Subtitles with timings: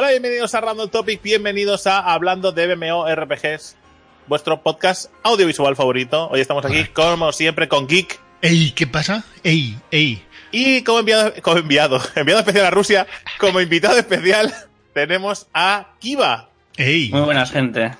[0.00, 3.76] Hola, bienvenidos a Random Topic, bienvenidos a Hablando de MMORPGs,
[4.28, 6.26] vuestro podcast audiovisual favorito.
[6.30, 8.18] Hoy estamos aquí, como siempre, con Geek.
[8.40, 9.24] Ey, ¿qué pasa?
[9.44, 10.24] Ey, ey.
[10.52, 13.06] Y como enviado, como enviado, enviado especial a Rusia,
[13.38, 14.54] como invitado especial,
[14.94, 16.48] tenemos a Kiva.
[16.78, 17.10] Ey.
[17.10, 17.90] Muy buenas, gente.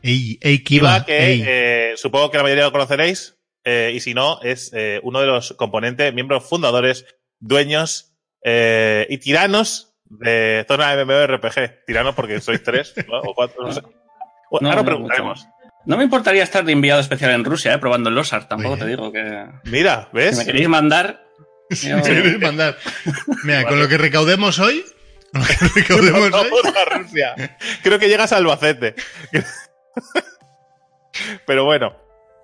[0.00, 1.04] Ey, ey, Kiva.
[1.04, 1.44] que ey.
[1.44, 3.34] eh, supongo que la mayoría lo conoceréis,
[3.64, 7.04] eh, y si no, es eh, uno de los componentes, miembros fundadores,
[7.40, 8.12] dueños
[8.44, 11.84] eh, y tiranos de zona MMORPG.
[11.86, 13.18] Tiranos porque sois tres ¿no?
[13.24, 13.82] o cuatro, no sé.
[14.50, 15.48] Bueno, No, ahora no, preguntaremos.
[15.84, 18.48] No me importaría estar de enviado especial en Rusia, eh, probando el Losar.
[18.48, 19.46] Tampoco te digo que.
[19.64, 20.32] Mira, ¿ves?
[20.32, 21.24] Si me queréis mandar.
[21.70, 22.78] Si me queréis mandar.
[23.44, 24.82] Mira, con lo que recaudemos hoy.
[25.32, 26.50] Con lo que recaudemos hoy.
[26.50, 27.58] Vamos a Rusia.
[27.82, 28.94] Creo que llegas a Albacete.
[31.46, 31.94] Pero bueno,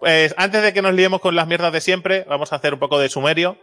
[0.01, 2.81] pues antes de que nos liemos con las mierdas de siempre, vamos a hacer un
[2.81, 3.57] poco de sumerio.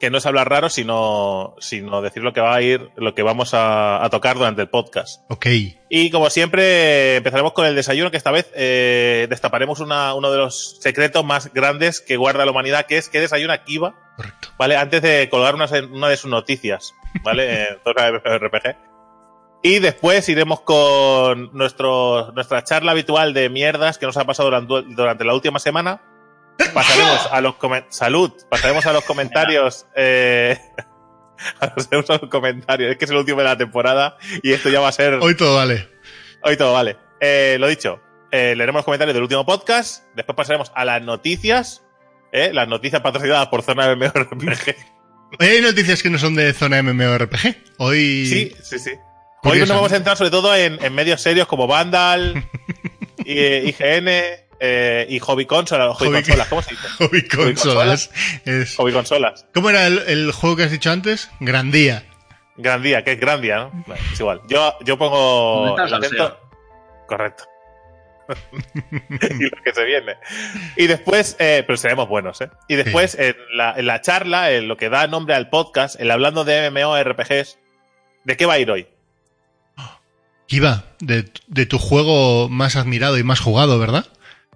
[0.00, 3.22] Que no es hablar raro, sino, sino decir lo que va a ir, lo que
[3.22, 5.22] vamos a, a tocar durante el podcast.
[5.30, 5.46] Ok.
[5.90, 10.38] Y como siempre, empezaremos con el desayuno, que esta vez eh, destaparemos una- uno de
[10.38, 13.94] los secretos más grandes que guarda la humanidad, que es que desayuna Kiva.
[14.16, 14.48] Correcto.
[14.58, 14.76] ¿vale?
[14.76, 17.64] Antes de colgar una, una de sus noticias, ¿vale?
[17.68, 18.76] En zona de RPG.
[19.62, 24.94] Y después iremos con nuestro, nuestra charla habitual de mierdas que nos ha pasado durante,
[24.94, 26.00] durante la última semana.
[26.74, 27.54] Pasaremos a los
[27.88, 30.58] salud, pasaremos a los comentarios, eh,
[31.60, 34.80] pasaremos a los comentarios, es que es el último de la temporada y esto ya
[34.80, 35.88] va a ser Hoy todo vale.
[36.42, 36.96] Hoy todo vale.
[37.20, 38.00] Eh, lo dicho,
[38.30, 40.04] eh, leeremos los comentarios del último podcast.
[40.14, 41.82] Después pasaremos a las noticias.
[42.32, 42.50] ¿eh?
[42.52, 44.76] Las noticias patrocinadas por Zona MMORPG.
[45.38, 47.56] Hoy hay noticias que no son de zona MMORPG.
[47.78, 48.26] Hoy.
[48.26, 48.92] Sí, sí, sí.
[49.42, 52.44] Hoy nos vamos a centrar sobre todo en, en medios serios como Vandal,
[53.24, 55.96] y, eh, IGN eh, y Hobby Consolas.
[55.96, 56.88] Hobby, Hobby- Consolas, ¿cómo se dice?
[56.98, 58.10] Hobby consolas.
[58.44, 58.76] Es...
[58.76, 59.46] Hobby Consolas.
[59.54, 61.30] ¿Cómo era el, el juego que has dicho antes?
[61.40, 62.04] Grandía.
[62.56, 63.70] Grandía, que es Grandia, ¿no?
[63.86, 64.40] Bueno, es igual.
[64.48, 66.38] Yo, yo pongo ¿Dónde el acento.
[67.08, 67.44] Correcto.
[68.52, 70.14] y lo que se viene.
[70.76, 72.50] Y después, eh, pero seremos buenos, ¿eh?
[72.68, 76.10] Y después, en, la, en la charla, en lo que da nombre al podcast, el
[76.10, 77.58] hablando de MMORPGs,
[78.24, 78.86] ¿de qué va a ir hoy?
[80.46, 84.06] Kiva, de, de tu juego más admirado y más jugado, ¿verdad?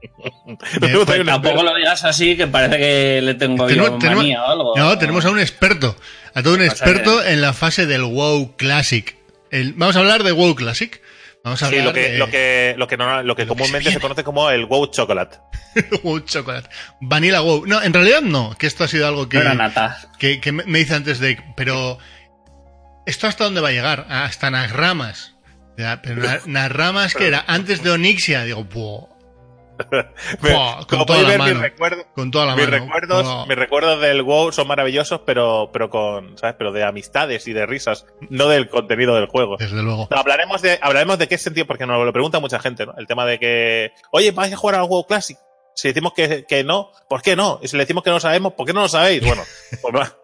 [0.47, 1.63] No pues Tampoco experto.
[1.63, 4.73] lo digas así, que parece que le tengo Tenemos- yo tenemos- manía o algo.
[4.77, 5.97] No, tenemos a un experto.
[6.35, 9.17] A todo un experto que- en la fase del WoW Classic.
[9.51, 11.01] El- vamos a hablar de WoW Classic.
[11.45, 13.91] Vamos a Sí, hablar lo que, de lo que, lo que, no- lo que comúnmente
[13.93, 15.39] se conoce como el WoW Chocolate.
[16.03, 16.69] WoW Chocolate.
[17.01, 17.67] Vanilla WoW.
[17.67, 19.99] No, en realidad no, que esto ha sido algo que, No nata.
[20.19, 21.39] que, que me dice antes de...
[21.57, 21.99] Pero,
[23.07, 24.07] ¿esto hasta dónde va a llegar?
[24.09, 25.35] Hasta Nagramas.
[25.77, 28.45] Ya, Pero na- Nagramas que era antes de Onixia.
[28.45, 29.14] Digo, "Buah".
[30.41, 31.61] Con Como toda ver, mis mano.
[31.61, 32.79] recuerdos, Con toda la mis mano.
[32.85, 36.55] recuerdos, mis recuerdos del WoW son maravillosos, pero, pero con, ¿sabes?
[36.59, 39.57] Pero de amistades y de risas, no del contenido del juego.
[39.59, 40.09] Desde luego.
[40.11, 42.95] No, hablaremos de, hablaremos de qué sentido, porque nos lo pregunta mucha gente, ¿no?
[42.97, 45.37] El tema de que, oye, vais a jugar al WoW Classic.
[45.75, 47.59] Si decimos que, que no, ¿por qué no?
[47.63, 49.27] Y si le decimos que no sabemos, ¿por qué no lo sabéis?
[49.27, 49.43] Bueno,
[49.83, 50.17] pues, va-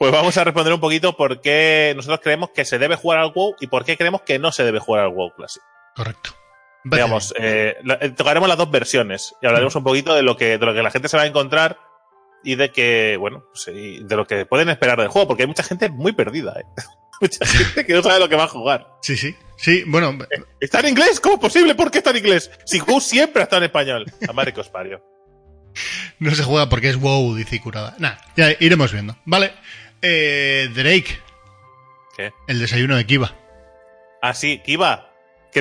[0.00, 3.32] pues vamos a responder un poquito por qué nosotros creemos que se debe jugar al
[3.32, 5.62] WoW y por qué creemos que no se debe jugar al WoW Classic.
[5.94, 6.30] Correcto.
[6.82, 10.56] Parece Digamos, eh, eh, tocaremos las dos versiones y hablaremos un poquito de lo que,
[10.58, 11.78] de lo que la gente se va a encontrar
[12.42, 15.46] y de que, bueno, pues, y de lo que pueden esperar del juego, porque hay
[15.46, 16.64] mucha gente muy perdida, ¿eh?
[17.20, 18.86] mucha gente que no sabe lo que va a jugar.
[19.02, 19.34] Sí, sí.
[19.56, 20.16] Sí, bueno,
[20.58, 21.20] ¿Está en inglés?
[21.20, 21.74] ¿Cómo es posible?
[21.74, 22.50] ¿Por qué está en inglés?
[22.64, 24.06] Si WoW siempre ha estado en español.
[24.26, 24.70] A madre que os
[26.18, 27.94] no se juega porque es WoW, dice Curada.
[27.98, 29.16] Nah, ya iremos viendo.
[29.24, 29.52] Vale.
[30.02, 31.18] Eh, Drake,
[32.16, 32.32] ¿Qué?
[32.46, 33.34] el desayuno de Kiva.
[34.22, 35.09] Ah, sí, Kiva.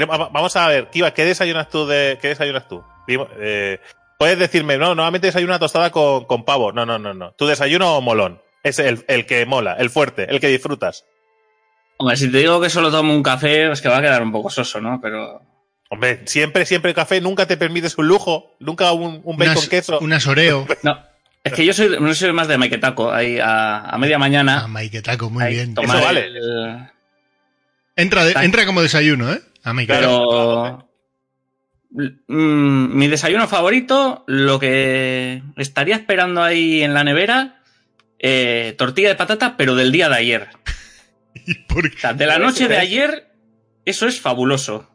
[0.08, 2.84] Vamos a ver, Kiva, ¿qué desayunas tú de, qué desayunas tú?
[3.08, 3.80] Eh,
[4.18, 6.72] puedes decirme, no, normalmente desayuno una tostada con, con pavo.
[6.72, 7.32] No, no, no, no.
[7.34, 8.42] Tu desayuno o molón.
[8.64, 11.06] Es el, el que mola, el fuerte, el que disfrutas.
[11.98, 14.32] Hombre, si te digo que solo tomo un café, es que va a quedar un
[14.32, 15.00] poco soso, ¿no?
[15.02, 15.42] Pero.
[15.90, 20.00] Hombre, siempre, siempre café, nunca te permites un lujo, nunca un, un bacon Unas, queso.
[20.00, 20.68] unas Oreo.
[20.84, 21.00] No.
[21.42, 23.12] Es que yo soy, no soy más de maquetaco.
[23.12, 24.64] Ahí a, a media mañana.
[24.66, 25.74] Ah, Maiketako, muy bien.
[25.82, 26.26] Eso vale.
[26.26, 26.90] el-
[27.96, 29.42] Entra, de- entra como desayuno, ¿eh?
[29.64, 30.88] A Maiketako.
[31.92, 32.10] Pero.
[32.28, 37.62] mm, mi desayuno favorito, lo que estaría esperando ahí en la nevera,
[38.20, 40.48] eh, tortilla de patata, pero del día de ayer.
[41.46, 41.98] ¿Y por O qué?
[41.98, 43.32] sea, de la noche de ayer,
[43.86, 44.90] eso es fabuloso.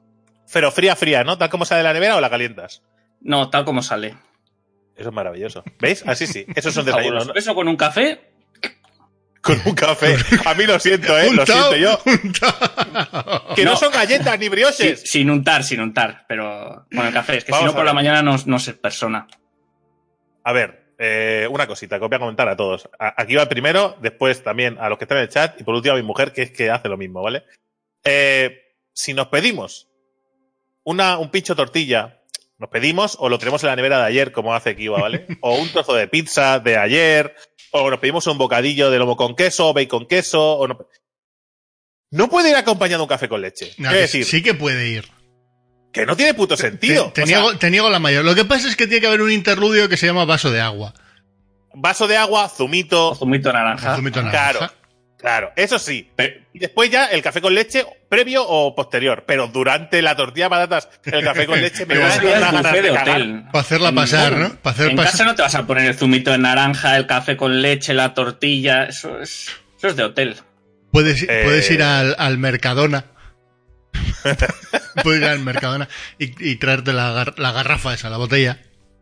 [0.52, 1.36] Pero fría, fría, ¿no?
[1.38, 2.82] Tal como sale de la nevera o la calientas.
[3.20, 4.16] No, tal como sale.
[4.96, 5.64] Eso es maravilloso.
[5.80, 6.04] ¿Veis?
[6.06, 6.44] Así sí.
[6.54, 7.32] Eso es un desayuno.
[7.34, 8.33] Eso con un café,
[9.44, 10.16] Con un café.
[10.46, 11.30] A mí lo siento, ¿eh?
[11.32, 12.00] Lo siento yo.
[12.06, 13.54] untao.
[13.54, 13.76] Que no, No.
[13.76, 15.02] son galletas ni sin, brioches.
[15.02, 17.36] sin untar, sin untar, pero con el café.
[17.36, 19.26] Es que Vamos si no por la mañana no, no se persona.
[20.44, 22.88] A ver, eh, una cosita que os voy a comentar a todos.
[22.98, 25.64] A- aquí va el primero, después también a los que están en el chat y
[25.64, 27.44] por último a mi mujer, que es que hace lo mismo, ¿vale?
[28.04, 28.60] eh,
[28.92, 29.88] si nos pedimos
[30.84, 32.20] una, un pincho tortilla,
[32.58, 35.26] nos pedimos o lo tenemos en la nevera de ayer, como hace Kiva, ¿vale?
[35.40, 37.34] o un trozo de pizza de ayer,
[37.76, 40.78] o nos pedimos un bocadillo de lomo con queso, o bacon queso, o no...
[42.10, 43.72] No puede ir acompañado de un café con leche.
[43.78, 45.10] No, que decir, sí que puede ir.
[45.92, 47.10] que no tiene puto sentido.
[47.12, 48.24] Te, sea, te niego la mayor.
[48.24, 50.60] Lo que pasa es que tiene que haber un interludio que se llama vaso de
[50.60, 50.94] agua.
[51.74, 53.96] vaso de agua, zumito, Zumito naranja.
[53.96, 54.58] Zumito naranja.
[54.58, 54.72] Claro.
[55.24, 56.10] Claro, eso sí.
[56.52, 59.24] Y después ya el café con leche, previo o posterior.
[59.26, 63.44] Pero durante la tortilla de patatas, el café con leche me da ganas de hotel.
[63.50, 64.54] Para hacerla pasar, ¿no?
[64.56, 65.12] Para hacer en pasar.
[65.12, 68.12] casa no te vas a poner el zumito de naranja, el café con leche, la
[68.12, 68.84] tortilla.
[68.84, 70.36] Eso es, eso es de hotel.
[70.92, 71.40] Puedes, Eh.
[71.44, 73.06] puedes ir al, al Mercadona.
[75.02, 75.88] puedes ir al Mercadona
[76.18, 78.58] y, y traerte la, gar- la garrafa esa, la botella.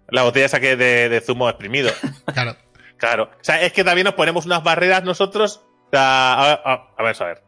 [0.09, 1.91] La botella esa que de, de zumo exprimido.
[2.33, 2.57] Claro.
[2.97, 3.25] Claro.
[3.25, 5.63] O sea, es que también nos ponemos unas barreras nosotros.
[5.93, 7.43] Sea, a, a- a ver, a ver.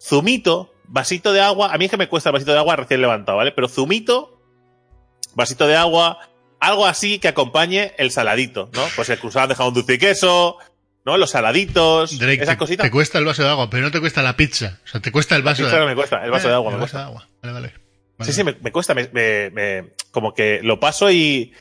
[0.00, 1.72] Zumito, vasito de agua.
[1.72, 3.52] A mí es que me cuesta el vasito de agua recién levantado, ¿vale?
[3.52, 4.40] Pero zumito,
[5.34, 6.18] vasito de agua,
[6.60, 8.82] algo así que acompañe el saladito, ¿no?
[8.94, 10.58] Pues el cruzado de jamón dulce y queso,
[11.06, 11.16] ¿no?
[11.16, 12.84] Los saladitos, Drake, esas te, cositas.
[12.84, 14.78] te cuesta el vaso de agua, pero no te cuesta la pizza.
[14.84, 16.70] O sea, te cuesta el vaso Pizza de no me cuesta, el vaso de agua
[16.70, 16.98] Eh, me el vaso cuesta.
[16.98, 17.28] de agua.
[17.42, 17.74] Vale, vale.
[18.20, 21.54] Sí, sí, me, me cuesta, me- me- como que lo paso y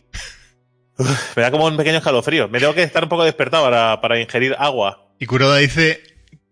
[0.97, 2.47] uf, me da como un pequeño escalofrío.
[2.49, 5.05] Me tengo que estar un poco despertado para, para ingerir agua.
[5.19, 6.01] Y Kuroda dice,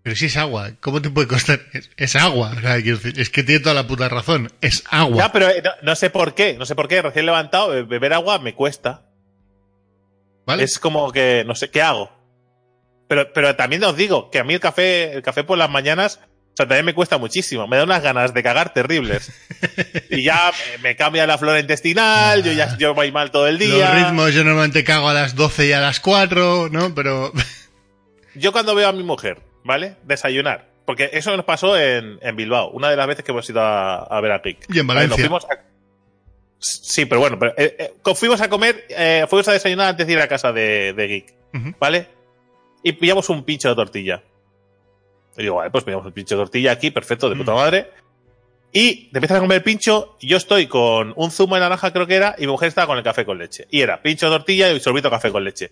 [0.05, 1.61] pero si es agua, ¿cómo te puede costar?
[1.73, 2.53] Es, es agua.
[2.55, 4.51] O sea, es que tiene toda la puta razón.
[4.61, 5.17] Es agua.
[5.17, 7.81] Ya, pero eh, no, no sé por qué, no sé por qué, recién levantado, be-
[7.83, 9.09] beber agua me cuesta.
[10.45, 10.63] ¿Vale?
[10.63, 12.11] Es como que, no sé, ¿qué hago?
[13.09, 16.19] Pero, pero también os digo que a mí el café, el café por las mañanas,
[16.53, 17.67] o sea, también me cuesta muchísimo.
[17.67, 19.31] Me da unas ganas de cagar terribles.
[20.11, 20.51] y ya
[20.83, 23.91] me, cambia la flora intestinal, yo ya yo voy mal todo el Los día.
[24.05, 26.93] ritmos yo normalmente cago a las 12 y a las 4, ¿no?
[26.93, 27.33] Pero
[28.35, 29.97] Yo cuando veo a mi mujer, ¿vale?
[30.03, 30.69] Desayunar.
[30.85, 33.97] Porque eso nos pasó en, en Bilbao, una de las veces que hemos ido a,
[34.03, 34.65] a ver a Rick.
[34.69, 35.01] Y en ¿Vale?
[35.07, 35.25] Nos Valencia.
[35.25, 35.65] fuimos a-
[36.59, 40.13] Sí, pero bueno, pero, eh, eh, fuimos a comer, eh, fuimos a desayunar antes de
[40.13, 41.33] ir a casa de, de Geek.
[41.79, 42.07] ¿vale?
[42.83, 44.23] Y pillamos un pincho de tortilla.
[45.37, 47.55] Y digo, vale, pues pillamos un pincho de tortilla aquí, perfecto, de puta Mm.
[47.55, 47.89] madre.
[48.71, 51.91] Y te empiezas a comer el pincho, y yo estoy con un zumo de naranja,
[51.93, 53.67] creo que era, y mi mujer estaba con el café con leche.
[53.71, 55.71] Y era pincho de tortilla y sorbito café con leche.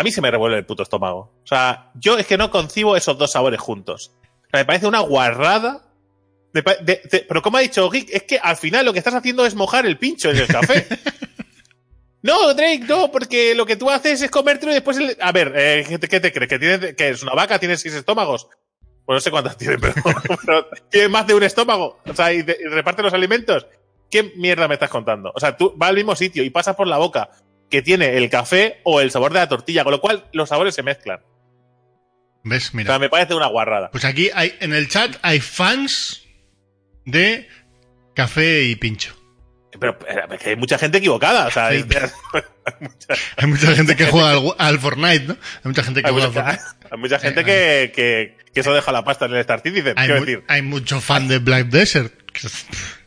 [0.00, 1.32] A mí se me revuelve el puto estómago.
[1.42, 4.12] O sea, yo es que no concibo esos dos sabores juntos.
[4.46, 5.82] O sea, me parece una guarrada.
[6.52, 9.46] De- de- pero como ha dicho Geek, es que al final lo que estás haciendo
[9.46, 10.86] es mojar el pincho en el café.
[12.22, 14.96] no, Drake, no, porque lo que tú haces es comértelo y después...
[14.98, 16.48] el- A ver, eh, ¿qué, te, qué te crees?
[16.48, 17.58] ¿Que, tiene, ¿Que es una vaca?
[17.58, 18.48] ¿Tiene seis estómagos?
[19.06, 19.94] Pues no sé cuántas tiene, pero,
[20.46, 21.98] pero tiene más de un estómago.
[22.06, 23.66] O sea, y, y reparte los alimentos.
[24.10, 25.32] ¿Qué mierda me estás contando?
[25.34, 27.30] O sea, tú vas al mismo sitio y pasas por la boca
[27.70, 30.74] que tiene el café o el sabor de la tortilla, con lo cual los sabores
[30.74, 31.20] se mezclan.
[32.42, 32.68] ¿Ves?
[32.68, 32.98] O sea, Mira.
[32.98, 33.90] me parece una guarrada.
[33.90, 36.22] Pues aquí hay, en el chat hay fans
[37.04, 37.46] de
[38.14, 39.14] café y pincho.
[39.78, 41.46] Pero, pero es que hay mucha gente equivocada.
[41.46, 42.10] O sea, hay mucha-
[43.36, 45.32] Hay mucha gente que juega al, al Fortnite, ¿no?
[45.34, 46.62] Hay mucha gente que hay juega al Fortnite.
[46.90, 49.94] hay mucha gente que, que, que eso deja la pasta en el Star Citizen.
[49.96, 52.12] Hay, mu- decir, hay mucho fan de Black Desert.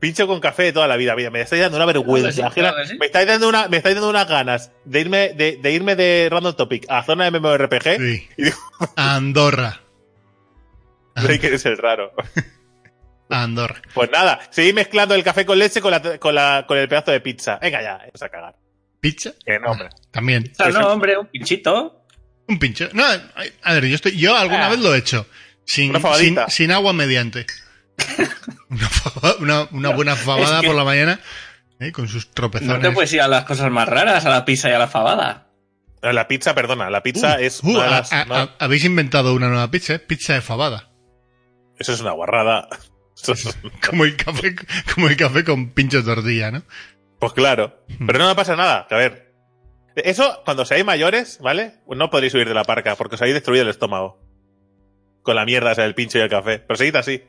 [0.00, 1.14] pincho con café de toda la vida.
[1.14, 2.30] Mira, me estáis dando una vergüenza.
[2.32, 2.68] Claro que sí, ajena.
[2.70, 2.98] claro que sí.
[2.98, 6.28] Me estáis dando una, me estáis dando unas ganas de irme de, de irme de
[6.30, 7.96] Random Topic a zona de MMORPG.
[7.98, 8.28] Sí.
[8.36, 8.56] Y digo,
[8.96, 9.80] Andorra.
[11.14, 12.12] Drake eres el raro.
[13.28, 13.80] A Andorra.
[13.94, 17.10] Pues nada, seguid mezclando el café con leche con, la, con, la, con el pedazo
[17.12, 17.58] de pizza.
[17.60, 18.56] Venga ya, vamos a cagar.
[19.00, 19.32] ¿Pizza?
[19.44, 19.88] Que no, hombre.
[20.10, 20.50] También.
[20.52, 22.04] O sea, no, hombre, un pinchito.
[22.48, 22.88] Un pincho.
[22.92, 24.70] No, a ver, yo estoy, yo alguna Ah.
[24.70, 25.26] vez lo he hecho.
[25.64, 27.46] Sin, sin, sin agua mediante.
[28.70, 31.20] Una, faba- una, una buena fabada Es que- por la mañana,
[31.80, 31.92] ¿eh?
[31.92, 32.74] con sus tropezones.
[32.76, 34.88] No te puedes ir a las cosas más raras, a la pizza y a la
[34.88, 35.46] fabada.
[36.02, 38.54] La pizza, perdona, la pizza Uh, es uh, una de a- las- a- una- a-
[38.58, 39.98] habéis inventado una nueva pizza, ¿eh?
[39.98, 40.90] Pizza de fabada.
[41.78, 42.68] Eso es una guarrada.
[43.26, 44.54] Es- Como el café,
[44.94, 46.62] como el café con pincho de tortilla, ¿no?
[47.18, 47.84] Pues claro.
[48.06, 48.86] Pero no me pasa nada.
[48.90, 49.34] A ver.
[49.96, 51.74] Eso, cuando seáis mayores, ¿vale?
[51.86, 54.18] No podréis huir de la parca porque os habéis destruido el estómago.
[55.22, 56.60] Con la mierda esa del pincho y el café.
[56.60, 57.22] Pero seguid así.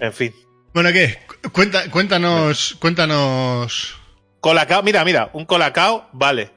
[0.00, 0.34] En fin.
[0.72, 1.18] Bueno, ¿qué?
[1.52, 3.96] Cuenta, cuéntanos, cuéntanos.
[4.40, 6.50] Colacao, mira, mira, un colacao vale.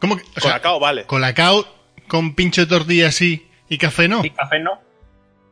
[0.00, 1.04] ¿Cómo que, o sea, Colacao vale.
[1.06, 1.66] colacao
[2.08, 4.24] con pincho de tortilla así y café no?
[4.24, 4.80] Y café no.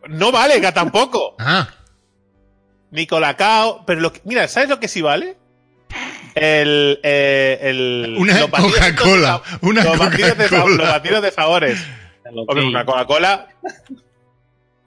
[0.08, 1.36] No vale, que tampoco.
[1.38, 1.68] Ah,
[2.90, 3.84] Ni colacao.
[3.86, 5.36] Pero lo que, mira, ¿sabes lo que sí vale?
[6.34, 6.98] El.
[7.02, 9.42] eh, el una Coca-Cola.
[9.60, 10.90] Una los batidos, de sa- los Coca-Cola.
[10.90, 11.86] batidos de sabores.
[12.46, 13.48] Hombre, una Coca-Cola.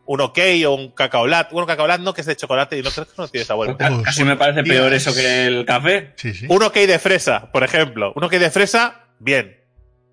[0.05, 1.51] Un OK o un cacaolat.
[1.51, 3.70] Bueno, cacaolat no, que es de chocolate y no creo que no tiene sabor.
[3.79, 5.08] Oh, Casi me parece peor Dios.
[5.08, 6.13] eso que el café.
[6.17, 6.46] Sí, sí.
[6.50, 8.12] Un OK de fresa, por ejemplo.
[8.15, 9.58] Un OK de fresa, bien.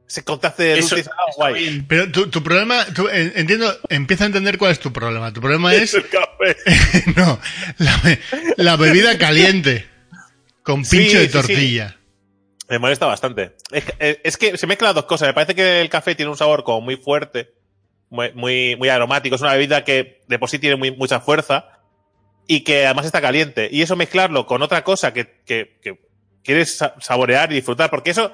[0.07, 1.54] ese contraste de está guay.
[1.54, 1.87] bien.
[1.88, 5.33] Pero tu, tu problema, tú, eh, entiendo, empieza a entender cuál es tu problema.
[5.33, 6.57] Tu problema es, el café.
[7.16, 7.40] no,
[7.78, 8.21] la, be-
[8.57, 9.87] la bebida caliente
[10.62, 11.33] con pincho sí, de sí.
[11.33, 11.97] tortilla.
[12.68, 13.57] Me molesta bastante.
[13.73, 15.28] Es que, eh, es que se mezclan dos cosas.
[15.28, 17.54] Me parece que el café tiene un sabor como muy fuerte,
[18.11, 19.37] muy, muy, muy aromático.
[19.37, 21.81] Es una bebida que de por sí tiene muy, mucha fuerza
[22.47, 23.69] y que además está caliente.
[23.71, 26.00] Y eso mezclarlo con otra cosa que, que, que
[26.43, 28.33] quieres sa- saborear y disfrutar, porque eso,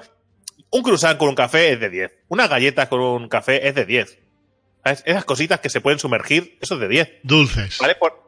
[0.71, 2.11] un croissant con un café es de 10.
[2.29, 4.19] Unas galletas con un café es de 10.
[4.83, 5.03] ¿Sabes?
[5.05, 7.09] Esas cositas que se pueden sumergir, eso es de 10.
[7.23, 7.77] Dulces.
[7.79, 7.95] ¿Vale?
[7.95, 8.24] Por-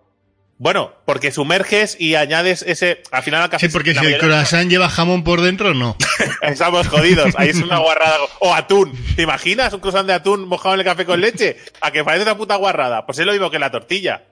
[0.60, 3.04] bueno, porque sumerges y añades ese.
[3.12, 3.68] Al final al café.
[3.68, 5.96] Sí, porque si el croissant lleva jamón por dentro, no.
[6.42, 7.34] Estamos jodidos.
[7.38, 8.18] Ahí es una guarrada.
[8.40, 8.92] O atún.
[9.16, 11.58] ¿Te imaginas un croissant de atún mojado en el café con leche?
[11.82, 13.06] A que parece una puta guarrada.
[13.06, 14.24] Pues es lo mismo que la tortilla.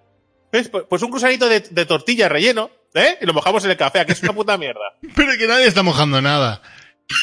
[0.52, 0.70] ¿Ves?
[0.70, 3.18] Pues- Pues un croissantito de, de tortilla relleno, ¿eh?
[3.22, 4.00] Y lo mojamos en el café.
[4.00, 4.96] ¿A que es una puta mierda?
[5.16, 6.62] Pero que nadie está mojando nada.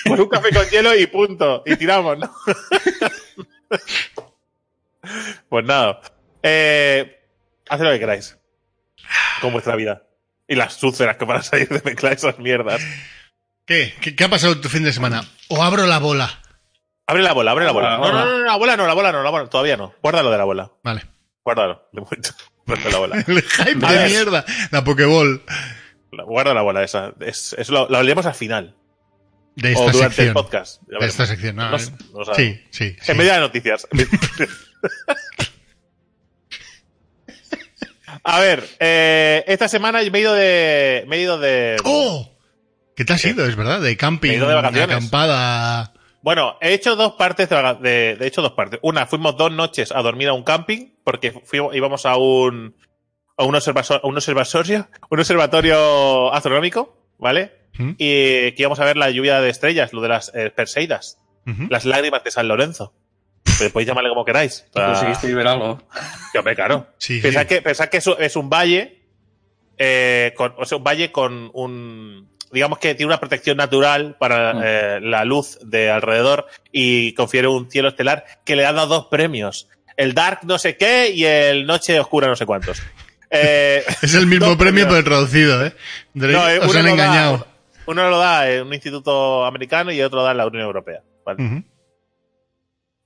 [0.05, 1.65] Pues un café con hielo y punto.
[1.67, 2.33] Y tiramos, ¿no?
[5.49, 6.01] pues nada.
[6.43, 7.19] Eh,
[7.69, 8.37] haced lo que queráis.
[9.41, 10.03] Con vuestra vida.
[10.49, 12.83] Y las úlceras que van a salir de mezclar esas mierdas.
[13.67, 13.95] ¿Qué?
[14.01, 15.25] ¿Qué, qué ha pasado tu fin de semana?
[15.49, 16.41] O abro la bola.
[17.07, 17.91] Abre la bola, abre la bola.
[17.91, 18.25] La No, no, bola.
[18.25, 19.95] no, no, la bola no, la bola no, la bola todavía no.
[20.03, 20.71] Guárdalo de la bola.
[20.83, 21.05] Vale.
[21.45, 22.31] Guárdalo, de momento.
[22.67, 23.17] Guarda la bola.
[23.27, 24.09] El hype A de ver.
[24.11, 24.45] mierda.
[24.71, 25.43] La Pokéball
[26.13, 27.13] La- Guarda la bola esa.
[27.21, 28.77] Es, eso lo, lo hablaremos al final.
[29.57, 30.35] de o esta durante el sección.
[30.35, 30.83] podcast.
[30.91, 31.57] Ya De esta sección.
[31.57, 32.37] No, No sé, no sabemos.
[32.37, 32.97] sí, sí.
[33.01, 33.11] sí.
[33.13, 33.87] En medio de noticias.
[38.25, 41.05] A ver, eh, esta semana me he ido de.
[41.09, 41.77] Me he ido de.
[41.85, 42.29] ¡Oh!
[42.95, 43.47] ¿Qué te has ido?
[43.47, 44.97] Es verdad, de camping, Me he ido de vacaciones.
[44.97, 45.93] acampada.
[46.23, 48.79] Bueno, he hecho dos partes de, de, de hecho dos partes.
[48.83, 52.77] Una, fuimos dos noches a dormir a un camping porque fuimos, íbamos a un
[53.37, 57.51] a un, observaso- a un observatorio, un observatorio astronómico, ¿vale?
[57.77, 57.93] ¿Mm?
[57.99, 61.19] Y que íbamos a ver la lluvia de estrellas, lo de las eh, Perseidas,
[61.71, 62.95] las lágrimas de San Lorenzo.
[63.59, 64.65] Pero podéis llamarle como queráis.
[64.75, 65.81] Y conseguiste ver algo.
[66.33, 66.87] Que, hombre, claro.
[66.99, 67.23] Sí, sí.
[67.23, 69.03] Pensad que, pensad que es, un- es un valle,
[69.79, 74.55] eh, con, o sea, un valle con un, digamos que tiene una protección natural para
[74.55, 74.61] Mm.
[74.65, 79.07] eh, la luz de alrededor y confiere un cielo estelar que le ha dado dos
[79.07, 79.69] premios.
[79.97, 82.83] El Dark no sé qué y el Noche Oscura no sé cuántos.
[83.35, 84.89] Eh, Es el mismo premio, premios.
[84.91, 85.73] pero traducido, ¿eh?
[86.13, 87.47] Drake, No, eh, os uno han lo da- engañado.
[87.87, 91.01] uno lo da en un instituto americano y otro lo da en la Unión Europea.
[91.25, 91.65] ¿vale?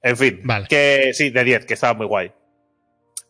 [0.06, 0.66] En fin, Vale.
[0.68, 2.32] que sí, de 10, que estaba muy guay.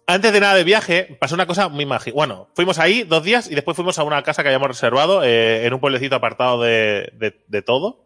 [0.06, 2.14] Antes de nada de viaje, pasó una cosa muy mágica.
[2.14, 5.66] Bueno, fuimos ahí dos días y después fuimos a una casa que habíamos reservado eh,
[5.66, 8.04] en un pueblecito apartado de, de- de todo.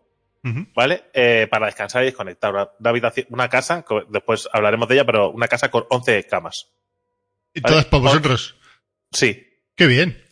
[0.75, 1.05] ¿vale?
[1.13, 2.53] Eh, para descansar y desconectar.
[2.53, 6.69] Una, una habitación, una casa, después hablaremos de ella, pero una casa con 11 camas.
[7.53, 8.57] Y todas para vosotros.
[9.13, 9.47] Sí.
[9.77, 10.25] Qué bien.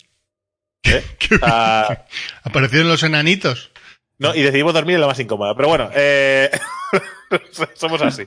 [0.85, 1.04] ¿eh?
[1.18, 1.40] Qué bien.
[1.42, 2.04] Ah,
[2.45, 3.71] Aparecieron los enanitos.
[4.16, 5.54] no, y decidimos dormir en la más incómoda.
[5.54, 6.50] Pero bueno, eh,
[7.75, 8.26] somos así.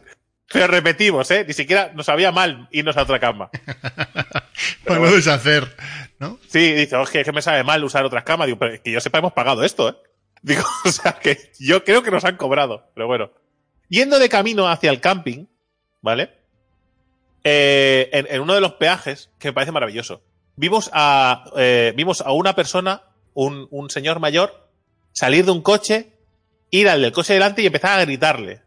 [0.51, 1.46] Pero repetimos, ¿eh?
[1.48, 3.50] Ni siquiera nos sabía mal irnos a otra cama.
[4.84, 5.15] Para no bueno.
[5.15, 5.75] deshacer.
[6.20, 6.38] ¿No?
[6.48, 8.48] Sí, dice, "Oh, es que, me sabe mal usar otras camas.
[8.48, 9.96] Digo, pero que yo sepa, hemos pagado esto, ¿eh?
[10.41, 13.31] Digo, o sea, que yo creo que nos han cobrado, pero bueno.
[13.89, 15.46] Yendo de camino hacia el camping,
[16.01, 16.31] ¿vale?
[17.43, 20.22] Eh, en, en uno de los peajes, que me parece maravilloso,
[20.55, 23.03] vimos a, eh, vimos a una persona,
[23.34, 24.70] un, un señor mayor,
[25.12, 26.12] salir de un coche,
[26.70, 28.62] ir al del coche delante y empezar a gritarle.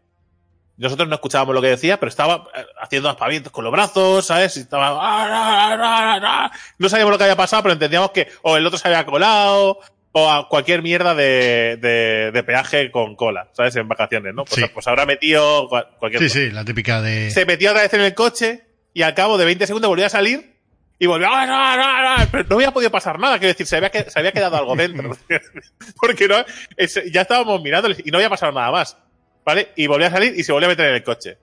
[0.77, 4.57] Nosotros no escuchábamos lo que decía, pero estaba eh, haciendo aspavientos con los brazos, ¿sabes?
[4.57, 4.89] Y estaba...
[4.89, 6.51] "Ah, ah, ah, ah".
[6.77, 9.79] No sabíamos lo que había pasado, pero entendíamos que o el otro se había colado
[10.11, 13.75] o a cualquier mierda de, de, de peaje con cola, ¿sabes?
[13.77, 14.43] En vacaciones, ¿no?
[14.45, 14.71] Pues, Sí.
[14.73, 16.39] pues habrá metido cua- cualquier Sí, cosa.
[16.39, 17.31] sí, la típica de.
[17.31, 20.09] Se metió otra vez en el coche y al cabo de 20 segundos volvió a
[20.09, 20.55] salir
[20.99, 23.75] y volvió "Ah, no, no, no", pero no había podido pasar nada, quiero decir, se
[23.77, 25.17] había, se había quedado algo dentro.
[26.01, 26.37] Porque no,
[26.77, 28.97] es- ya estábamos mirando y no había pasado nada más.
[29.45, 29.69] ¿Vale?
[29.75, 31.37] Y volvió a salir y se volvió a meter en el coche.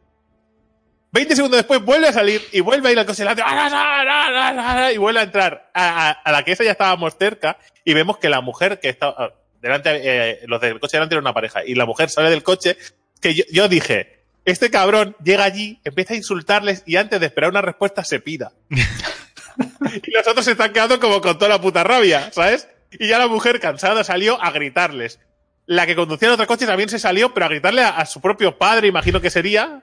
[1.12, 4.96] 20 segundos después vuelve a salir y vuelve a ir al coche delante, "Ah, y
[4.96, 8.28] vuelve a entrar a, a- a la que esa ya estábamos cerca y vemos que
[8.30, 11.84] la mujer que estaba delante, eh, los del coche delante era una pareja y la
[11.86, 12.76] mujer sale del coche
[13.20, 17.50] que yo, yo dije, este cabrón llega allí, empieza a insultarles y antes de esperar
[17.50, 18.50] una respuesta se pira.
[18.70, 22.68] y los otros se están quedando como con toda la puta rabia, ¿sabes?
[22.90, 25.20] Y ya la mujer cansada salió a gritarles.
[25.66, 28.20] La que conducía el otro coche también se salió, pero a gritarle a, a su
[28.20, 29.82] propio padre, imagino que sería,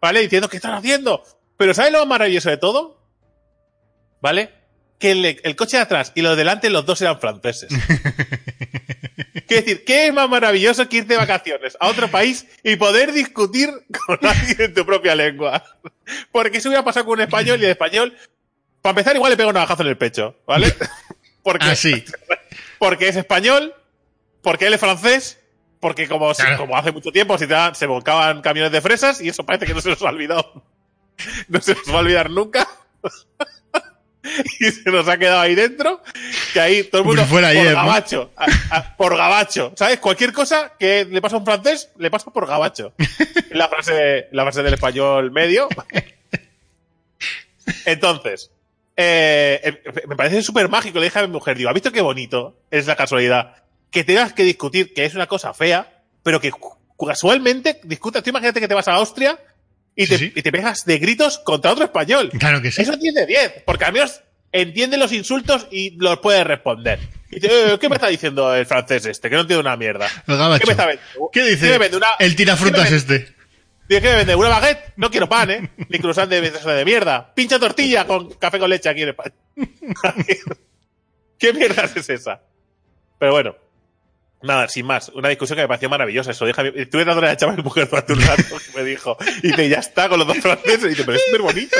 [0.00, 0.20] ¿vale?
[0.20, 1.22] Diciendo, ¿qué están haciendo?
[1.56, 3.00] Pero ¿sabes lo más maravilloso de todo?
[4.20, 4.50] ¿Vale?
[4.98, 7.70] Que el, el coche de atrás y los de delante, los dos eran franceses.
[9.46, 13.12] Quiero decir, ¿qué es más maravilloso que ir de vacaciones a otro país y poder
[13.12, 13.70] discutir
[14.06, 15.64] con alguien en tu propia lengua?
[16.32, 18.16] Porque eso hubiera pasado con un español y el español,
[18.82, 20.72] para empezar, igual le pega un navajazo en el pecho, ¿vale?
[21.42, 22.04] Porque, Ah, sí.
[22.78, 23.74] porque es español,
[24.42, 25.38] porque él es francés
[25.80, 26.58] Porque como, si- Claro.
[26.58, 29.72] como hace mucho tiempo se, te- se volcaban camiones de fresas y eso parece que
[29.74, 30.62] no se nos ha olvidado.
[31.48, 32.68] No se nos va a olvidar nunca.
[34.60, 36.02] y se nos ha quedado ahí dentro.
[36.52, 37.24] Que ahí todo el mundo.
[37.30, 37.76] por ayer, ¿no?
[37.86, 38.30] gabacho.
[38.36, 39.72] a- a- por gabacho.
[39.76, 39.98] ¿Sabes?
[40.00, 42.92] Cualquier cosa que le pasa a un francés, le pasa por gabacho.
[43.52, 45.68] La frase, la frase del español medio.
[47.84, 48.50] Entonces,
[48.96, 50.98] eh, eh, me parece súper mágico.
[50.98, 53.56] Le dije a mi mujer, digo, ¿has visto qué bonito es la casualidad?
[53.90, 56.52] Que tengas que discutir que es una cosa fea, pero que
[57.06, 58.22] casualmente discutas.
[58.22, 59.38] Tú imagínate que te vas a Austria
[59.96, 60.32] y, Sí, te, sí.
[60.36, 62.30] y te pegas de gritos contra otro español.
[62.38, 62.82] Claro que sí.
[62.82, 64.20] Eso 10 de 10, porque al menos
[64.52, 66.98] entiende los insultos y los puede responder.
[67.30, 69.28] Y te, "Eh, ¿Qué me está diciendo el francés este?
[69.30, 70.08] Que no entiende una mierda.
[70.26, 71.30] ¿Qué me está vendiendo?
[71.32, 71.68] ¿Qué dice?
[71.70, 71.96] me vende?
[71.96, 73.18] Una- El tirafrutas ¿qué me este.
[73.88, 74.34] Dice, ¿qué me vende?
[74.36, 74.92] ¿Una baguette?
[74.96, 75.70] No quiero pan, ¿eh?
[75.88, 77.32] Ni cruzan de, de mierda.
[77.34, 79.34] Pincha tortilla con café con leche aquí en España.
[81.38, 82.40] ¿Qué mierda es esa?
[83.18, 83.54] Pero bueno.
[84.42, 85.10] Nada, sin más.
[85.10, 86.30] Una discusión que me pareció maravillosa.
[86.30, 88.84] Eso, deja, estuve dándole a la chava a mi mujer durante un rato que me
[88.88, 89.16] dijo.
[89.42, 90.84] Y dice, ya está, con los dos franceses.
[90.84, 91.76] Y dice, pero es súper bonito.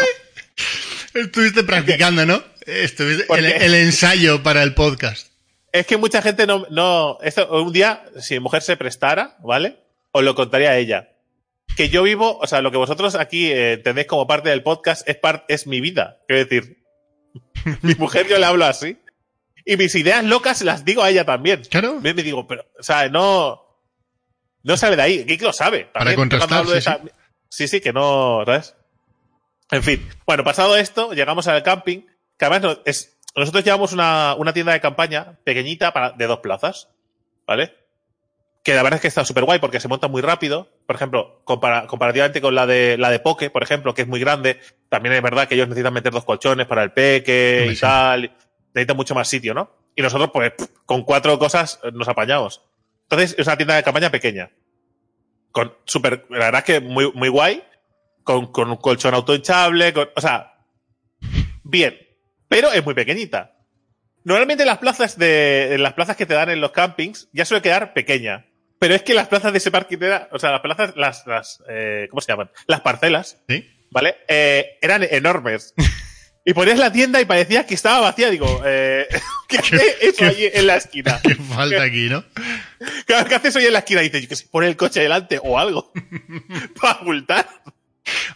[1.14, 2.42] Estuviste practicando, ¿no?
[2.66, 5.28] Estuviste ¿Por el, el ensayo para el podcast.
[5.72, 9.76] Es que mucha gente no, no, esto, un día, si mi mujer se prestara, ¿vale?
[10.12, 11.10] Os lo contaría a ella.
[11.76, 15.08] Que yo vivo, o sea, lo que vosotros aquí eh, entendéis como parte del podcast
[15.08, 16.18] es par- es mi vida.
[16.26, 16.82] Quiero decir,
[17.82, 18.98] mi mujer yo le hablo así.
[19.72, 21.62] Y mis ideas locas las digo a ella también.
[21.70, 22.00] Claro.
[22.00, 23.62] Me, me digo, pero, o sea, no,
[24.64, 25.24] no sabe de ahí.
[25.24, 25.84] Geek lo sabe.
[25.92, 27.00] Para contrastar, sí, esa-
[27.48, 28.74] sí, sí, que no, ¿sabes?
[29.70, 30.08] En fin.
[30.26, 32.00] Bueno, pasado esto, llegamos al camping,
[32.36, 36.40] que además no- es, nosotros llevamos una, una tienda de campaña pequeñita para, de dos
[36.40, 36.88] plazas,
[37.46, 37.72] ¿vale?
[38.64, 40.68] Que la verdad es que está súper guay porque se monta muy rápido.
[40.86, 44.18] Por ejemplo, compara- comparativamente con la de, la de Poke, por ejemplo, que es muy
[44.18, 44.58] grande,
[44.88, 48.36] también es verdad que ellos necesitan meter dos colchones para el peque y tal.
[48.74, 49.70] Necesitan mucho más sitio, ¿no?
[49.96, 50.52] Y nosotros, pues,
[50.86, 52.62] con cuatro cosas eh, nos apañamos.
[53.02, 54.50] Entonces, es una tienda de campaña pequeña.
[55.50, 57.62] Con súper, la verdad es que muy, muy guay.
[58.22, 60.52] Con, con un colchón autohinchable, con, o sea,
[61.64, 61.98] bien.
[62.48, 63.56] Pero es muy pequeñita.
[64.24, 67.92] Normalmente las plazas de, las plazas que te dan en los campings ya suele quedar
[67.94, 68.46] pequeña.
[68.78, 71.62] Pero es que las plazas de ese parque, era- o sea, las plazas, las, las,
[71.68, 72.50] eh, ¿cómo se llaman?
[72.66, 73.66] Las parcelas, ¿Sí?
[73.90, 74.16] ¿vale?
[74.28, 75.74] Eh, eran enormes.
[76.44, 78.30] Y ponías la tienda y parecía que estaba vacía.
[78.30, 79.06] Digo, eh,
[79.48, 79.58] ¿qué
[80.00, 81.20] eso en la esquina?
[81.22, 82.24] ¿Qué falta aquí, no?
[83.06, 84.00] Claro, ¿Qué hace eso ahí en la esquina?
[84.00, 85.92] Dice, yo que se pone el coche delante o algo.
[86.80, 87.46] Para ocultar.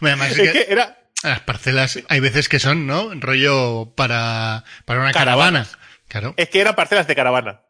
[0.02, 3.10] Además, es que era, las parcelas hay veces que son, ¿no?
[3.14, 5.66] Rollo para, para una caravana.
[6.08, 6.34] Claro.
[6.36, 7.62] es que eran parcelas de caravana.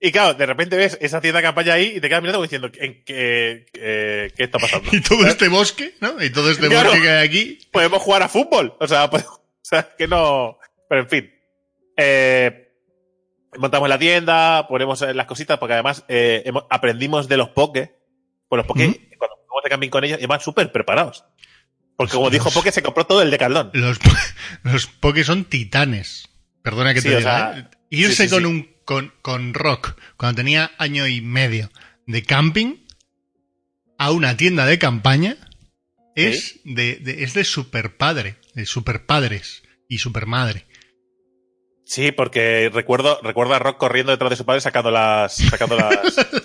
[0.00, 2.70] Y claro, de repente ves esa tienda de campaña ahí y te quedas mirando diciendo,
[2.78, 4.88] ¿en qué, qué, qué está pasando?
[4.92, 6.22] Y todo este bosque, ¿no?
[6.22, 6.90] Y todo este Claro.
[6.90, 7.58] bosque que hay aquí.
[7.72, 8.76] podemos jugar a fútbol.
[8.78, 9.10] O sea, o
[9.62, 10.58] sea, que no.
[10.88, 11.30] Pero en fin.
[11.96, 12.68] Eh,
[13.58, 17.94] montamos la tienda, ponemos eh, las cositas, porque además eh, hemos- aprendimos de los poke.
[18.48, 18.76] Pues los Ujú.
[19.18, 21.24] cuando fuimos de camping con ellos, iban súper preparados.
[21.96, 23.70] Porque como Los- dijo Poke, se compró todo el decaldón.
[23.74, 23.98] Los,
[24.62, 26.28] los Poké son titanes.
[26.62, 27.52] Perdona que Sí, te o diga.
[27.52, 27.68] sea, ¿eh?
[27.90, 31.70] Irse sí, sí, con un con, con rock cuando tenía año y medio
[32.06, 32.86] de camping
[33.98, 35.36] a una tienda de campaña
[36.14, 40.66] es de, de- es de super padre, super padres y super madre.
[41.84, 45.96] Sí, porque recuerdo, recuerdo a Rock corriendo detrás de su padre sacando las, sacando las,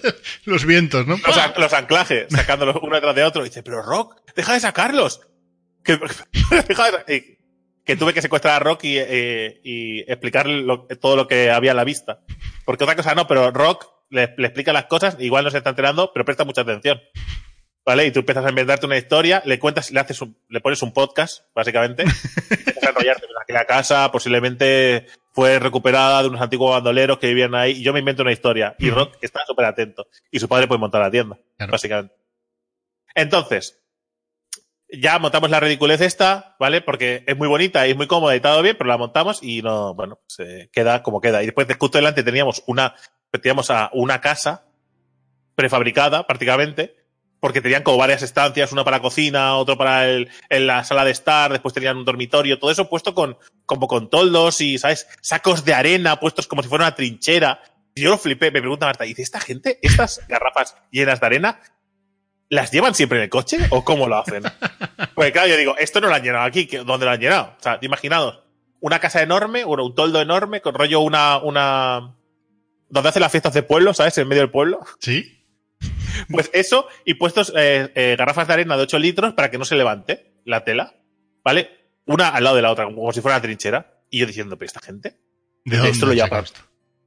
[0.46, 1.18] Los vientos, ¿no?
[1.18, 3.42] los, an- los anclajes, sacándolos uno detrás de otro.
[3.46, 5.22] Y dice, pero Rock, deja de sacarlos.
[7.86, 11.72] Que, tuve que secuestrar a Rock y, eh, y explicarle lo- todo lo que había
[11.72, 12.22] a la vista.
[12.64, 15.72] Porque otra cosa no, pero Rock le, le explica las cosas, igual no se está
[15.72, 17.02] enterando, pero presta mucha atención.
[17.86, 18.06] ¿Vale?
[18.06, 20.94] Y tú empiezas a inventarte una historia, le cuentas, le haces un- le pones un
[20.94, 22.04] podcast, básicamente,
[22.82, 23.28] y a enrollarte.
[23.28, 27.92] Pues aquella casa posiblemente fue recuperada de unos antiguos bandoleros que vivían ahí, y yo
[27.92, 28.76] me invento una historia.
[28.80, 28.90] Y.
[28.90, 30.08] Rock está súper atento.
[30.32, 31.72] Y su padre puede montar la tienda, Claro.
[31.74, 32.16] básicamente.
[33.16, 33.80] Entonces,
[34.90, 36.82] ya montamos la ridiculez esta, ¿vale?
[36.82, 39.62] Porque es muy bonita y es muy cómoda y todo bien, pero la montamos y
[39.62, 41.42] no, bueno, se queda como queda.
[41.44, 42.96] Y después de justo delante teníamos una,
[43.32, 44.66] teníamos a una casa
[45.56, 46.96] prefabricada prácticamente,
[47.44, 51.04] porque tenían como varias estancias, una para la cocina, otro para el, en la sala
[51.04, 55.10] de estar, después tenían un dormitorio, todo eso puesto con, como con toldos y, ¿sabes?
[55.20, 57.62] Sacos de arena puestos como si fuera una trinchera.
[57.96, 61.60] Y yo lo flipé, me pregunta Marta, dice, ¿esta gente, estas garrafas llenas de arena,
[62.48, 64.44] ¿las llevan siempre en el coche o cómo lo hacen?
[65.14, 67.56] Pues claro, yo digo, esto no lo han llenado aquí, ¿qué- ¿dónde lo han llenado?
[67.60, 68.40] O sea, imaginaos,
[68.80, 72.16] una casa enorme, bueno, un toldo enorme, con rollo una, una,
[72.88, 74.18] donde hacen las fiestas de pueblo, ¿sabes?
[74.18, 74.80] En medio del pueblo.
[75.00, 75.43] Sí.
[76.30, 79.66] Pues eso, y puestos eh, eh, garrafas de arena de 8 litros para que no
[79.66, 80.96] se levante la tela,
[81.44, 81.70] ¿vale?
[82.06, 84.02] Una al lado de la otra, como si fuera una trinchera.
[84.10, 85.18] Y yo diciendo, pero esta gente.
[85.66, 86.62] ¿De Esto dónde lo lleva esto?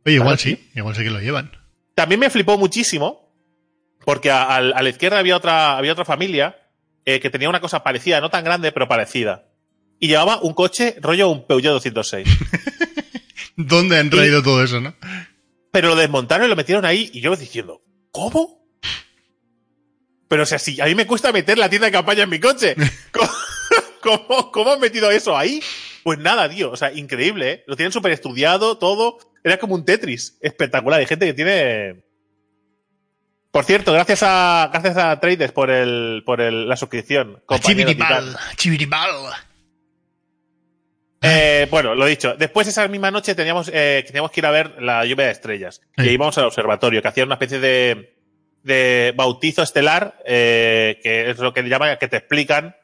[0.04, 1.52] Oye, igual sí, igual sí que lo llevan.
[1.94, 3.32] También me flipó muchísimo
[4.04, 6.56] porque a, a la izquierda había otra, había otra familia
[7.04, 9.48] eh, que tenía una cosa parecida, no tan grande, pero parecida.
[9.98, 12.28] Y llevaba un coche rollo un Peugeot 206.
[13.56, 14.94] ¿Dónde han traído todo eso, no?
[15.76, 18.65] pero lo desmontaron y lo metieron ahí y yo diciendo, ¿cómo?
[20.28, 22.40] Pero o sea, si a mí me cuesta meter la tienda de campaña en mi
[22.40, 22.74] coche.
[23.12, 23.30] ¿Cómo,
[24.00, 25.60] cómo, cómo han metido eso ahí?
[26.02, 26.70] Pues nada, tío.
[26.70, 27.64] O sea, increíble, ¿eh?
[27.66, 29.18] Lo tienen súper estudiado, todo.
[29.42, 30.38] Era como un Tetris.
[30.40, 31.00] Espectacular.
[31.00, 32.04] Hay gente que tiene.
[33.50, 37.42] Por cierto, gracias a, gracias a Traders por el, por el, la suscripción.
[37.48, 38.36] Titán.
[38.56, 39.10] chibiribal.
[41.22, 42.34] Eh, bueno, lo dicho.
[42.36, 45.80] Después esa misma noche teníamos, eh, teníamos que ir a ver la lluvia de estrellas.
[45.96, 46.04] Sí.
[46.04, 48.15] Y íbamos al observatorio, que hacía una especie de,
[48.66, 52.76] de bautizo estelar, eh, que es lo que llaman, que te explican,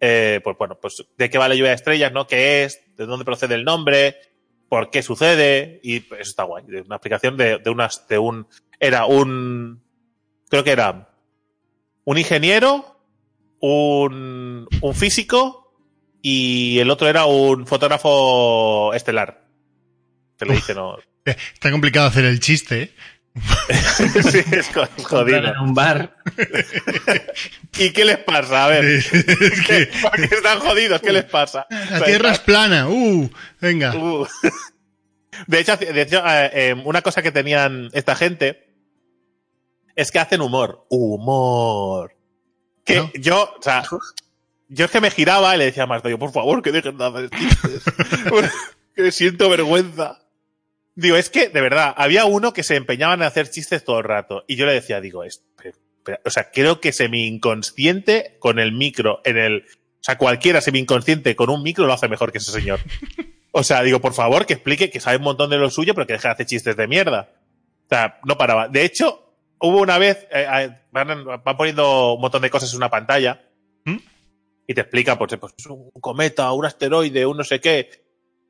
[0.00, 2.26] eh, pues bueno, pues de qué va la lluvia de estrellas, ¿no?
[2.26, 2.80] ¿Qué es?
[2.96, 4.16] ¿De dónde procede el nombre?
[4.68, 5.80] ¿Por qué sucede?
[5.82, 6.64] Y eso está guay.
[6.64, 8.46] Una explicación de, de unas, de un,
[8.78, 9.82] era un,
[10.48, 11.10] creo que era
[12.04, 13.00] un ingeniero,
[13.60, 15.74] un, un físico
[16.22, 19.48] y el otro era un fotógrafo estelar.
[20.38, 20.96] Se le dice, ¿no?
[21.24, 22.94] Está complicado hacer el chiste, ¿eh?
[24.30, 25.38] sí, es jo- jodido.
[25.38, 26.16] En un bar.
[27.78, 28.64] ¿Y qué les pasa?
[28.66, 28.84] A ver.
[28.84, 29.10] Es
[29.66, 31.00] que ¿Por qué están jodidos?
[31.00, 31.66] ¿Qué les pasa?
[31.90, 32.88] la tierra es plana.
[32.88, 33.28] Uh,
[33.60, 33.94] venga.
[33.96, 34.26] Uh.
[35.48, 38.72] De hecho, de hecho eh, eh, una cosa que tenían esta gente
[39.96, 40.86] es que hacen humor.
[40.90, 42.12] Humor.
[42.84, 43.10] Que ¿No?
[43.14, 43.82] yo, o sea,
[44.68, 46.98] yo es que me giraba y le decía a Marta, yo, por favor, que dejen
[46.98, 47.82] de hacer chistes.
[48.94, 50.20] que siento vergüenza.
[50.96, 54.04] Digo, es que, de verdad, había uno que se empeñaba en hacer chistes todo el
[54.04, 54.44] rato.
[54.46, 58.58] Y yo le decía, digo, es, pero- pero- o sea, creo que semi inconsciente con
[58.58, 62.30] el micro en el, o sea, cualquiera semi inconsciente con un micro lo hace mejor
[62.30, 62.80] que ese señor.
[63.52, 66.06] O sea, digo, por favor, que explique que sabe un montón de lo suyo, pero
[66.06, 67.32] que deje de hacer chistes de mierda.
[67.86, 68.68] O sea, no paraba.
[68.68, 72.76] De hecho, hubo una vez, eh, eh, van, van poniendo un montón de cosas en
[72.78, 73.42] una pantalla
[73.84, 73.96] ¿Mm?
[74.66, 78.03] y te explica, pues, pues, un cometa, un asteroide, un no sé qué.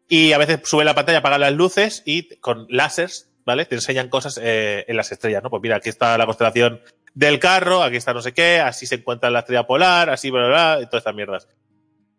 [0.09, 3.65] Y a veces sube la pantalla, apagan las luces y con láseres, ¿vale?
[3.65, 5.51] Te enseñan cosas eh, en las estrellas, ¿no?
[5.51, 6.81] Pues mira, aquí está la constelación
[7.15, 10.47] del carro, aquí está no sé qué, así se encuentra la estrella polar, así, bla,
[10.47, 11.49] bla, bla, y todas estas mierdas.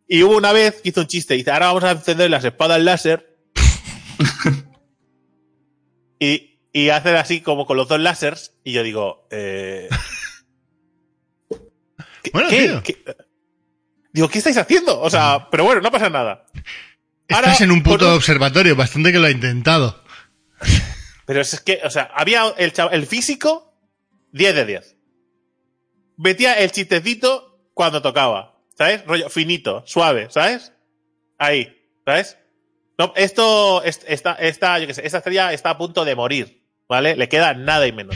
[0.07, 2.43] Y hubo una vez que hizo un chiste y dice, ahora vamos a encender las
[2.43, 3.35] espadas láser.
[6.19, 8.53] y, y hacer así como con los dos láseres.
[8.63, 9.89] Y yo digo, eh...
[12.23, 12.67] ¿qué- Bueno, qué?
[12.67, 12.83] tío.
[12.83, 13.03] ¿Qué?
[14.13, 15.01] Digo, ¿qué estáis haciendo?
[15.01, 16.44] O sea, pero bueno, no pasa nada.
[17.29, 20.03] Ahora, Estás en un puto un- observatorio, bastante que lo ha intentado.
[21.25, 23.73] Pero es que, o sea, había el, el físico
[24.31, 24.95] 10 de 10.
[26.17, 29.05] Metía el chistecito cuando tocaba, ¿sabes?
[29.05, 30.71] Rollo finito, suave, ¿sabes?
[31.37, 32.37] Ahí, ¿sabes?
[32.97, 36.63] No, esto, es- esta, esta, yo qué sé, esta estrella está a punto de morir,
[36.87, 37.15] ¿vale?
[37.17, 38.15] Le queda nada y menos.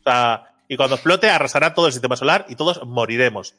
[0.00, 3.54] O sea, y cuando explote arrasará todo el sistema solar y todos moriremos.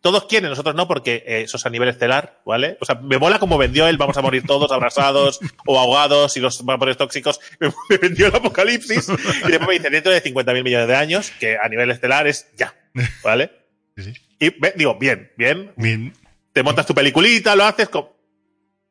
[0.00, 2.78] Todos quieren, nosotros no, porque eh, eso es a nivel estelar, ¿vale?
[2.80, 6.40] O sea, me mola como vendió él, vamos a morir todos abrasados o ahogados y
[6.40, 7.38] los vapores tóxicos.
[7.60, 11.58] Me, vendió el apocalipsis y después me dice dentro de 50.000 millones de años, que
[11.58, 12.74] a nivel estelar es ya,
[13.22, 13.52] ¿vale?
[13.96, 14.14] Sí.
[14.38, 16.14] Y digo, bien, bien, Bien.
[16.54, 18.08] te montas tu peliculita, lo haces con...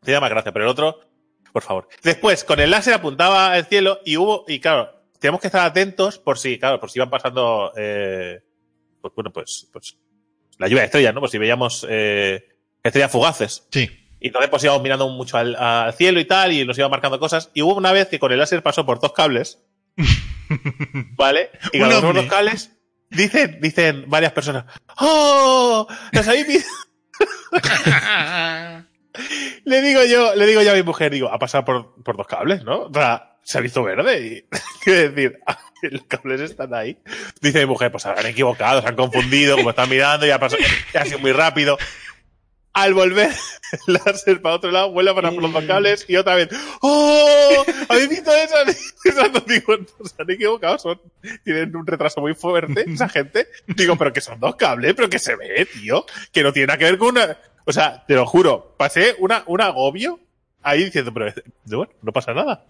[0.04, 1.00] Te da más gracia, pero el otro,
[1.52, 1.88] por favor.
[2.04, 6.20] Después, con el láser apuntaba al cielo y hubo, y claro, tenemos que estar atentos
[6.20, 8.44] por si, claro, por si iban pasando, eh,
[9.02, 9.98] pues bueno, pues, pues,
[10.60, 11.22] la lluvia de estrellas, ¿no?
[11.22, 12.48] Por si veíamos, eh,
[12.84, 13.68] estrellas fugaces.
[13.72, 13.90] Sí.
[14.20, 17.20] Y entonces pues íbamos mirando mucho al, al cielo y tal, y nos iba marcando
[17.20, 17.50] cosas.
[17.54, 19.64] Y hubo una vez que con el láser pasó por dos cables,
[21.16, 21.50] ¿vale?
[21.74, 22.14] Y ovni.
[22.14, 22.72] los cables,
[23.10, 24.66] dicen, dicen varias personas,
[24.98, 25.88] ¡Oh!
[26.12, 26.70] ¿Los habéis visto?
[29.66, 32.28] Le digo yo, le digo yo a mi mujer, digo, ha pasado por, por dos
[32.28, 32.84] cables, ¿no?
[32.84, 34.46] O sea, se visto verde y
[34.84, 35.40] quiero decir,
[35.84, 36.98] los cables están ahí.
[37.42, 40.62] Dice mi mujer, pues habrán equivocado, se han confundido, como están mirando, y ha pasado,
[40.94, 41.78] y ha sido muy rápido.
[42.72, 43.32] Al volver
[43.88, 46.50] el láser para otro lado, vuelve para por los cables y otra vez,
[46.82, 47.66] ¡Oh!
[47.90, 48.56] ¿Habéis visto eso?
[49.48, 51.02] Digo, no, se han equivocado, son,
[51.44, 53.48] tienen un retraso muy fuerte, esa gente.
[53.68, 56.78] Digo, pero que son dos cables, pero que se ve, tío, que no tiene nada
[56.78, 60.20] que ver con una, o sea, te lo juro, pasé una, un agobio
[60.62, 61.34] ahí diciendo, pero
[61.66, 62.66] bueno, no pasa nada.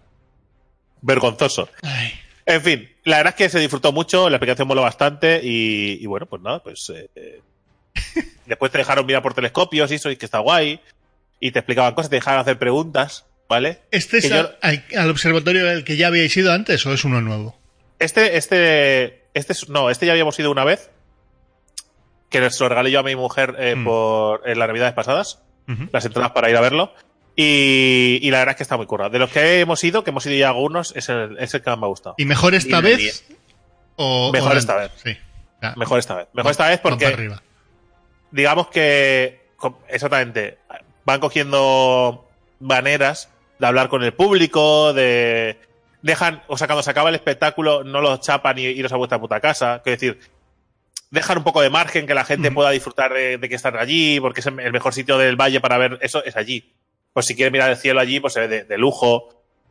[1.02, 1.68] Vergonzoso.
[1.82, 2.12] Ay.
[2.46, 6.06] En fin, la verdad es que se disfrutó mucho, la aplicación moló bastante y, y
[6.06, 7.40] bueno, pues nada, pues eh, eh,
[8.46, 10.80] después te dejaron mirar por telescopios y eso, y que está guay,
[11.38, 13.80] y te explicaban cosas, te dejaron hacer preguntas, ¿vale?
[13.90, 17.56] ¿Este es yo- al, observatorio al que ya habíais ido antes o es uno nuevo?
[18.00, 20.90] Este, este, este, es- no, este ya habíamos ido una vez,
[22.30, 23.84] que se lo regalé yo a mi mujer eh, Mm.
[23.84, 25.42] por en las navidades pasadas,
[25.92, 26.92] las entradas para ir a verlo.
[27.42, 29.08] Y, y la verdad es que está muy currado.
[29.08, 31.70] De los que hemos ido, que hemos ido ya algunos, es el, es el que
[31.70, 32.14] más me ha gustado.
[32.18, 33.24] ¿Y mejor esta vez?
[33.96, 35.00] O, Mejor o esta antes?
[35.02, 35.16] Sí.
[35.62, 36.28] Ya, Mejor esta vez.
[36.34, 37.42] Mejor esta vez porque, arriba.
[38.30, 39.40] digamos que,
[39.88, 40.58] exactamente,
[41.06, 45.58] van cogiendo maneras de hablar con el público, de...
[46.02, 49.18] Dejan, o sea, cuando se acaba el espectáculo, no los chapan y iros a vuestra
[49.18, 49.76] puta casa.
[49.76, 50.20] Es decir,
[51.10, 54.20] dejan un poco de margen que la gente pueda disfrutar de, de que están allí,
[54.20, 56.70] porque es el el mejor sitio del valle para ver eso, es allí.
[57.12, 59.28] Pues si quieres mirar el cielo allí, pues se ve de, de lujo.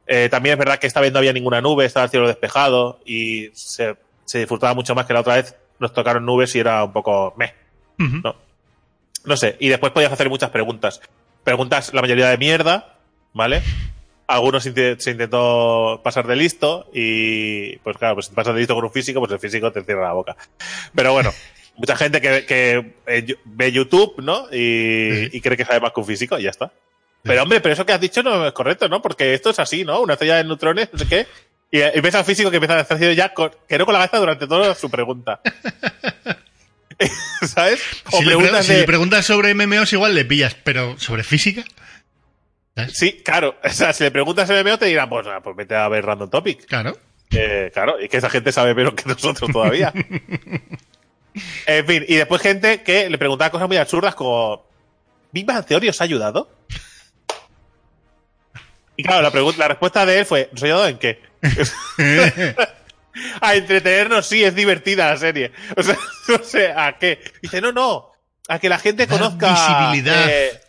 [0.07, 2.99] Eh, también es verdad que esta vez no había ninguna nube, estaba el cielo despejado
[3.05, 5.55] y se, se disfrutaba mucho más que la otra vez.
[5.79, 7.53] Nos tocaron nubes y era un poco meh.
[7.97, 8.35] No.
[9.25, 9.55] No sé.
[9.59, 10.99] Y después podías hacer muchas preguntas.
[11.43, 12.97] Preguntas, la mayoría de mierda,
[13.33, 13.61] ¿vale?
[14.27, 14.69] Algunos se
[15.11, 19.19] intentó pasar de listo y, pues claro, pues si pasas de listo con un físico,
[19.19, 20.35] pues el físico te cierra la boca.
[20.93, 21.31] Pero bueno,
[21.77, 24.45] mucha gente que, que eh, ve YouTube, ¿no?
[24.51, 25.29] Y, Sí.
[25.33, 26.71] y cree que sabe más que un físico y ya está.
[27.23, 29.01] Pero hombre, pero eso que has dicho no es correcto, ¿no?
[29.01, 30.01] Porque esto es así, ¿no?
[30.01, 31.27] Una estrella de neutrones, no sé qué.
[31.71, 34.17] Y, ves al físico que empieza a hacer ya con, que no con la cabeza
[34.17, 35.39] durante toda su pregunta.
[37.45, 37.81] ¿Sabes?
[38.11, 40.97] O Si, le, pre- preguntas si de- le preguntas sobre MMOs igual le pillas, pero
[40.99, 41.63] sobre física.
[42.75, 42.97] ¿sabes?
[42.97, 43.55] Sí, claro.
[43.63, 46.29] O sea, si le preguntas MMO te dirán, pues, ah, pues vete a ver Random
[46.29, 46.65] Topic.
[46.65, 46.97] Claro.
[47.31, 49.93] Eh, claro, y que esa gente sabe menos que nosotros todavía.
[51.67, 54.65] en fin, y después gente que le preguntaba cosas muy absurdas como
[55.31, 56.49] ¿Big Bang Theory os ha ayudado?
[58.99, 61.21] Y claro, la, pregunta, la respuesta de él fue ¿Nos ha ayudado en qué?
[63.41, 65.53] a entretenernos, sí, es divertida la serie.
[65.77, 67.19] O sea, no sé, ¿a qué?
[67.41, 68.11] Dice, no, no,
[68.49, 69.51] a que la gente Da conozca...
[69.91, 70.25] visibilidad.
[70.29, 70.59] eh,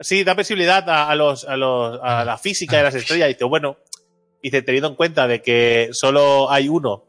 [0.00, 3.28] sí, da visibilidad a, a los, a, los, a la física de las estrellas.
[3.28, 3.78] Dice, bueno,
[4.42, 7.04] dice, teniendo en cuenta de que solo hay uno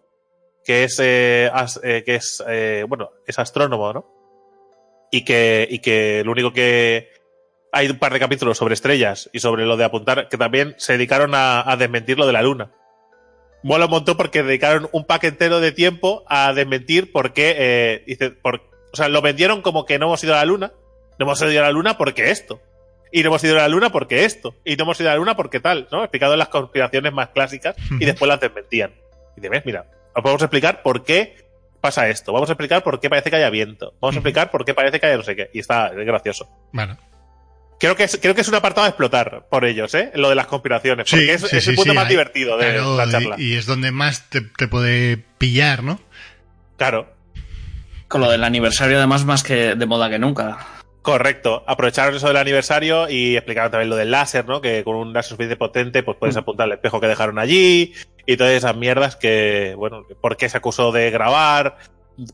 [0.64, 4.06] que es, eh, as- eh, que es eh, bueno, es astrónomo, ¿no?
[5.12, 7.12] Y que, y que lo único que
[7.72, 10.94] hay un par de capítulos sobre estrellas y sobre lo de apuntar, que también se
[10.94, 12.72] dedicaron a, a desmentir lo de la luna.
[13.62, 18.04] Mola un montón porque dedicaron un pack entero de tiempo a desmentir por qué, eh,
[18.08, 20.74] dice, por, o sea, lo vendieron como que no hemos ido a la luna,
[21.18, 22.62] no hemos ido a la luna porque esto.
[23.12, 24.56] Y no hemos ido a la luna porque esto.
[24.64, 26.04] Y no hemos ido a la luna porque tal, ¿no?
[26.04, 28.94] Explicado las conspiraciones más clásicas y después las desmentían.
[29.36, 31.36] Y te ves, mira, os podemos explicar por qué
[31.82, 32.32] pasa esto.
[32.32, 33.96] Vamos a explicar por qué parece que haya viento.
[34.00, 35.50] Vamos a explicar por qué parece que haya no sé qué.
[35.54, 36.48] Y está es gracioso.
[36.72, 36.98] Bueno.
[37.80, 40.12] Creo que es, creo que es un apartado a explotar por ellos, ¿eh?
[40.16, 41.10] Lo de las conspiraciones.
[41.10, 43.10] Sí, Porque es, sí, es sí, el punto sí, más hay- divertido de Claro, la
[43.10, 43.36] charla.
[43.38, 46.00] y, y es donde más te, te puede pillar, ¿no?
[46.78, 47.14] Claro.
[48.08, 50.58] Con lo del aniversario, además, más que de moda que nunca.
[51.02, 51.64] Correcto.
[51.68, 54.60] Aprovecharon eso del aniversario y explicaron también lo del láser, ¿no?
[54.62, 56.40] Que con un láser suficiente potente, pues puedes Mm.
[56.40, 57.94] apuntar al espejo que dejaron allí
[58.26, 61.78] y todas esas mierdas que, bueno, por qué se acusó de grabar,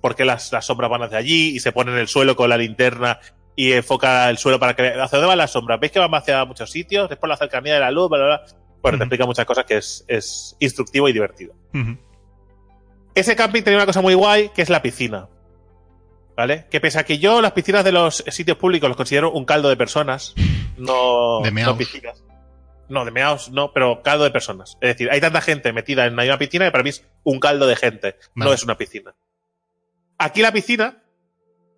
[0.01, 2.49] por qué las, las sombras van hacia allí y se pone en el suelo con
[2.49, 3.19] la linterna
[3.55, 5.79] y enfoca el suelo para que hacia dónde van las sombras.
[5.79, 7.09] ¿Veis que van hacia muchos sitios?
[7.09, 8.45] Es por la cercanía de la luz, bla, bla, bla.
[8.81, 11.55] Bueno, te explica muchas cosas que es, es instructivo y divertido.
[13.15, 15.29] Ese camping tenía una cosa muy guay, que es la piscina.
[16.35, 16.67] ¿Vale?
[16.69, 19.69] Que pese a que yo las piscinas de los sitios públicos los considero un caldo
[19.69, 20.35] de personas,
[20.77, 22.23] no, De no piscinas.
[22.89, 24.77] No, de meaos no, pero caldo de personas.
[24.81, 27.39] Es decir, hay tanta gente metida en una misma piscina que para mí es un
[27.39, 29.15] caldo de gente, no es una piscina.
[30.17, 31.04] Aquí la piscina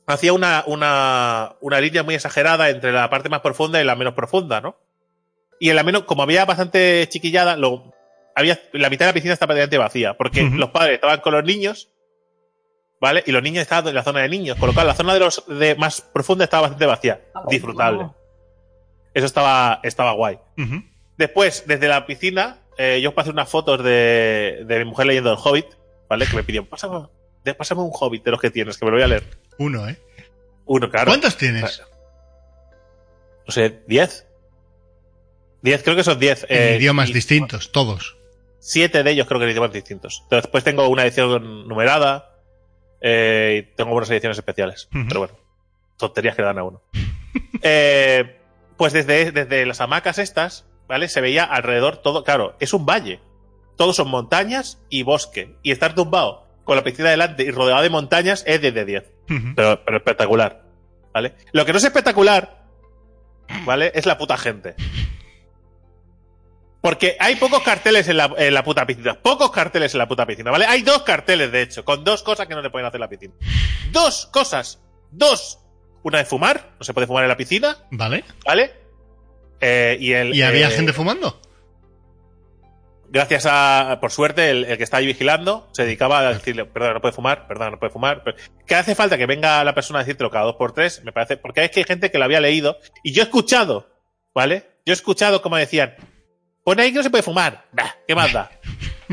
[0.08, 4.13] hacía una, una, una línea muy exagerada entre la parte más profunda y la menos
[4.13, 4.78] profunda, ¿no?
[5.60, 7.93] Y en la menos, como había bastante chiquillada, lo,
[8.36, 11.43] había, la mitad de la piscina estaba prácticamente vacía, porque los padres estaban con los
[11.43, 11.89] niños,
[13.02, 13.24] ¿vale?
[13.26, 15.20] Y los niños estaban en la zona de niños, con lo cual la zona de
[15.20, 18.10] los de más profunda estaba bastante vacía, disfrutable.
[19.13, 20.39] Eso estaba, estaba guay.
[21.17, 25.32] Después, desde la piscina, eh, yo os pasé unas fotos de, de mi mujer leyendo
[25.32, 25.65] El Hobbit,
[26.08, 26.28] ¿vale?
[26.28, 29.08] Que me pidió, pásame un Hobbit de los que tienes, que me lo voy a
[29.08, 29.46] leer.
[29.58, 29.98] Uno, ¿eh?
[30.65, 31.12] Uno, claro.
[31.12, 31.82] ¿Cuántos tienes?
[33.46, 34.28] No sé, ¿diez?
[35.62, 36.46] Diez, creo que son diez.
[36.50, 38.17] En eh, idiomas y distintos, todos.
[38.60, 40.24] Siete de ellos creo que en idiomas distintos.
[40.30, 42.38] Después tengo una edición numerada
[43.02, 44.89] eh, y tengo unas ediciones especiales.
[44.91, 45.36] Pero bueno,
[45.98, 46.82] tonterías que le dan a uno.
[47.62, 48.39] Eh,
[48.78, 51.08] pues desde, desde las hamacas estas, ¿vale?
[51.08, 53.20] Se veía alrededor todo, claro, es un valle.
[53.76, 55.56] Todos son montañas y bosque.
[55.63, 58.74] Y estar tumbado con la piscina delante y rodeado de montañas es 10
[59.28, 59.44] de 10.
[59.44, 59.56] Ujú.
[59.56, 60.63] Pero, pero espectacular.
[61.13, 61.36] ¿Vale?
[61.52, 62.66] Lo que no es espectacular,
[63.66, 63.92] ¿vale?
[63.96, 64.76] Es la puta gente.
[66.82, 69.16] Porque hay pocos carteles en la, en la puta piscina.
[69.16, 70.66] Pocos carteles en la puta piscina, ¿vale?
[70.66, 73.34] Hay dos carteles, de hecho, con dos cosas que no le pueden hacer la piscina.
[73.92, 74.80] Dos cosas.
[75.12, 75.60] Dos.
[76.04, 76.76] Una de fumar.
[76.80, 78.24] No se puede fumar en la piscina, ¿Vale?
[78.46, 78.72] ¿vale?
[79.60, 81.42] Eh, y el, ¿Y había eh, gente fumando?
[83.10, 86.96] Gracias a, por suerte, el, el que está ahí vigilando se dedicaba a decirle, perdón,
[86.96, 88.22] no puede fumar, perdón, no puede fumar.
[88.24, 91.12] pero- que hace falta que venga la persona a decírtelo cada dos por tres, me
[91.13, 93.89] parece, porque es que hay gente que lo había leído y yo he escuchado,
[94.36, 94.63] ¿vale?
[94.86, 95.96] Yo he escuchado como decían,
[96.65, 97.65] pone ahí que no se puede fumar.
[97.72, 98.52] Bah, ¿Qué más da?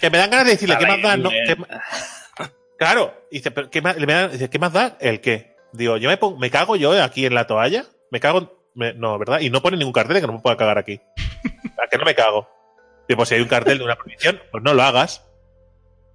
[0.00, 1.16] Que me dan ganas de decirle, ¿qué más da?
[1.16, 1.56] No, Vale, ¿qué, eh,
[2.36, 2.44] que
[2.78, 4.96] Claro, y dice, ¿pero qué más, me dice, ¿qué más da?
[5.00, 5.56] ¿El qué?
[5.72, 8.92] Digo, yo me, pongo- me cago yo aquí en la toalla, me cago, en- me-
[8.94, 9.40] no, ¿verdad?
[9.40, 11.00] Y no pone ningún cartel de que no me pueda cagar aquí.
[11.82, 12.48] ¿A que no me cago?
[13.08, 15.24] Digo, pues si hay un cartel de una prohibición, pues no lo hagas.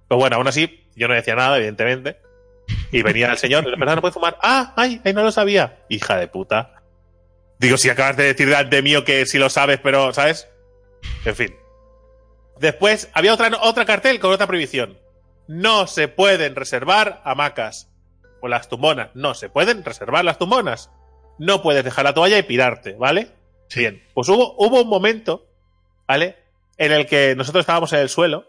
[0.08, 2.18] Pues bueno, aún así, yo no decía nada, evidentemente.
[2.92, 3.96] Y venía el señor, ¿verdad?
[3.96, 4.38] ¿No puede fumar?
[4.42, 5.84] Ah, ay, ay, no lo sabía.
[5.88, 6.82] Hija de puta.
[7.58, 10.48] Digo, si acabas de decir delante mío que sí lo sabes, pero, ¿sabes?
[11.24, 11.56] En fin.
[12.58, 14.98] Después, había otra, otra cartel con otra prohibición.
[15.46, 17.90] No se pueden reservar hamacas.
[18.40, 19.10] O las tumbonas.
[19.14, 20.90] No se pueden reservar las tumbonas.
[21.38, 23.32] No puedes dejar la toalla y pirarte, ¿vale?
[23.68, 23.80] Sí.
[23.80, 24.02] Bien.
[24.14, 25.46] Pues hubo, hubo un momento,
[26.06, 26.36] ¿vale?
[26.78, 28.46] En el que nosotros estábamos en el suelo.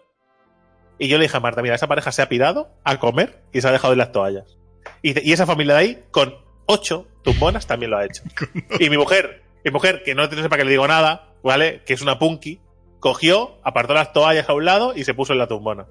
[0.97, 3.61] Y yo le dije a Marta, mira, esa pareja se ha pirado a comer y
[3.61, 4.57] se ha dejado en las toallas.
[5.01, 8.23] Y, esa familia de ahí, con ocho tumbonas, también lo ha hecho.
[8.79, 11.83] Y mi mujer, mi mujer, que no te sepa que le digo nada, ¿vale?
[11.85, 12.59] Que es una punky,
[12.99, 15.87] cogió, apartó las toallas a un lado y se puso en la tumbona.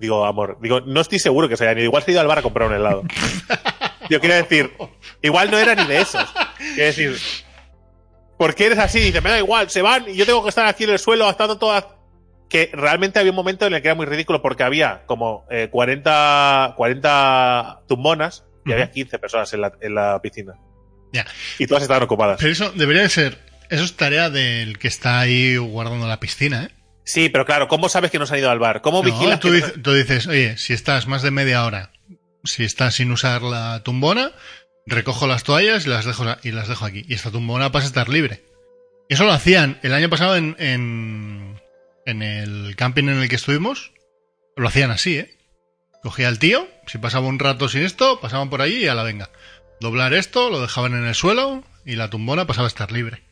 [0.00, 1.86] Digo, amor, digo, no estoy seguro que se hayan ido.
[1.86, 3.02] Igual se ha ido al bar a comprar un helado.
[4.10, 4.72] Yo quiero decir,
[5.22, 6.24] igual no era ni de esos.
[6.74, 7.16] Quiero decir,
[8.38, 9.00] ¿por qué eres así?
[9.00, 11.26] Dice, me da igual, se van y yo tengo que estar aquí en el suelo
[11.26, 11.86] gastando todas.
[12.48, 15.68] Que realmente había un momento en el que era muy ridículo porque había como eh,
[15.70, 20.54] 40, 40 tumbonas y había 15 personas en la, en la piscina.
[21.12, 21.26] Ya.
[21.58, 22.38] Y todas estaban ocupadas.
[22.40, 23.38] Pero eso debería de ser.
[23.68, 26.70] Eso es tarea del que está ahí guardando la piscina, ¿eh?
[27.04, 28.80] Sí, pero claro, ¿cómo sabes que no se han ido al bar?
[28.80, 31.90] ¿Cómo No, vigilas tú, que no- tú dices, oye, si estás más de media hora,
[32.44, 34.32] si estás sin usar la tumbona,
[34.86, 37.04] recojo las toallas y las dejo, y las dejo aquí.
[37.08, 38.42] Y esta tumbona pasa a estar libre.
[39.08, 41.60] Eso lo hacían el año pasado en, en,
[42.06, 43.92] en el camping en el que estuvimos.
[44.56, 45.36] Lo hacían así, ¿eh?
[46.02, 49.02] Cogía al tío, si pasaba un rato sin esto, pasaban por allí y a la
[49.02, 49.30] venga.
[49.80, 53.22] Doblar esto, lo dejaban en el suelo y la tumbona pasaba a estar libre.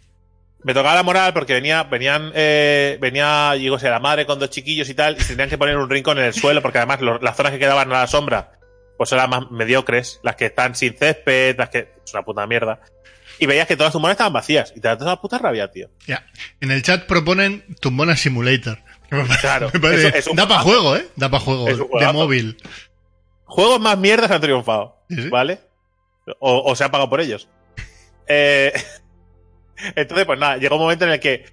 [0.64, 4.51] Me tocaba la moral porque venía, venían, eh, venía, digo, sea, la madre con dos
[4.51, 7.01] chiquillos y tal, y se tenían que poner un rincón en el suelo, porque además
[7.21, 8.54] las zonas que quedaban a la sombra,
[8.97, 12.81] pues eran más mediocres, las que están sin césped, las que, es una puta mierda.
[13.39, 15.71] Y veías que todas las tumbonas estaban vacías, y te da toda la puta rabia,
[15.71, 15.89] tío.
[16.07, 16.25] Ya.
[16.61, 18.79] En el chat proponen Tumbona Simulator.
[19.41, 21.07] Claro, me parece- eso- es un da para juego, ¿eh?
[21.17, 22.57] Da para juego de móvil.
[23.45, 25.29] Juegos más mierdas han triunfado, Sí, sí.
[25.29, 25.61] ¿vale?
[26.41, 27.49] O, o se han pagado por ellos.
[28.27, 28.73] Eh,
[29.97, 31.45] entonces, pues nada, llegó un momento en el que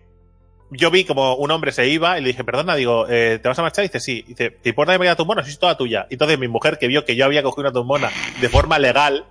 [0.72, 3.60] yo vi como un hombre se iba y le dije, perdona, digo, eh, ¿te vas
[3.60, 3.84] a marchar?
[3.86, 4.24] Y dice, sí.
[4.26, 5.44] Y dice, ¿te importa que me vaya a tumbona?
[5.44, 6.08] Sí, es toda tuya.
[6.10, 9.26] Y entonces mi mujer, que vio que yo había cogido una tumbona de forma legal,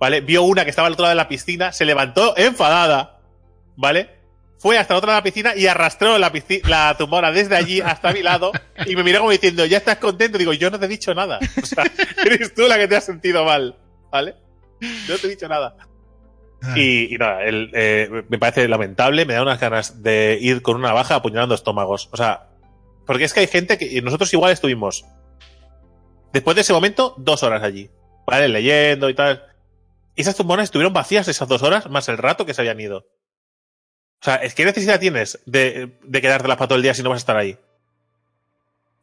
[0.00, 0.20] ¿vale?
[0.20, 3.20] Vio una que estaba al otro lado de la piscina, se levantó enfadada,
[3.76, 4.10] ¿vale?
[4.58, 7.80] Fue hasta la otra de la piscina y arrastró la, pisci- la tumbona desde allí
[7.82, 8.50] hasta mi lado
[8.86, 10.38] y me miró como diciendo, ¿ya estás contento?
[10.38, 11.38] Digo, yo no te he dicho nada.
[11.62, 11.84] O sea,
[12.24, 13.76] eres tú la que te has sentido mal,
[14.10, 14.34] ¿vale?
[15.08, 15.76] No te he dicho nada.
[16.64, 20.62] Ay, Y, y nada, el, eh, me parece lamentable, me da unas ganas de ir
[20.62, 22.08] con una baja apuñalando estómagos.
[22.12, 22.48] O sea,
[23.06, 25.04] porque es que hay gente que y nosotros igual estuvimos,
[26.32, 27.90] después de ese momento, dos horas allí,
[28.26, 28.48] ¿vale?
[28.48, 29.44] Leyendo y tal.
[30.16, 32.98] Y esas tumbonas estuvieron vacías esas dos horas, más el rato que se habían ido.
[32.98, 37.10] O sea, es que necesidad tienes de, de quedártelas para todo el día si no
[37.10, 37.58] vas a estar ahí.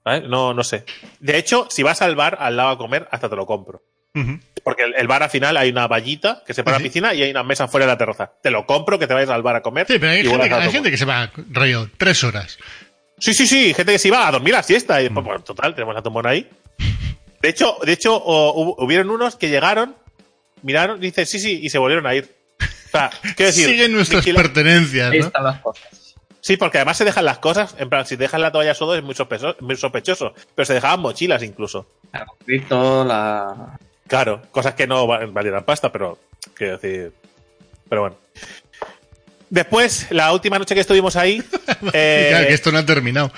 [0.03, 0.27] ¿Vale?
[0.27, 0.85] No, no sé.
[1.19, 3.83] De hecho, si vas al bar al lado a comer, hasta te lo compro.
[4.63, 7.23] Porque el, el bar al final hay una vallita que separa Sí, la piscina y
[7.23, 8.31] hay una mesa fuera de la terraza.
[8.41, 9.87] Te lo compro que te vayas al bar a comer.
[9.87, 12.57] Sí, pero hay, y gente, hay gente que se va rollo tres horas.
[13.17, 15.01] Sí, sí, sí, gente que se iba a dormir a siesta.
[15.01, 15.13] Y Mm.
[15.15, 16.47] pues, bueno, total, tenemos la tumbona ahí.
[17.41, 19.95] De hecho, de hecho, o- hubo- hubieron unos que llegaron,
[20.61, 22.35] miraron, dicen sí, sí, y se volvieron a ir.
[22.59, 23.67] O sea, quiero decir.
[23.67, 25.25] Siguen nuestras vigila- pertenencias, Ahí ¿no?
[25.25, 26.15] están las cosas.
[26.43, 29.03] Sí, porque además se dejan las cosas, en plan, si dejas la toalla solo es
[29.03, 31.87] muy sospechoso, muy sospechoso, pero se dejaban mochilas incluso.
[32.13, 33.77] El conflicto, la...
[34.11, 36.19] Claro, cosas que no va- valieran pasta, pero
[36.53, 37.13] quiero decir.
[37.87, 38.17] Pero bueno.
[39.49, 41.41] Después, la última noche que estuvimos ahí.
[41.93, 43.31] eh, Claro, que esto no ha terminado.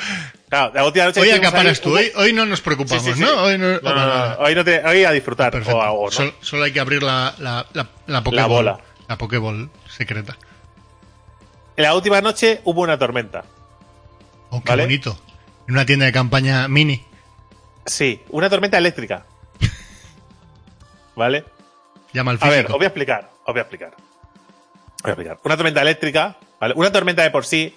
[0.49, 1.95] claro, la última noche Hoy que estuvimos acaparas ahí, tú.
[1.95, 3.23] Hoy, hoy no nos preocupamos, Sí, sí, sí.
[3.23, 3.43] ¿no?
[3.43, 5.55] Hoy no, No, no, no, hoy, te- hoy a disfrutar.
[5.55, 6.11] O, o.
[6.11, 7.67] Sol- solo hay que abrir la, la,
[8.07, 8.79] la, bola.
[9.07, 10.35] La Pokéball secreta.
[11.75, 13.43] La última noche hubo una tormenta.
[14.49, 14.83] Oh, qué ¿Vale?
[14.85, 15.19] bonito.
[15.67, 17.03] En una tienda de campaña mini.
[17.85, 19.25] Sí, una tormenta eléctrica.
[21.15, 21.45] ¿Vale?
[22.13, 22.73] Llama al A ver, físico.
[22.73, 23.29] os voy a explicar.
[23.45, 23.91] Os voy a explicar.
[25.03, 25.39] Voy a explicar.
[25.43, 26.73] Una tormenta eléctrica, ¿vale?
[26.77, 27.75] Una tormenta de por sí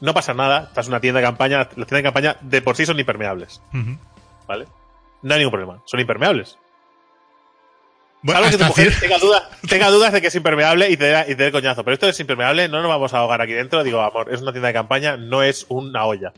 [0.00, 0.64] no pasa nada.
[0.68, 1.58] Estás en una tienda de campaña.
[1.58, 3.60] Las tiendas de campaña de por sí son impermeables.
[4.46, 4.66] ¿vale?
[5.22, 5.82] No hay ningún problema.
[5.86, 6.58] Son impermeables.
[8.20, 11.04] Bueno, Salvo que tu mujer tenga, duda- tenga dudas de que es impermeable y te,
[11.04, 11.84] dé- y te dé el coñazo.
[11.84, 13.84] Pero esto es impermeable, no nos vamos a ahogar aquí dentro.
[13.84, 16.32] Digo, amor, es una tienda de campaña, no es una olla.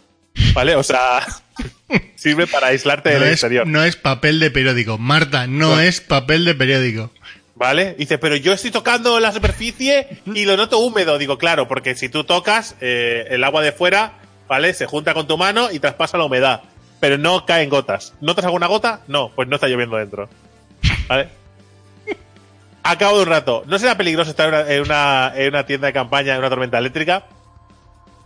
[0.54, 0.76] ¿Vale?
[0.76, 1.26] O sea,
[2.16, 3.66] sirve para aislarte no, del es, exterior.
[3.66, 4.98] no es papel de periódico.
[4.98, 5.80] Marta, no, No.
[5.80, 7.10] es papel de periódico.
[7.54, 7.94] ¿Vale?
[7.98, 11.18] Dice, pero yo estoy tocando la superficie y lo noto húmedo.
[11.18, 14.14] Digo, claro, porque si tú tocas, eh, el agua de fuera,
[14.48, 14.72] ¿vale?
[14.72, 16.62] Se junta con tu mano y traspasa la humedad.
[17.00, 18.14] pero no caen gotas.
[18.20, 19.00] ¿Notas alguna gota?
[19.08, 20.28] No, pues no está lloviendo dentro.
[21.08, 21.28] ¿Vale?
[22.82, 25.66] A cabo de un rato, ¿no será peligroso estar en una, en una, en una
[25.66, 27.24] tienda de campaña en una tormenta eléctrica?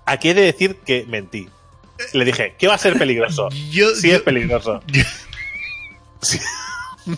[0.06, 1.48] Aquí he de decir que mentí.
[2.12, 3.48] Le dije, ¿qué va a ser peligroso?
[3.70, 4.80] Yo- sí yo- es peligroso.
[6.22, 6.38] Sí.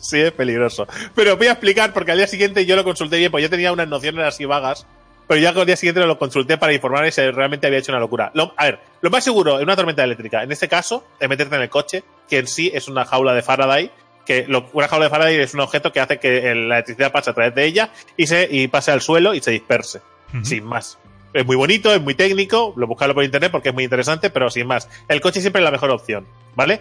[0.00, 0.86] Sí es peligroso.
[1.14, 3.72] Pero voy a explicar porque al día siguiente yo lo consulté bien, pues yo tenía
[3.72, 4.86] unas nociones así vagas.
[5.28, 8.30] Pero ya al día siguiente lo consulté para informarme si realmente había hecho una locura.
[8.34, 11.54] Lo- a ver, lo más seguro en una tormenta eléctrica, en este caso, es meterte
[11.56, 13.90] en el coche, que en sí es una jaula de Faraday,
[14.26, 17.30] que lo- una jaula de Faraday es un objeto que hace que la electricidad pase
[17.30, 20.02] a través de ella y se y pase al suelo y se disperse.
[20.42, 20.98] Sin más.
[21.34, 24.50] Es muy bonito, es muy técnico, lo buscarlo por internet porque es muy interesante, pero
[24.50, 24.88] sin más.
[25.08, 26.80] El coche siempre es la mejor opción, ¿vale?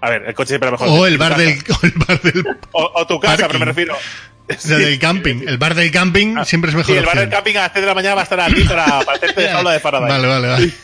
[0.00, 1.12] A ver, el coche siempre es la mejor O opción.
[1.12, 3.46] el bar del, o el bar del, O, o tu casa, parking.
[3.48, 3.96] pero me refiero.
[4.68, 5.42] lo del camping.
[5.46, 7.72] El bar del camping Ah, siempre es mejor Sí, el bar del camping a las
[7.72, 10.08] 3 de la mañana va a estar aquí para, para hacerte de de Faraday.
[10.10, 10.72] Vale, vale, vale.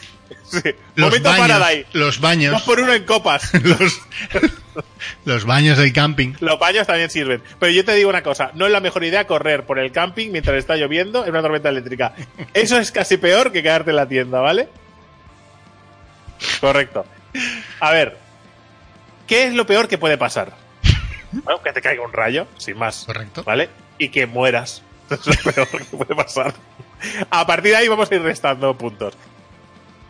[0.50, 0.60] Sí.
[0.96, 1.86] Los Momento baños, Faraday.
[1.92, 3.52] los Dos baños, por uno en copas.
[3.62, 4.00] los,
[5.24, 6.34] los baños del camping.
[6.40, 7.42] Los baños también sirven.
[7.58, 10.30] Pero yo te digo una cosa, no es la mejor idea correr por el camping
[10.30, 12.14] mientras está lloviendo en una tormenta eléctrica.
[12.54, 14.68] Eso es casi peor que quedarte en la tienda, ¿vale?
[16.60, 17.04] Correcto.
[17.80, 18.16] A ver,
[19.26, 20.52] ¿qué es lo peor que puede pasar?
[21.32, 23.04] Bueno, que te caiga un rayo, sin más.
[23.04, 23.44] Correcto.
[23.44, 23.68] ¿Vale?
[23.98, 24.82] Y que mueras.
[25.08, 26.52] Eso es lo peor que puede pasar.
[27.30, 29.16] A partir de ahí vamos a ir restando puntos.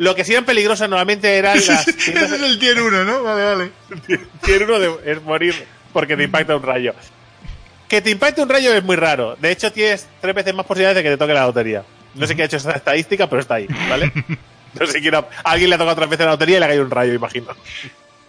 [0.01, 3.23] Lo que sí eran peligrosas normalmente eran las Ese es el tier 1, ¿no?
[3.23, 3.71] Vale, vale.
[4.65, 5.55] Uno de, es morir
[5.93, 6.95] porque te impacta un rayo.
[7.87, 9.37] Que te impacte un rayo es muy raro.
[9.39, 11.83] De hecho, tienes tres veces más posibilidades de que te toque la lotería.
[12.15, 14.11] No sé qué ha hecho esa estadística, pero está ahí, ¿vale?
[14.81, 16.65] No sé quién ha- a alguien le ha tocado tres veces la lotería y le
[16.65, 17.49] ha caído un rayo, imagino.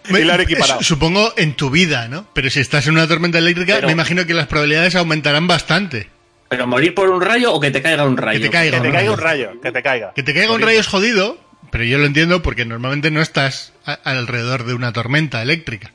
[0.10, 0.82] Y lo han equiparado.
[0.82, 2.26] Supongo en tu vida, ¿no?
[2.34, 6.10] Pero si estás en una tormenta eléctrica, Pero- me imagino que las probabilidades aumentarán bastante.
[6.50, 8.40] ¿Pero morir por un rayo o que te caiga un rayo?
[8.40, 9.14] Que te caiga, Que te un caiga rayo.
[9.14, 10.12] un rayo, que te caiga.
[10.16, 11.38] Que te caiga un rayo es jodido,
[11.70, 15.92] pero yo lo entiendo porque normalmente no estás a- alrededor de una tormenta eléctrica.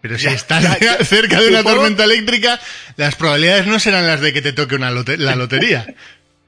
[0.00, 1.04] Pero si Ya, estás ya, ya.
[1.04, 2.58] cerca de una Supongo- tormenta eléctrica,
[2.96, 5.86] las probabilidades no serán las de que te toque una lote- la lotería.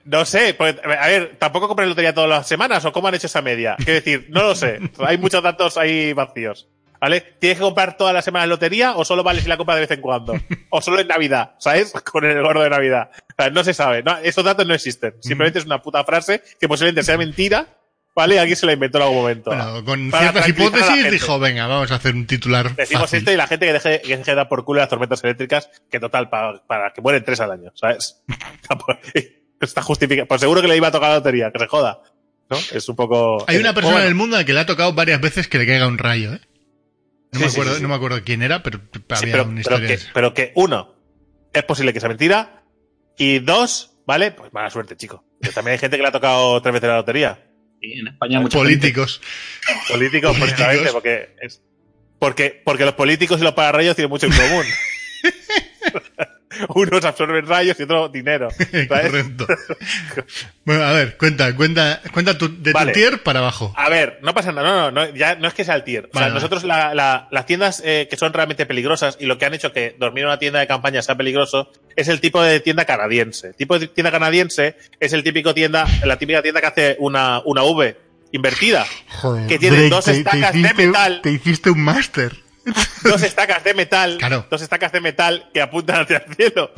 [0.04, 3.28] No sé, pues, a ver, tampoco compras lotería todas las semanas o cómo han hecho
[3.28, 3.76] esa media.
[3.76, 4.80] Quiero decir, no lo sé.
[4.98, 6.66] Hay muchos datos ahí vacíos.
[7.00, 7.20] ¿Vale?
[7.40, 9.90] ¿Tienes que comprar todas las semanas lotería o solo vale si la compras de vez
[9.90, 10.34] en cuando?
[10.70, 11.92] O solo en Navidad, ¿sabes?
[12.12, 13.10] Con el gordo de Navidad.
[13.28, 14.04] O sea, no se sabe.
[14.04, 15.14] No, esos datos no existen.
[15.20, 17.66] Simplemente es una puta frase que posiblemente sea mentira,
[18.14, 18.34] ¿vale?
[18.34, 19.50] Y alguien se la inventó en algún momento.
[19.50, 23.18] Bueno, con ciertas hipótesis dijo, venga, vamos a hacer un titular Decimos fácil.
[23.20, 25.70] esto y la gente que deje, que deje de dar por culo las tormentas eléctricas,
[25.90, 28.22] que total, para, para que mueren tres al año, ¿sabes?
[29.60, 30.26] Está justificado.
[30.26, 32.00] Pues seguro que le iba a tocar la lotería, que se joda.
[32.50, 32.58] ¿No?
[32.72, 33.44] Es un poco.
[33.46, 35.48] Hay una persona bueno, en el mundo a la que le ha tocado varias veces
[35.48, 36.40] que le caiga un rayo, ¿eh?
[37.32, 37.82] No, Sí, me acuerdo, sí, sí.
[37.82, 39.88] no me acuerdo quién era, pero había pero, una pero historia.
[39.96, 40.94] que, pero que, uno,
[41.52, 42.62] es posible que sea mentira.
[43.16, 44.32] Y dos, ¿vale?
[44.32, 45.24] Pues mala suerte, chico.
[45.54, 47.42] También hay gente que le ha tocado tres veces la lotería.
[47.82, 49.20] En España mucha Políticos.
[49.88, 51.60] Políticos, precisamente, porque es.
[52.18, 54.64] Porque, porque los políticos y los pararrayos tienen mucho en común.
[56.74, 58.48] Unos absorben rayos y otros dinero.
[58.88, 59.46] Correcto.
[60.64, 62.92] Bueno, a ver, cuenta, cuenta, cuenta tu, de Vale.
[62.92, 63.74] tu tier para abajo.
[63.76, 66.04] A ver, no pasa nada, no, no, no, ya no es que sea el tier.
[66.04, 69.38] O sea, Vale, nosotros la- la- las tiendas eh, que son realmente peligrosas y lo
[69.38, 72.40] que han hecho que dormir en una tienda de campaña sea peligroso es el tipo
[72.40, 73.48] de tienda canadiense.
[73.48, 77.40] El tipo de tienda canadiense es el típico tienda, la típica tienda que hace una,
[77.44, 77.96] una V
[78.30, 78.86] invertida.
[79.08, 81.20] Joder, que tiene dos estacas de metal.
[81.24, 82.36] Te hiciste un máster.
[83.02, 84.16] Dos estacas de metal.
[84.18, 84.46] Claro.
[84.50, 86.70] Dos estacas de metal que apuntan hacia el cielo.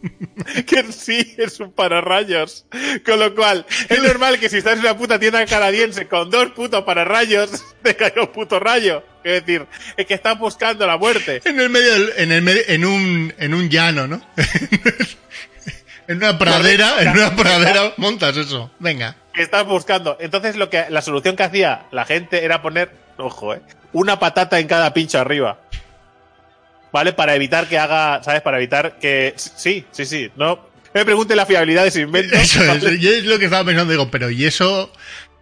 [0.66, 2.66] que en sí es un pararrayos.
[3.04, 6.50] Con lo cual, es normal que si estás en una puta tienda canadiense con dos
[6.52, 7.50] putos pararrayos,
[7.82, 9.02] te caiga un puto rayo.
[9.24, 11.40] Es decir, es que están buscando la muerte.
[11.44, 14.20] En el medio, del- en el medio, en un, en un llano, ¿no?
[16.06, 18.70] en una pradera, en una pradera montas eso.
[18.78, 19.16] Venga.
[19.34, 20.16] Estás buscando.
[20.20, 23.60] Entonces, lo que, la solución que hacía la gente era poner, ojo, eh,
[23.92, 25.58] una patata en cada pincho arriba.
[26.90, 27.12] ¿Vale?
[27.12, 28.40] Para evitar que haga, ¿sabes?
[28.40, 30.66] Para evitar que, sí, sí, sí, no.
[30.94, 32.34] Me pregunte la fiabilidad de ese invento.
[32.36, 32.98] Eso es, ¿vale?
[32.98, 34.90] yo es lo que estaba pensando, digo, pero ¿y eso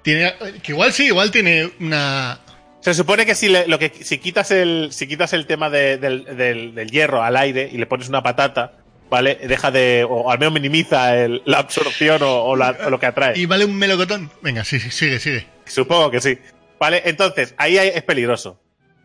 [0.03, 2.41] tiene, que igual sí, igual tiene una,
[2.81, 5.99] Se supone que si le- lo que si quitas el si quitas el tema de-
[5.99, 8.73] del, del- del hierro al aire y le pones una patata,
[9.09, 9.37] ¿vale?
[9.37, 13.07] Deja de o al menos minimiza el- la absorción o, o la- o lo que
[13.07, 13.39] atrae.
[13.39, 14.31] y vale un melocotón.
[14.43, 15.47] Venga, sí, sí, sigue, sigue.
[15.65, 16.39] Supongo que sí.
[16.79, 18.61] Vale, entonces ahí hay- es peligroso.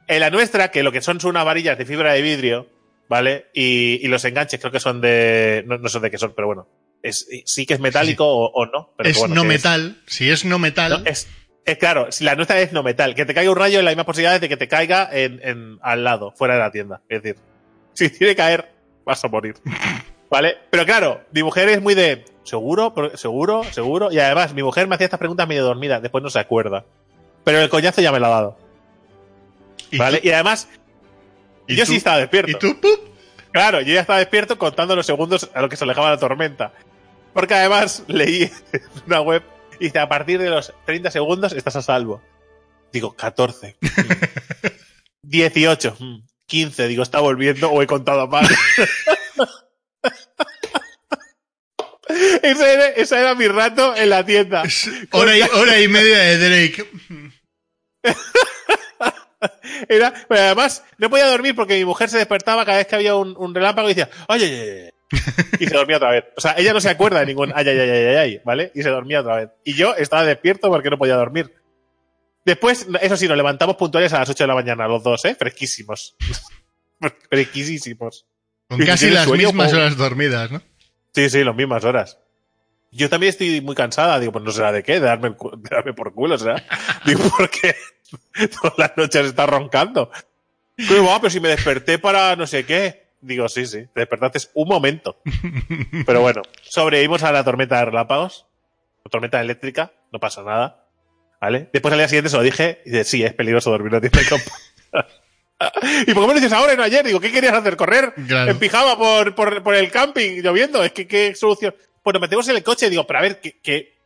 [0.07, 2.67] En la nuestra, que lo que son son unas varillas de fibra de vidrio,
[3.07, 3.45] ¿vale?
[3.53, 6.47] Y, y los enganches creo que son de no, no sé de qué son, pero
[6.47, 6.67] bueno,
[7.01, 8.93] es sí que es metálico O, o no.
[8.97, 10.01] Pero es bueno, no metal.
[10.07, 11.27] Si es no metal, no, es,
[11.65, 13.91] es claro, si la nuestra es no metal, que te caiga un rayo es la
[13.91, 17.01] misma posibilidad de que te caiga en, en- al lado, fuera de la tienda.
[17.07, 17.41] Es decir,
[17.93, 18.69] si tiene que caer,
[19.05, 19.55] vas a morir.
[20.29, 20.57] ¿Vale?
[20.69, 24.11] Pero claro, mi mujer es muy de seguro, seguro, seguro.
[24.13, 26.85] Y además, mi mujer me hacía estas preguntas medio dormida, después no se acuerda.
[27.43, 28.57] Pero el coñazo ya me lo ha dado.
[29.89, 30.19] ¿Y ¿Vale?
[30.19, 30.27] tú?
[30.27, 30.67] Y además,
[31.67, 31.91] ¿Y yo tú?
[31.91, 32.51] sí estaba despierto.
[32.67, 32.89] ¿Y tú?
[33.51, 36.71] Claro, yo ya estaba despierto contando los segundos a lo que se alejaba la tormenta.
[37.33, 39.43] Porque además leí en una web
[39.79, 42.21] y dice, a partir de los 30 segundos estás a salvo.
[42.93, 43.77] Digo, 14.
[45.23, 45.95] 18.
[45.99, 46.15] mm,
[46.45, 46.87] 15.
[46.87, 48.47] Digo, está volviendo o he contado mal.
[52.43, 54.63] ese, era, ese era mi rato en la tienda.
[55.11, 56.89] Hora y, hora y media de Drake.
[59.89, 63.15] Era, pero además, no podía dormir porque mi mujer se despertaba cada vez que había
[63.15, 64.89] un, un relámpago y decía, ay, ay, ay, ay".
[65.59, 66.25] Y se dormía otra vez.
[66.37, 68.71] O sea, ella no se acuerda de ningún ay, ay, ay, ay, ¿vale?
[68.75, 69.49] Y se dormía otra vez.
[69.65, 71.51] Y yo estaba despierto porque no podía dormir.
[72.45, 75.35] Después, eso sí, nos levantamos puntuales a las 8 de la mañana, los dos, ¿eh?
[75.35, 76.15] Fresquísimos.
[77.29, 78.25] Fresquísimos.
[78.69, 80.61] Con casi las mismas como- horas dormidas, ¿no?
[81.13, 82.19] Sí, sí, las mismas horas.
[82.91, 84.19] Yo también estoy muy cansada.
[84.19, 86.63] Digo, pues no será de qué, de darme, de darme por culo, será.
[87.05, 87.75] Digo, porque
[88.61, 90.11] todas las noches está roncando.
[90.75, 93.01] Pero, va, pero si me desperté para no sé qué.
[93.21, 95.21] Digo, sí, sí, te despertaste un momento.
[96.07, 98.47] Pero bueno, sobrevivimos a la tormenta de relámpagos,
[99.05, 100.87] la tormenta eléctrica, no pasa nada.
[101.39, 101.69] ¿Vale?
[101.71, 105.20] Después al día siguiente se lo dije y dice, sí, es peligroso dormir de campaña.
[106.07, 107.05] ¿Y por qué me lo dices ahora y no ayer?
[107.05, 107.75] Digo, ¿qué querías hacer?
[107.75, 108.51] ¿Correr Claro.
[108.51, 110.83] en pijama por, por, por el camping lloviendo?
[110.83, 111.73] Es que, ¿qué solución?
[112.03, 113.97] Pues nos metemos en el coche y digo, pero a ver, que, que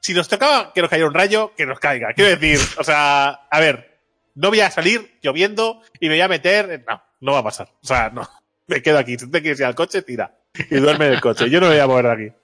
[0.00, 2.12] si nos tocaba que nos cayera un rayo, que nos caiga.
[2.14, 3.98] Quiero decir, o sea, a ver,
[4.34, 6.84] no voy a salir lloviendo y me voy a meter.
[6.86, 7.68] No, no va a pasar.
[7.82, 8.28] O sea, no.
[8.66, 9.18] Me quedo aquí.
[9.18, 10.36] Si te quieres ir al coche, tira.
[10.70, 11.50] Y duerme en el coche.
[11.50, 12.36] Yo no me voy a mover de aquí.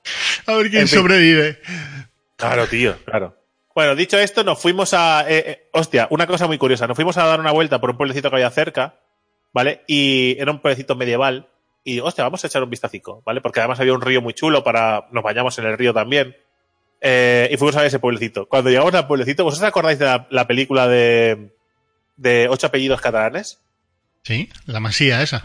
[0.46, 0.98] A ver quién En fin.
[0.98, 1.60] sobrevive.
[2.36, 3.36] Claro, tío, claro.
[3.76, 5.30] Bueno, dicho esto, nos fuimos a.
[5.30, 6.86] eh, eh, hostia, una cosa muy curiosa.
[6.86, 9.00] Nos fuimos a dar una vuelta por un pueblecito que había cerca,
[9.52, 9.82] ¿vale?
[9.86, 11.50] Y era un pueblecito medieval.
[11.84, 13.42] Y, hostia, vamos a echar un vistacico, ¿vale?
[13.42, 15.08] Porque además había un río muy chulo para.
[15.12, 16.38] Nos bañamos en el río también.
[17.02, 18.46] Eh, y fuimos a ver ese pueblecito.
[18.46, 21.50] Cuando llegamos al pueblecito, ¿vosotros acordáis de la, la película de.
[22.16, 23.60] de ocho apellidos catalanes?
[24.22, 25.42] Sí, la masía esa.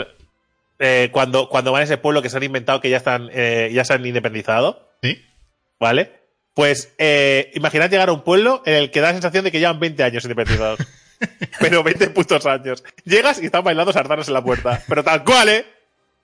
[0.79, 3.69] Eh, cuando, cuando van a ese pueblo que se han inventado que ya están, eh,
[3.73, 4.89] ya se han independizado.
[5.03, 5.21] Sí.
[5.82, 6.20] ¿Vale?
[6.54, 9.60] Pues eh, imaginad llegar a un pueblo en el que da la sensación de que
[9.60, 10.80] llevan 20 años independizados.
[11.60, 12.84] Pero 20 putos años.
[13.06, 14.84] Llegas y están bailando sardanas en la puerta.
[14.88, 15.66] Pero tal cual, ¿eh?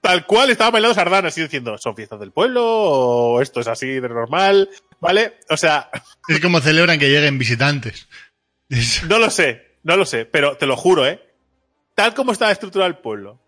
[0.02, 2.64] Tal cual estaban bailando sardanas y diciendo, ¿son fiestas del pueblo?
[2.66, 4.70] ¿O esto es así de normal?
[5.00, 5.36] ¿Vale?
[5.50, 5.90] O sea,
[6.28, 8.08] Es como celebran que lleguen visitantes.
[8.70, 11.22] Es- no lo sé, no lo sé, pero te lo juro, ¿eh?
[11.96, 13.40] Tal como está estructurado el pueblo,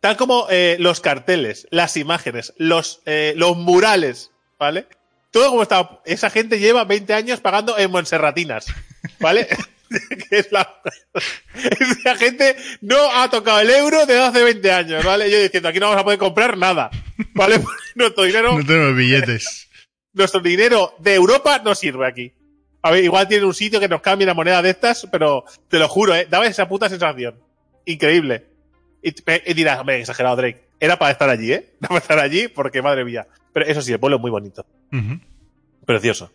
[0.00, 4.86] tal como eh, los carteles, las imágenes, los, eh, los murales, ¿vale?
[5.32, 6.00] Todo como está.
[6.04, 8.66] Esa gente lleva 20 años pagando en Monserratinas,
[9.18, 9.48] ¿vale?
[10.30, 10.80] que es la.
[11.80, 15.30] Esa gente no ha tocado el euro desde hace 20 años, ¿vale?
[15.30, 16.90] Yo diciendo, aquí no vamos a poder comprar nada,
[17.34, 17.60] ¿vale?
[17.96, 19.68] Nuestro dinero No tenemos billetes.
[20.12, 22.32] nuestro dinero de Europa no sirve aquí.
[22.82, 25.78] A ver, igual tiene un sitio que nos cambie la moneda de estas, pero te
[25.78, 26.26] lo juro, ¿eh?
[26.28, 27.38] Daba esa puta sensación.
[27.86, 28.46] Increíble.
[29.02, 29.10] Y,
[29.46, 30.68] y dirás, hombre, exagerado Drake.
[30.82, 31.76] Era para estar allí, ¿eh?
[31.80, 33.28] Era para estar allí porque, madre mía.
[33.52, 34.66] Pero eso sí, el pueblo es muy bonito.
[35.86, 36.32] Precioso.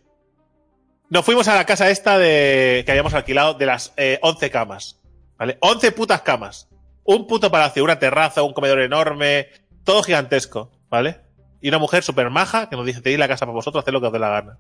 [1.10, 5.02] Nos fuimos a la casa esta de que habíamos alquilado de las eh, 11 camas.
[5.38, 5.58] ¿Vale?
[5.60, 6.70] 11 putas camas.
[7.04, 9.50] Un puto palacio, una terraza, un comedor enorme,
[9.84, 11.20] todo gigantesco, ¿vale?
[11.62, 14.00] Y una mujer súper maja que nos dice, tenéis la casa para vosotros, haced lo
[14.00, 14.60] que os dé la gana.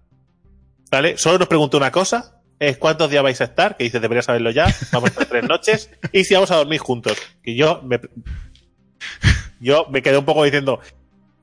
[0.92, 1.18] ¿Vale?
[1.18, 4.52] Solo nos preguntó una cosa, es cuántos días vais a estar, que dice, debería saberlo
[4.52, 7.18] ya, vamos a estar tres noches, y si vamos a dormir juntos.
[7.44, 8.00] Y yo me,
[9.60, 10.80] yo me quedé un poco diciendo,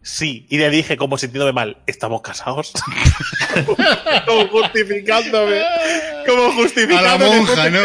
[0.02, 2.72] sí, y le dije como sintiéndome mal, ¿estamos casados?
[4.26, 5.62] como justificándome,
[6.26, 7.36] como A la justificándome.
[7.36, 7.80] monja, ¿no?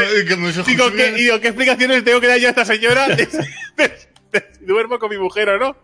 [0.65, 3.07] Digo, ¿qué, digo, ¿qué explicaciones tengo que dar yo a esta señora
[4.61, 5.75] duermo con mi mujer o no?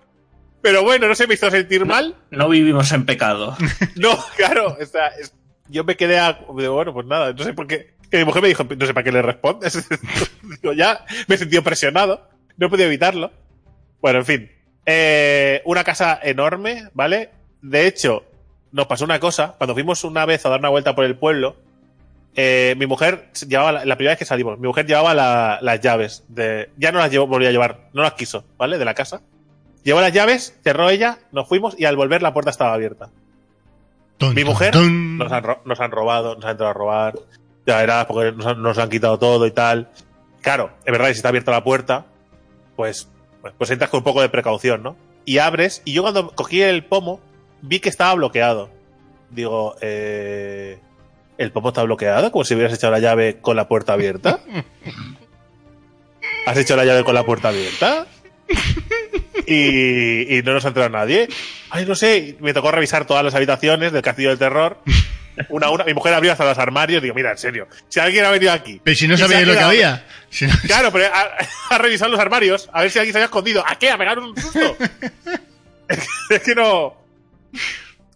[0.61, 2.15] Pero bueno, no se me hizo sentir mal.
[2.31, 3.55] No vivimos en pecado.
[3.95, 5.33] No, claro, o sea, es-
[5.67, 6.31] yo me quedé a...
[6.47, 7.95] bueno, pues nada, no sé por qué.
[8.11, 9.83] Que mi mujer me dijo, no sé para qué le respondes.
[10.61, 13.31] digo, ya me he sentido presionado, no he podido evitarlo.
[14.05, 14.51] Bueno, en fin.
[14.85, 17.31] Eh, una casa enorme, ¿vale?
[17.63, 18.23] De hecho,
[18.71, 19.55] nos pasó una cosa.
[19.57, 21.55] Cuando fuimos una vez a dar una vuelta por el pueblo,
[22.35, 25.81] eh, mi mujer llevaba, la, la primera vez que salimos, mi mujer llevaba la- las
[25.81, 26.23] llaves.
[26.27, 28.77] De, ya no las llevó, volvió a llevar, no las quiso, ¿vale?
[28.77, 29.21] De la casa.
[29.83, 33.09] Llevó las llaves, cerró ella, nos fuimos y al volver la puerta estaba abierta.
[34.35, 34.75] Mi mujer
[35.17, 37.15] nos han, ro- nos han robado, nos han entrado a robar.
[37.65, 39.89] Ya verás, porque nos han, nos han quitado todo y tal.
[40.41, 42.05] Claro, es verdad, y si está abierta la puerta,
[42.75, 43.09] pues,
[43.45, 44.97] pues, pues entras con un poco de precaución, ¿no?
[45.23, 47.21] Y abres, y yo cuando cogí el pomo,
[47.61, 48.71] vi que estaba bloqueado.
[49.29, 50.79] Digo, eh,
[51.37, 52.31] ¿el pomo está bloqueado?
[52.31, 54.39] Como si hubieras echado la llave con la puerta abierta.
[56.47, 58.07] ¿Has hecho la llave con la puerta abierta?
[59.45, 61.27] Y, y no nos ha entrado nadie.
[61.69, 64.79] Ay, no sé, me tocó revisar todas las habitaciones del Castillo del Terror
[65.49, 65.83] una a una.
[65.83, 67.01] Mi mujer abrió hasta los armarios.
[67.01, 68.79] Digo, mira, en serio, si alguien ha venido aquí.
[68.83, 70.05] Pero si no sabíais lo que había.
[70.35, 71.29] Si no- Claro, pero ha,
[71.69, 73.63] ha revisado los armarios a ver si alguien se había escondido.
[73.65, 73.89] ¿A qué?
[73.89, 74.75] ¿A pegar un susto?
[76.29, 76.95] es, que, no.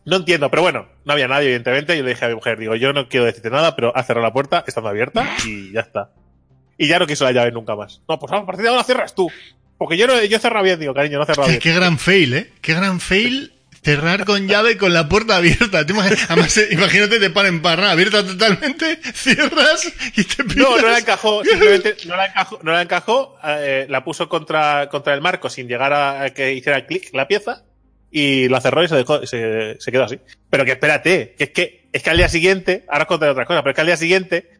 [0.05, 1.95] No entiendo, pero bueno, no había nadie, evidentemente.
[1.97, 4.25] Yo le dije a mi mujer, digo, yo no quiero decirte nada, pero ha cerrado
[4.25, 6.09] la puerta, estando abierta, y ya está.
[6.77, 8.01] Y ya no quiso la llave nunca más.
[8.07, 9.29] No, pues a partir de ahora cierras tú.
[9.77, 11.59] Porque yo no, yo he cerrado bien, digo, cariño, no Qué, bien.
[11.59, 12.51] qué gran fail, ¿eh?
[12.61, 13.53] Qué gran fail
[13.83, 15.85] cerrar con llave con la puerta abierta.
[15.99, 20.57] Eh, imagínate, te ponen parra abierta totalmente, cierras y te pillas.
[20.57, 24.89] No, no la encajó, simplemente no la encajó, no la encajó, eh, la puso contra,
[24.89, 27.63] contra el marco sin llegar a, a que hiciera clic la pieza
[28.11, 30.19] y la cerró y se dejó, se, se quedó así.
[30.49, 33.45] Pero que espérate, que es que, es que al día siguiente, ahora os contaré otra
[33.45, 34.59] cosa, pero es que al día siguiente,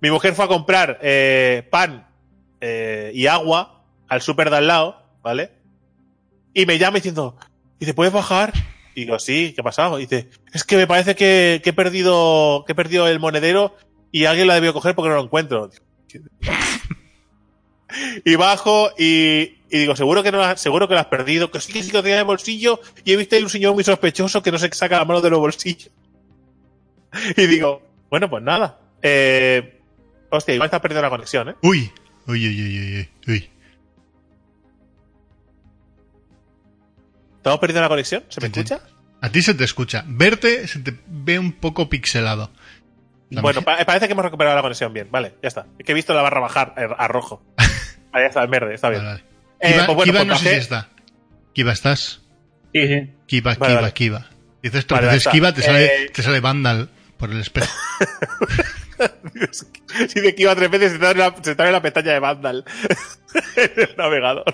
[0.00, 2.08] mi mujer fue a comprar eh, pan
[2.60, 5.52] eh, y agua al súper de al lado, ¿vale?
[6.52, 7.36] Y me llama diciendo,
[7.80, 8.52] dice, ¿puedes bajar?
[8.94, 9.98] Y digo, sí, ¿qué ha pasado?
[9.98, 13.76] Y dice, es que me parece que, he perdido, he perdido el monedero
[14.12, 15.70] y alguien la debió coger porque no lo encuentro.
[18.24, 21.82] y bajo y, digo, seguro que no seguro que lo has perdido, que sí, que
[21.82, 24.42] sí que lo tenía en el bolsillo y he visto ahí un señor muy sospechoso
[24.42, 25.90] que no se saca la mano de los bolsillos.
[27.36, 28.78] y digo, bueno, pues nada.
[29.02, 29.80] Eh,
[30.30, 31.54] hostia, igual está perdiendo la conexión, ¿eh?
[31.62, 31.90] Uy,
[32.26, 33.50] uy, uy, uy, uy, uy,
[37.40, 38.22] ¿Estamos perdiendo la conexión?
[38.28, 38.60] ¿Se me Sí, sí.
[38.60, 38.80] escucha?
[39.22, 40.04] A ti se te escucha.
[40.06, 42.50] Verte se te ve un poco pixelado.
[43.30, 45.08] La Bueno, pa- parece que hemos recuperado la conexión bien.
[45.10, 45.66] Vale, ya está.
[45.78, 47.42] Es que he visto la barra bajar eh, a rojo.
[48.12, 49.04] Ahí está, en verde, está bien.
[49.04, 49.74] Vale, vale.
[49.74, 50.88] Eh, pues bueno, Kiva pues no sé si está.
[51.54, 52.20] Kiva, ¿estás?
[52.72, 53.10] Sí, sí.
[53.26, 53.92] Kiva, Vale, Kiva, vale.
[53.94, 54.26] Kiva.
[54.62, 55.28] Dices tú, Vale, dices.
[55.32, 57.72] Kiva, te sale, Eh, te sale Vandal por el espejo.
[60.08, 62.12] Si de que iba tres veces se está en la, se está en la pestaña
[62.12, 62.64] de Vandal
[63.56, 64.44] en el navegador.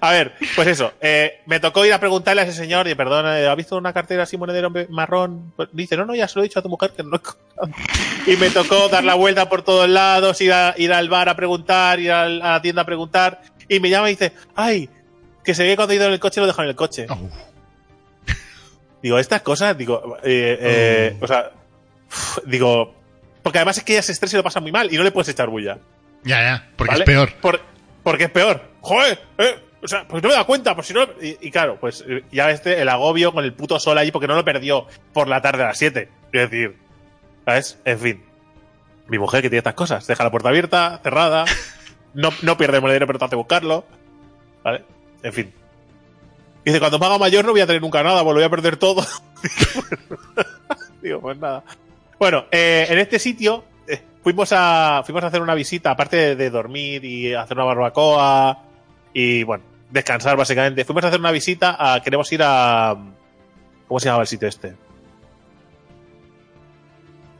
[0.00, 0.92] A ver, pues eso.
[1.00, 4.24] eh, me tocó ir a preguntarle a ese señor, y perdona, ¿ha visto una cartera
[4.24, 5.52] así monedero marrón?
[5.56, 7.16] Pues dice, no, no, ya se lo he dicho a tu mujer que no lo
[7.16, 8.32] he.
[8.32, 11.36] Y me tocó dar la vuelta por todos lados, ir, a- ir al bar a
[11.36, 13.40] preguntar, ir a la tienda a preguntar.
[13.68, 14.90] Y me llama y dice, ay,
[15.44, 17.06] que se ve cuando he ido en el coche lo dejo en el coche.
[17.08, 17.18] Oh,
[19.02, 21.24] Digo, estas cosas, digo, eh, eh, Oh.
[21.24, 21.50] o sea,
[22.46, 22.94] digo,
[23.42, 25.10] porque además es que ella se estresa y lo pasa muy mal y no le
[25.10, 25.78] puedes echar bulla.
[26.22, 27.02] Ya, ya, porque ¿vale?
[27.02, 27.32] es peor.
[27.40, 27.60] Por-
[28.04, 28.62] porque es peor.
[28.82, 31.02] Joder, eh, o sea, pues no me da cuenta, pues si no.
[31.20, 34.28] Y, y claro, pues eh, ya este, el agobio con el puto sol allí porque
[34.28, 36.08] no lo perdió por la tarde a las 7.
[36.32, 36.76] Es decir,
[37.44, 37.78] ¿sabes?
[37.84, 38.24] En fin.
[39.08, 41.44] Mi mujer que tiene estas cosas, deja la puerta abierta, cerrada,
[42.14, 43.84] no, no pierde el monedero, pero te hace buscarlo.
[44.62, 44.84] ¿Vale?
[45.22, 45.52] En fin.
[46.64, 48.50] Dice, cuando me haga mayor no voy a tener nunca nada, pues lo voy a
[48.50, 49.04] perder todo.
[51.02, 51.64] Digo, pues nada.
[52.20, 56.36] Bueno, eh, en este sitio eh, fuimos a fuimos a hacer una visita, aparte de,
[56.36, 58.71] de dormir y hacer una barbacoa
[59.12, 60.84] y bueno, descansar básicamente.
[60.84, 62.96] Fuimos a hacer una visita a queremos ir a
[63.88, 64.74] ¿cómo se llamaba el sitio este?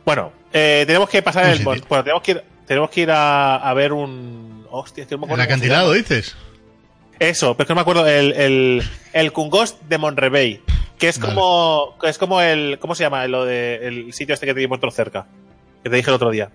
[0.05, 3.73] Bueno, eh, tenemos que pasar el bueno, tenemos que ir tenemos que ir a, a
[3.73, 6.35] ver un hostia, es que no me acuerdo acantilado, dices.
[7.19, 10.61] Eso, pero es que no me acuerdo el el el Kungost de Monrevey,
[10.97, 11.33] que es Vale.
[11.33, 13.27] como es como el ¿cómo se llama?
[13.27, 15.27] Lo de el sitio este que te dimos otro cerca,
[15.83, 16.49] que te dije el otro día.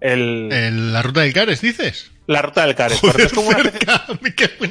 [0.00, 2.10] El, El- la ruta del Cares, dices.
[2.26, 2.98] La ruta del Cares.
[3.00, 4.04] Joder, es como una especie- cerca,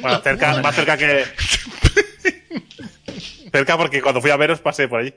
[0.00, 1.24] bueno, cerca, más cerca que.
[3.52, 5.14] cerca porque cuando fui a veros pasé por allí.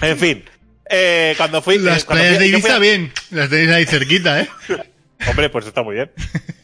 [0.00, 0.44] En fin.
[0.88, 1.78] eh, cuando fui.
[1.78, 3.12] Las eh, cuando playas fui- de Ibiza, a- bien.
[3.30, 4.48] Las tenéis ahí cerquita, ¿eh?
[5.28, 6.10] Hombre, pues está muy bien.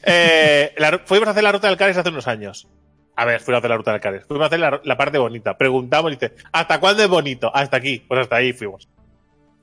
[0.03, 2.69] Eh, la fuimos a hacer la ruta del Cares hace unos años.
[3.17, 4.25] A ver, fuimos a hacer la ruta del Cares.
[4.27, 5.57] Fuimos a hacer la, la parte bonita.
[5.57, 7.51] Preguntamos y dice, ¿hasta cuándo es bonito?
[7.55, 8.03] Hasta aquí.
[8.09, 8.89] Pues hasta ahí fuimos.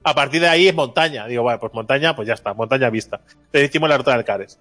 [0.10, 1.28] A partir de ahí es montaña.
[1.28, 3.20] Digo, bueno, pues montaña, pues ya está, montaña vista.
[3.28, 4.60] Entonces hicimos la ruta del Cares.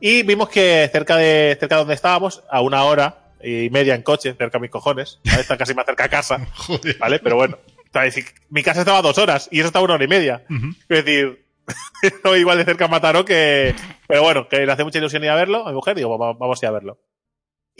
[0.00, 4.02] Y vimos que cerca de, cerca de donde estábamos, a una hora y media en
[4.02, 5.40] coche, cerca de mis cojones, ¿vale?
[5.42, 6.40] está casi más cerca a casa.
[6.98, 7.20] ¿vale?
[7.20, 9.84] Pero bueno, o sea, si- mi casa estaba a dos horas y eso estaba a
[9.84, 10.44] una hora y media.
[10.50, 10.70] Ujú.
[10.88, 11.44] Es decir,
[12.24, 13.74] no igual de cerca a Mataró que.
[14.08, 16.36] Pero bueno, que le hace mucha ilusión ir a verlo a mi mujer, digo, vamos,
[16.38, 16.98] vamos a ir a verlo.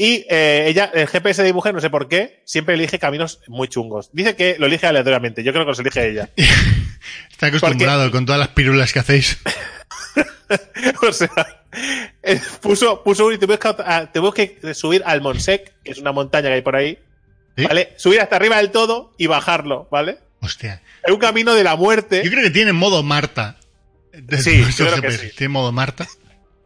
[0.00, 3.40] Y eh, ella, el GPS de mi mujer, no sé por qué, siempre elige caminos
[3.48, 4.10] muy chungos.
[4.12, 6.28] Dice que lo elige aleatoriamente, yo creo que los elige ella.
[7.30, 9.38] Está acostumbrado con todas las pirulas que hacéis.
[11.08, 11.30] o sea,
[12.22, 13.74] eh, puso, puso y tuvimos que,
[14.12, 16.98] tuvimos que subir al Monsec, que es una montaña que hay por ahí,
[17.56, 17.64] ¿Sí?
[17.64, 17.94] ¿vale?
[17.96, 20.18] Subir hasta arriba del todo y bajarlo, ¿vale?
[20.40, 20.82] Hostia.
[21.04, 22.22] Es un camino de la muerte.
[22.24, 23.56] Yo creo que tiene modo Marta.
[24.38, 25.30] Sí, yo creo que sí.
[25.36, 26.06] Tiene modo Marta.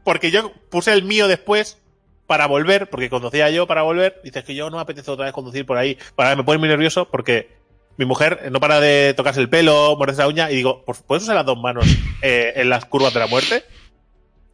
[0.04, 1.78] porque yo puse el mío después
[2.26, 4.20] para volver, porque conducía yo para volver.
[4.24, 5.98] Dices que yo no me apetece otra vez conducir por ahí.
[6.14, 7.61] Para me pone muy nervioso porque
[7.96, 11.22] mi mujer no para de tocarse el pelo, morderse la uña y digo, "Pues, ¿puedes
[11.24, 11.86] usar las dos manos
[12.22, 13.64] eh, en las curvas de la muerte?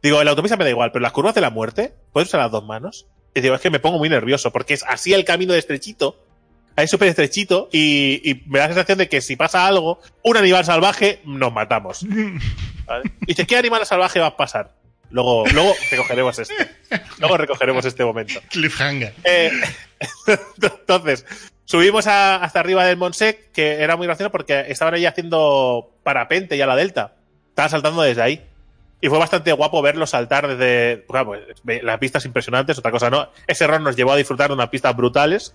[0.01, 2.29] Digo, en la autopista me da igual, pero en las curvas de la muerte, ¿puedes
[2.29, 3.07] usar las dos manos?
[3.33, 6.17] Y digo, es que me pongo muy nervioso porque es así el camino de estrechito.
[6.75, 10.37] es súper estrechito y, y me da la sensación de que si pasa algo, un
[10.37, 12.05] animal salvaje, nos matamos.
[12.85, 13.11] ¿Vale?
[13.21, 14.73] Y dices, ¿qué animal salvaje va a pasar?
[15.11, 16.69] Luego, luego recogeremos este.
[17.17, 18.39] Luego recogeremos este momento.
[18.49, 19.13] Cliffhanger.
[19.23, 19.51] Eh,
[20.61, 21.25] entonces,
[21.69, 26.57] subimos a- hasta arriba del Monsec, que era muy gracioso porque estaban ahí haciendo parapente
[26.57, 27.13] ya la Delta.
[27.49, 28.43] Estaban saltando desde ahí.
[29.01, 31.05] Y fue bastante guapo verlos saltar desde.
[31.07, 33.29] Claro, pues, las pistas impresionantes, otra cosa no.
[33.45, 35.53] Ese error nos llevó a disfrutar de unas pistas brutales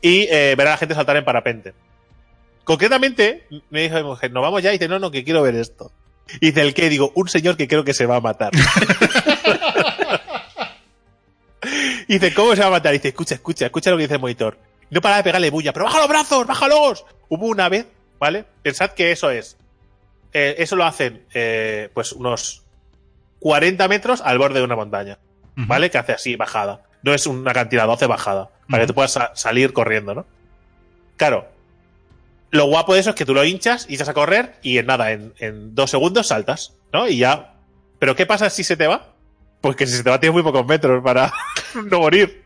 [0.00, 1.74] y eh, ver a la gente saltar en parapente.
[2.64, 4.70] Concretamente, me dijo mi mujer, ¿nos vamos ya?
[4.70, 5.90] Y dice, no, no, que quiero ver esto.
[6.40, 6.88] Y dice, ¿el qué?
[6.88, 8.52] Digo, un señor que creo que se va a matar.
[12.08, 12.94] y dice, ¿cómo se va a matar?
[12.94, 14.56] Y dice, escucha, escucha, escucha lo que dice el monitor.
[14.92, 17.04] No para de pegarle bulla, pero baja los brazos, bájalos.
[17.28, 17.86] Hubo una vez,
[18.20, 18.44] ¿vale?
[18.62, 19.56] Pensad que eso es.
[20.32, 22.62] eh, eso lo hacen, eh, pues unos
[23.40, 25.18] 40 metros al borde de una montaña.
[25.56, 25.90] ¿vale?
[25.90, 26.82] Que hace así, bajada.
[27.02, 28.48] No es un acantilado, hace bajada.
[28.70, 30.24] Para que tú puedas sa- salir corriendo, ¿no?
[31.18, 31.46] Claro.
[32.50, 34.86] Lo guapo de eso es que tú lo hinchas y echas a correr y en
[34.86, 37.08] nada, en, en dos segundos saltas, ¿no?
[37.08, 37.54] Y ya.
[37.98, 39.08] Pero ¿qué pasa si se te va?
[39.60, 41.32] Pues que si se te va tienes muy pocos metros para
[41.90, 42.41] no morir.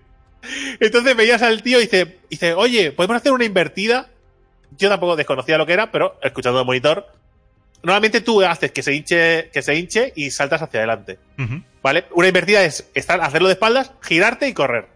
[0.80, 4.08] Entonces veías al tío y dice, dice, oye, ¿podemos hacer una invertida?
[4.78, 7.06] Yo tampoco desconocía lo que era, pero escuchando el monitor,
[7.82, 11.18] normalmente tú haces que se hinche, que se hinche y saltas hacia adelante.
[11.82, 12.04] ¿Vale?
[12.12, 14.86] Una invertida es estar, hacerlo de espaldas, girarte y correr.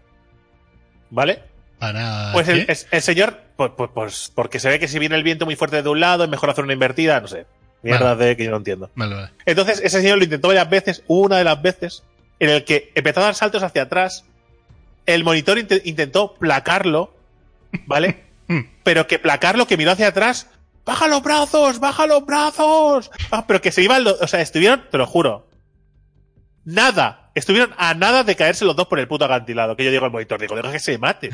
[1.09, 1.39] ¿Vale?
[1.79, 2.31] Para.
[2.33, 5.55] Pues el, señor, pues, pues- pues porque se ve que si viene el viento muy
[5.55, 7.45] fuerte de un lado, es mejor hacer una invertida, no sé.
[7.81, 8.91] Mierda de que yo no entiendo.
[8.93, 9.29] Vale, vale.
[9.45, 12.03] Entonces, ese señor lo intentó varias veces, una de las veces
[12.39, 14.25] en el que empezó a dar saltos hacia atrás.
[15.05, 17.13] El monitor inte- intentó placarlo,
[17.85, 18.29] ¿vale?
[18.47, 18.65] Mm.
[18.83, 20.49] pero que placarlo, que miró hacia atrás.
[20.83, 21.79] ¡Baja los brazos!
[21.79, 23.09] ¡Baja los brazos!
[23.31, 24.05] Ah, pero que se iban.
[24.05, 25.47] O sea, estuvieron, te lo juro.
[26.65, 27.31] Nada.
[27.33, 29.77] Estuvieron a nada de caerse los dos por el puto acantilado.
[29.77, 31.29] Que yo digo al monitor, digo, deja que se mate.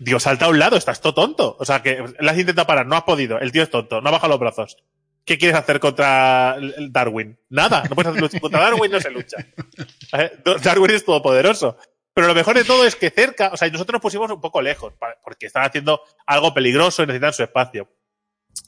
[0.00, 1.56] Digo, salta a un lado, estás todo tonto.
[1.60, 3.38] O sea, que le has intentado parar, no has podido.
[3.38, 4.76] El tío es tonto, no ha bajado los brazos.
[5.24, 6.56] ¿Qué quieres hacer contra
[6.90, 7.38] Darwin?
[7.50, 8.40] Nada, no puedes hacer lucha.
[8.40, 9.36] Contra Darwin no se lucha.
[10.12, 10.32] ¿Eh?
[10.62, 11.78] Darwin es todopoderoso.
[12.16, 14.62] Pero lo mejor de todo es que cerca, o sea, nosotros nos pusimos un poco
[14.62, 17.90] lejos, porque estaban haciendo algo peligroso y necesitan su espacio.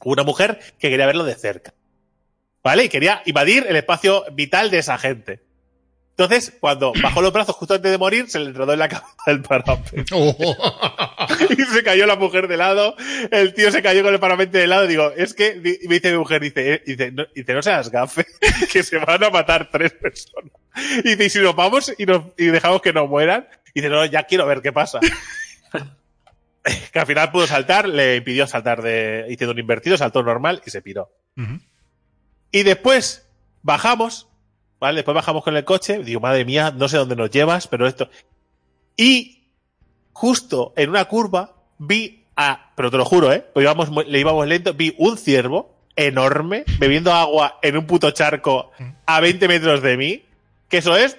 [0.04, 1.72] Una mujer que quería verlo de cerca.
[2.62, 2.84] ¿Vale?
[2.84, 5.47] Y quería invadir el espacio vital de esa gente.
[6.18, 9.14] Entonces, cuando bajó los brazos justo antes de morir, se le enredó en la cabeza
[9.26, 10.04] el parapente.
[10.12, 10.34] Oh.
[11.56, 12.96] y se cayó la mujer de lado,
[13.30, 16.18] el tío se cayó con el parapente de lado, digo, es que, me dice mi
[16.18, 18.26] mujer, dice, eh, dice, no, dice, no seas gafe,
[18.72, 20.50] que se van a matar tres personas.
[21.04, 23.88] Y dice, y si nos vamos y, nos, y dejamos que no mueran, y dice,
[23.88, 24.98] no, ya quiero ver qué pasa.
[26.92, 30.70] que al final pudo saltar, le impidió saltar de, hizo un invertido, saltó normal y
[30.70, 31.12] se piró.
[31.36, 31.60] Ujú.
[32.50, 33.28] Y después
[33.62, 34.27] bajamos,
[34.80, 34.96] ¿vale?
[34.96, 36.02] Después bajamos con el coche.
[36.02, 38.08] Digo, madre mía, no sé dónde nos llevas, pero esto.
[38.96, 39.44] Y
[40.12, 43.44] justo en una curva vi a, pero te lo juro, ¿eh?
[43.52, 48.70] Pues íbamos, le íbamos lento, vi un ciervo enorme bebiendo agua en un puto charco
[49.06, 50.24] a 20 metros de mí.
[50.68, 51.16] Que eso es,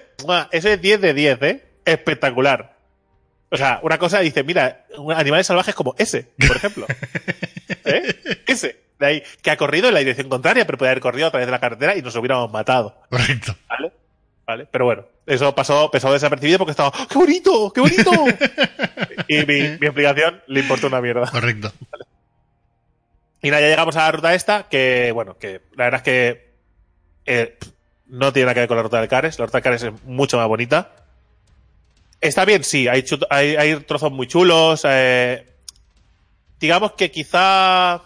[0.52, 1.64] eso es 10 de 10, ¿eh?
[1.84, 2.76] Espectacular.
[3.50, 4.86] O sea, una cosa dice, mira,
[5.16, 6.86] animales salvajes como ese, por ejemplo.
[7.84, 8.42] ¿Eh?
[8.46, 8.80] Ese.
[9.00, 11.46] De ahí, que ha corrido en la dirección contraria, pero puede haber corrido a través
[11.46, 12.94] de la carretera y nos hubiéramos matado.
[13.08, 13.56] Correcto.
[13.68, 13.92] ¿Vale?
[14.46, 14.66] ¿Vale?
[14.70, 17.72] Pero bueno, eso pasó, pasó desapercibido porque estaba, ¡Oh, ¡qué bonito!
[17.72, 18.10] ¡qué bonito!
[19.28, 21.26] y mi, mi explicación le importó una mierda.
[21.30, 21.72] Correcto.
[23.42, 26.50] Y nada, ya llegamos a la ruta esta, que bueno, que la verdad es que
[27.24, 27.58] eh,
[28.08, 29.38] no tiene nada que ver con la ruta del Cares.
[29.38, 30.92] La ruta del Cares es mucho más bonita.
[32.20, 34.82] Está bien, sí, hay, hay, hay trozos muy chulos.
[34.84, 35.46] eh,
[36.60, 38.02] digamos que quizá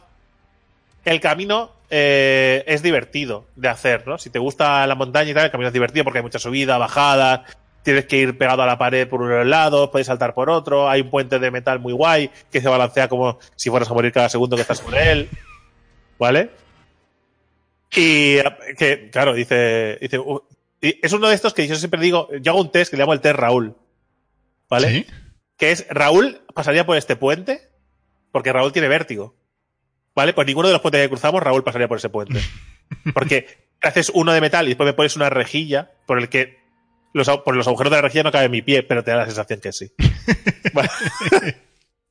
[1.05, 4.19] el camino eh, es divertido de hacer, ¿no?
[4.19, 6.79] Si te gusta la montaña y tal, el camino es divertido porque hay mucha subida,
[6.79, 7.45] bajada,
[7.83, 10.51] tienes que ir pegado a la pared por uno de los lados, puedes saltar por
[10.51, 13.95] otro, hay un puente de metal muy guay que se balancea como si fueras a
[13.95, 15.29] morir cada segundo que estás sobre él,
[16.19, 16.51] ¿vale?
[17.95, 18.39] Y
[18.77, 20.43] que, claro, dice, dice, uh,
[20.81, 23.03] y es uno de estos que yo siempre digo, yo hago un test que le
[23.03, 23.77] llamo el test Raúl,
[24.69, 24.89] ¿vale?
[24.89, 25.07] ¿Sí?
[25.57, 27.69] que es Raúl pasaría por este puente
[28.33, 29.35] porque Raúl tiene vértigo.
[30.15, 30.33] ¿Vale?
[30.33, 32.41] Pues ninguno de los puentes que cruzamos, Raúl pasaría por ese puente.
[33.13, 33.47] Porque
[33.83, 36.59] haces uno de metal y después me pones una rejilla por el que
[37.13, 39.27] los, por los agujeros de la rejilla no cabe mi pie, pero te da la
[39.27, 39.93] sensación que sí.
[40.73, 40.89] Vale.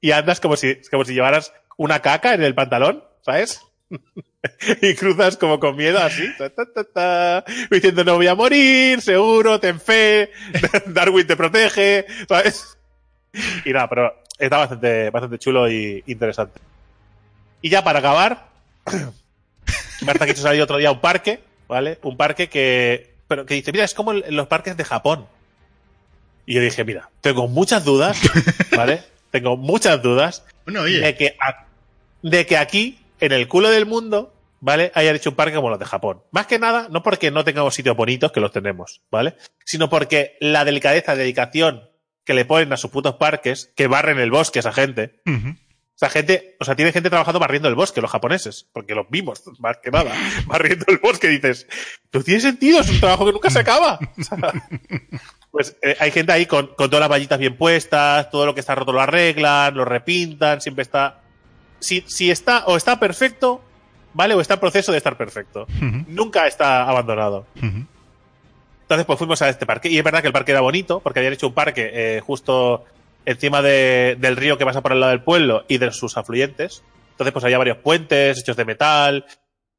[0.02, 3.62] y andas como si, como si llevaras una caca en el pantalón, ¿sabes?
[4.82, 9.02] y cruzas como con miedo así, ta, ta, ta, ta, diciendo no voy a morir,
[9.02, 10.32] seguro, ten fe,
[10.88, 12.78] Darwin te protege, ¿sabes?
[13.66, 16.60] Y nada, pero está bastante, bastante chulo y interesante.
[17.64, 18.50] Y ya para acabar,
[20.06, 21.98] Marta quiso salir otro día a un parque, ¿vale?
[22.04, 25.28] Un parque que, pero que dice, mira, es como en los parques de Japón.
[26.46, 28.20] Y yo dije, mira, tengo muchas dudas,
[28.76, 29.02] ¿vale?
[29.32, 31.66] tengo muchas dudas Bueno, oye, de que, a-
[32.22, 34.92] de que aquí, en el culo del mundo, ¿vale?
[34.94, 36.22] Hayan hecho un parque como los de Japón.
[36.32, 39.36] Más que nada, no porque no tengamos sitios bonitos, que los tenemos, ¿vale?
[39.66, 41.90] Sino porque la delicadeza, dedicación
[42.26, 45.20] que le ponen a sus putos parques, que barren el bosque esa gente,
[45.94, 45.96] ujú.
[45.96, 49.44] esa gente, o sea, tiene gente trabajando barriendo el bosque, los japoneses, porque los vimos,
[49.60, 50.14] más que nada,
[50.46, 51.68] barriendo el bosque, dices,
[52.12, 54.00] no tiene sentido, es un trabajo que nunca se acaba.
[54.18, 54.54] O sea,
[55.52, 58.60] pues eh, hay gente ahí con, con todas las vallitas bien puestas, todo lo que
[58.60, 61.22] está roto lo arreglan, lo repintan, siempre está.
[61.80, 63.62] Si, si está, o está perfecto,
[64.14, 64.34] ¿vale?
[64.34, 65.68] O está en proceso de estar perfecto.
[66.08, 67.46] Nunca está abandonado.
[67.56, 69.90] Entonces, pues fuimos a este parque.
[69.90, 72.86] Y es verdad que el parque era bonito, porque habían hecho un parque eh, justo
[73.26, 76.84] encima de- del río que pasa por el lado del pueblo y de sus afluentes.
[77.12, 79.26] Entonces, pues había varios puentes hechos de metal.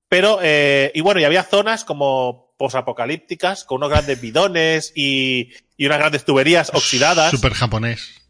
[0.08, 5.86] Pero, eh, y bueno, y había zonas como posapocalípticas, con unos grandes bidones y, y
[5.86, 7.30] unas grandes tuberías oxidadas.
[7.30, 8.22] Super japonés.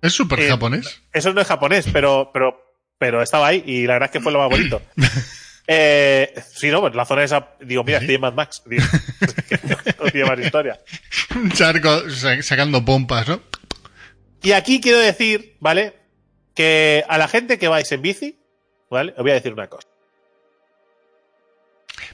[0.00, 1.02] ¿Es super Eh, japonés?
[1.12, 2.58] Eso no es japonés, pero, pero,
[2.98, 4.80] pero estaba ahí y la verdad es que fue lo más bonito.
[5.68, 8.04] Eh, sí, no, pues la zona esa, digo, mira, Sí.
[8.04, 8.62] estoy en Mad Max.
[8.66, 8.84] Digo,
[9.98, 10.78] no tiene más historia.
[11.34, 13.40] Un charco sa- sacando pompas, ¿no?
[14.42, 15.94] Y aquí quiero decir, ¿vale?
[16.54, 18.38] Que a la gente que vais en bici,
[18.90, 19.12] ¿vale?
[19.16, 19.88] Os voy a decir una cosa.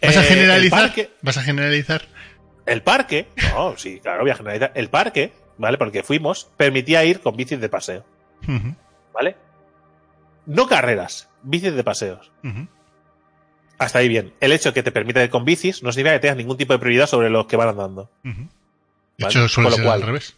[0.00, 0.78] ¿Vas a Eh, generalizar?
[0.80, 2.02] El parque, ¿Vas a generalizar?
[2.66, 4.72] el parque, no, sí, claro, voy a generalizar.
[4.74, 5.78] El parque, ¿vale?
[5.78, 8.04] Porque fuimos, permitía ir con bicis de paseo,
[9.12, 9.36] ¿vale?
[10.46, 12.32] No carreras, bicis de paseos.
[13.78, 14.32] Hasta ahí bien.
[14.40, 16.72] El hecho de que te permita ir con bicis no significa que tengas ningún tipo
[16.72, 18.10] de prioridad sobre los que van andando.
[18.22, 18.30] De
[19.18, 20.36] Vale, hecho, suele con lo ser cual- al revés.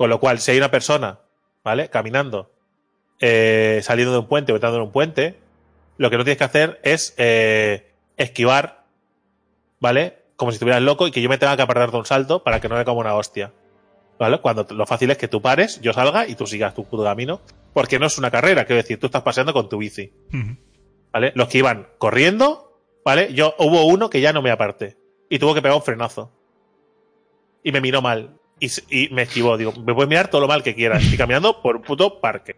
[0.00, 1.20] Con lo cual, si hay una persona,
[1.62, 1.90] ¿vale?
[1.90, 2.50] Caminando,
[3.20, 5.38] eh, saliendo de un puente o entrando en un puente,
[5.98, 8.86] lo que no tienes que hacer es eh, esquivar,
[9.78, 10.16] ¿vale?
[10.36, 12.62] Como si estuvieras loco y que yo me tenga que apartar de un salto para
[12.62, 13.52] que no me coma una hostia.
[14.18, 14.40] ¿Vale?
[14.40, 17.42] Cuando lo fácil es que tú pares, yo salga y tú sigas tu puto camino.
[17.74, 20.14] Porque no es una carrera, quiero decir, tú estás paseando con tu bici.
[21.12, 21.32] ¿Vale?
[21.34, 23.34] Los que iban corriendo, ¿vale?
[23.34, 24.96] Yo hubo uno que ya no me aparté.
[25.28, 26.32] Y tuvo que pegar un frenazo.
[27.62, 28.39] Y me miró mal.
[28.60, 29.56] Y, y me esquivó.
[29.56, 31.02] Digo, me puedes mirar todo lo mal que quieras.
[31.02, 32.56] Estoy caminando por un puto parque.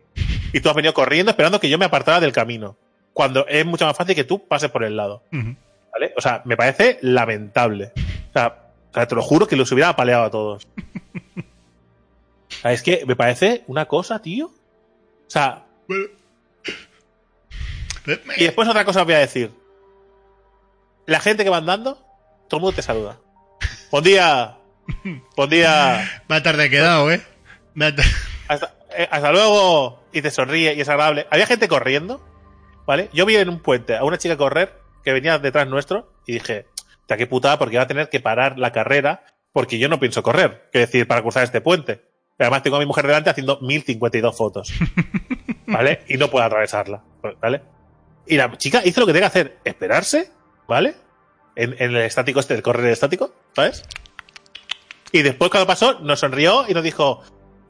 [0.53, 2.77] Y tú has venido corriendo esperando que yo me apartara del camino.
[3.13, 5.23] Cuando es mucho más fácil que tú pases por el lado.
[5.31, 6.13] ¿Vale?
[6.17, 7.93] O sea, me parece lamentable.
[8.31, 10.67] O sea, te lo juro que los hubiera apaleado a todos.
[10.67, 14.47] O sea, es que me parece una cosa, tío.
[14.47, 15.65] O sea.
[18.37, 19.53] Y después otra cosa os voy a decir.
[21.07, 21.95] La gente que va andando,
[22.49, 23.19] todo el mundo te saluda.
[23.91, 24.59] Buen día.
[25.37, 26.23] Buen día.
[26.31, 27.21] Va tarde quedado, ¿eh?
[27.79, 27.95] Ta-
[28.49, 30.03] Hasta, eh, hasta luego.
[30.13, 31.27] Y te sonríe y es agradable.
[31.31, 32.23] Había gente corriendo,
[32.87, 33.09] ¿vale?
[33.13, 34.75] Yo vi en un puente a una chica correr
[35.05, 36.67] que venía detrás nuestro y dije,
[37.07, 40.23] "Ta, qué putada porque va a tener que parar la carrera porque yo no pienso
[40.23, 40.69] correr.
[40.73, 41.97] Quiero decir, para cruzar este puente.
[42.37, 44.73] Pero además tengo a mi mujer delante haciendo 1052 fotos.
[45.67, 46.03] ¿Vale?
[46.09, 47.03] Y no puedo atravesarla.
[47.41, 47.63] ¿Vale?
[48.27, 50.31] Y la chica hizo lo que tenía que hacer, esperarse,
[50.69, 50.95] ¿vale?
[51.57, 53.83] En, en el estático este, el correr estático, ¿sabes?
[55.13, 57.23] Y después cuando pasó, nos sonrió y nos dijo,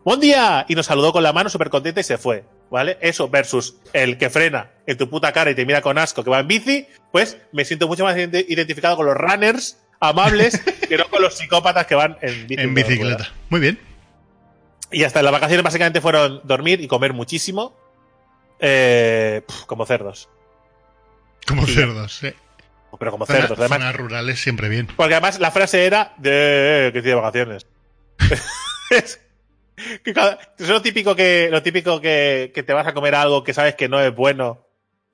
[0.05, 0.65] ¡Buen día!
[0.69, 2.99] Y nos saludó con la mano súper contenta y se fue, ¿vale?
[3.01, 6.31] Eso versus el que frena en tu puta cara y te mira con asco que
[6.31, 10.97] va en bici, pues me siento mucho más ident- identificado con los runners amables que
[10.97, 12.63] no con los psicópatas que van en bici.
[12.63, 13.33] en bicicleta.
[13.49, 13.79] Muy bien.
[14.91, 17.75] Y hasta las vacaciones básicamente fueron dormir y comer muchísimo,
[18.61, 20.29] eh, como cerdos.
[21.47, 21.75] Como Sí.
[21.75, 22.35] cerdos, ¿eh?
[23.03, 23.79] Pero como Zona- cerdos, además.
[23.81, 24.87] zonas rurales siempre bien.
[24.95, 27.67] Porque además la frase era de que estoy de vacaciones.
[28.91, 29.19] Es
[30.05, 33.43] que cada- es lo típico que lo típico que, que te vas a comer algo
[33.43, 34.65] que sabes que no es bueno,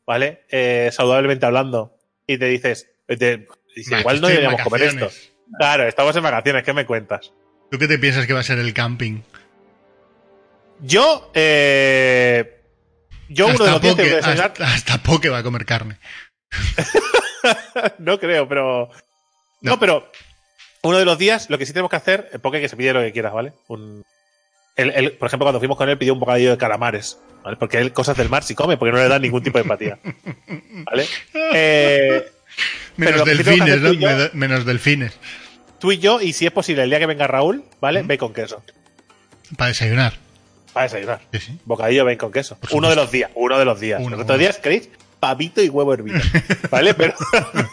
[0.06, 0.44] ¿vale?
[0.50, 5.08] Eh, saludablemente hablando y te dices, eh, te- dices, Va, igual no deberíamos comer esto.
[5.58, 7.32] Claro, estamos en vacaciones, ¿qué me cuentas?
[7.70, 9.22] ¿Tú qué te piensas que va a ser el camping?
[10.80, 12.60] Yo, eh,
[13.30, 15.98] yo uno de los Poke, que desayunar, hasta, hasta Poke va a comer carne.
[17.98, 18.90] no creo, pero
[19.60, 19.72] no.
[19.72, 19.78] No.
[19.80, 20.10] pero
[20.82, 22.92] uno de los días lo que sí tenemos que hacer, eh, porque que se pide
[22.92, 23.52] lo que quieras, ¿vale?
[23.68, 24.04] Un,
[24.76, 27.56] él- él, por ejemplo, cuando fuimos con él pidió un bocadillo de calamares, ¿vale?
[27.56, 29.98] Porque él cosas del mar sí come, porque no le da ningún tipo de empatía,
[30.84, 31.06] ¿vale?
[31.54, 32.24] Eh,
[32.96, 33.88] Menos delfines, ¿no?
[33.90, 35.18] tú y yo- Menos- delfines.
[35.78, 38.02] tú y yo, y si es posible, el día que venga Raúl, ¿vale?
[38.02, 38.62] Ve con queso,
[39.56, 40.14] Para desayunar.
[40.72, 41.20] para desayunar.
[41.32, 41.58] Sí, sí.
[41.64, 42.58] Bocadillo ven con queso.
[42.72, 44.00] Uno de los días, uno de los días.
[44.00, 44.88] Uno, los otros días queréis
[45.20, 46.20] pavito y huevo hervido,
[46.70, 46.94] ¿vale?
[46.94, 47.14] Pero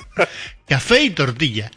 [0.68, 1.72] Café y tortilla.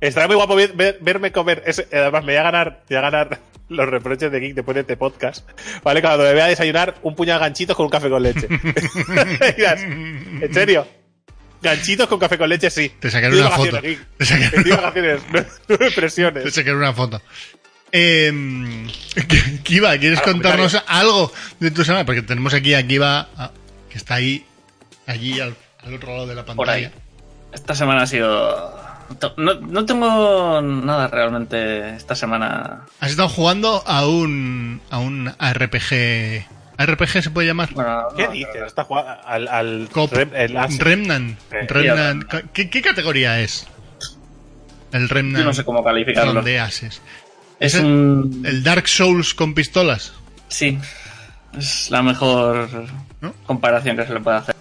[0.00, 1.62] Estará muy guapo ver- ver- verme comer.
[1.66, 4.74] ese- además, me voy a ganar, me voy a ganar los reproches de Geek después
[4.74, 5.48] de este podcast.
[5.82, 6.00] ¿Vale?
[6.02, 8.46] Cuando me vea desayunar un puñado de ganchitos con un café con leche.
[10.40, 10.86] ¿En serio?
[11.62, 12.92] Ganchitos con café con leche, sí.
[13.00, 13.80] Te sacaré una foto.
[13.80, 13.98] Geek.
[14.18, 15.20] Te sacaré una, vacaciones.
[15.32, 16.54] No, no me te presiones.
[16.54, 17.22] sacaré una foto.
[17.92, 18.86] Eh,
[19.62, 22.04] Kiva, ¿quieres Claro, contarnos algo de tu semana?
[22.04, 23.28] Porque tenemos aquí a Kiva,
[23.88, 24.44] que está ahí,
[25.06, 26.84] allí al, al otro lado de la Por ahí.
[26.84, 27.02] pantalla.
[27.52, 28.84] Esta semana ha sido.
[29.36, 32.80] No, no tengo nada realmente esta semana.
[33.00, 36.46] Has estado jugando a un, a un RPG.
[36.76, 37.68] ¿RPG se puede llamar?
[37.74, 38.62] Bueno, ¿Qué no, dices?
[38.66, 40.12] Está jugando al, al Cop.
[40.12, 41.38] Rem- el As- Remnant.
[41.52, 42.24] Eh, Remnant.
[42.52, 43.68] ¿Qué, qué categoría es?
[44.90, 45.38] El Remnant.
[45.38, 46.42] Yo no sé cómo calificarlo.
[46.42, 47.00] De Ases.
[47.60, 48.42] Es es el- un.
[48.44, 50.12] El Dark Souls con pistolas.
[50.48, 50.78] Sí.
[51.56, 52.68] Es la mejor
[53.20, 53.32] ¿No?
[53.46, 54.53] comparación que se le puede hacer.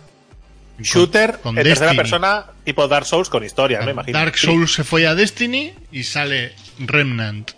[0.83, 4.17] Shooter con en tercera persona, tipo Dark Souls con historia, me imagino.
[4.17, 4.45] Dark Sí.
[4.47, 7.51] Souls se fue a Destiny y sale Remnant.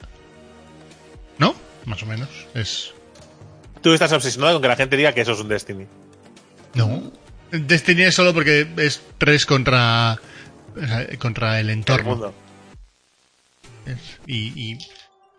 [1.38, 1.56] ¿No?
[1.86, 2.30] Más o menos.
[2.54, 2.92] Es.
[3.82, 5.86] Tú estás obsesionado con que la gente diga que eso es un Destiny.
[6.74, 7.12] No.
[7.52, 10.20] Destiny es solo porque es 3 contra.
[11.20, 12.10] contra el El entorno.
[12.10, 12.34] mundo.
[14.26, 14.78] Y, y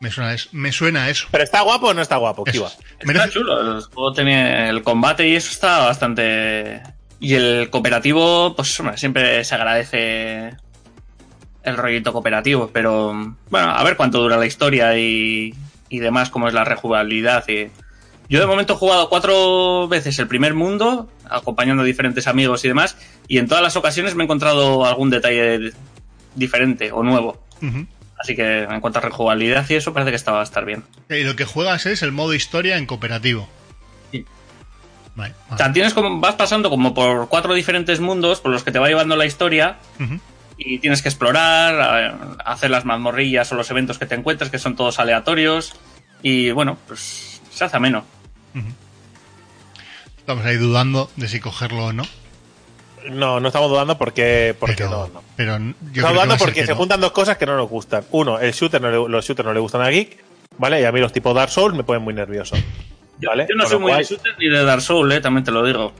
[0.00, 0.48] me suena a eso.
[0.52, 1.26] Me suena a eso.
[1.30, 2.68] Pero está guapo o no está guapo, Kiva.
[2.68, 2.78] es.
[3.00, 3.76] Está Merece- chulo.
[3.78, 6.80] El juego tenía el combate y eso está bastante.
[7.18, 10.54] Y el cooperativo, pues hombre, siempre se agradece
[11.62, 15.54] el rollito cooperativo, pero bueno, a ver cuánto dura la historia y,
[15.88, 17.48] y demás, cómo es la rejugabilidad.
[17.48, 17.70] Y...
[18.28, 22.68] Yo de momento he jugado cuatro veces el primer mundo, acompañando a diferentes amigos y
[22.68, 22.96] demás,
[23.28, 25.72] y en todas las ocasiones me he encontrado algún detalle
[26.34, 27.42] diferente o nuevo.
[28.18, 30.84] Así que en cuanto a rejugabilidad y eso, parece que esta va a estar bien.
[31.08, 33.48] Y lo que juegas es el modo historia en cooperativo.
[35.16, 35.34] Vale.
[35.50, 38.78] O sea, tienes como, vas pasando como por cuatro diferentes mundos por los que te
[38.78, 39.78] va llevando la historia
[40.58, 44.58] y tienes que explorar, a- hacer las mazmorrillas o los eventos que te encuentres, que
[44.58, 45.74] son todos aleatorios.
[46.22, 48.04] Y bueno, pues se hace ameno.
[50.18, 52.02] Estamos ahí dudando de si cogerlo o no.
[53.10, 55.22] No, no estamos dudando porque, porque pero, no, no.
[55.36, 56.78] pero yo Estamos dudando porque que se no.
[56.78, 58.04] juntan dos cosas que no nos gustan.
[58.10, 60.18] Uno, el shooter no le- los shooters no le gustan a Geek,
[60.58, 60.80] ¿vale?
[60.80, 62.56] Y a mí los tipos Dark Souls me ponen muy nervioso.
[63.22, 63.46] ¿Vale?
[63.48, 65.50] Yo no Con soy muy cual- de shooter ni de Dark Souls, eh, también te
[65.50, 65.92] lo digo.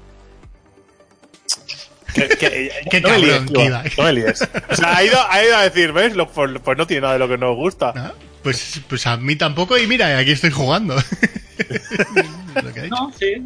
[2.14, 4.48] que- que- Qué no me líes, cabrón, no me líes.
[4.70, 6.16] O sea, ha ido, ha ido a decir, ¿ves?
[6.16, 7.92] Lo- pues, pues no tiene nada de lo que nos gusta.
[7.94, 8.12] Ah,
[8.42, 10.96] Pues, pues a mí tampoco, y mira, aquí estoy jugando.
[10.96, 11.04] Es
[12.64, 12.94] lo que ha dicho.
[12.96, 13.42] No, sí.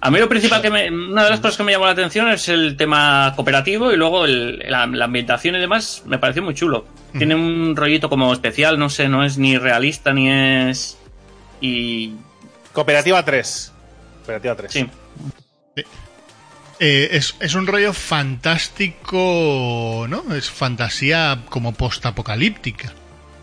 [0.00, 2.28] A mí lo principal que me, una de las cosas que me llamó la atención
[2.30, 6.54] es el tema cooperativo y luego el- la, la ambientación y demás me pareció muy
[6.54, 6.86] chulo.
[7.16, 10.98] Tiene un rollito como especial, no sé, no es ni realista ni es...
[11.60, 12.14] Y...
[12.72, 13.72] Cooperativa 3.
[14.20, 14.72] Cooperativa 3.
[14.72, 14.88] Sí.
[16.80, 20.34] Eh, es, es un rollo fantástico, ¿no?
[20.34, 22.92] Es fantasía como postapocalíptica.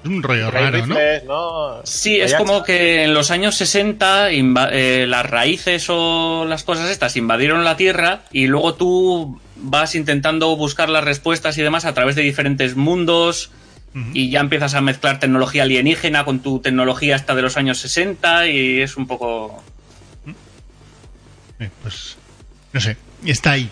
[0.03, 0.95] Es un rollo Ray raro, ¿no?
[0.95, 1.82] Rifles, ¿no?
[1.84, 6.89] Sí, es como que en los años 60 inva- eh, las raíces o las cosas
[6.89, 11.93] estas invadieron la Tierra y luego tú vas intentando buscar las respuestas y demás a
[11.93, 13.51] través de diferentes mundos
[14.13, 18.47] Y ya empiezas a mezclar tecnología alienígena con tu tecnología hasta de los años 60
[18.47, 19.63] y es un poco...
[21.59, 22.17] Eh, pues,
[22.71, 23.69] no sé, está ahí.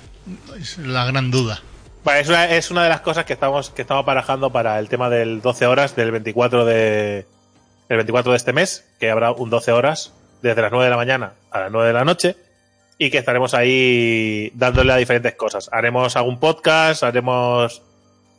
[0.60, 1.62] Es la gran duda.
[2.04, 4.90] Vale, es, una, es una de las cosas que estamos, que estamos barajando para el
[4.90, 7.26] tema del 12 horas del 24 de,
[7.90, 10.98] el 24 de este mes, que habrá un 12 horas desde las 9 de la
[10.98, 12.36] mañana a las 9 de la noche
[12.98, 15.70] y que estaremos ahí dándole a diferentes cosas.
[15.72, 17.82] Haremos algún podcast, haremos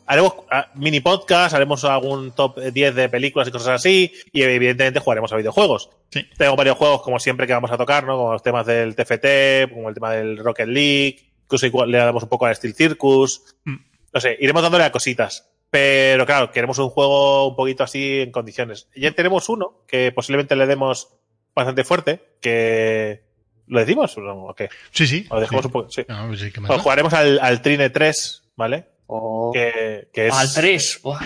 [0.08, 5.00] haremos ah, mini podcast, haremos algún top 10 de películas y cosas así y evidentemente
[5.00, 5.90] jugaremos a videojuegos.
[6.10, 6.26] Sí.
[6.36, 8.16] Tengo varios juegos como siempre que vamos a tocar, ¿no?
[8.16, 12.22] Como los temas del TFT, como el tema del Rocket League, incluso igual le damos
[12.22, 13.56] un poco al Steel Circus.
[13.64, 13.76] Mm.
[14.14, 15.50] No sé, iremos dándole a cositas.
[15.70, 18.88] Pero claro, queremos un juego un poquito así en condiciones.
[18.96, 21.08] Ya tenemos uno que posiblemente le demos
[21.54, 23.28] bastante fuerte, que...
[23.66, 24.70] ¿Lo decimos o qué?
[24.92, 25.26] Sí, sí.
[25.28, 25.66] O lo dejamos sí.
[25.66, 25.90] un poco...
[25.90, 26.06] Sí.
[26.08, 28.86] No, pues sí, jugaremos al, al Trine 3, ¿vale?
[29.08, 30.34] O- Que, que es...
[30.34, 31.00] Al 3.
[31.02, 31.20] buah.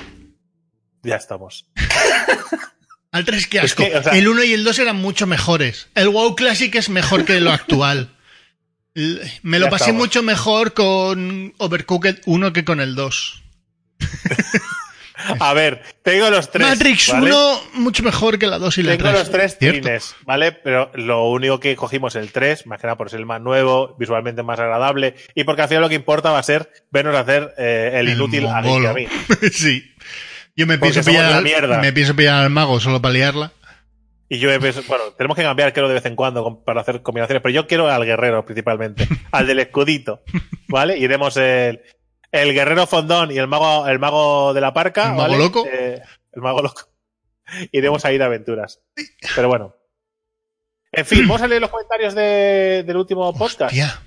[1.03, 1.67] Ya estamos.
[3.13, 3.85] Al 3, qué Es asco.
[3.85, 5.89] que, o sea- el 1 y el 2 eran mucho mejores.
[5.95, 8.17] El WoW Classic es mejor que lo actual.
[8.95, 10.01] Me lo Ya pasé estamos.
[10.03, 13.43] mucho mejor con Overcooked 1 que con el 2.
[15.49, 16.67] A ver, tengo los tres.
[16.69, 17.27] Matrix ¿vale?
[17.31, 19.19] 1 mucho mejor que la 2 y la Tengo 3.
[19.19, 20.53] los tres trines, ¿vale?
[20.53, 23.97] Pero lo único que cogimos el 3, más que nada por ser el más nuevo,
[23.99, 27.55] visualmente más agradable, y porque al final lo que importa va a ser vernos hacer
[27.59, 29.07] eh, el, El inútil a mí.
[29.53, 29.85] sí.
[30.55, 33.53] Yo me Porque pienso, pillar la me pienso pillar al mago solo para liarla.
[34.29, 37.03] Y yo he pens- bueno, tenemos que cambiar creo de vez en cuando para hacer
[37.03, 40.23] combinaciones, pero yo quiero al guerrero principalmente, al del escudito,
[40.69, 40.97] ¿vale?
[40.99, 41.83] Iremos el,
[42.33, 45.39] el guerrero fondón y el mago, el mago de la parca, ¿El mago ¿vale?
[45.39, 45.67] loco?
[45.71, 46.01] Eh,
[46.33, 46.89] el mago loco.
[47.73, 48.81] Iremos a ir a aventuras.
[49.37, 49.77] Pero bueno.
[50.91, 53.73] En fin, ¿vamos a leer los comentarios de- del último podcast?
[53.73, 54.01] Hostia.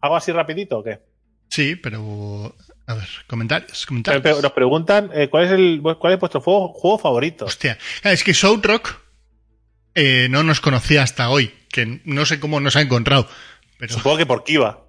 [0.00, 1.00] ¿Hago así rapidito o qué?
[1.48, 2.54] Sí, pero
[2.86, 4.22] A ver, comentarios, comentarios.
[4.22, 7.44] pero Nos preguntan eh, cuál es el cuál es vuestro juego, juego favorito.
[7.44, 9.00] Hostia, es que Shoutrock
[9.94, 13.28] eh, no nos conocía hasta hoy, que no sé cómo nos ha encontrado,
[13.78, 14.84] pero Supongo que por Kiva.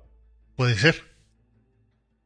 [0.56, 1.13] puede ser.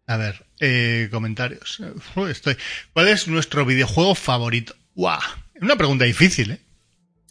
[0.08, 1.80] A ver, eh, comentarios.
[2.16, 2.56] Uf, Estoy.
[2.94, 4.74] ¿Cuál es nuestro videojuego favorito?
[4.96, 5.20] ¡Guau!
[5.54, 6.60] Es una pregunta difícil, ¿eh?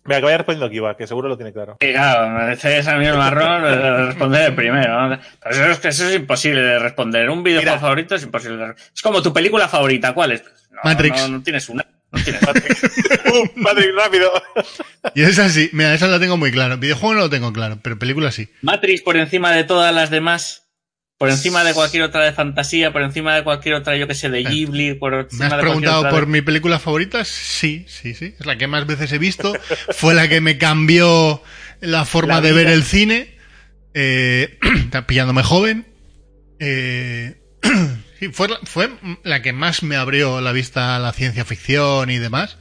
[0.05, 1.79] Venga, que vaya respondiendo Kiva, que seguro lo tiene claro.
[1.81, 5.09] Claro, me decís a mí el marrón eh, responder el primero.
[5.09, 5.19] ¿no?
[5.43, 7.29] Pero eso es, que eso es imposible de responder.
[7.29, 7.81] Un videojuego Mira.
[7.81, 8.57] favorito es imposible.
[8.59, 10.13] de re- Es como tu película favorita.
[10.15, 10.45] ¿Cuál es?
[10.71, 11.17] No, Matrix.
[11.23, 11.85] No, no tienes una.
[12.13, 14.31] No tienes ¡Uh, Patrick, rápido!
[15.17, 16.77] Y esa sí, mira, esa la tengo muy claro.
[16.79, 18.49] Videojuego no lo tengo claro, pero película sí.
[18.63, 20.66] Matrix por encima de todas las demás.
[21.19, 24.29] Por encima de cualquier otra de fantasía, por encima de cualquier otra, yo que sé,
[24.29, 27.25] de Ghibli, por ¿Me encima has de cualquier preguntado otra por mi película favorita?
[27.25, 28.35] Sí, sí, sí.
[28.39, 29.55] Es la que más veces he visto.
[29.97, 31.43] Fue la que me cambió
[31.81, 33.35] la forma La de ver el cine.
[33.95, 35.87] Eh, está pillándome joven.
[36.59, 37.41] Eh,
[38.21, 38.91] sí, fue, la- fue
[39.25, 42.59] la que más me abrió la vista a la ciencia ficción y demás.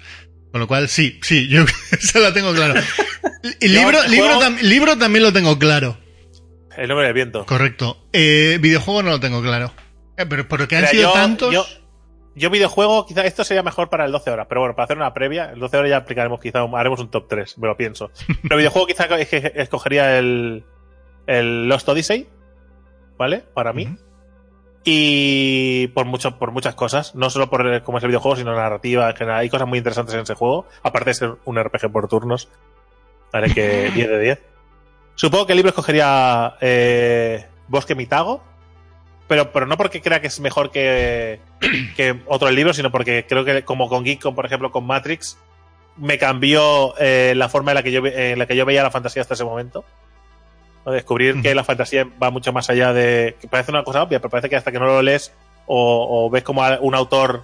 [0.54, 2.76] Con lo cual, sí, sí, yo esa la tengo claro.
[3.60, 6.00] Libro, libro, tam- libro también lo tengo claro.
[6.78, 7.46] El nombre del viento.
[7.46, 7.98] Correcto.
[8.14, 9.72] Eh, videojuego no lo tengo claro.
[10.18, 11.54] Eh, pero porque han Mira, sido yo, tantos.
[11.54, 11.66] Yo,
[12.36, 15.14] yo videojuego, quizá esto sería mejor para el 12 horas, pero bueno, para hacer una
[15.14, 18.12] previa, el 12 horas ya aplicaremos, quizá haremos un top 3, me lo pienso.
[18.44, 20.66] Pero videojuego quizá es que escogería el,
[21.28, 22.28] el Lost Odyssey,
[23.18, 23.44] ¿vale?
[23.54, 23.96] Para mí.
[24.84, 29.10] Y por mucho, por muchas cosas, no solo por cómo es el videojuego, sino narrativa,
[29.10, 29.40] en general.
[29.40, 32.50] Hay cosas muy interesantes en ese juego, aparte de ser un RPG por turnos.
[33.34, 34.42] Vale, que 10 de 10.
[35.16, 38.44] Supongo que el libro escogería eh, Bosque Mitago,
[39.28, 41.40] pero, pero no porque crea que es mejor que,
[41.96, 45.38] que otro libro, sino porque creo que como con Geek, por ejemplo con Matrix,
[45.98, 48.92] me cambió eh, la forma en la, que yo, en la que yo veía la
[48.92, 49.86] fantasía hasta ese momento.
[50.86, 50.92] ¿no?
[50.92, 53.38] Descubrir que la fantasía va mucho más allá de...
[53.40, 55.32] que parece una cosa obvia, pero parece que hasta que no lo lees
[55.66, 57.44] o, o ves como un autor,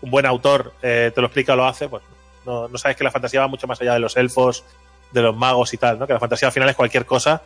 [0.00, 2.02] un buen autor, eh, te lo explica o lo hace, pues
[2.44, 4.64] no, no sabes que la fantasía va mucho más allá de los elfos,
[5.12, 6.06] de los magos y tal, ¿no?
[6.06, 7.42] Que la fantasía al final es cualquier cosa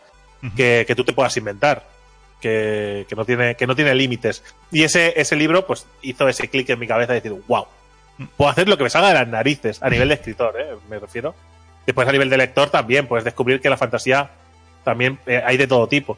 [0.55, 1.83] que, que tú te puedas inventar.
[2.39, 4.43] Que, que no tiene, que no tiene límites.
[4.71, 7.65] Y ese, ese libro, pues, hizo ese clic en mi cabeza de decir, wow,
[8.35, 10.75] puedo hacer lo que me salga de las narices, a nivel de escritor, ¿eh?
[10.87, 11.33] me refiero.
[11.87, 14.29] Después a nivel de lector también, puedes descubrir que la fantasía
[14.83, 16.15] también eh, hay de todo tipo.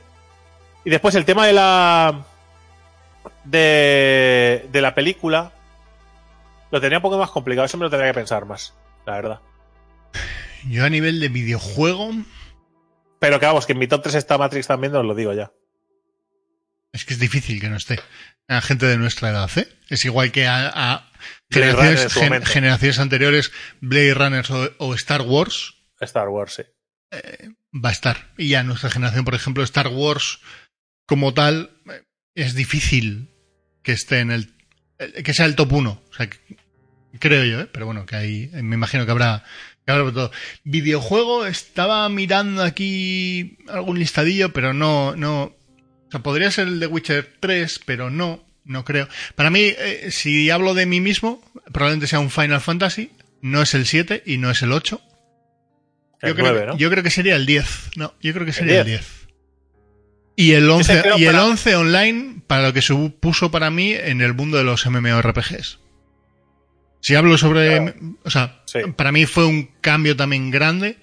[0.84, 2.22] Y después el tema de la.
[3.44, 5.52] de, de la película.
[6.72, 8.74] Lo tenía un poco más complicado, eso me lo tendría que pensar más,
[9.06, 9.40] la verdad.
[10.68, 12.12] Yo a nivel de videojuego,
[13.20, 15.52] Pero que vamos, que en mi top 3 está Matrix también, os lo digo ya.
[16.92, 18.00] es que es difícil que no esté.
[18.48, 19.68] A gente de nuestra edad, ¿eh?
[19.90, 21.06] Es igual que a,
[21.52, 22.14] generaciones,
[22.96, 23.52] gen- anteriores,
[23.82, 26.64] Blade Runners o, o Star Wars, Star Wars, sí.
[27.74, 28.34] va a estar.
[28.38, 30.40] Y a nuestra generación, por ejemplo, Star Wars
[31.06, 32.04] como tal, eh,
[32.36, 33.30] es difícil
[33.84, 34.54] que esté en el.
[34.98, 36.04] eh, que sea el top 1.
[36.10, 36.58] O sea, que-
[37.20, 37.68] creo yo, ¿eh?
[37.72, 39.44] Pero bueno, que ahí eh, me imagino que habrá.
[39.86, 40.32] Por todo.
[40.64, 45.16] Videojuego, estaba mirando aquí algún listadillo, pero no.
[45.16, 49.08] no o sea, podría ser el de Witcher 3, pero no, no creo.
[49.36, 53.12] Para mí, eh, si hablo de mí mismo, probablemente sea un Final Fantasy.
[53.42, 55.02] No es el 7 y no es el 8.
[56.22, 56.78] El Yo creo, 9, que- ¿no?
[56.78, 57.92] yo creo que sería el 10.
[57.96, 59.00] No, yo creo que sería el 10.
[59.02, 59.20] 10.
[60.36, 63.94] Y el 11, creo y el para- 11 online para lo que supuso para mí
[63.94, 65.80] en el mundo de los MMORPGs.
[67.02, 67.78] Si hablo sobre...
[67.78, 67.94] Claro.
[68.24, 68.80] O sea, Sí.
[68.96, 70.98] para mí fue un cambio también grande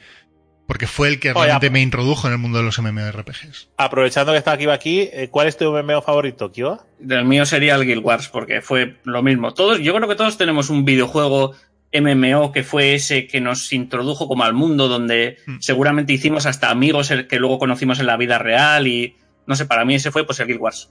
[0.66, 3.68] porque fue el que Oye, realmente me introdujo en el mundo de los MMORPGs.
[3.76, 6.84] Aprovechando que está Kiva aquí, eh, ¿cuál es tu MMO favorito, Kiva?
[6.98, 9.54] Del mío sería el Guild Wars, porque fue lo mismo.
[9.54, 11.54] Todos, yo creo que todos tenemos un videojuego
[11.92, 15.58] MMO que fue ese que nos introdujo como al mundo, donde Mm.
[15.60, 19.16] seguramente hicimos hasta amigos el que luego conocimos en la vida real y
[19.46, 20.90] no sé, para mí ese fue pues el Guild Wars.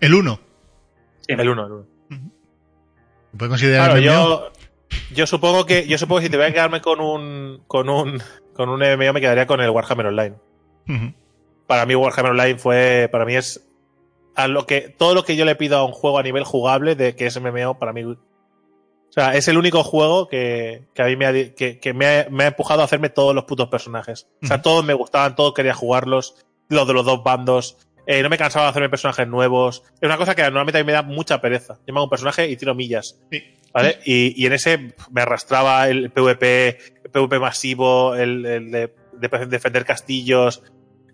[0.00, 0.40] El 1.
[1.26, 1.32] Sí.
[1.32, 1.86] El 1, el 1.
[3.32, 4.52] ¿Se puede considerar Claro, yo,
[5.12, 8.22] yo supongo que yo supongo que si te voy a quedarme con un con un
[8.54, 10.36] con un MMO me quedaría con el Warhammer Online.
[11.66, 13.66] Para mí Warhammer Online fue para mí es
[14.34, 16.94] a lo que todo lo que yo le pido a un juego a nivel jugable
[16.94, 18.04] de que es MMO para mí
[19.12, 22.06] o sea, es el único juego que, que a mí me ha, que, que me,
[22.06, 24.26] ha, me ha empujado a hacerme todos los putos personajes.
[24.42, 27.76] O sea, todos me gustaban, todos quería jugarlos, los de los dos bandos.
[28.06, 29.82] Eh, no me cansaba de hacerme personajes nuevos.
[30.00, 31.78] Es una cosa que normalmente a mí me da mucha pereza.
[31.86, 33.20] Yo me hago un personaje y tiro millas.
[33.30, 33.42] Sí.
[33.72, 34.00] ¿Vale?
[34.04, 39.46] Y, y en ese me arrastraba el PvP, el PvP masivo, el, el de, de
[39.46, 40.62] defender castillos,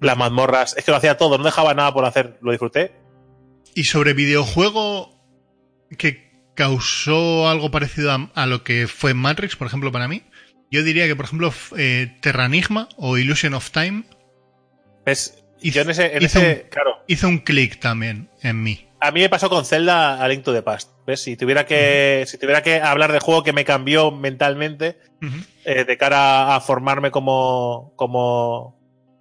[0.00, 0.76] las mazmorras.
[0.76, 2.38] Es que lo hacía todo, no dejaba nada por hacer.
[2.40, 2.92] Lo disfruté.
[3.74, 5.14] Y sobre videojuego
[5.98, 10.24] que causó algo parecido a, a lo que fue Matrix, por ejemplo, para mí,
[10.70, 14.04] yo diría que, por ejemplo, eh, Terranigma o Illusion of Time.
[15.06, 18.86] Es, yo en ese, en hizo ese un- claro, Hizo un clic también en mí.
[19.00, 20.90] a mí me pasó con Zelda a Link to the Past.
[21.06, 21.22] ¿Ves?
[21.22, 24.98] Si tuviera que, si tuviera que hablar de juego que me cambió mentalmente,
[25.64, 28.78] eh, de cara a formarme como, como,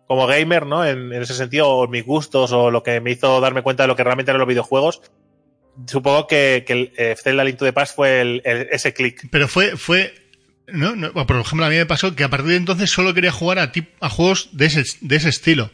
[0.07, 0.85] como gamer, ¿no?
[0.85, 3.87] En, en ese sentido, o mis gustos, o lo que me hizo darme cuenta de
[3.87, 5.01] lo que realmente eran los videojuegos.
[5.85, 9.27] Supongo que, que el eh, Zelda Link to the Past fue el- el- ese clic.
[9.31, 10.13] Pero fue, fue,
[10.67, 13.31] no, no, por ejemplo, a mí me pasó que a partir de entonces solo quería
[13.31, 15.69] jugar a, tip- a juegos de ese, de ese estilo.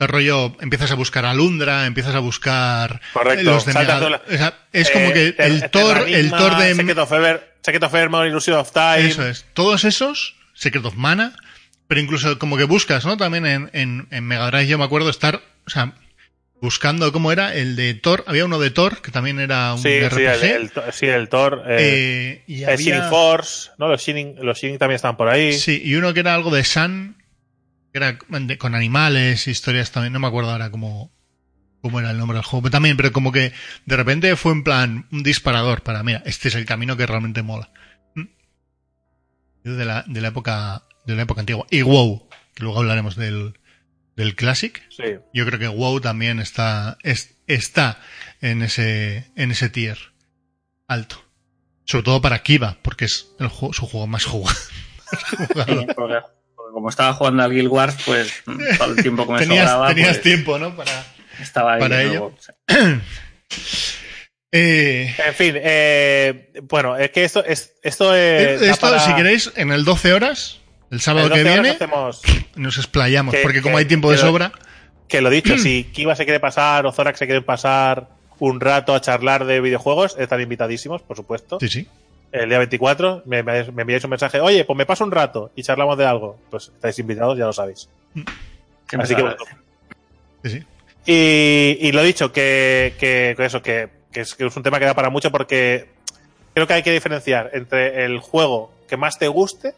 [0.00, 3.44] El rollo, empiezas a buscar a Lundra, empiezas a buscar Correcto.
[3.44, 6.56] los de Mega- toda la- o sea, es como Eh, que el Thor, el Thor
[6.56, 9.06] de Secret of Ever, Secret of Evermore, Illusion of Time.
[9.06, 9.44] Eso es.
[9.54, 11.34] Todos esos, Secret of Mana,
[11.86, 13.16] pero incluso como que buscas, ¿no?
[13.18, 15.92] También en, en, en Mega Drive yo me acuerdo estar, o sea,
[16.62, 18.24] buscando cómo era el de Thor.
[18.26, 20.44] Había uno de Thor que también era un Sí, sí, RPG.
[20.44, 21.62] el, el- sí, el Thor.
[21.66, 23.88] Eh, eh, y el había- Shining Force, ¿no?
[23.88, 25.52] Los Shining, los Shining también están por ahí.
[25.52, 27.16] Sí, y uno que era algo de Sun,
[27.92, 31.12] era con animales, historias también, no me acuerdo ahora cómo,
[31.80, 33.52] cómo era el nombre del juego, pero también, pero como que
[33.86, 37.42] de repente fue en plan un disparador para, mira, este es el camino que realmente
[37.42, 37.70] mola.
[38.14, 38.24] ¿Mm?
[39.64, 41.66] De la, de la época, de la época antigua.
[41.70, 43.58] Y WoW, que luego hablaremos del,
[44.16, 44.82] del Classic.
[44.90, 45.04] Sí.
[45.34, 48.00] Yo creo que WoW también está, es- está
[48.40, 49.98] en ese, en ese tier
[50.86, 51.24] alto.
[51.84, 54.56] Sobre todo para Kiva, porque es el juego, su juego más jugado.
[55.66, 55.86] Sí,
[56.72, 58.32] como estaba jugando al Guild Wars, pues
[58.78, 60.74] todo el tiempo que me tenías sobraba, tenías pues, tiempo, ¿no?
[60.76, 61.04] Para...
[61.40, 61.80] estaba ahí.
[61.80, 62.32] para ello.
[64.52, 68.60] Eh, En fin, eh, bueno, es que esto es esto es.
[68.60, 70.58] da esto, para- si queréis, en el 12 horas,
[70.90, 72.20] el sábado 12 que viene, hacemos
[72.56, 74.52] nos explayamos, Que- porque como hay tiempo de lo- sobra,
[75.08, 78.08] que lo dicho, si Kiva se quiere pasar o Zorak se quiere pasar
[78.40, 81.58] un rato a charlar de videojuegos, están invitadísimos, por supuesto.
[81.60, 81.88] sí, sí.
[82.32, 85.50] El día 24 me, me- me enviáis un mensaje, oye, pues me paso un rato
[85.56, 86.36] y charlamos de algo.
[86.50, 87.88] Pues estáis invitados, ya lo sabéis.
[88.14, 89.44] Siempre Así que agradece.
[90.44, 90.66] sí, sí.
[91.06, 94.78] Y, y lo dicho, que, que, que eso, que, que es, que es un tema
[94.78, 95.88] que da para mucho porque
[96.54, 99.74] creo que hay que diferenciar entre el juego que más te guste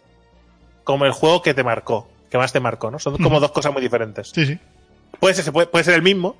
[0.84, 2.98] como el juego que te marcó, que más te marcó, ¿no?
[2.98, 4.30] Son como dos cosas muy diferentes.
[4.34, 4.58] Sí, sí.
[5.20, 6.36] Puede ser, se puede, puede ser el mismo,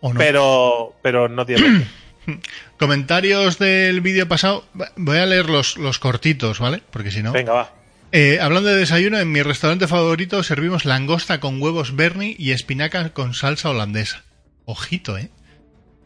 [0.00, 0.18] O no.
[0.18, 1.86] pero, pero no tiene.
[2.78, 4.64] Comentarios del vídeo pasado.
[4.96, 6.82] Voy a leer los, los cortitos, ¿vale?
[6.90, 7.32] Porque si no.
[7.32, 7.72] Venga, va.
[8.12, 13.10] Eh, hablando de desayuno, en mi restaurante favorito servimos langosta con huevos bernie y espinaca
[13.10, 14.22] con salsa holandesa.
[14.64, 15.30] Ojito, ¿eh?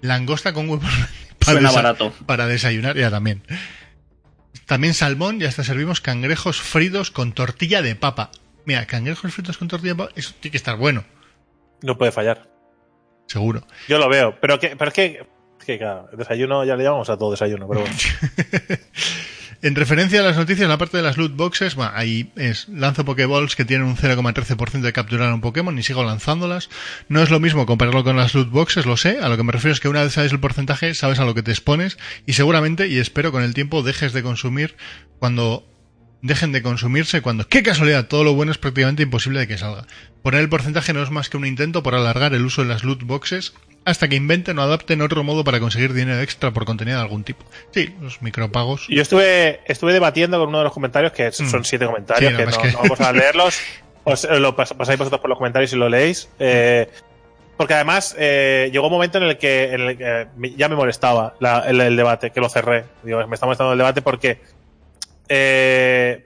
[0.00, 0.90] Langosta con huevos.
[1.38, 2.12] Para Suena barato.
[2.26, 3.42] Para desayunar, ya también.
[4.66, 8.30] También salmón y hasta servimos cangrejos fritos con tortilla de papa.
[8.66, 11.04] Mira, cangrejos fritos con tortilla de papa, eso tiene que estar bueno,
[11.82, 12.48] No puede fallar.
[13.26, 13.66] seguro.
[13.88, 15.26] Yo lo veo, pero, que, pero es que,
[15.66, 17.96] desayuno ya le a todo desayuno, pero bueno.
[19.62, 23.04] En referencia a las noticias, la parte de las loot boxes, bueno, ahí es lanzo
[23.04, 26.70] Pokéballs que tienen un 0,13% de capturar un Pokémon y sigo lanzándolas.
[27.10, 29.18] No es lo mismo compararlo con las loot boxes, lo sé.
[29.20, 31.34] A lo que me refiero es que una vez sabes el porcentaje, sabes a lo
[31.34, 34.76] que te expones y seguramente, y espero con el tiempo, dejes de consumir
[35.18, 35.66] cuando
[36.22, 39.86] dejen de consumirse cuando, qué casualidad, todo lo bueno es prácticamente imposible de que salga.
[40.22, 42.84] Poner el porcentaje no es más que un intento por alargar el uso de las
[42.84, 43.54] loot boxes
[43.84, 47.24] hasta que inventen o adapten otro modo para conseguir dinero extra por contenido de algún
[47.24, 47.44] tipo.
[47.72, 48.86] Sí, los micropagos.
[48.88, 51.64] Yo estuve, estuve debatiendo con uno de los comentarios, que son Mm.
[51.64, 53.58] siete comentarios, Sí, que no, que- vamos a leerlos.
[54.04, 56.28] Os, eh, lo pas- pasáis vosotros por los comentarios y lo leéis.
[56.38, 56.88] Eh,
[57.56, 60.26] porque además eh, llegó un momento en el que, en el que
[60.56, 62.84] ya me molestaba la- el, el debate, que lo cerré.
[63.02, 64.40] Digo, me está molestando el debate porque
[65.28, 66.24] eh,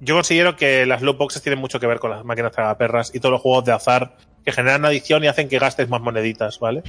[0.00, 3.20] yo considero que las loot boxes tienen mucho que ver con las máquinas tragaperras y
[3.20, 6.82] todos los juegos de azar que generan adicción y hacen que gastes más moneditas, ¿vale?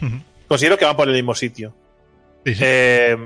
[0.48, 1.74] Considero que van por el mismo sitio.
[2.46, 2.62] Sí, sí.
[2.66, 3.18] Eh,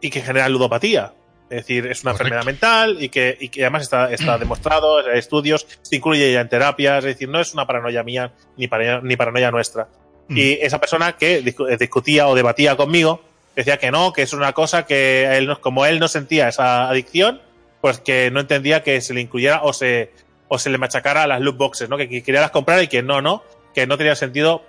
[0.00, 1.12] y que genera ludopatía.
[1.50, 2.34] Es decir, es una Correcto.
[2.34, 6.40] enfermedad mental y que, y que además está, está demostrado en estudios, se incluye ya
[6.42, 9.88] en terapias, es decir, no es una paranoia mía ni paranoia, ni paranoia nuestra.
[10.28, 10.36] Mm.
[10.36, 13.22] Y esa persona que eh, discutía o debatía conmigo
[13.56, 16.88] decía que no, que es una cosa que él no- como él no sentía esa
[16.90, 17.40] adicción,
[17.80, 20.12] pues que no entendía que se le incluyera o se,
[20.48, 21.96] o se le machacara las loot boxes, ¿no?
[21.96, 23.42] Que, que quería las comprar y que no, no,
[23.78, 24.64] que no tenía sentido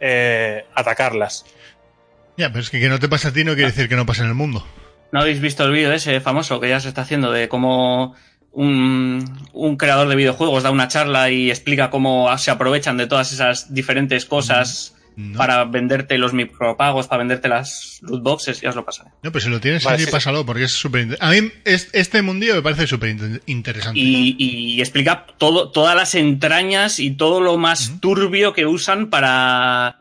[0.00, 1.44] eh, atacarlas.
[2.36, 4.06] Ya, pero es que que no te pasa a ti no quiere decir que no
[4.06, 4.64] pase en el mundo.
[5.10, 8.14] ¿No habéis visto el vídeo ese famoso que ya se está haciendo de cómo
[8.52, 13.32] un, un creador de videojuegos da una charla y explica cómo se aprovechan de todas
[13.32, 15.36] esas diferentes cosas No.
[15.36, 18.60] para venderte los micropagos, para venderte las loot boxes?
[18.60, 19.10] Ya os lo pasaré.
[19.22, 20.10] No, pues si lo tienes Vale, sí.
[20.10, 23.98] pásalo, porque es súper A mí es- este mundillo me parece súper inter- interesante.
[24.00, 29.98] Y, y explica todo, todas las entrañas y todo lo más turbio que usan para...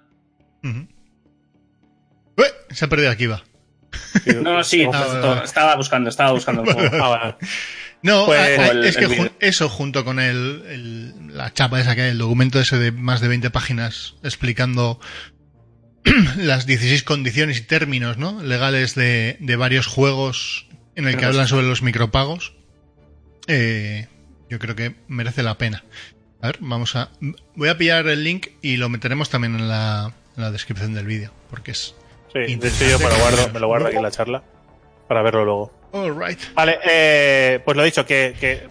[2.37, 3.43] Ué, Se ha perdido aquí, va.
[4.25, 5.45] No, no, sí, Ah, todo- vale, todo- vale.
[5.45, 6.79] estaba buscando, estaba buscando un poco.
[6.93, 7.35] Ah, vale.
[8.03, 11.53] No, Pues- a- a- O el- es que el eso junto con el, el- la
[11.53, 14.99] chapa esa que hay, el documento ese de más de 20 páginas explicando
[16.37, 18.41] las 16 condiciones y términos ¿no?
[18.43, 22.53] legales de, de varios juegos en el que hablan sobre los micropagos,
[23.47, 24.07] eh,
[24.49, 25.83] yo creo que merece la pena.
[26.41, 27.09] A ver, vamos a...
[27.55, 31.05] Voy a pillar el link y lo meteremos también en la, en la descripción del
[31.05, 31.95] vídeo, porque es...
[32.33, 34.43] Sí, de hecho yo me lo guardo, me lo guardo aquí en la charla
[35.07, 35.73] para verlo luego.
[35.91, 36.39] All right.
[36.53, 38.69] Vale, eh, pues lo dicho, que, que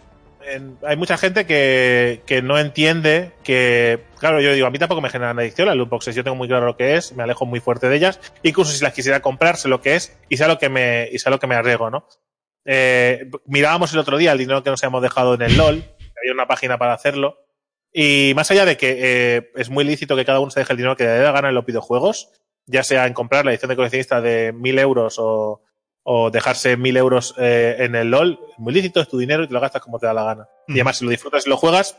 [0.82, 5.38] hay mucha gente que, no entiende que, claro, yo digo, a mí tampoco me generan
[5.38, 7.88] adicción las loot boxes, yo tengo muy claro lo que es, me alejo muy fuerte
[7.88, 10.68] de ellas, incluso si las quisiera comprar, sé lo que es y sé lo que
[10.68, 12.06] me, y sé lo que me arriesgo, ¿no?
[12.64, 15.84] Eh, mirábamos el otro día el dinero que nos habíamos dejado en el LOL,
[16.20, 17.38] había una página para hacerlo,
[17.92, 18.98] y más allá de que
[19.36, 21.32] eh, es muy lícito que cada uno se deje el dinero que le dé la
[21.32, 22.30] gana en los videojuegos,
[22.66, 25.62] ya sea en comprar la edición de coleccionista de mil euros o,
[26.12, 29.54] o dejarse mil euros eh, en el LOL, muy lícito, es tu dinero y te
[29.54, 30.48] lo gastas como te da la gana.
[30.66, 31.98] Y además, si lo disfrutas y lo juegas,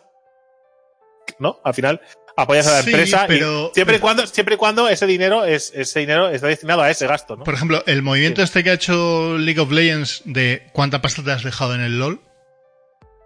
[1.40, 1.60] ¿no?
[1.64, 2.02] Al final
[2.36, 5.46] apoyas a la Sí, empresa pero- y siempre y cuando, siempre y cuando ese dinero
[5.46, 7.44] es, ese dinero está destinado a ese gasto, ¿no?
[7.46, 11.32] Por ejemplo, el movimiento este que ha hecho League of Legends de cuánta pasta te
[11.32, 12.22] has dejado en el LOL,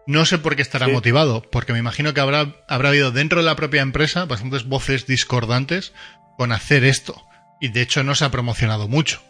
[0.08, 0.92] no sé por qué estará Sí.
[0.92, 5.08] motivado, porque me imagino que habrá, habrá habido dentro de la propia empresa bastantes voces
[5.08, 5.94] discordantes
[6.38, 7.20] con hacer esto.
[7.60, 9.22] Y de hecho no se ha promocionado mucho.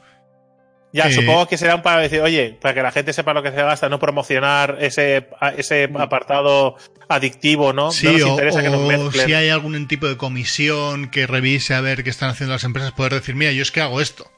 [0.96, 3.52] Ya, Eh, supongo que serán para decir, oye, para que la gente sepa lo que
[3.52, 5.28] se gasta, no promocionar ese,
[5.58, 6.78] ese apartado
[7.10, 7.92] adictivo, ¿no?
[7.92, 11.28] Sí, no nos o, interesa que nos o si hay algún tipo de comisión que
[11.28, 14.00] revise a ver qué están haciendo las empresas, poder decir, mira, yo es que hago
[14.00, 14.32] esto.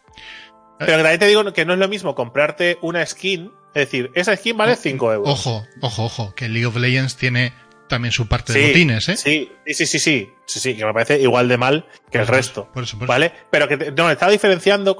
[0.80, 4.36] Pero también te digo que no es lo mismo comprarte una skin, es decir, esa
[4.36, 5.30] skin vale 5 euros.
[5.30, 7.54] Ojo, ojo, ojo, que League of Legends tiene
[7.88, 9.18] también su parte de botines, ¿eh?
[9.18, 12.26] Sí, sí, sí, sí, sí, sí, sí, que me parece igual de mal que el
[12.26, 12.70] Por resto.
[12.74, 12.98] por eso.
[13.00, 13.32] ¿Vale?
[13.50, 14.96] Pero que no, está diferenciando,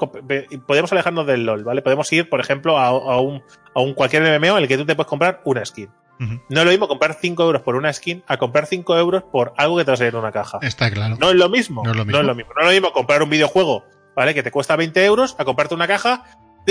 [0.66, 1.82] podemos alejarnos del LOL, ¿vale?
[1.82, 3.42] Podemos ir, por ejemplo, a, a un,
[3.74, 5.88] a un cualquier MMO en el que tú te puedes comprar una skin.
[6.18, 9.52] No es lo mismo comprar 5 euros por una skin a comprar 5 euros por
[9.56, 10.58] algo que te va a salir en una caja.
[10.62, 11.16] Está claro.
[11.20, 11.84] No es lo mismo.
[11.84, 12.16] No es lo mismo.
[12.16, 12.52] No es lo mismo.
[12.56, 13.84] No es lo mismo comprar un videojuego,
[14.16, 14.34] ¿vale?
[14.34, 16.24] Que te cuesta 20 euros a comprarte una caja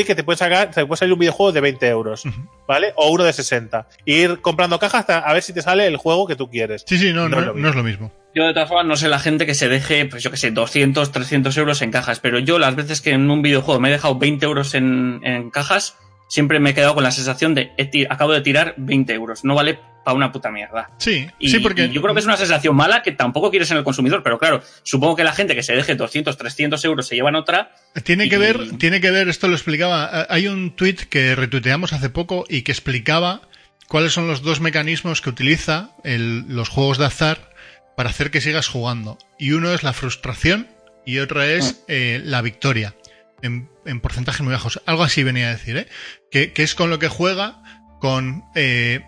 [0.06, 2.24] que te puede, sacar, te puede salir un videojuego de 20 euros.
[2.68, 2.94] ¿vale?
[2.95, 3.88] O uno de 60.
[4.06, 6.84] Y ir comprando cajas hasta a ver si te sale el juego que tú quieres.
[6.88, 8.11] Sí, sí, no, No no, es lo no es lo mismo.
[8.36, 10.52] Yo de todas formas no sé la gente que se deje, pues yo que sé,
[10.52, 13.91] 200, 300 euros en cajas, pero yo las veces que en un videojuego me he
[13.94, 17.71] dejado 20 euros en, en cajas, siempre me he quedado con la sensación de
[18.09, 20.89] acabo de tirar 20 euros, no vale para una puta mierda.
[20.99, 23.69] Sí, Y, sí, porque y yo creo que es una sensación mala que tampoco quieres
[23.71, 27.07] en el consumidor, pero claro, supongo que la gente que se deje 200, 300 euros
[27.07, 27.71] se llevan otra.
[28.05, 30.09] tiene que ver, tiene que ver, esto lo explicaba.
[30.13, 33.41] eh, Hay un tweet que retuiteamos hace poco y que explicaba
[33.89, 37.51] cuáles son los dos mecanismos que utiliza el- los juegos de azar
[37.97, 39.17] para hacer que sigas jugando.
[39.37, 40.67] Y uno es la frustración
[41.05, 42.93] y otro es eh, la victoria.
[43.41, 44.81] En, en porcentajes muy bajos.
[44.85, 45.88] Algo así venía a decir, ¿eh?
[46.31, 47.61] Que, que es con lo que juega,
[47.99, 49.01] con eh,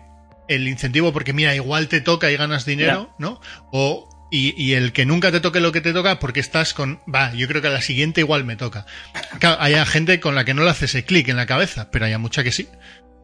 [0.48, 3.40] el incentivo, porque mira, igual te toca y ganas dinero, ¿no?
[3.72, 7.00] O, y, y el que nunca te toque lo que te toca porque estás con,
[7.12, 8.86] va, yo creo que a la siguiente igual me toca.
[9.40, 12.04] Claro, hay gente con la que no le hace ese clic en la cabeza, pero
[12.06, 12.68] hay mucha que sí.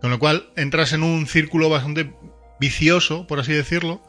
[0.01, 2.13] Con lo cual entras en un círculo bastante
[2.59, 4.03] vicioso, por así decirlo,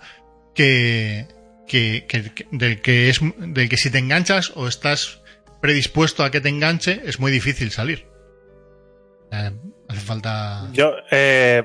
[0.55, 1.27] que,
[1.67, 5.19] que, que- que- del que es del que si te enganchas o estás
[5.61, 8.07] predispuesto a que te enganche es muy difícil salir.
[9.31, 9.51] Eh,
[9.89, 10.67] hace falta.
[10.71, 11.63] Yo, eh,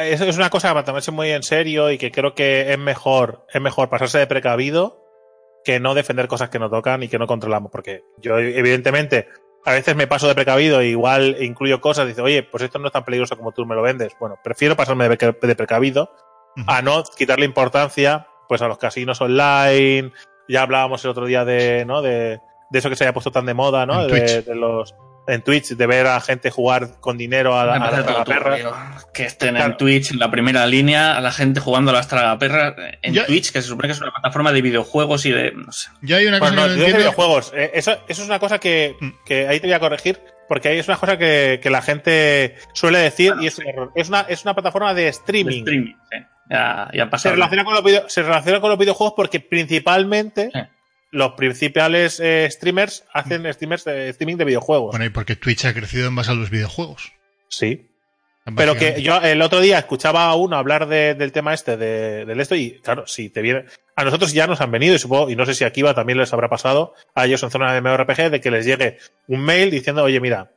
[0.00, 3.46] eso es una cosa para tomarse muy en serio y que creo que es mejor,
[3.52, 4.98] es mejor pasarse de precavido
[5.64, 7.70] que no defender cosas que no tocan y que no controlamos.
[7.70, 9.28] Porque yo, evidentemente,
[9.64, 12.88] a veces me paso de precavido e igual incluyo cosas, dice, oye, pues esto no
[12.88, 14.12] es tan peligroso como tú me lo vendes.
[14.18, 16.10] Bueno, prefiero pasarme de, preca- de precavido
[16.66, 20.12] a no quitarle importancia pues a los casinos online.
[20.48, 22.02] Ya hablábamos el otro día de, ¿no?
[22.02, 22.40] De,
[22.72, 24.02] de eso que se haya puesto tan de moda, ¿no?
[24.02, 24.44] En De, Twitch.
[24.46, 24.94] de los
[25.28, 28.24] en Twitch, de ver a gente jugar con dinero a la, a la parece todo
[28.24, 29.06] tragaperras.
[29.14, 29.70] Que estén Claro.
[29.70, 33.24] en Twitch, en la primera línea, a la gente jugando a las tragaperras en Ya-
[33.26, 35.52] Twitch, que se supone que es una plataforma de videojuegos y de.
[35.52, 35.90] No sé.
[36.00, 36.98] Yo hay una cosa Bueno, no, que no de entiendo.
[36.98, 37.52] videojuegos.
[37.54, 39.08] Eh, eso, eso es una cosa que, Mm.
[39.24, 40.18] que ahí te voy a corregir,
[40.48, 43.62] porque ahí es una cosa que, que la gente suele decir Bueno, y es sí.
[43.62, 43.92] un error.
[43.94, 45.58] Es una, es una plataforma de de streaming.
[45.60, 46.16] streaming, sí.
[46.50, 47.30] Ya, ya Se, pasó.
[47.30, 50.60] relaciona con los video- se relaciona con los videojuegos porque principalmente Sí.
[51.12, 54.90] Los principales eh, streamers hacen streamers de, streaming de videojuegos.
[54.90, 57.12] Bueno, y porque Twitch ha crecido en base a los videojuegos.
[57.48, 57.88] sí.
[58.56, 62.24] Pero que yo el otro día escuchaba a uno hablar de- del tema este, de,
[62.24, 63.66] del esto, y claro, si te viene.
[63.94, 66.18] A nosotros ya nos han venido, y supongo, y no sé si aquí va también
[66.18, 68.98] les habrá pasado a ellos en zona de MMORPG, de que les llegue
[69.28, 70.50] un mail diciendo, oye, mira,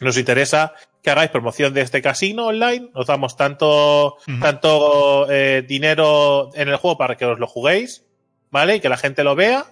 [0.00, 6.50] nos interesa que hagáis promoción de este casino online, os damos tanto, tanto eh, dinero
[6.56, 8.04] en el juego para que os lo juguéis,
[8.50, 8.76] ¿vale?
[8.76, 9.64] Y que la gente lo vea.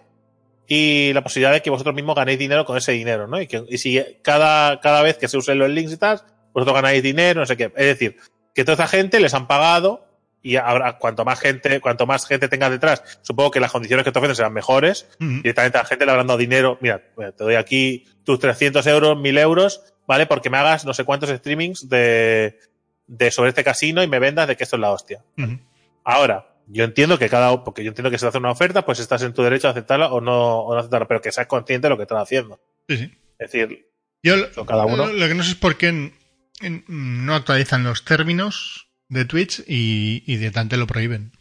[0.67, 3.41] Y la posibilidad de que vosotros mismos ganéis dinero con ese dinero, ¿no?
[3.41, 6.23] Y que y si cada, cada vez que se usen los links y tal,
[6.55, 7.65] vosotros ganáis dinero, no sé qué.
[7.77, 8.17] Es decir,
[8.55, 10.07] que toda esa gente les han pagado
[10.41, 14.13] y ahora cuanto más gente, cuanto más gente tengas detrás, supongo que las condiciones que
[14.13, 15.07] te ofrecen serán mejores.
[15.21, 15.43] Ujú.
[15.43, 16.79] Directamente a la gente le habrán dado dinero.
[16.81, 20.27] Mira, te doy aquí tus 300 euros, 1000 euros, ¿vale?
[20.27, 22.59] Porque me hagas no sé cuántos streamings de,
[23.07, 25.25] de sobre este casino y me vendas de que esto es la hostia.
[26.05, 28.99] Ahora, yo entiendo que cada, porque yo entiendo que si te hace una oferta, pues
[28.99, 31.87] estás en tu derecho a aceptarla o no, o no aceptarla, pero que seas consciente
[31.87, 32.61] de lo que estás haciendo.
[32.89, 33.05] Sí, sí.
[33.39, 33.91] Es decir,
[34.23, 35.07] Yo lo, cada uno.
[35.07, 36.15] lo- que no sé es por qué en-
[36.61, 41.33] en- no actualizan los términos de Twitch y, y directamente lo prohíben.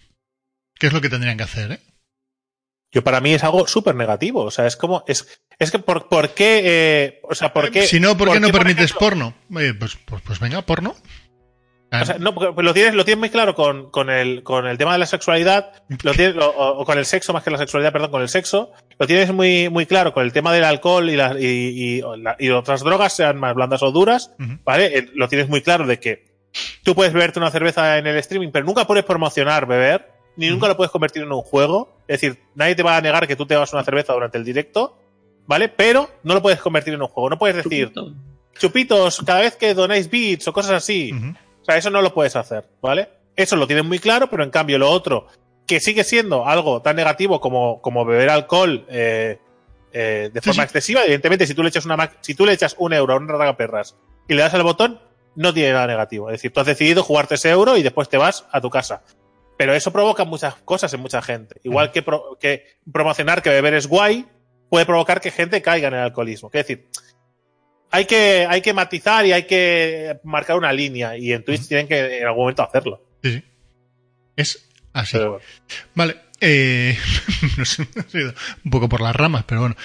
[0.79, 1.79] ¿Qué es lo que tendrían que hacer, eh?
[2.91, 4.41] yo para mí es algo súper negativo.
[4.43, 7.87] O sea, es como, es, es que por, por qué, eh, o sea, por qué.
[7.87, 9.33] si no, ¿por qué no por permites ejemplo, porno?
[9.51, 10.95] Oye, pues, pues, pues venga, porno.
[12.01, 14.77] O sea, no, porque lo tienes, lo tienes muy claro con, con, el, con el
[14.77, 15.71] tema de la sexualidad,
[16.03, 18.29] lo tienes, lo- o, o con el sexo, más que la sexualidad, perdón, con el
[18.29, 21.45] sexo, lo tienes muy, muy claro con el tema del alcohol y, las y,
[21.99, 24.31] y, la- y otras drogas, sean más blandas o duras.
[24.63, 24.97] ¿vale?
[24.97, 26.25] Eh, Lo tienes muy claro de que
[26.83, 30.67] tú puedes beberte una cerveza en el streaming, pero nunca puedes promocionar beber, ni nunca
[30.67, 31.97] lo puedes convertir en un juego.
[32.07, 34.43] Es decir, nadie te va a negar que tú te vas una cerveza durante el
[34.43, 34.97] directo,
[35.45, 35.69] ¿vale?
[35.69, 37.29] Pero no lo puedes convertir en un juego.
[37.29, 37.91] No puedes decir,
[38.59, 41.11] chupitos, cada vez que donéis bits o cosas así.
[41.63, 43.09] O sea, eso no lo puedes hacer, ¿vale?
[43.35, 45.25] Eso lo tienes muy claro, pero en cambio lo otro,
[45.65, 49.39] que sigue siendo algo tan negativo como, como beber alcohol eh,
[49.91, 50.65] eh, de forma sí.
[50.65, 53.33] excesiva, evidentemente, si tú le echas una si tú le echas un euro a una
[53.33, 53.95] ragaperras
[54.27, 54.99] y le das al botón,
[55.35, 56.29] no tiene nada negativo.
[56.29, 59.01] Es decir, tú has decidido jugarte ese euro y después te vas a tu casa.
[59.57, 61.55] Pero eso provoca muchas cosas en mucha gente.
[61.63, 64.27] Igual que, pro- que promocionar que beber es guay,
[64.69, 66.49] puede provocar que gente caiga en el alcoholismo.
[66.51, 66.87] Es decir,
[67.93, 71.15] hay que, hay que matizar y hay que marcar una línea.
[71.15, 73.05] Y en Twitch tienen que en algún momento hacerlo.
[73.21, 73.43] Sí, sí.
[74.35, 75.17] Es así.
[75.17, 75.39] Bueno.
[75.93, 76.15] Vale.
[76.41, 76.97] Eh,
[77.57, 78.33] no sé, me he ido
[78.65, 79.75] un poco por las ramas, pero bueno.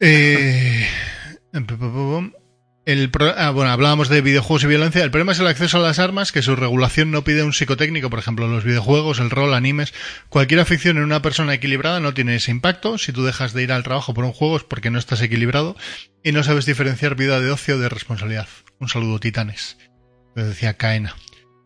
[0.00, 0.88] Eh,
[2.90, 5.04] el ah, bueno, hablábamos de videojuegos y violencia.
[5.04, 8.10] El problema es el acceso a las armas, que su regulación no pide un psicotécnico,
[8.10, 9.94] por ejemplo, los videojuegos, el rol, animes.
[10.28, 12.98] Cualquier afición en una persona equilibrada no tiene ese impacto.
[12.98, 15.76] Si tú dejas de ir al trabajo por un juego es porque no estás equilibrado
[16.24, 18.48] y no sabes diferenciar vida de ocio de responsabilidad.
[18.80, 19.78] Un saludo, titanes.
[20.34, 21.14] Lo decía Kaena.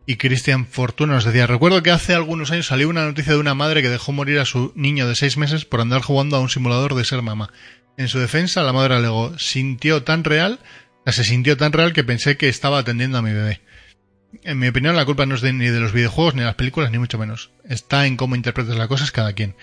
[0.07, 3.55] Y Cristian Fortuna nos decía, recuerdo que hace algunos años salió una noticia de una
[3.55, 6.51] madre que dejó morir a su niño de seis meses por andar jugando a un
[6.51, 7.51] simulador de ser mamá.
[7.97, 10.59] En su defensa, la madre alegó, sintió tan real,
[11.13, 13.61] se sintió tan real que pensé que estaba atendiendo a mi bebé.
[14.43, 16.55] En mi opinión, la culpa no es de- ni de los videojuegos, ni de las
[16.57, 17.51] películas, ni mucho menos.
[17.69, 19.55] Está en cómo interpretas las cosas cada quien.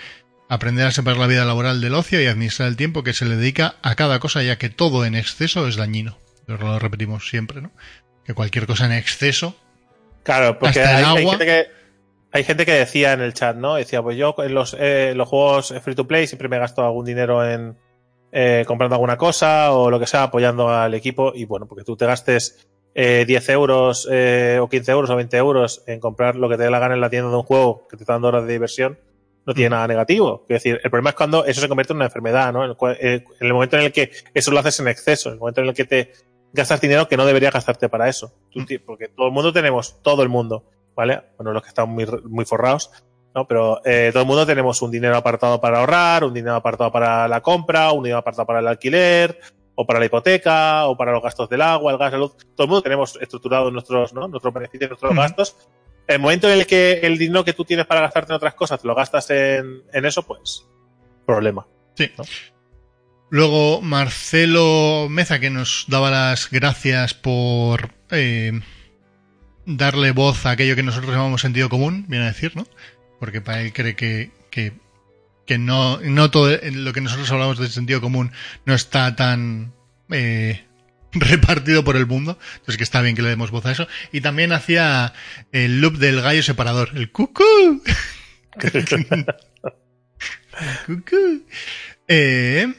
[0.49, 3.35] Aprender a separar la vida laboral del ocio y administrar el tiempo que se le
[3.37, 6.17] dedica a cada cosa, ya que todo en exceso es dañino.
[6.45, 7.71] Pero lo repetimos siempre, ¿no?
[8.25, 9.55] Que cualquier cosa en exceso
[10.23, 11.31] Claro, porque Hasta el hay, hay agua.
[11.31, 11.67] gente que,
[12.31, 13.75] hay gente que decía en el chat, ¿no?
[13.75, 17.05] Decía, pues yo en los, eh, los juegos free to play siempre me gasto algún
[17.05, 17.75] dinero en
[18.31, 21.31] eh, comprando alguna cosa o lo que sea, apoyando al equipo.
[21.35, 25.37] Y bueno, porque tú te gastes eh, 10 euros eh, o 15 euros o 20
[25.37, 27.87] euros en comprar lo que te dé la gana en la tienda de un juego
[27.89, 28.99] que te está dando horas de diversión,
[29.45, 30.45] no tiene nada negativo.
[30.49, 32.63] Es decir, el problema es cuando eso se convierte en una enfermedad, ¿no?
[32.63, 35.29] En el, cual- eh, en el momento en el que eso lo haces en exceso,
[35.29, 36.11] en el momento en el que te
[36.53, 38.33] gastas dinero que no deberías gastarte para eso.
[38.51, 41.21] Tú ti- porque todo el mundo tenemos, todo el mundo, ¿vale?
[41.37, 42.91] Bueno, los que están muy, muy forrados,
[43.33, 43.47] ¿no?
[43.47, 47.27] Pero eh, todo el mundo tenemos un dinero apartado para ahorrar, un dinero apartado para
[47.27, 49.39] la compra, un dinero apartado para el alquiler,
[49.75, 52.35] o para la hipoteca, o para los gastos del agua, el gas, la luz.
[52.55, 54.27] Todo el mundo tenemos estructurado nuestros, ¿no?
[54.27, 55.55] Nuestros beneficios, nuestros gastos.
[56.07, 58.81] El momento en el que el dinero que tú tienes para gastarte en otras cosas
[58.81, 60.67] te lo gastas en, en eso, pues,
[61.25, 61.65] problema.
[61.95, 62.11] Sí.
[63.29, 68.59] Luego Marcelo Meza, que nos daba las gracias por eh,
[69.65, 72.65] darle voz a aquello que nosotros llamamos sentido común, viene a decir, ¿no?
[73.21, 74.73] Porque para él cree que, que,
[75.45, 78.31] que no, no todo lo que nosotros hablamos de sentido común
[78.65, 79.73] no está tan
[80.09, 80.65] eh,
[81.11, 82.39] repartido por el mundo.
[82.53, 83.87] Entonces que está bien que le demos voz a eso.
[84.11, 85.13] Y también hacía
[85.51, 87.83] el loop del gallo separador, el cucú.
[90.87, 91.45] cucú.
[92.07, 92.73] Eh,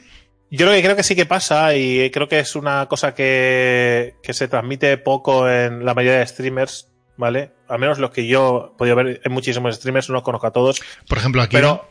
[0.49, 4.15] Yo lo que creo que sí que pasa, y creo que es una cosa que,
[4.21, 7.51] que se transmite poco en la mayoría de streamers, ¿vale?
[7.67, 10.51] Al menos los que yo he podido ver en muchísimos streamers, no los conozco a
[10.51, 11.55] todos, por ejemplo, aquí.
[11.55, 11.87] pero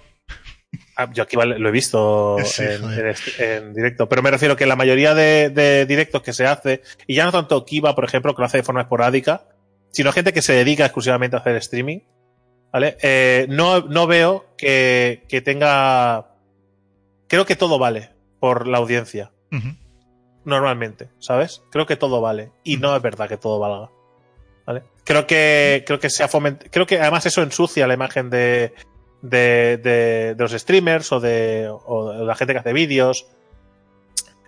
[0.97, 2.65] ah, yo aquí lo he visto Sí,
[3.39, 7.15] en, directo, pero me refiero que la mayoría de, de directos que se hace, y
[7.15, 9.47] ya no tanto Kiva, por ejemplo, que lo hace de forma esporádica,
[9.91, 12.01] sino gente que se dedica exclusivamente a hacer streaming,
[12.73, 12.97] ¿vale?
[13.03, 16.29] Eh, no, no veo que, que tenga...
[17.29, 19.33] Creo que todo vale por la audiencia
[20.45, 21.63] normalmente, ¿sabes?
[21.71, 22.53] Creo que todo vale.
[22.65, 23.91] Y no es verdad que todo valga.
[24.67, 24.83] ¿Vale?
[25.05, 28.73] Creo que, creo que se ha foment- creo que además eso ensucia la imagen de,
[29.21, 33.27] de, de, de los streamers o de, o de la gente que hace vídeos.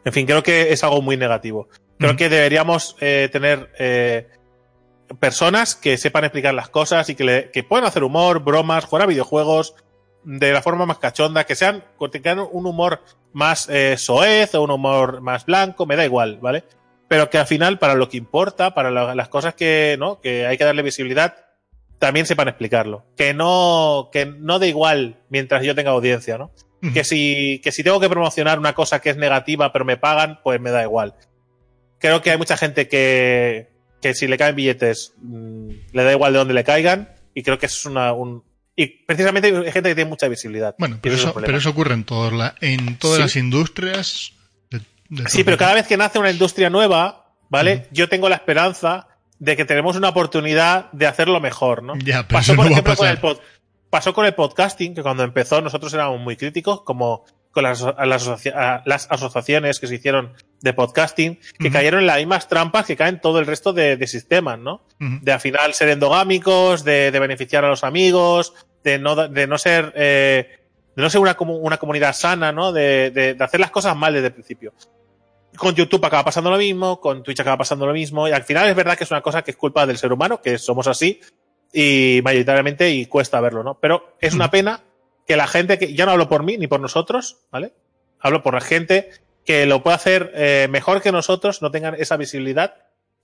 [0.05, 1.69] En fin, creo que es algo muy negativo.
[1.99, 4.28] Creo que deberíamos eh, tener eh,
[5.20, 9.05] personas que sepan explicar las cosas y que, le, que puedan hacer humor, bromas, jugar
[9.05, 9.74] a videojuegos
[10.23, 13.01] de la forma más cachonda, que sean, que tengan un humor
[13.32, 16.65] más eh, soez o un humor más blanco, me da igual, ¿vale?
[17.09, 20.20] Pero que al final, para lo que importa, para la- las cosas que, ¿no?
[20.20, 21.36] que hay que darle visibilidad,
[21.98, 23.05] también sepan explicarlo.
[23.16, 26.51] Que no, que no da igual mientras yo tenga audiencia, ¿no?
[26.93, 30.40] Que si, que si tengo que promocionar una cosa que es negativa pero me pagan,
[30.43, 31.14] pues me da igual.
[31.98, 33.68] Creo que hay mucha gente que,
[34.02, 37.59] que si le caen billetes, mm, le da igual de dónde le caigan, y creo
[37.59, 38.44] que eso es una, un,
[38.76, 40.74] y precisamente hay gente que tiene mucha visibilidad.
[40.78, 43.22] Bueno, pero es eso, pero eso ocurre en, todos la- en todas Sí.
[43.22, 44.32] las industrias.
[45.26, 47.89] Sí, pero cada vez que nace una industria nueva, ¿vale?
[47.93, 49.09] Yo tengo la esperanza
[49.39, 51.94] de que tenemos una oportunidad de hacerlo mejor, ¿no?
[51.97, 53.40] Ya, pero pasó, por no ejemplo, con el pod-
[53.90, 58.05] pasó con el podcasting, que cuando empezó nosotros éramos muy críticos, como con las, a
[58.06, 62.48] las, asocia- a las asociaciones que se hicieron de podcasting, que cayeron en las mismas
[62.48, 64.82] trampas que caen todo el resto de, de sistemas, ¿no?
[64.98, 69.59] De al final ser endogámicos, de, de beneficiar a los amigos, de no, de no
[69.59, 70.64] ser, eh,
[70.96, 72.72] de no ser una, una comunidad sana, ¿no?
[72.72, 74.72] De, de- de hacer las cosas mal desde el principio.
[75.56, 78.68] Con YouTube acaba pasando lo mismo, con Twitch acaba pasando lo mismo, y al final
[78.68, 81.20] es verdad que es una cosa que es culpa del ser humano, que somos así,
[81.72, 83.78] y mayoritariamente, y cuesta verlo, ¿no?
[83.80, 84.80] Pero es una pena
[85.26, 87.72] que la gente que, ya no hablo por mí ni por nosotros, ¿vale?
[88.20, 89.10] Hablo por la gente
[89.44, 92.74] que lo puede hacer eh, mejor que nosotros, no tengan esa visibilidad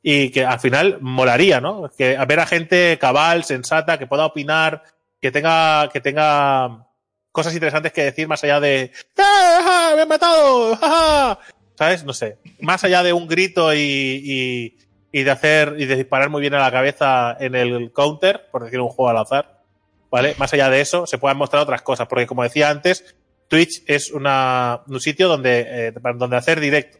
[0.02, 1.90] y que al final molaría, ¿no?
[1.96, 4.82] Que a ver a gente cabal, sensata, que pueda opinar,
[5.20, 6.86] que tenga, que tenga
[7.32, 10.76] cosas interesantes que decir más allá de ¡Ah, ah, ¡Me han matado!
[10.76, 11.38] ¡Ja, ja!
[11.78, 12.04] ¿Sabes?
[12.04, 12.38] No sé.
[12.60, 14.78] Más allá de un grito y, y,
[15.12, 18.64] y de hacer y de disparar muy bien a la cabeza en el counter, por
[18.64, 19.62] decir un juego al azar,
[20.10, 20.34] ¿vale?
[20.38, 23.16] Más allá de eso, se puedan mostrar otras cosas, porque como decía antes,
[23.48, 26.98] Twitch es una, un sitio donde, eh, donde hacer directo,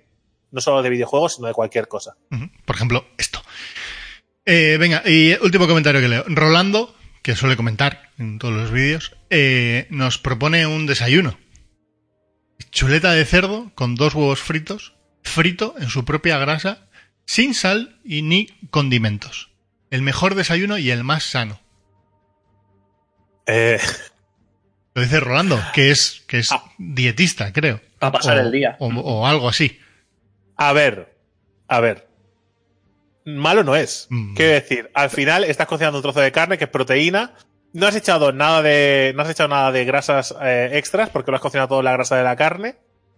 [0.51, 2.16] no solo de videojuegos, sino de cualquier cosa.
[2.65, 3.40] Por ejemplo, esto.
[4.44, 6.24] Eh, venga, y último comentario que leo.
[6.27, 11.38] Rolando, que suele comentar en todos los vídeos, eh, nos propone un desayuno.
[12.70, 16.88] Chuleta de cerdo con dos huevos fritos, frito en su propia grasa,
[17.26, 19.51] sin sal y ni condimentos.
[19.90, 21.60] El mejor desayuno y el más sano.
[23.47, 23.78] Eh,
[24.94, 26.64] Lo dice Rolando, que es, que es Ah.
[26.78, 27.80] dietista, creo.
[27.98, 28.76] Para pasar O- el día.
[28.80, 29.78] O, o algo así.
[30.56, 31.16] a ver,
[31.68, 32.09] a ver.
[33.36, 34.07] Malo no es.
[34.11, 34.35] Mm.
[34.35, 37.35] Quiero decir, al final estás cocinando un trozo de carne que es proteína.
[37.73, 41.36] No has echado nada de, no has echado nada de grasas eh, extras porque lo
[41.36, 42.77] has cocinado todo la grasa de la carne.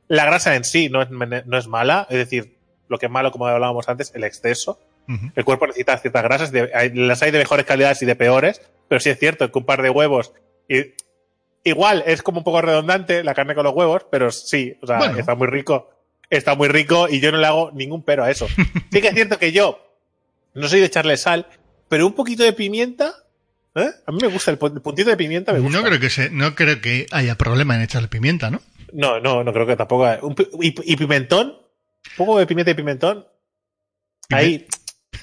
[0.09, 2.56] La grasa en sí no es, no es mala, es decir,
[2.89, 4.78] lo que es malo, como hablábamos antes, el exceso.
[5.34, 8.60] El cuerpo necesita ciertas grasas, de- hay- las hay de mejores calidades y de peores,
[8.89, 10.32] pero sí es cierto que un par de huevos
[10.68, 10.93] y
[11.64, 14.98] igual es como un poco redundante la carne con los huevos, pero sí, o sea,
[14.98, 15.18] Bueno.
[15.18, 15.90] está muy rico,
[16.30, 18.47] está muy rico y yo no le hago ningún pero a eso.
[18.93, 19.80] sí que es cierto que yo
[20.54, 21.46] no soy de echarle sal,
[21.88, 23.14] pero un poquito de pimienta,
[23.74, 23.90] ¿eh?
[24.06, 25.78] A mí me gusta el, pu- el puntito de pimienta, me gusta.
[25.78, 28.60] No creo que se, no creo que haya problema en echarle pimienta, ¿no?
[28.92, 30.06] No, no, no creo que tampoco.
[30.26, 33.26] Un pi- y, y pimentón, un poco de pimienta y pimentón.
[34.30, 34.66] Ahí.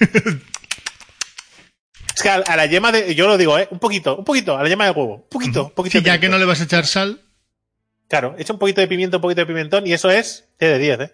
[2.14, 3.14] es que a, a la yema de.
[3.14, 3.68] Yo lo digo, ¿eh?
[3.70, 5.14] Un poquito, un poquito, a la yema de huevo.
[5.16, 5.98] Un poquito, un poquito.
[5.98, 7.22] Sí, ya que no le vas a echar sal,
[8.08, 10.78] Claro, echa un poquito de pimiento, un poquito de pimentón y eso es C de
[10.80, 11.12] 10, ¿eh?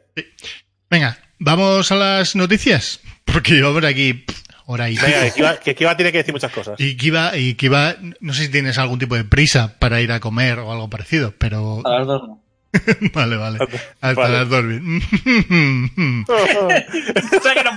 [0.88, 3.00] Venga, vamos a las noticias.
[3.24, 6.52] Porque llevamos aquí pff, hora y Venga, que Kiva, que Kiva tiene que decir muchas
[6.52, 6.78] cosas.
[6.78, 10.20] Y Kiva, y Kiva, no sé si tienes algún tipo de prisa para ir a
[10.20, 12.42] comer o algo parecido, pero A las dos no.
[13.14, 13.58] vale, vale.
[14.00, 14.38] Hasta Vale.
[14.38, 14.82] las dos bien.
[15.48, 16.24] un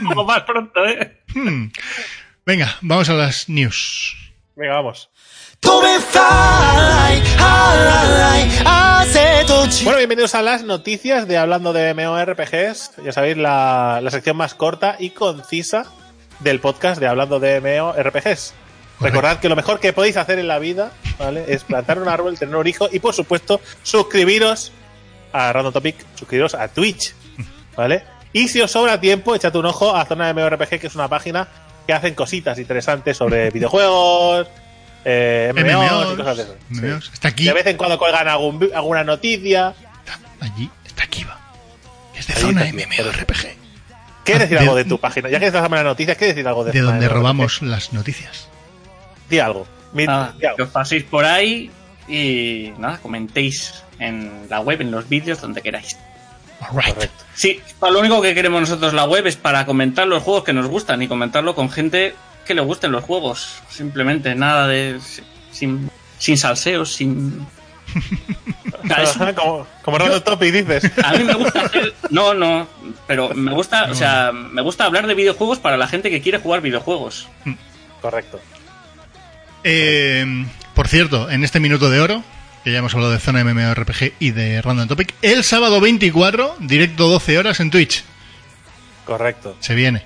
[0.10, 1.22] poco más pronto, ¿eh?
[2.46, 4.16] Venga, vamos a las news.
[4.56, 5.10] Venga, vamos.
[9.84, 12.92] Bueno, bienvenidos a las noticias de Hablando de MMORPGs.
[13.04, 15.86] Ya sabéis, la, la sección más corta y concisa
[16.40, 18.54] del podcast de Hablando de MMORPGs.
[19.00, 21.46] Recordad que lo mejor que podéis hacer en la vida, ¿vale?
[21.48, 24.72] Es plantar un árbol, tener un hijo y, por supuesto, suscribiros
[25.32, 27.14] a Random Topic, suscribiros a Twitch,
[27.78, 28.04] ¿vale?
[28.34, 31.08] Y si os sobra tiempo, echad un ojo a Zona de MMORPG, que es una
[31.08, 31.48] página
[31.88, 34.48] que hacen cositas interesantes sobre videojuegos,
[35.06, 36.56] eh, MMOs y cosas de eso.
[36.74, 36.82] Sí.
[36.82, 37.10] MMOs.
[37.14, 39.74] Está aquí, De vez en cuando colgan algún, alguna noticia.
[40.42, 41.38] allí, está Kiva.
[42.16, 42.76] Es de Ahí zona está.
[43.04, 43.48] MMORPG.
[44.24, 45.30] ¿Quieres decir De- algo de tu página?
[45.30, 48.48] Ya que estás dando las noticias, ¿quieres decir algo de De donde robamos las noticias.
[49.30, 49.66] Di algo.
[49.94, 50.56] Mi- di algo.
[50.58, 51.72] que os paséis por ahí
[52.08, 55.98] y nada, comentéis en la web, en los vídeos, donde queráis.
[56.68, 57.08] Correcto.
[57.36, 60.68] Sí, lo único que queremos nosotros la web es para comentar los juegos que nos
[60.68, 62.14] gustan y comentarlo con gente
[62.50, 63.62] que le gusten los juegos.
[63.70, 65.00] Simplemente nada de.
[65.52, 67.46] sin, sin salseos, sin.
[68.84, 70.92] Claro, es un- como, como Random Topic dices.
[71.04, 71.94] A mí me gusta hacer.
[72.12, 72.68] No, no.
[73.08, 76.38] Pero me gusta, o sea, me gusta hablar de videojuegos para la gente que quiere
[76.40, 77.28] jugar videojuegos.
[78.02, 78.40] Correcto.
[79.64, 82.24] Eh, por cierto, en este minuto de oro,
[82.64, 87.08] que ya hemos hablado de zona MMORPG y de Random Topic, el sábado 24, directo
[87.10, 88.04] 12 horas en Twitch.
[89.06, 89.56] Correcto.
[89.60, 90.04] Se viene.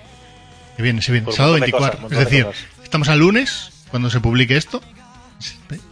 [0.76, 1.32] Se viene, se viene.
[1.32, 1.90] Sábado montón de 24.
[1.92, 4.82] cosas, un montón es de decir, estamos a lunes, cuando se publique esto.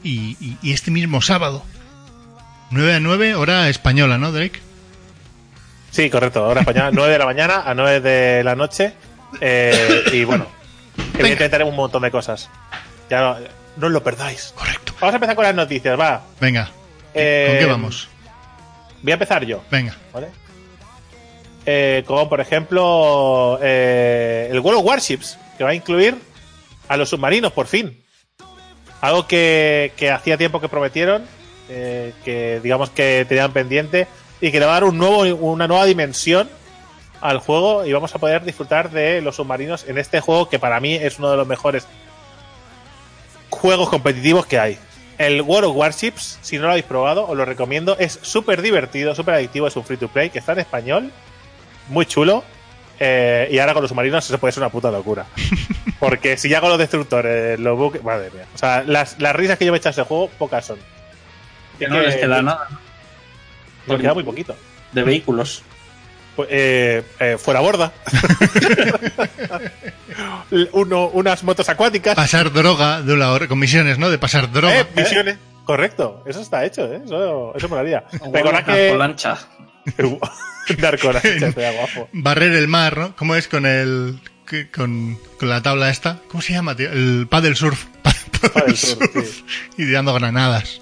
[0.03, 1.63] Y, y- y este mismo sábado.
[2.71, 4.59] 9 a 9, hora española, ¿no, Drake?
[5.91, 6.45] Sí, correcto.
[6.45, 8.93] Ahora española, 9 de la mañana a 9 de la noche.
[9.39, 10.47] Eh, y bueno,
[11.15, 12.49] evidentemente haremos un montón de cosas.
[13.09, 13.37] Ya no,
[13.77, 14.53] no os lo perdáis.
[14.55, 14.93] Correcto.
[14.99, 16.23] Vamos a empezar con las noticias, va.
[16.39, 16.69] Venga,
[17.13, 18.07] Eh, ¿con qué vamos?
[19.01, 19.95] Voy a empezar yo, Venga.
[20.13, 20.27] ¿vale?
[21.65, 26.15] Eh, con, por ejemplo, eh, el World of Warships, que va a incluir
[26.87, 28.03] a los submarinos, por fin.
[28.99, 31.23] Algo que, que hacía tiempo que prometieron,
[31.69, 34.07] eh, que digamos que tenían pendiente,
[34.41, 36.49] y que le va a dar un nuevo, una nueva dimensión
[37.21, 40.79] al juego y vamos a poder disfrutar de los submarinos en este juego que para
[40.79, 41.85] mí es uno de los mejores
[43.51, 44.77] juegos competitivos que hay.
[45.19, 47.95] El World of Warships, si no lo habéis probado, os lo recomiendo.
[47.99, 51.11] Es súper divertido, súper adictivo, es un free to play que está en español,
[51.89, 52.43] muy chulo.
[52.99, 55.25] eh, y ahora con los submarinos se puede ser una puta locura.
[55.99, 58.03] Porque si ya con los destructores, los buques.
[58.03, 58.45] Madre mía.
[58.53, 60.79] O sea, las, las risas que yo me he echado a ese juego, pocas son.
[61.79, 62.67] Que no les queda nada
[63.87, 64.55] Nos queda muy poquito.
[64.91, 65.63] de vehículos.
[66.35, 67.91] Pues, eh, eh, fuera borda.
[70.73, 72.15] Uno, unas motos acuáticas.
[72.15, 74.09] Pasar droga de una hora, con misiones, ¿no?
[74.09, 74.81] De pasar droga.
[74.81, 75.37] Eh, misiones.
[75.65, 77.01] Correcto, eso está hecho, ¿eh?
[77.05, 78.03] Eso, eso molaría.
[78.31, 78.93] Recordad que.
[78.95, 79.37] lancha.
[80.77, 82.09] Narcolancha, estaría guapo.
[82.13, 83.15] Barrer el mar, ¿no?
[83.15, 84.19] ¿Cómo es con el.
[84.73, 86.19] con, con la tabla esta?
[86.29, 86.91] ¿Cómo se llama, tío?
[86.91, 87.85] El paddle surf.
[88.53, 89.45] Paddle surf, sí.
[89.77, 90.81] Y tirando granadas.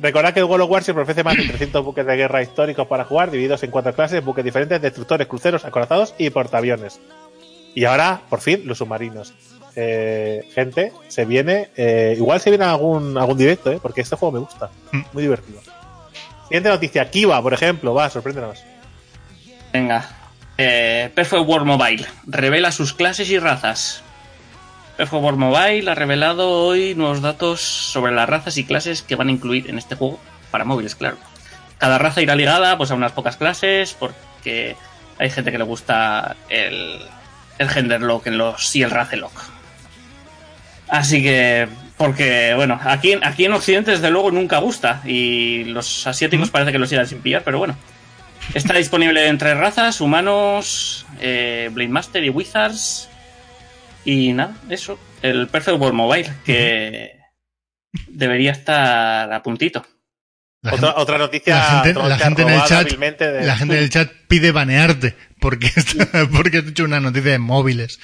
[0.00, 3.04] Recordad que el World of Warships ofrece más de 300 buques de guerra históricos para
[3.04, 6.98] jugar, divididos en cuatro clases, buques diferentes, destructores, cruceros, acorazados y portaaviones.
[7.76, 9.34] Y ahora, por fin, los submarinos.
[9.76, 11.70] Eh, gente, se viene.
[11.76, 13.78] eh, igual se viene algún, algún directo, ¿eh?
[13.80, 14.68] porque este juego me gusta.
[14.90, 15.00] Mm.
[15.12, 15.60] Muy divertido.
[16.54, 17.94] Siguiente noticia: Kiva, por ejemplo.
[17.94, 18.62] Va, sorpréndenos.
[19.72, 20.08] Venga.
[20.56, 24.04] Eh, Perfect World Mobile revela sus clases y razas.
[24.96, 29.30] Perfect World Mobile ha revelado hoy nuevos datos sobre las razas y clases que van
[29.30, 30.20] a incluir en este juego
[30.52, 31.16] para móviles, claro.
[31.78, 34.76] Cada raza irá ligada pues, a unas pocas clases porque
[35.18, 37.00] hay gente que le gusta el,
[37.58, 39.32] el gender lock en los, y el race lock.
[40.86, 46.50] Así que, porque, bueno, aquí, aquí en Occidente desde luego nunca gusta y los asiáticos
[46.50, 47.76] parece que lo sigan sin pillar, pero bueno.
[48.52, 53.08] Está disponible en tres razas, humanos, eh, Blade Master y Wizards.
[54.04, 54.98] Y nada, eso.
[55.22, 57.16] El Perfect World Mobile, que
[58.08, 59.86] debería estar a puntito.
[60.60, 61.54] La Otra, gente, otra noticia.
[61.56, 65.66] la gente- la en el chat- hábilmente de- la gente del chat pide banearte porque,
[65.76, 67.98] está- porque has hecho una noticia de móviles.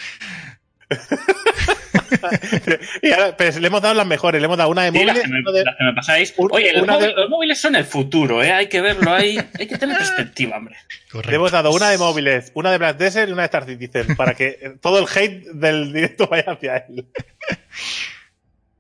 [3.02, 4.40] Y ahora, pero le hemos dado las mejores.
[4.40, 5.22] Le hemos dado una de Sí, las móviles.
[5.22, 6.34] que me, una de- las que me pasáis.
[6.36, 8.52] un- Oye, los, de- móviles, los móviles son el futuro, ¿eh?
[8.52, 9.38] Hay que verlo ahí.
[9.58, 10.76] Hay que tener perspectiva, hombre.
[10.76, 11.34] Le Correcto.
[11.36, 14.34] hemos dado una de móviles, una de Black Desert y una de Star Citizen para
[14.34, 17.06] que todo el hate del directo vaya hacia él.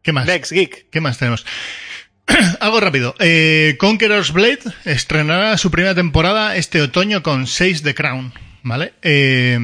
[0.02, 0.26] ¿Qué más?
[0.26, 0.88] Next Geek.
[0.90, 1.44] ¿Qué más tenemos?
[2.60, 3.14] Algo rápido.
[3.18, 8.32] Eh, Conqueror's Blade estrenará su primera temporada este otoño con 6 de Crown,
[8.62, 8.92] ¿vale?
[9.02, 9.58] Eh,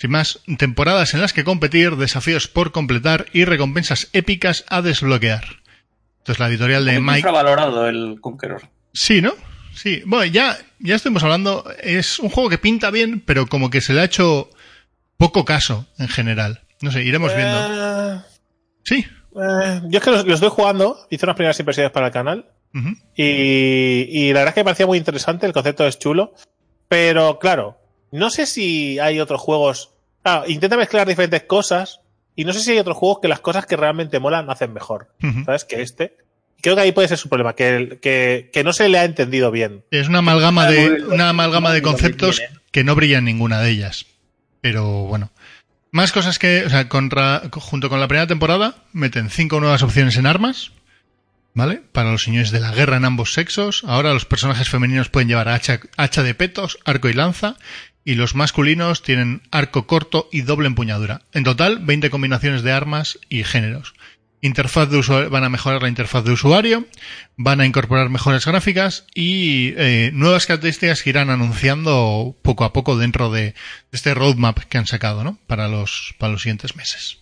[0.00, 5.44] sin más, temporadas en las que competir, desafíos por completar y recompensas épicas a desbloquear.
[6.18, 7.18] Esto es la editorial de Mike.
[7.18, 8.62] infravalorado el Conqueror.
[8.94, 9.34] Sí, ¿no?
[9.74, 10.02] Sí.
[10.06, 11.64] Bueno, ya, ya estuvimos hablando.
[11.82, 14.50] Es un juego que pinta bien, pero como que se le ha hecho
[15.16, 16.62] poco caso en general.
[16.80, 17.58] No sé, iremos viendo.
[18.16, 18.20] Eh,
[18.84, 19.06] Sí.
[19.36, 22.46] eh, yo es que los, los estoy jugando, hice unas primeras impresiones para el canal
[23.14, 23.22] y,
[24.08, 26.34] y la verdad es que me parecía muy interesante, el concepto es chulo,
[26.88, 27.79] pero claro,
[28.12, 29.90] no sé si hay otros juegos.
[30.22, 32.00] Claro, intenta mezclar diferentes cosas
[32.36, 35.08] y no sé si hay otros juegos que las cosas que realmente molan hacen mejor.
[35.44, 35.64] ¿sabes?
[35.64, 36.16] Que este.
[36.62, 39.04] Creo que ahí puede ser su problema, que, el- que, que no se le ha
[39.04, 39.82] entendido bien.
[39.90, 43.70] Es una amalgama Ah, de, una amalgama de conceptos que no brilla en ninguna de
[43.70, 44.04] ellas.
[44.60, 45.30] Pero bueno.
[45.90, 50.16] Más cosas que, o sea, contra- junto con la primera temporada, meten cinco nuevas opciones
[50.18, 50.72] en armas,
[51.54, 51.82] ¿vale?
[51.92, 53.82] Para los señores de la guerra en ambos sexos.
[53.86, 57.56] Ahora los personajes femeninos pueden llevar hacha, hacha de petos, arco y lanza,
[58.04, 61.22] y los masculinos tienen arco corto y doble empuñadura.
[61.32, 63.94] En total, 20 combinaciones de armas y géneros.
[64.42, 66.86] Interfaz de usuario, van a mejorar la interfaz de usuario,
[67.36, 72.96] van a incorporar mejoras gráficas y eh, nuevas características que irán anunciando poco a poco
[72.96, 73.54] dentro de, de
[73.92, 75.38] este roadmap que han sacado, ¿no?
[75.46, 77.18] Para los, para los siguientes meses.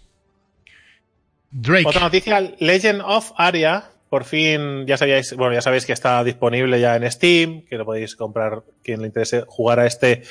[1.50, 1.88] Drake.
[1.88, 6.80] Otra noticia, Legend of Aria por fin, ya sabíais, bueno, ya sabéis que está disponible
[6.80, 10.22] ya en Steam, que lo podéis comprar quien le interese jugar a este,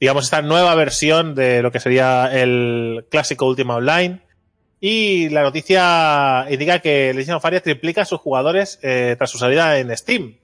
[0.00, 4.20] digamos, esta nueva versión de lo que sería el clásico Ultima Online.
[4.80, 9.38] Y la noticia indica que Legend of Aria triplica a sus jugadores eh, tras su
[9.38, 10.36] salida en Steam.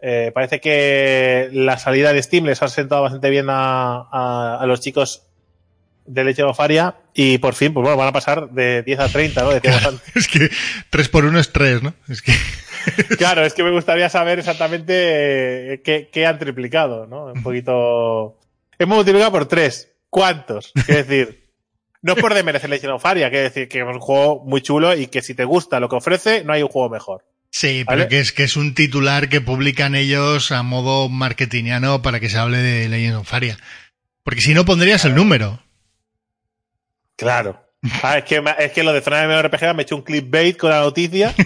[0.00, 4.66] Eh, parece que la salida de Steam les ha sentado bastante bien a, a- a
[4.66, 5.22] los chicos
[6.04, 9.08] de Legend of Aria y por fin, pues bueno, van a pasar de 10 a
[9.08, 9.60] 30, ¿no?
[9.60, 10.48] Claro, es que
[10.90, 11.94] 3 por 1 es 3, ¿no?
[12.08, 12.32] Es que
[13.18, 17.24] Claro, es que me gustaría saber exactamente eh, qué, qué han triplicado, ¿no?
[17.32, 18.38] Un poquito.
[18.78, 19.92] Hemos multiplicado por tres.
[20.10, 20.72] ¿Cuántos?
[20.86, 21.46] Quiero decir,
[22.02, 24.94] no es por demerecer Legend of Aria, quiero decir que es un juego muy chulo
[24.94, 27.24] y que si te gusta lo que ofrece, no hay un juego mejor.
[27.50, 27.98] Sí, ¿Vale?
[27.98, 32.28] pero que es que es un titular que publican ellos a modo marketingiano para que
[32.28, 33.56] se hable de Legends of Aria.
[34.22, 35.60] Porque si no pondrías el número.
[37.16, 37.62] Claro.
[38.02, 40.70] Ah, es, que, es que lo de zona de MMORPG me hecho un clickbait con
[40.70, 41.34] la noticia.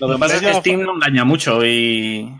[0.00, 2.30] Lo que pasa es que Legend Steam no engaña mucho y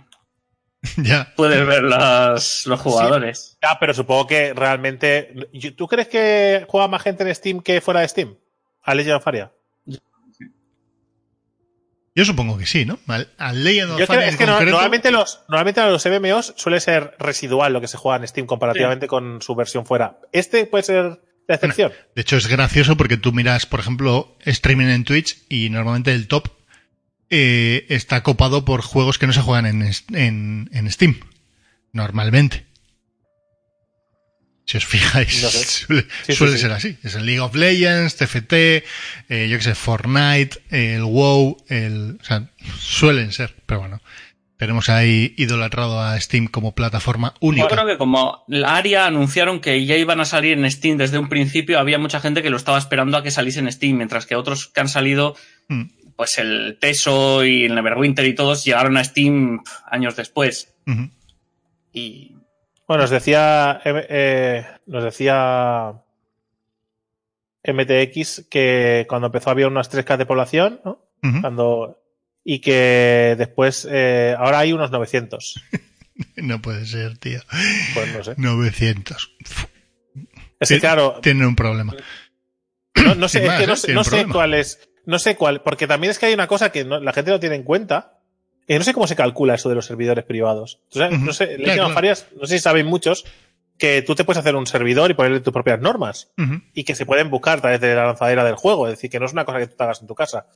[0.96, 1.32] ya.
[1.36, 3.58] puedes ver las, los jugadores.
[3.62, 5.34] Ah, pero supongo que realmente.
[5.76, 8.36] ¿Tú crees que juega más gente en Steam que fuera de Steam?
[8.82, 9.52] A Legend of Aria.
[12.16, 12.98] Yo supongo que sí, ¿no?
[13.08, 16.06] Al, al Legend of Yo creo, Aria es en que no- normalmente los normalmente los
[16.06, 20.20] MMOs suele ser residual lo que se juega en Steam comparativamente con su versión fuera.
[20.32, 21.92] Este puede ser la excepción.
[22.14, 26.28] De hecho, es gracioso porque tú miras, por ejemplo, streaming en Twitch y normalmente el
[26.28, 26.48] top
[27.30, 31.20] eh, está copado por juegos que no se juegan en, en, en Steam.
[31.92, 32.66] Normalmente.
[34.66, 35.64] Si os fijáis, No sé.
[35.64, 36.58] suele, Sí, sí, suele sí.
[36.62, 36.96] ser así.
[37.02, 38.82] Es el League of Legends, TFT, eh,
[39.50, 42.48] yo que sé, Fortnite, el WoW, el, o sea,
[42.78, 44.00] suelen ser, pero bueno.
[44.56, 47.64] Tenemos ahí idolatrado a Steam como plataforma única.
[47.64, 51.18] Yo creo que como la Aria anunciaron que ya iban a salir en Steam desde
[51.18, 54.24] un principio, había mucha gente que lo estaba esperando a que saliese en Steam, mientras
[54.26, 55.36] que otros que han salido,
[55.68, 55.84] Mm,
[56.16, 60.74] pues el Teso y el Neverwinter y todos llegaron a Steam años después.
[61.92, 62.36] Y
[62.86, 65.92] Bueno, nos decía eh, eh, nos decía
[67.66, 71.06] MTX que cuando empezó había unas 3K de población, ¿no?
[71.40, 72.00] Cuando
[72.44, 75.62] y que después eh, ahora hay unos 900.
[76.36, 77.40] No puede ser, tío.
[77.92, 78.34] Pues no sé.
[78.36, 79.30] 900.
[80.60, 80.80] Es que Sí.
[80.80, 81.92] claro, Tienen un problema.
[83.04, 83.94] No, no sé, es que no, ¿eh?
[83.94, 84.78] no sé cuál es.
[85.06, 87.40] No sé cuál, porque también es que hay una cosa que no- la gente no
[87.40, 88.18] tiene en cuenta.
[88.66, 90.80] Y no sé cómo se calcula eso de los servidores privados.
[90.90, 91.18] O sea, Ujú.
[91.18, 92.08] No sé, Claro, claro.
[92.40, 93.24] No sé si saben muchos
[93.76, 96.32] que tú te puedes hacer un servidor y ponerle tus propias normas
[96.72, 98.86] y que se pueden buscar a través de la lanzadera del juego.
[98.86, 100.46] Es decir, que no es una cosa que tú te hagas en tu casa.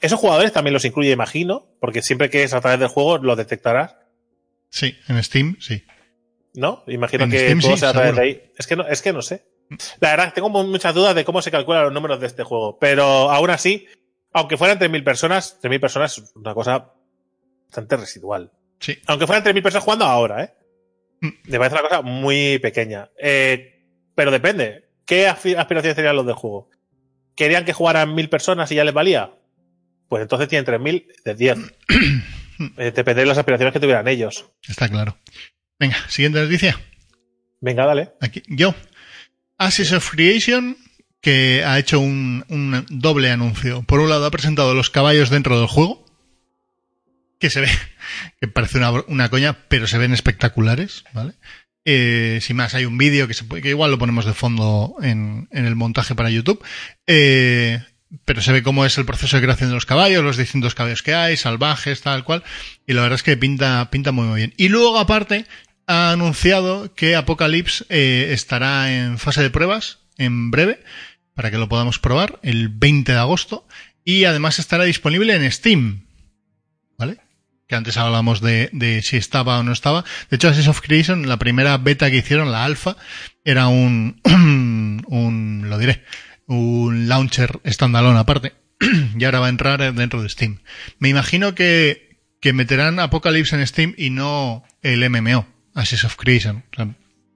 [0.00, 3.36] Esos jugadores también los incluye, imagino, porque siempre que es a través del juego lo
[3.36, 3.96] detectarás,
[4.70, 5.84] Sí, en Steam, sí.
[6.54, 6.84] ¿no?
[6.86, 8.42] Imagino En que Steam todo sí, sea a través de ahí.
[8.56, 9.44] Es que no, es que no sé.
[10.00, 12.78] La verdad, tengo mu- muchas dudas de cómo se calculan los números de este juego.
[12.78, 13.86] Pero aún así,
[14.32, 16.92] aunque fueran 3.000 personas, 3.000 personas es una cosa
[17.66, 18.50] bastante residual.
[18.80, 18.98] Sí.
[19.06, 20.54] Aunque fueran 3.000 personas jugando ahora, ¿eh?
[21.20, 21.28] Mm.
[21.50, 23.10] Me parece una cosa muy pequeña.
[23.22, 23.84] Eh,
[24.14, 24.88] pero depende.
[25.06, 26.70] ¿Qué aspi- aspiraciones tenían los del juego?
[27.36, 29.32] ¿Querían que jugaran 1.000 personas y ya les valía?
[30.08, 31.58] Pues entonces tienen 3.000 de 10.
[32.76, 34.50] Eh, depende de las aspiraciones que tuvieran ellos.
[34.68, 35.16] Está claro.
[35.78, 36.78] Venga, siguiente noticia.
[37.58, 38.12] Venga, dale.
[38.20, 38.74] Aquí, yo.
[39.60, 40.76] Ashes of Creation,
[41.20, 42.44] que ha hecho un,
[42.88, 43.82] doble anuncio.
[43.82, 46.04] Por un lado, ha presentado los caballos dentro del juego.
[47.38, 47.68] Que se ve,
[48.40, 51.34] que parece una, coña, pero se ven espectaculares, ¿vale?
[51.84, 54.96] Eh, sin más, hay un vídeo que, se puede- que igual lo ponemos de fondo
[55.02, 56.62] en, en el montaje para YouTube.
[57.06, 57.80] Eh,
[58.24, 61.02] pero se ve cómo es el proceso de creación de los caballos, los distintos caballos
[61.02, 62.42] que hay, salvajes, tal cual.
[62.86, 64.54] Y la verdad es que pinta, pinta muy, muy bien.
[64.56, 65.46] Y luego, aparte,
[65.90, 70.84] ha anunciado que Apocalypse eh, estará en fase de pruebas en breve,
[71.34, 73.66] para que lo podamos probar, el 20 de agosto.
[74.04, 76.06] Y además estará disponible en Steam.
[76.96, 77.18] ¿Vale?
[77.66, 80.04] Que antes hablábamos de, si estaba o no estaba.
[80.30, 82.96] De hecho, Ashes of Creation, la primera beta que hicieron, la alfa,
[83.44, 84.20] era un,
[85.08, 86.04] un, lo diré,
[86.46, 88.52] un launcher standalone aparte.
[89.18, 90.60] y ahora va a entrar dentro de Steam.
[91.00, 96.64] Me imagino que, que meterán Apocalypse en Steam y no el MMO, Ashes of Creation.
[96.72, 96.94] O sea,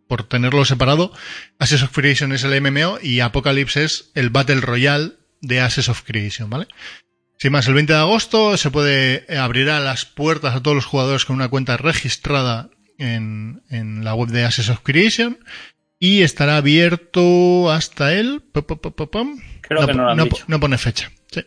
[0.09, 1.13] por tenerlo separado,
[1.59, 6.03] Ashes of Creation es el MMO y Apocalypse es el Battle Royale de Ashes of
[6.03, 6.67] Creation, ¿vale?
[7.39, 10.87] Sin más, el 20 de agosto se puede eh, abrirá las puertas a todos los
[10.87, 15.39] jugadores con una cuenta registrada en, en la web de Ashes of Creation
[15.99, 18.43] y estará abierto hasta el...
[18.53, 20.45] creo que no lo han no, dicho.
[20.47, 21.11] no pone fecha.
[21.31, 21.45] Sí.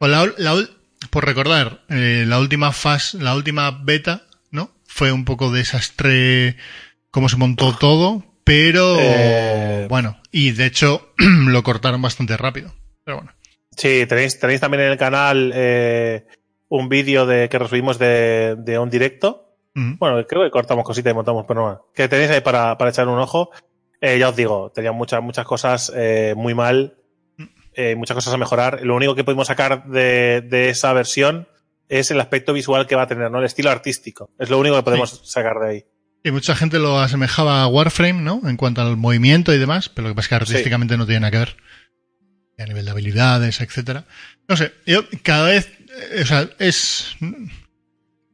[0.00, 0.68] La la
[1.10, 4.26] por recordar, eh, la última fase, la última beta.
[5.00, 6.56] Fue un poco desastre
[7.10, 9.86] cómo se montó todo, pero Eh.
[9.88, 12.74] bueno, y de hecho lo cortaron bastante rápido.
[13.02, 13.32] Pero bueno.
[13.74, 16.26] Sí, tenéis, tenéis también en el canal eh,
[16.68, 19.54] un vídeo de que resubimos de, de un directo.
[19.72, 21.86] Bueno, creo que cortamos cositas y montamos, pero no.
[21.94, 23.50] Que tenéis ahí para, para echar un ojo.
[24.02, 25.90] Eh, ya os digo, tenían muchas, muchas cosas
[26.36, 26.98] muy mal,
[27.96, 28.80] muchas cosas a mejorar.
[28.82, 31.48] Lo único que pudimos sacar de, de esa versión
[31.90, 33.40] es el aspecto visual que va a tener, ¿no?
[33.40, 34.30] El estilo artístico.
[34.38, 35.84] Es lo único que podemos sacar de ahí.
[36.22, 38.42] Y mucha gente lo asemejaba a Warframe, ¿no?
[38.44, 41.20] En cuanto al movimiento y demás, pero lo que pasa es que artísticamente no tiene
[41.20, 41.56] nada que ver.
[42.58, 44.04] A nivel de habilidades, etcétera.
[44.46, 45.70] No sé, yo cada vez,
[46.12, 47.16] eh, o sea, es...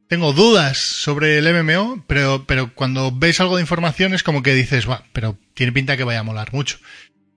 [0.07, 4.53] Tengo dudas sobre el MMO, pero, pero cuando ves algo de información es como que
[4.53, 6.77] dices, va, pero tiene pinta que vaya a molar mucho.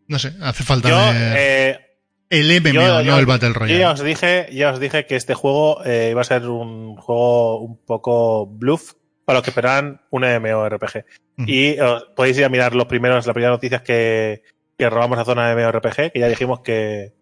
[0.07, 1.90] No sé, hace falta Yo, ver eh,
[2.31, 3.79] el MMO, yo- no el Battle yo Royale.
[3.81, 7.59] ya os dije, ya os dije que este juego eh, iba a ser un juego
[7.61, 8.95] un poco bluff
[9.25, 11.05] para los que esperaban un MMORPG.
[11.39, 11.49] Ujú.
[11.49, 11.79] Y eh,
[12.17, 14.43] podéis ir a mirar los primeros, las primeras noticias que,
[14.79, 17.13] que robamos a zona de MMORPG, que ya dijimos que,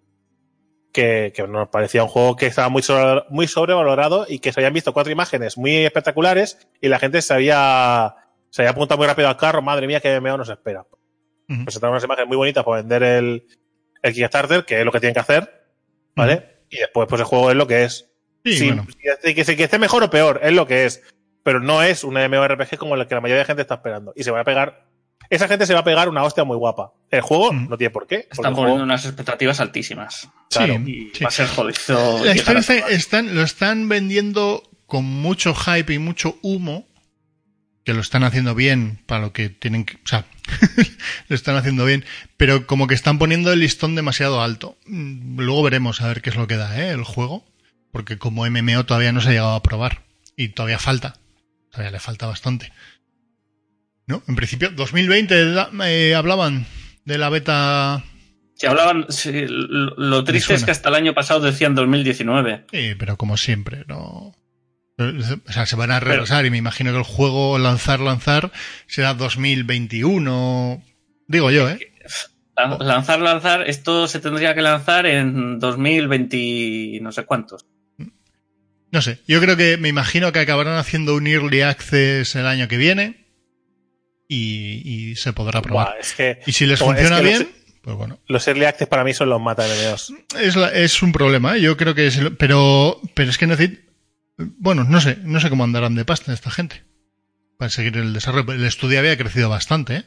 [0.92, 4.60] que, que nos parecía un juego que estaba muy, sobre- muy sobrevalorado y que se
[4.60, 8.14] habían visto cuatro imágenes muy espectaculares y la gente se había,
[8.50, 10.84] se había apuntado muy rápido al carro, madre mía, que MMO nos espera.
[11.64, 13.46] Presentaron unas imágenes muy bonitas para vender el,
[14.02, 15.64] el Kickstarter, que es lo que tienen que hacer,
[16.14, 16.56] ¿vale?
[16.70, 18.10] Y después, pues el juego es lo que es.
[18.44, 18.86] Sí, Sí, bueno.
[19.22, 21.02] si- que, si- que esté mejor o peor, es lo que es.
[21.42, 24.12] Pero no es un MMORPG como el que la mayoría de gente está esperando.
[24.16, 24.86] Y se va a pegar.
[25.30, 26.92] Esa gente se va a pegar una hostia muy guapa.
[27.10, 27.68] El juego Mm.
[27.68, 28.16] no tiene por qué.
[28.30, 30.28] Están poniendo juego- unas expectativas altísimas.
[30.50, 30.74] claro.
[30.84, 31.24] Sí, Y sí.
[31.24, 32.24] va a ser jodido.
[32.24, 36.86] La están, lo están vendiendo con mucho hype y mucho humo,
[37.84, 39.96] que lo están haciendo bien para lo que tienen que...
[39.96, 40.24] O sea,
[41.28, 42.04] lo están haciendo bien,
[42.36, 44.76] pero como que están poniendo el listón demasiado alto.
[44.86, 46.90] Mm, Luego veremos a ver qué es lo que da ¿eh?
[46.90, 47.44] el juego,
[47.92, 50.02] porque como MMO todavía no se ha llegado a probar
[50.36, 51.14] y todavía falta,
[51.70, 52.72] todavía le falta bastante.
[54.06, 54.22] ¿No?
[54.26, 56.66] En principio, 2020 da- eh, hablaban
[57.04, 58.02] de la beta
[58.54, 62.64] Si hablaban, sí, lo, lo triste es que hasta el año pasado decían 2019.
[62.72, 64.34] Sí, pero como siempre, no.
[64.98, 68.50] O sea, se van a retrasar y me imagino que el juego lanzar, lanzar
[68.88, 70.82] será 2021.
[71.28, 71.78] Digo yo, ¿eh?
[72.56, 77.66] Lan- Lanzar, lanzar, esto se tendría que lanzar en 2020, no sé cuántos.
[78.90, 79.20] No sé.
[79.28, 83.26] Yo creo que me imagino que acabarán haciendo un early access el año que viene
[84.26, 85.88] y, y se podrá probar.
[85.90, 87.48] Buah, es que Y si les es funciona que los- bien,
[87.82, 88.18] pues bueno.
[88.26, 90.14] los early access para mí son los mata MMOs.
[90.40, 91.60] Es, la- es un problema, ¿eh?
[91.60, 92.16] yo creo que es.
[92.16, 93.80] el- pero, pero es que necesito.
[94.38, 96.84] Bueno, no sé, no sé cómo andarán de pasta esta gente
[97.58, 98.52] para seguir el desarrollo.
[98.52, 100.04] El estudio había crecido bastante, ¿eh?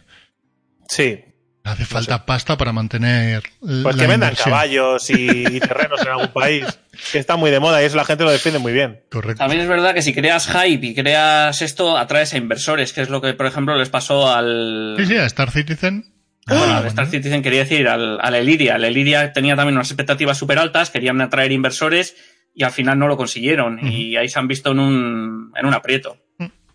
[0.87, 1.19] Sí.
[1.63, 4.49] Hace falta pasta para mantener Pues la que vendan inversión.
[4.49, 6.65] caballos y, y terrenos en algún país.
[7.11, 9.03] Que está muy de moda y eso la gente lo defiende muy bien.
[9.11, 9.37] Correcto.
[9.37, 13.09] También es verdad que si creas hype y creas esto, atraes a inversores, que es
[13.09, 14.95] lo que, por ejemplo, les pasó al.
[14.97, 16.05] Sí, sí, a Star Citizen.
[16.47, 18.75] Bueno, Ah, al Star Citizen quería decir al, al Elidia.
[18.77, 22.15] El Elidia tenía también unas expectativas súper altas, querían atraer inversores
[22.53, 23.79] y al final no lo consiguieron.
[23.85, 26.17] Y ahí se han visto en un, en un aprieto.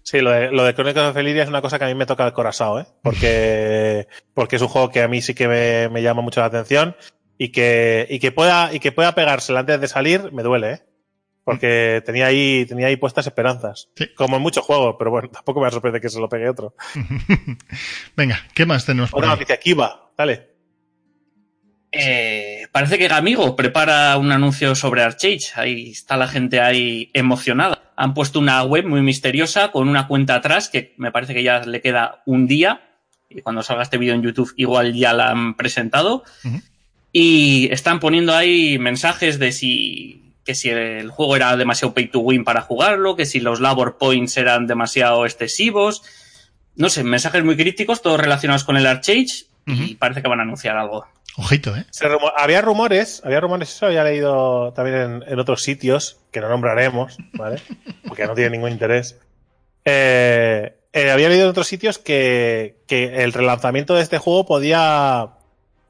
[0.03, 2.07] Sí, lo de, lo de Chronicles of Elyria es una cosa que a mí me
[2.07, 2.87] toca el corazón, ¿eh?
[3.03, 6.47] Porque, porque es un juego que a mí sí que me, me llama mucho la
[6.47, 6.95] atención
[7.39, 10.83] y que, y que pueda, y que pueda pegársela antes de salir, me duele, ¿eh?
[11.43, 13.89] Porque tenía ahí, tenía ahí puestas esperanzas.
[13.97, 14.07] Sí.
[14.17, 16.75] Como en muchos juegos, pero bueno, tampoco me sorprende que se lo pegue otro.
[18.17, 19.37] Venga, ¿qué más tenemos por Otra ahí?
[19.37, 20.51] noticia, Kiva, dale.
[21.93, 25.53] Eh, parece que Gamigo prepara un anuncio sobre Archage.
[25.55, 27.91] Ahí está la gente ahí emocionada.
[27.97, 31.61] Han puesto una web muy misteriosa con una cuenta atrás que me parece que ya
[31.61, 32.83] le queda un día.
[33.31, 36.23] Y cuando salga este vídeo en YouTube igual ya la han presentado.
[37.13, 42.19] Y están poniendo ahí mensajes de si que si el juego era demasiado pay to
[42.19, 46.03] win para jugarlo, que si los labor points eran demasiado excesivos.
[46.75, 49.47] No sé, mensajes muy críticos, todos relacionados con el Archage.
[49.65, 51.07] Y parece que van a anunciar algo.
[51.39, 51.85] Ojito, ¿eh?
[51.91, 52.07] Se
[52.39, 57.19] había rumores, había rumores, eso había leído también en, en otros sitios, que no nombraremos,
[57.35, 57.61] ¿vale?
[58.09, 59.19] Porque no tiene ningún interés.
[59.85, 65.35] Eh, eh, había leído en otros sitios que, que el relanzamiento de este juego podía,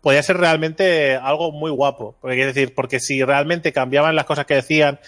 [0.01, 2.17] podía ser realmente algo muy guapo.
[2.21, 4.99] Porque, es decir, porque si realmente cambiaban las cosas que decían,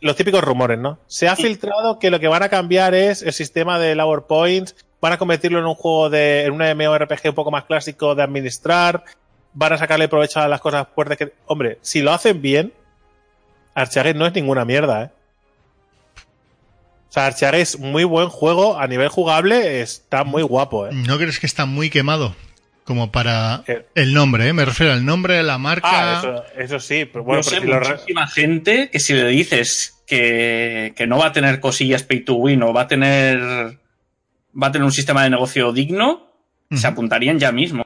[0.00, 0.98] los típicos rumores, ¿no?
[1.06, 4.74] Se ha filtrado que lo que van a cambiar es el sistema de labor points,
[5.02, 8.22] van a convertirlo en un juego de, en un MMORPG un poco más clásico de
[8.22, 9.04] administrar,
[9.58, 11.32] van a sacarle provecho a las cosas fuertes que.
[11.46, 12.72] Hombre, si lo hacen bien,
[13.74, 15.10] Archage no es ninguna mierda, ¿eh?
[17.08, 20.90] O sea, Archage es muy buen juego, a nivel jugable está muy guapo, ¿eh?
[20.92, 22.36] ¿No crees que está muy quemado?
[22.84, 23.86] Como para Eh.
[23.94, 24.52] el nombre, ¿eh?
[24.52, 25.88] Me refiero al nombre, la marca.
[25.90, 29.14] Ah, eso, eso sí, pero bueno, Yo pero sé si lo muchísima gente que si
[29.14, 32.86] le dices que, que no va a tener cosillas pay to win o va a
[32.88, 36.28] tener va a tener un sistema de negocio digno,
[36.72, 37.85] se apuntarían ya mismo.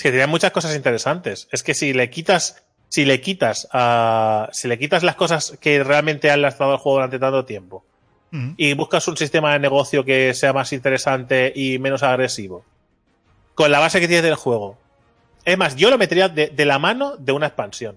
[0.00, 1.46] Es que tenían muchas cosas interesantes.
[1.52, 5.84] Es que si le quitas si le quitas a, si le quitas las cosas que
[5.84, 7.84] realmente han lastrado el juego durante tanto tiempo
[8.56, 12.64] y buscas un sistema de negocio que sea más interesante y menos agresivo,
[13.54, 14.78] con la base que tienes del juego.
[15.44, 17.96] Es más, yo lo metería de, de la mano de una expansión.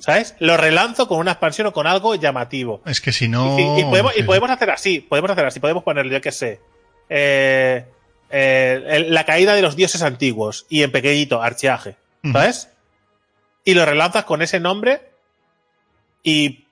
[0.00, 0.34] ¿Sabes?
[0.38, 2.82] Lo relanzo con una expansión o con algo llamativo.
[2.84, 3.58] Es que si no.
[3.58, 6.60] Y, y podemos, y podemos hacer así, podemos hacer así, podemos ponerle, yo qué sé,
[7.08, 7.86] eh,
[8.30, 12.32] eh, la caída de los dioses antiguos y en pequeñito, archeaje, Ujú.
[12.32, 12.68] ¿sabes?
[13.64, 15.02] Y lo relanzas con ese nombre
[16.22, 16.64] y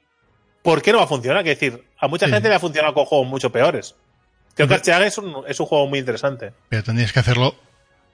[0.62, 1.42] ¿por qué no va a funcionar?
[1.44, 2.32] Quiero decir, a mucha Sí.
[2.32, 3.94] gente le ha funcionado con juegos mucho peores.
[4.54, 4.80] Creo que Ujú.
[4.80, 6.52] Archeaje es un, es un juego muy interesante.
[6.68, 7.54] Pero tendrías que hacerlo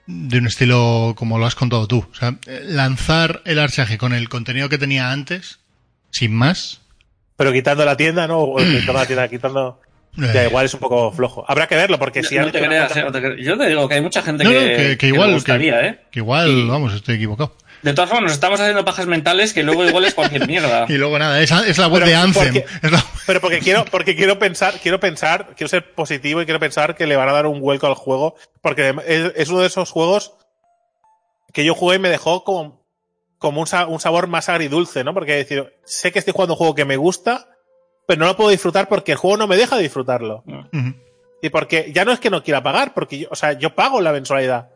[0.06, 2.04] de un estilo como lo has contado tú.
[2.10, 5.60] O sea, lanzar el archaje con el contenido que tenía antes,
[6.10, 6.80] sin más.
[7.36, 8.40] Pero quitando la tienda, ¿no?
[8.40, 9.80] O quitando la tienda, quitando...
[10.14, 11.44] Ya, eh, igual es un poco flojo.
[11.48, 13.36] Habrá que verlo, porque si no te creas, eh, no te creas.
[13.40, 15.34] Yo te digo que hay mucha gente No, que, no, que- que que igual, le
[15.34, 16.00] gustaría, ¿eh?
[16.10, 17.56] Que igual, Y- vamos, estoy equivocado.
[17.80, 20.84] De todas formas, nos estamos haciendo pajas mentales que luego igual es cualquier mierda.
[20.88, 22.44] Y luego nada, es, es la web Pero de Anthem.
[22.52, 26.44] porque- Es la- Pero porque quiero, porque quiero pensar, quiero pensar, quiero ser positivo y
[26.44, 28.36] quiero pensar que le van a dar un vuelco al juego.
[28.60, 30.34] Porque es, es uno de esos juegos
[31.52, 32.84] que yo jugué y me dejó como,
[33.38, 35.12] como un, sa- un sabor más agridulce, ¿no?
[35.14, 37.48] Porque decir, sé que estoy jugando un juego que me gusta,
[38.06, 40.44] pero no lo puedo disfrutar porque el juego no me deja disfrutarlo.
[41.40, 44.00] Y porque ya no es que no quiera pagar, porque yo, o sea, yo pago
[44.00, 44.70] la mensualidad.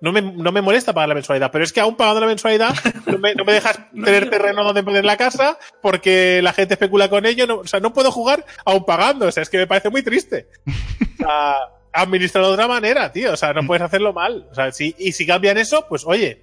[0.00, 2.74] No me, no me molesta pagar la mensualidad, pero es que aún pagando la mensualidad
[3.06, 7.08] no me, no me dejas tener terreno donde poner la casa porque la gente especula
[7.08, 7.46] con ello.
[7.46, 9.26] No, o sea, no puedo jugar aún pagando.
[9.26, 10.48] O sea, es que me parece muy triste.
[11.12, 11.56] O sea,
[11.92, 13.32] administrarlo de otra manera, tío.
[13.32, 14.48] O sea, no puedes hacerlo mal.
[14.50, 16.42] O sea, si, y si cambian eso, pues oye,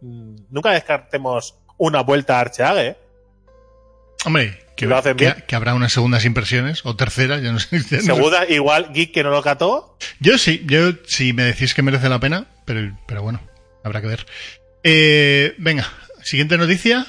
[0.00, 2.96] mm, nunca descartemos una vuelta a Archeage, ¿eh?
[4.24, 5.34] Hombre, que, Lo hacen bien.
[5.48, 7.78] que habrá unas segundas impresiones o terceras, ya no sé.
[7.78, 8.02] ya no sé.
[8.02, 9.96] Segunda, igual Geek que no lo cató.
[10.20, 13.40] Yo sí, yo si me decís que merece la pena, pero, pero bueno,
[13.82, 14.26] habrá que ver.
[14.84, 15.90] Eh, venga,
[16.22, 17.06] siguiente noticia.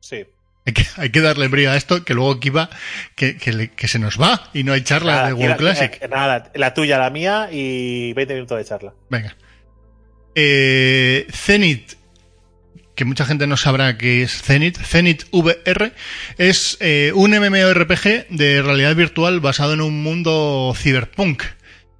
[0.00, 0.24] Sí.
[0.66, 2.68] Hay que, hay que darle brío a esto, que luego Kiva,
[3.16, 6.08] que, que, se nos va y no hay charla Nada, de la- Classic.
[6.10, 8.94] nada, la tuya, la mía y 20 minutos de charla.
[9.08, 9.36] Venga.
[10.34, 11.94] Eh, Zenith,
[13.00, 14.76] que mucha gente no sabrá qué es Zenith.
[14.76, 15.94] Zenith VR
[16.36, 21.42] es eh, un MMORPG de realidad virtual basado en un mundo cyberpunk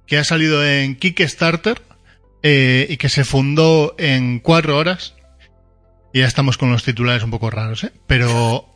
[0.05, 1.81] que ha salido en Kickstarter
[2.43, 5.15] eh, y que se fundó en cuatro horas.
[6.13, 7.91] Y ya estamos con los titulares un poco raros, ¿eh?
[8.05, 8.70] Pero...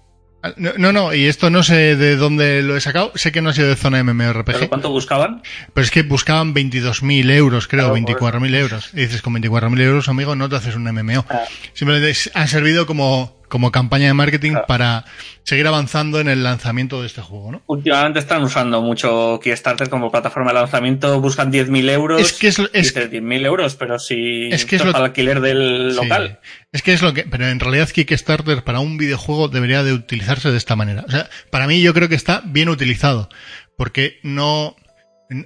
[0.57, 3.11] No, no, no, y esto no sé de dónde lo he sacado.
[3.15, 4.45] Sé que no ha sido de zona MMORPG.
[4.45, 5.41] ¿Pero cuánto buscaban?
[5.73, 8.89] Pero es que buscaban 22.000 euros, creo, Claro, 24.000 euros.
[8.93, 11.25] Y dices, con 24.000 euros, amigo, no te haces un MMO.
[11.29, 11.41] Ah.
[11.73, 14.67] Simplemente ha servido como, como campaña de marketing Claro.
[14.67, 15.05] para
[15.43, 17.61] seguir avanzando en el lanzamiento de este juego, ¿no?
[17.67, 22.19] Últimamente están usando mucho Kickstarter como plataforma de lanzamiento, buscan 10.000 euros.
[22.19, 25.09] Es que es, es, Dices 10.000 euros, pero si Es que es lo- para el
[25.11, 25.95] alquiler del sí.
[26.03, 26.39] local.
[26.73, 30.51] es que es lo que, pero en realidad Kickstarter para un videojuego debería de utilizarse
[30.51, 31.05] de esta manera.
[31.07, 33.29] O sea, para mí yo creo que está bien utilizado,
[33.77, 34.75] porque no,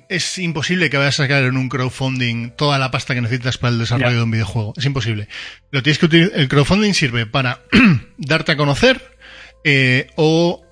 [0.10, 3.72] es imposible que vayas a sacar en un crowdfunding toda la pasta que necesitas para
[3.74, 4.74] el desarrollo de un videojuego.
[4.78, 5.28] Es imposible.
[5.72, 7.62] Lo tienes que el crowdfunding sirve para
[8.18, 9.02] darte a conocer
[9.64, 10.66] eh, o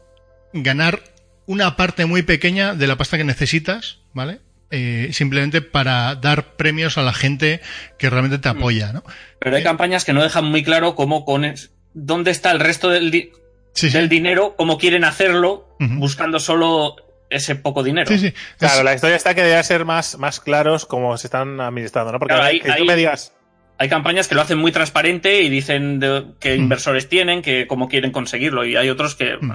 [0.54, 1.02] ganar
[1.46, 4.40] una parte muy pequeña de la pasta que necesitas, ¿vale?
[4.70, 7.62] Eh, simplemente para dar premios a la gente
[7.98, 9.04] que realmente te apoya, ¿no?
[9.40, 12.90] Pero hay campañas que no dejan muy claro cómo con es- dónde está el resto
[12.90, 13.32] del, di-
[13.74, 13.98] Sí, sí.
[13.98, 16.96] del dinero, cómo quieren hacerlo, buscando solo
[17.30, 18.08] ese poco dinero.
[18.08, 18.34] Sí, sí.
[18.58, 22.12] Claro, Es- la historia está que debería ser más, más claros cómo se están administrando,
[22.12, 22.20] ¿no?
[22.20, 23.34] Porque Claro, ahí- que tú ahí- me digas,
[23.80, 26.62] Hay campañas que lo hacen muy transparente y dicen de- qué Mm.
[26.62, 28.66] inversores tienen, que cómo quieren conseguirlo.
[28.66, 29.38] Y hay otros que.
[29.40, 29.52] Mm.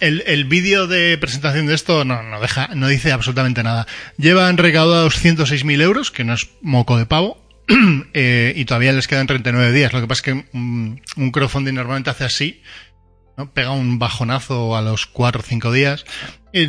[0.00, 3.86] El, el vídeo de presentación de esto no, no deja, no dice absolutamente nada.
[4.18, 7.40] Llevan recaudados 106.000 euros, que no es moco de pavo,
[8.14, 9.92] eh, y todavía les quedan 39 días.
[9.92, 12.62] Lo que pasa es que mm, un crowdfunding normalmente hace así,
[13.36, 13.50] ¿no?
[13.50, 16.04] pega un bajonazo a los 4 o 5 días,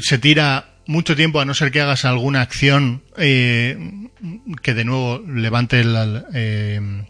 [0.01, 4.09] se tira mucho tiempo a no ser que hagas alguna acción eh,
[4.61, 7.05] que de nuevo levante la, eh,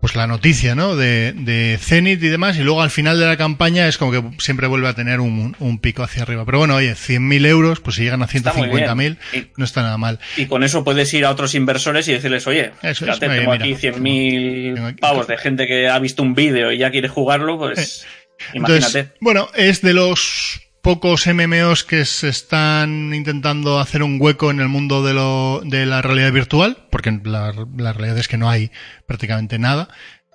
[0.00, 0.94] pues la noticia, ¿no?
[0.96, 4.22] De, de Zenith y demás, y luego al final de la campaña es como que
[4.42, 6.44] siempre vuelve a tener un, un pico hacia arriba.
[6.44, 9.50] Pero bueno, oye, 100.000 euros, pues si llegan a Está muy 150.000, bien.
[9.56, 10.20] no está nada mal.
[10.36, 13.50] Y con eso puedes ir a otros inversores y decirles, oye, Eso es, oye, tengo
[13.52, 16.90] mira, aquí tengo 100.000 aquí- pavos de gente que ha visto un vídeo y ya
[16.90, 18.06] quiere jugarlo, pues
[18.52, 19.16] Entonces, imagínate.
[19.20, 24.68] bueno, es de los pocos MMOs que se están intentando hacer un hueco en el
[24.68, 28.70] mundo de, lo, de la realidad virtual, porque la, realidad es que no hay
[29.06, 29.88] prácticamente nada,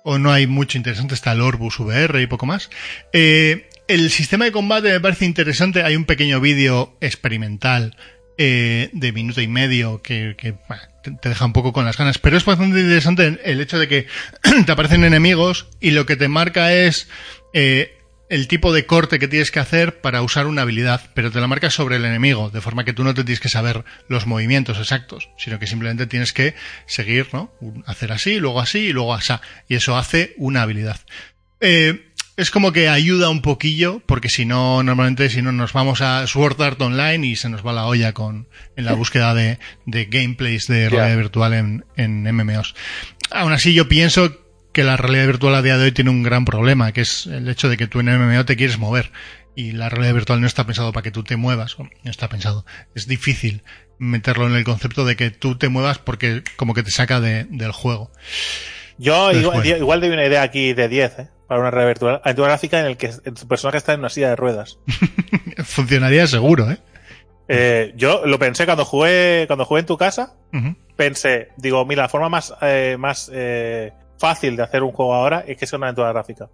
[0.04, 2.70] o no hay mucho interesante, está el Orbus VR y poco más.
[3.12, 7.96] Eh, el sistema de combate me parece interesante, hay un pequeño vídeo experimental
[8.36, 10.34] eh, de minuto y medio que,
[11.20, 12.18] te deja un poco con las ganas.
[12.18, 14.06] Pero es bastante interesante el hecho de que
[14.66, 17.08] te aparecen enemigos y lo que te marca es
[17.52, 17.96] eh,
[18.34, 21.46] el tipo de corte que tienes que hacer para usar una habilidad, pero te la
[21.46, 24.76] marca sobre el enemigo, de forma que tú no te tienes que saber los movimientos
[24.80, 26.56] exactos, sino que simplemente tienes que
[26.86, 27.52] seguir, ¿no?
[27.86, 29.34] Hacer así, luego así y luego así.
[29.68, 30.98] Y eso hace una habilidad.
[31.60, 36.00] Eh, es como que ayuda un poquillo, porque si no, normalmente si no nos vamos
[36.00, 39.60] a Sword Art Online y se nos va la olla con, en la búsqueda de,
[39.86, 42.74] de gameplays de realidad virtual en, en MMOs.
[43.30, 44.43] Aún así yo pienso
[44.74, 47.48] que la realidad virtual a día de hoy tiene un gran problema, que es el
[47.48, 49.10] hecho de que tú en MMO te quieres mover
[49.56, 52.66] y la realidad virtual no está pensado para que tú te muevas, no está pensado.
[52.94, 53.62] Es difícil
[53.98, 57.44] meterlo en el concepto de que tú te muevas porque como que te saca de-
[57.44, 58.10] del juego.
[58.98, 59.76] Yo igual, bueno.
[59.76, 61.28] igual doy una idea aquí de 10, ¿eh?
[61.48, 62.20] Para una realidad virtual.
[62.24, 64.78] Aventura gráfica en el que tu personaje está en una silla de ruedas.
[65.64, 66.78] Funcionaría seguro, ¿eh?
[67.48, 70.34] Eh, yo lo pensé cuando jugué, cuando jugué en tu casa.
[70.52, 70.74] Ujú.
[70.96, 73.92] Pensé, digo, mira, la forma más, eh, más eh,
[74.28, 76.48] fácil de hacer un juego ahora es que sea una aventura gráfica.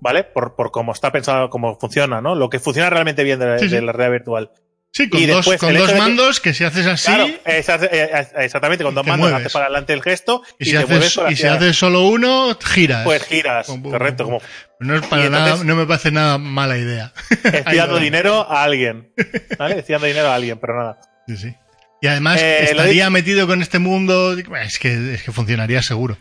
[0.00, 0.24] ¿Vale?
[0.24, 2.34] Por, por cómo está pensado, cómo funciona, ¿no?
[2.34, 3.74] Lo que funciona realmente bien de, la- Sí, sí.
[3.74, 4.50] de la realidad virtual.
[4.94, 6.86] Sí, con Y dos, después, con el dos hecho de que- mandos que si haces
[6.86, 9.40] así Claro, exa- eh, exactamente, con dos mandos mueves.
[9.46, 12.54] haces para adelante el gesto y y, si, te haces, y si haces solo uno,
[12.62, 13.02] giras.
[13.04, 14.40] Pues giras, correcto, como
[14.80, 17.12] No es para entonces- nada, no me parece nada mala idea.
[17.44, 19.12] estoy dando dinero a alguien.
[19.58, 19.78] ¿Vale?
[19.78, 21.00] Estoy dando dinero a alguien, pero nada.
[21.26, 21.54] Sí, sí.
[22.02, 24.36] Y además Eh, estaría metido con este mundo.
[24.36, 26.18] Es que, es que funcionaría seguro.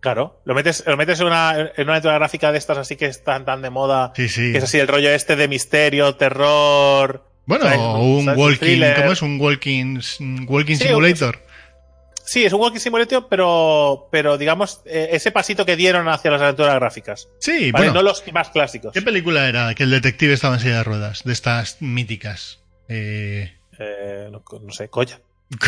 [0.00, 3.06] Claro, lo metes, lo metes en una, en una aventura gráfica de estas así que
[3.06, 4.12] están tan de moda.
[4.14, 4.52] Sí, sí.
[4.52, 7.24] Que es así el rollo este de misterio, terror.
[7.46, 7.78] Bueno, ¿sabes?
[7.80, 8.82] o un walking.
[8.96, 9.22] ¿cómo es?
[9.22, 10.00] Un walking,
[10.48, 11.42] walking Sí, simulator.
[12.24, 16.42] Sí, es un walking simulator, pero, pero digamos, eh, ese pasito que dieron hacia las
[16.42, 17.28] aventuras gráficas.
[17.38, 17.86] Sí, ¿vale?
[17.86, 18.02] bueno.
[18.02, 18.92] No los más clásicos.
[18.92, 21.22] ¿Qué película era que el detective estaba en silla de ruedas?
[21.24, 22.58] De estas míticas.
[22.88, 25.20] Eh, Eh, no, no sé, colla.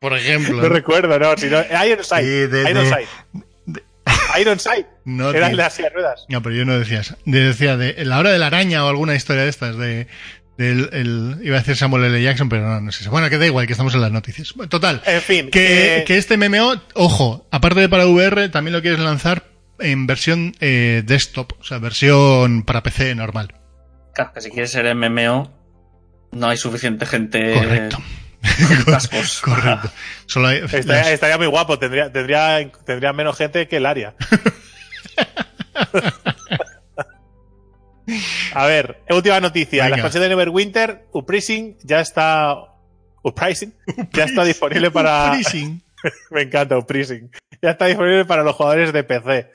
[0.00, 0.60] por ejemplo.
[0.62, 1.36] No recuerdo, no.
[1.36, 2.20] Si no Ironside.
[2.20, 3.06] Sí, de- de- Ironside.
[4.40, 4.86] Ironside.
[5.04, 5.44] No, Era tío.
[5.46, 6.26] el de las ruedas.
[6.28, 7.16] No, pero yo no decía eso.
[7.24, 9.76] De- Decía de la hora de la araña o alguna historia de estas.
[9.76, 10.06] De,
[10.58, 12.22] del- el- iba a decir Samuel L.
[12.22, 13.08] Jackson, pero no, no sé.
[13.08, 14.54] Bueno, que da igual, que estamos en las noticias.
[14.68, 15.02] Total.
[15.06, 15.50] En fin.
[15.50, 19.44] Que, eh, que este MMO, ojo, aparte de para VR, también lo quieres lanzar
[19.78, 23.54] en versión eh, desktop, o sea, versión para PC normal.
[24.14, 25.52] Claro, que si quieres ser MMO,
[26.32, 27.98] no hay suficiente gente Correcto.
[28.86, 29.40] cascos.
[29.40, 29.90] Correcto.
[30.26, 34.14] Solo hay, Estaría, las- estaría muy guapo, tendría, tendría, tendría menos gente que el área.
[38.54, 39.82] A ver, última noticia.
[39.84, 39.88] Venga.
[39.90, 42.54] La expansión de Neverwinter, Uprising, ya está.
[43.22, 43.72] Uprising,
[44.12, 45.32] ya está disponible para.
[45.32, 45.82] Freezing.
[46.30, 47.30] Me encanta Uprising.
[47.60, 49.50] Ya está disponible para los jugadores de PC.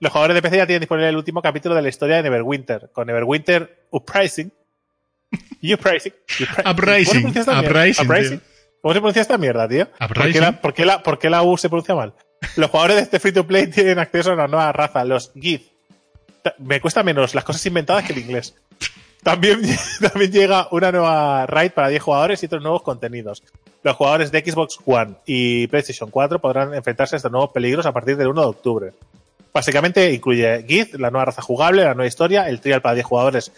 [0.00, 2.90] Los jugadores de PC ya tienen disponible el último capítulo de la historia de Neverwinter.
[2.92, 4.50] Con Neverwinter Uprising.
[5.62, 6.12] Uprising.
[6.38, 7.22] Upri- Uprising.
[7.22, 7.70] ¿Cómo se pronuncia esta mierda?
[8.02, 8.40] Uprising.
[8.82, 9.88] ¿Cómo se pronuncia esta mierda, tío?
[9.98, 12.14] ¿Por qué, la, por, qué la, por qué la U se pronuncia mal?
[12.56, 15.68] Los jugadores de este free to play tienen acceso a una nueva raza, los Gith.
[16.42, 18.54] Ta- Me cuesta menos las cosas inventadas que el inglés.
[19.22, 19.60] También,
[20.00, 23.42] también llega una nueva raid para 10 jugadores y otros nuevos contenidos.
[23.82, 27.92] Los jugadores de Xbox One y PlayStation 4 podrán enfrentarse a estos nuevos peligros a
[27.92, 28.92] partir del 1 de octubre.
[29.52, 33.52] Básicamente incluye Gith, la nueva raza jugable, la nueva historia, el trial para 10 jugadores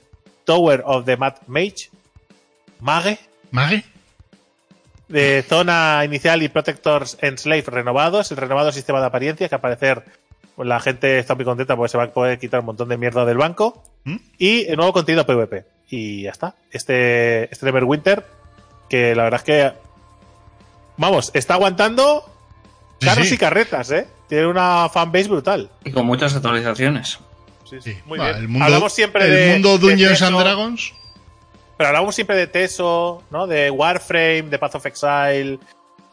[0.44, 1.90] Tower of the Mad Mage,
[2.81, 3.19] Mage,
[3.51, 3.85] ¿Mage?
[5.09, 10.05] de zona inicial y Protectors Enslave renovados, el renovado sistema de apariencia, que al parecer
[10.56, 12.97] pues, la gente está muy contenta porque se va a poder quitar un montón de
[12.97, 13.82] mierda del banco.
[14.05, 14.16] ¿Mm?
[14.39, 15.64] Y el nuevo contenido PvP.
[15.90, 16.55] Y ya está.
[16.70, 18.24] Este, este Neverwinter,
[18.89, 19.73] que la verdad es que.
[20.97, 22.24] Vamos, está aguantando
[23.01, 23.35] Sí, carros sí.
[23.35, 24.06] y carretas, ¿eh?
[24.28, 25.69] Tiene una fanbase brutal.
[25.85, 27.19] Y con muchas actualizaciones.
[27.80, 27.98] Sí, Sí.
[28.06, 28.36] Muy bien.
[28.36, 29.52] El mundo, hablamos siempre el de.
[29.52, 30.92] mundo Dungeons and Dragons.
[31.76, 33.46] Pero hablamos siempre de Teso, ¿no?
[33.46, 35.58] De Warframe, de Path of Exile,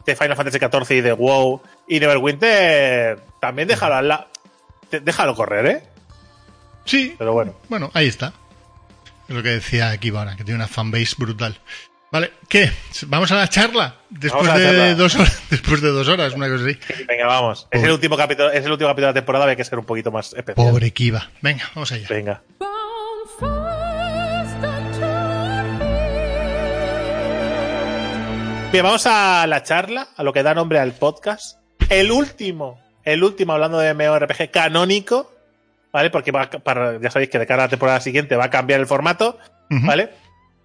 [0.06, 1.60] de Final Fantasy XIV y de WoW.
[1.86, 4.26] Y Neverwinter también déjalo, al la-
[4.90, 5.82] déjalo correr, ¿eh?
[6.86, 7.54] Sí, Pero bueno.
[7.68, 8.32] bueno, ahí está.
[9.28, 11.58] Es lo que decía aquí ahora, que tiene una fanbase brutal.
[12.12, 12.68] Vale, ¿qué?
[13.06, 13.94] ¿Vamos a la charla?
[14.08, 14.96] Después, de.
[14.96, 16.76] Dos horas, después de dos horas, una cosa así.
[17.06, 17.68] Venga, vamos.
[17.70, 19.84] Es el último capítulo, es el último capítulo de la temporada, hay que ser un
[19.84, 20.54] poquito más especial.
[20.54, 21.30] Pobre Kiva.
[21.40, 22.08] Venga, vamos allá.
[22.08, 22.42] Venga.
[28.72, 31.58] Bien, vamos a la charla, a lo que da nombre al podcast.
[31.88, 35.32] El último, el último hablando de MMORPG canónico,
[35.92, 36.10] ¿vale?
[36.10, 38.80] Porque va para, ya sabéis que de cara a la temporada siguiente va a cambiar
[38.80, 39.38] el formato.
[39.70, 40.10] ¿vale?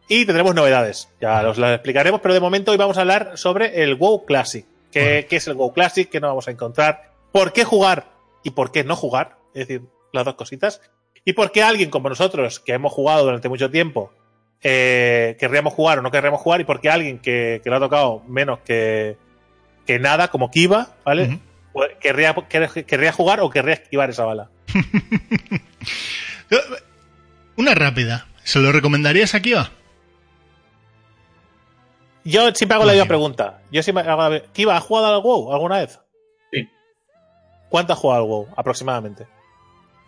[0.07, 3.82] Y tendremos novedades, ya os las explicaremos, pero de momento hoy vamos a hablar sobre
[3.84, 4.65] el WoW Classic.
[4.91, 6.07] ¿Qué, qué es el WoW Classic?
[6.10, 7.11] ¿Qué no vamos a encontrar?
[7.32, 8.06] ¿Por qué jugar
[8.44, 9.38] y por qué no jugar?
[9.56, 9.82] Es decir,
[10.14, 10.80] las dos cositas.
[11.26, 14.14] Y por qué alguien como nosotros, que hemos jugado durante mucho tiempo,
[14.61, 17.80] eh, querríamos jugar o no querríamos jugar y por qué alguien que, que le ha
[17.80, 19.18] tocado menos que,
[19.88, 21.40] que nada, como Kiva, ¿vale?
[21.73, 24.49] Pues querría, quer- querría jugar o querría esquivar esa bala.
[27.57, 28.27] Una rápida.
[28.44, 29.72] ¿Se lo recomendarías a Kiva?
[32.26, 33.61] Yo siempre hago la misma pregunta.
[33.72, 34.41] Yo siempre hago la...
[34.52, 35.99] Kiva, ¿has jugado al WoW alguna vez?
[36.52, 36.68] Sí.
[37.69, 39.27] ¿Cuánto has jugado al WoW aproximadamente?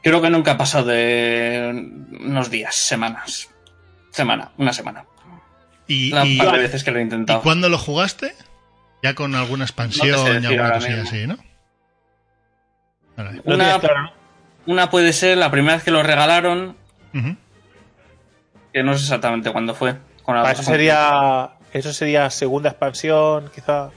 [0.04, 1.72] Creo que nunca ha pasado de
[2.20, 3.50] unos días, semanas.
[4.12, 5.06] Semana, una semana.
[5.88, 7.42] ¿Y, La y- par de veces que lo he ¿y intentado.
[7.42, 8.34] cuándo lo jugaste?
[9.04, 11.38] Ya con alguna expansión No y alguna cosilla así, ¿no?
[13.16, 13.42] Vale.
[13.46, 13.80] Una-.
[14.66, 16.76] Una puede ser la primera vez que lo regalaron,
[18.74, 19.96] que no sé exactamente cuándo fue.
[20.24, 23.90] Con la- Ah, eso sería eso sería segunda expansión, quizá.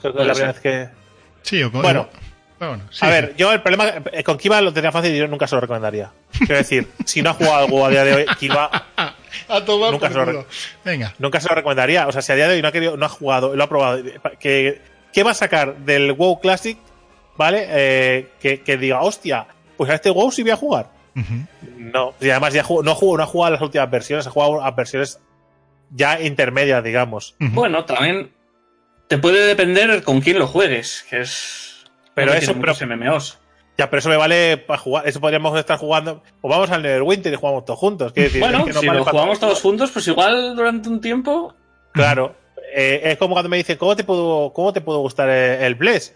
[0.00, 0.88] Creo que es la primera vez que.
[1.42, 2.08] Sí, o con- Bueno.
[2.58, 3.12] pero bueno, sí, a sí.
[3.12, 5.60] ver, yo el problema eh, con Kiva lo tenía fácil y yo nunca se lo
[5.62, 6.10] recomendaría.
[6.38, 8.70] Quiero decir, si no ha jugado algo a día de hoy, Kiva
[9.48, 10.46] A tomar nunca por se lo.
[10.84, 11.14] Venga.
[11.18, 12.06] nunca se lo recomendaría.
[12.08, 13.68] O sea, si a día de hoy no ha querido, no ha jugado, lo ha
[13.68, 14.02] probado,
[14.38, 14.82] que,
[15.12, 16.76] ¿qué va a sacar del WoW Classic?
[17.36, 17.66] ¿Vale?
[17.70, 19.46] Eh, que, que diga, hostia,
[19.76, 20.90] pues a este WoW sí voy a jugar.
[21.78, 24.30] No, y además ya jugó- no, jugó, no ha jugado a las últimas versiones, ha
[24.30, 25.18] jugado a versiones
[25.90, 27.34] ya intermedias, digamos.
[27.38, 28.32] Bueno, también
[29.08, 31.84] te puede depender con quién lo juegues, que es.
[32.14, 33.38] Pero eso, pero- MMOs.
[33.78, 35.08] Ya, pero eso me vale para jugar.
[35.08, 36.22] Eso podríamos estar jugando.
[36.42, 38.12] O vamos al Neverwinter y jugamos todos juntos.
[38.12, 41.00] Decir, Bueno, es que no si vale lo jugamos todos juntos, pues igual durante un
[41.00, 41.54] tiempo.
[41.92, 42.34] Claro.
[42.74, 45.74] Eh, es como cuando me dicen, ¿cómo te pudo, cómo te pudo gustar el, el
[45.76, 46.14] Bless?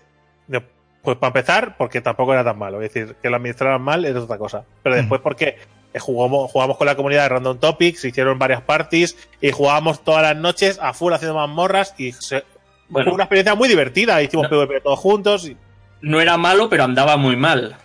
[1.03, 2.81] Pues para empezar, porque tampoco era tan malo.
[2.83, 4.65] Es decir, que lo administraran mal es otra cosa.
[4.83, 5.57] Pero después porque eh,
[6.01, 10.23] jugamos, jugamos con la comunidad de Random Topics, se hicieron varias parties y jugábamos todas
[10.23, 12.45] las noches a full haciendo mazmorras y se-
[12.89, 14.21] Bueno, fue una experiencia muy divertida.
[14.23, 14.51] Hicimos No.
[14.51, 15.47] PvP todos juntos.
[15.47, 15.57] y-
[16.03, 17.77] no era malo, pero andaba muy mal.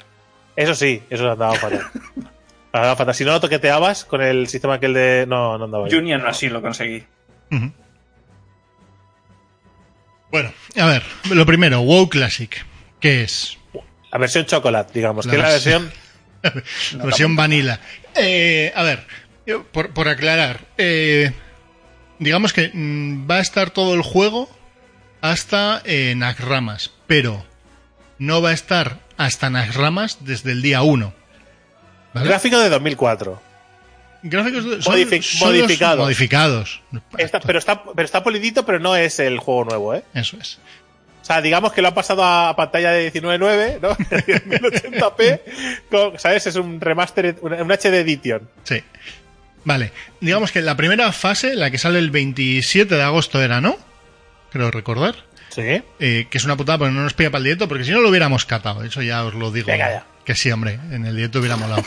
[0.56, 1.82] eso sí, eso andaba fatal.
[2.74, 3.16] andaba fatal.
[3.16, 5.26] Si no lo toqueteabas con el sistema aquel de...
[5.28, 5.96] No, no andaba bien.
[6.00, 7.04] Junior no así lo conseguí.
[10.32, 12.66] Bueno, a ver, lo primero, WoW Classic.
[13.00, 13.58] ¿Qué es?
[14.12, 15.92] La versión chocolate, digamos, La que es la versión-
[17.04, 17.36] versión...
[17.36, 17.80] Vanilla.
[18.16, 19.06] Eh, a ver,
[19.72, 21.32] por, por aclarar, eh,
[22.20, 24.50] digamos que mm, va a estar todo el juego
[25.22, 27.46] hasta eh, Nagramas, pero
[28.18, 31.14] no va a estar hasta Nagramas desde el día 1.
[32.14, 32.28] ¿vale?
[32.28, 33.42] Gráfico de 2004.
[34.22, 36.00] Gráficos de- son- Modific- son modificados.
[36.00, 36.82] modificados.
[37.18, 40.04] Está- pero, está, pero está polidito, pero no es el juego nuevo, ¿eh?
[40.14, 40.60] Eso es.
[41.30, 43.96] O sea, digamos que lo han pasado a pantalla de 19.9, ¿no?
[43.98, 45.40] 1080p,
[45.92, 46.48] con- ¿sabes?
[46.48, 48.50] Es un remaster, un HD edition.
[48.64, 48.82] Sí.
[49.64, 49.92] Vale.
[50.22, 53.78] Digamos que la primera fase, la que sale el 27 de agosto era, ¿no?
[54.52, 55.14] Creo recordar.
[55.50, 55.84] Sí.
[56.00, 58.00] Eh, que es una putada porque no nos pilla para el directo, porque si no
[58.02, 58.84] lo hubiéramos catado.
[58.84, 59.68] Eso ya os lo digo.
[59.68, 60.06] Venga ya.
[60.26, 60.80] Que sí, hombre.
[60.92, 61.84] En el directo hubiera molado.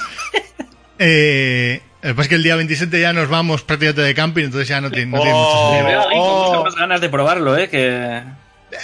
[1.01, 4.69] eh, que pasa es que el día 27 ya nos vamos prácticamente de camping, entonces
[4.69, 5.73] ya no tiene, no tiene mucho Oh.
[5.73, 5.99] Me sentido.
[5.99, 6.47] veo aquí con oh.
[6.49, 7.69] muchas más ganas de probarlo, ¿eh?
[7.69, 8.23] Que.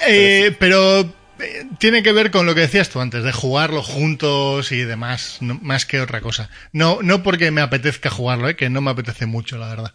[0.06, 1.00] Eh, pero
[1.40, 5.38] eh, tiene que ver con lo que decías tú antes, de jugarlo juntos y demás,
[5.40, 6.50] no- más que otra cosa.
[6.72, 9.94] No, no porque me apetezca jugarlo, eh, que no me apetece mucho, la verdad.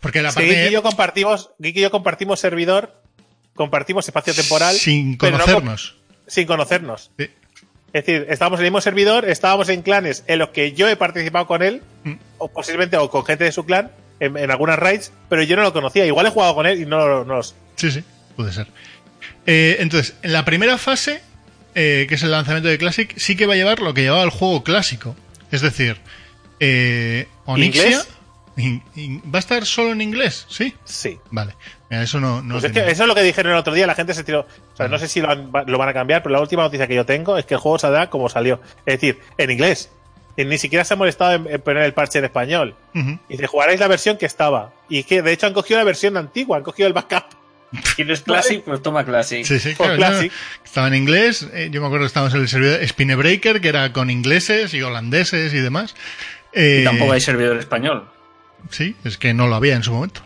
[0.00, 3.00] Porque la parte Geek y yo compartimos, Geek y yo compartimos servidor,
[3.54, 4.74] compartimos espacio temporal.
[4.74, 5.96] sin no conocernos.
[6.26, 7.10] sin conocernos.
[7.18, 7.30] Sí.
[7.92, 10.96] Es decir, estábamos en el mismo servidor, estábamos en clanes en los que yo he
[10.96, 12.14] participado con él, Mm.
[12.36, 13.90] o posiblemente o con gente de su clan,
[14.20, 16.04] en, en algunas raids, pero yo no lo conocía.
[16.04, 17.54] Igual he jugado con él y no, lo- no los.
[17.76, 18.04] Sí, sí,
[18.36, 18.66] puede ser.
[19.50, 21.22] Eh, entonces, en la primera fase,
[21.74, 24.22] eh, que es el lanzamiento de Classic, sí que va a llevar lo que llevaba
[24.22, 25.16] el juego clásico.
[25.50, 25.96] Es decir,
[26.60, 27.82] eh, Onyxia.
[27.86, 28.08] ¿Inglés?
[28.56, 30.44] in- in- ¿Va a estar solo en inglés?
[30.50, 30.74] Sí.
[30.84, 31.18] Sí.
[31.30, 31.54] Vale.
[31.88, 33.86] Mira, eso no, no Pues es que eso es lo que dijeron el otro día,
[33.86, 34.40] la gente se tiró.
[34.74, 36.86] O sea, no sé si lo, han- lo van a cambiar, pero la última noticia
[36.86, 38.60] que yo tengo es que el juego saldrá como salió.
[38.84, 39.90] Es decir, en inglés.
[40.36, 42.74] Y ni siquiera se ha molestado en, en poner el parche en español.
[42.94, 43.10] Ujú.
[43.28, 44.72] Y dice, jugaréis la versión que estaba.
[44.88, 47.37] Y que de hecho han cogido la versión antigua, han cogido el backup.
[47.96, 48.62] ¿Quieres Classic?
[48.62, 49.44] Pues toma Classic.
[49.44, 49.96] Sí, sí, claro.
[49.96, 50.32] Classic.
[50.64, 51.46] estaba en inglés.
[51.52, 54.82] eh, yo me acuerdo que estábamos en el servidor Spinebreaker, que era con ingleses y
[54.82, 55.94] holandeses y demás.
[56.52, 58.08] Eh, Y tampoco hay servidor español.
[58.70, 60.22] Sí, es que no lo había en su momento.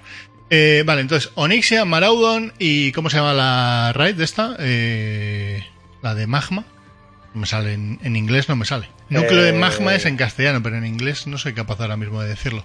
[0.51, 4.55] Eh, vale, entonces, Onyxia, Maraudon y ¿cómo se llama la raid de esta?
[4.59, 5.66] Eh,
[6.02, 6.64] la de Magma.
[7.35, 8.89] No me sale en, en inglés, no me sale.
[9.09, 9.52] Núcleo de Eh.
[9.55, 12.64] Magma es en castellano, pero en inglés no soy capaz ahora mismo de decirlo.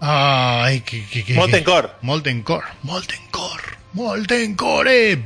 [0.00, 1.88] Ay, que, que, que- Molten Core.
[2.02, 2.66] Molten Core.
[2.82, 3.62] Molten Core.
[3.92, 5.22] Molten Core.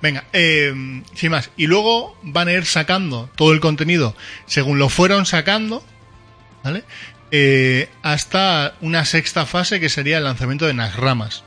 [0.00, 1.50] Venga, eh, sin más.
[1.56, 5.84] Y luego van a ir sacando todo el contenido según lo fueron sacando,
[6.62, 6.84] ¿vale?
[7.30, 11.44] Eh, hasta una sexta fase que sería el lanzamiento de Nagramas,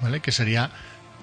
[0.00, 0.20] ¿vale?
[0.20, 0.70] Que sería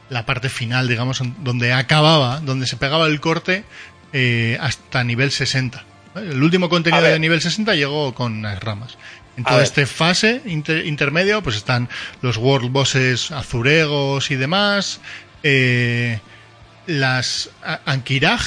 [0.10, 3.64] la parte final, digamos, donde acababa, donde se pegaba el corte
[4.12, 5.84] eh, hasta nivel 60.
[6.16, 6.32] ¿vale?
[6.32, 8.98] El último contenido de nivel 60 llegó con Nagramas.
[9.40, 9.64] En A todo ver.
[9.68, 11.88] este fase inter- intermedio, pues están
[12.22, 15.00] los World Bosses azuregos y demás.
[15.44, 16.20] eh,
[16.88, 17.50] las
[17.86, 18.42] Ankiraj.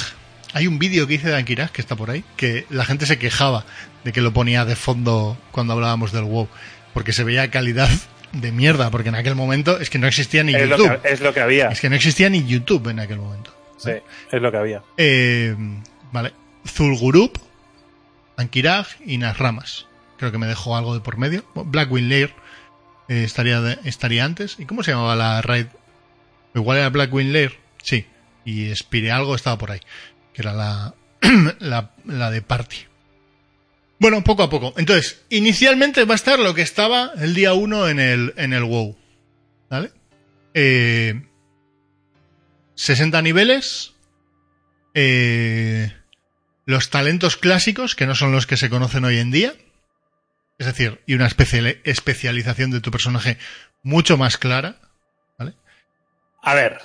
[0.52, 3.19] Hay un vídeo que hice de Ankiraj que está por ahí, que la gente se
[3.19, 3.64] quejaba
[4.05, 6.48] de que lo ponía de fondo cuando hablábamos del WoW,
[6.93, 7.89] porque se veía calidad
[8.32, 11.01] de mierda, porque en aquel momento es que no existía ni Es lo, YouTube.
[11.01, 11.69] que, es lo que había.
[11.69, 13.55] Es que no existía ni YouTube en aquel momento.
[13.78, 13.93] Sí,
[14.31, 14.82] es lo que había.
[14.98, 15.56] Eh,
[16.12, 16.32] vale.
[16.69, 17.39] Zulgurup,
[18.36, 19.86] Ankiraj y Nasramas.
[20.23, 21.44] Creo que me dejó algo de por medio.
[21.57, 22.32] Blackwing Lair
[23.09, 24.55] eh, estaría, estaría antes.
[24.61, 25.66] ¿Y cómo se llamaba la raid?
[26.55, 27.59] Igual era Blackwing Lair.
[27.82, 28.07] Sí.
[28.44, 29.81] Y Spire algo estaba por ahí.
[30.32, 30.53] Que era
[31.59, 32.77] la, la, de Party.
[33.99, 34.74] Bueno, poco a poco.
[34.77, 38.62] Entonces, inicialmente va a estar lo que estaba el día 1 en el, en el
[38.62, 38.97] WoW.
[39.70, 39.90] ¿Vale?
[40.55, 41.20] Eh,
[42.77, 43.94] 60 niveles.
[44.94, 45.93] eh,
[46.65, 49.53] los talentos clásicos, que no son los que se conocen hoy en día.
[50.62, 53.36] Es decir, y una especial- especialización de tu personaje
[53.82, 54.76] mucho más clara.
[55.39, 55.55] ¿Vale?
[56.40, 56.78] A ver.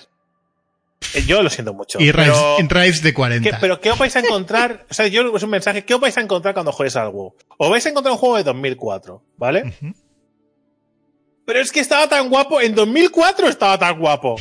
[1.14, 2.00] eh, Yo lo siento mucho.
[2.00, 3.50] Y raids, pero, en raids de 40.
[3.50, 4.86] ¿qué, pero ¿qué os vais a encontrar?
[4.90, 5.86] O sea, yo es un mensaje.
[5.86, 7.36] ¿Qué os vais a encontrar cuando juegues al WoW?
[7.58, 9.64] Os vais a encontrar un juego de 2004, ¿vale?
[9.64, 9.94] Ujú.
[11.46, 12.60] Pero es que estaba tan guapo.
[12.60, 14.36] En 2004 estaba tan guapo.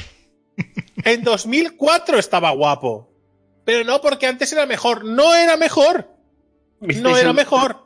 [1.04, 3.12] En 2004 estaba guapo.
[3.64, 5.04] Pero no porque antes era mejor.
[5.04, 6.08] No era mejor.
[6.80, 7.85] No ¿Visteis era mejor.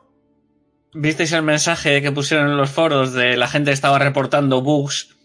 [0.93, 5.15] ¿Visteis el mensaje que pusieron en los foros de la gente que estaba reportando bugs?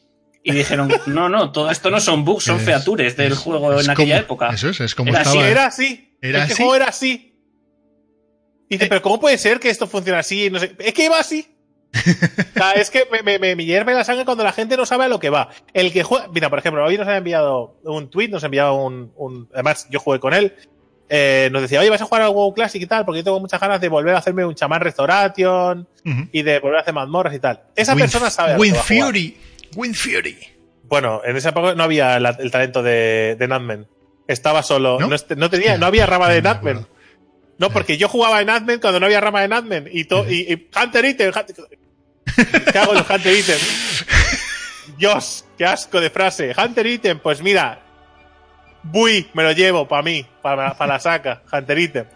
[0.44, 3.72] Y dijeron, no, no, todo esto no son bugs, son Es- features del es- juego
[3.78, 4.54] es en aquella como- época.
[4.54, 5.40] Eso es, es como Era estaba.
[5.40, 6.16] así, Era así.
[6.22, 6.62] ¿Era es que así?
[6.62, 7.32] juego era así.
[8.68, 8.88] Y dice, Eh.
[8.88, 10.50] pero ¿cómo puede ser que esto funcione así?
[10.50, 10.74] No sé.
[10.78, 11.52] Es que iba así.
[11.96, 14.86] O sea, es que me, me, me, me hierve la sangre cuando la gente no
[14.86, 15.50] sabe a lo que va.
[15.74, 16.28] El que juega.
[16.28, 19.12] Mira, por ejemplo, hoy nos ha enviado un tweet, nos ha enviado un.
[19.16, 20.54] un- además, yo jugué con él.
[21.08, 23.40] Eh, nos decía, oye, vas a jugar al WoW Classic y tal, porque yo tengo
[23.40, 26.28] muchas ganas de volver a hacerme un chamán Restauration Ujú.
[26.32, 27.62] y de volver a hacer mazmorras y tal.
[27.76, 28.84] Esa Wind- persona sabe jugar.
[28.84, 29.36] Fury.
[29.76, 30.38] Wind Fury.
[30.84, 33.86] Bueno, en esa época no había la- el talento de, de Natman.
[34.28, 34.98] Estaba solo.
[35.00, 35.08] ¿No?
[35.08, 36.76] No, no tenía, no había rama de Natman.
[36.78, 36.96] acuerdo.
[37.58, 39.88] No, porque yo jugaba en Admin cuando no había rama de Admin.
[39.90, 41.32] Y, to- y, y Hunter Item.
[42.72, 43.58] ¿Qué hago en Hunter Item?
[44.98, 46.54] Dios, qué asco de frase.
[46.56, 47.82] Hunter Item, pues mira.
[48.90, 51.42] Bui, me lo llevo para mí, para la saca.
[51.52, 52.06] Hunter Item.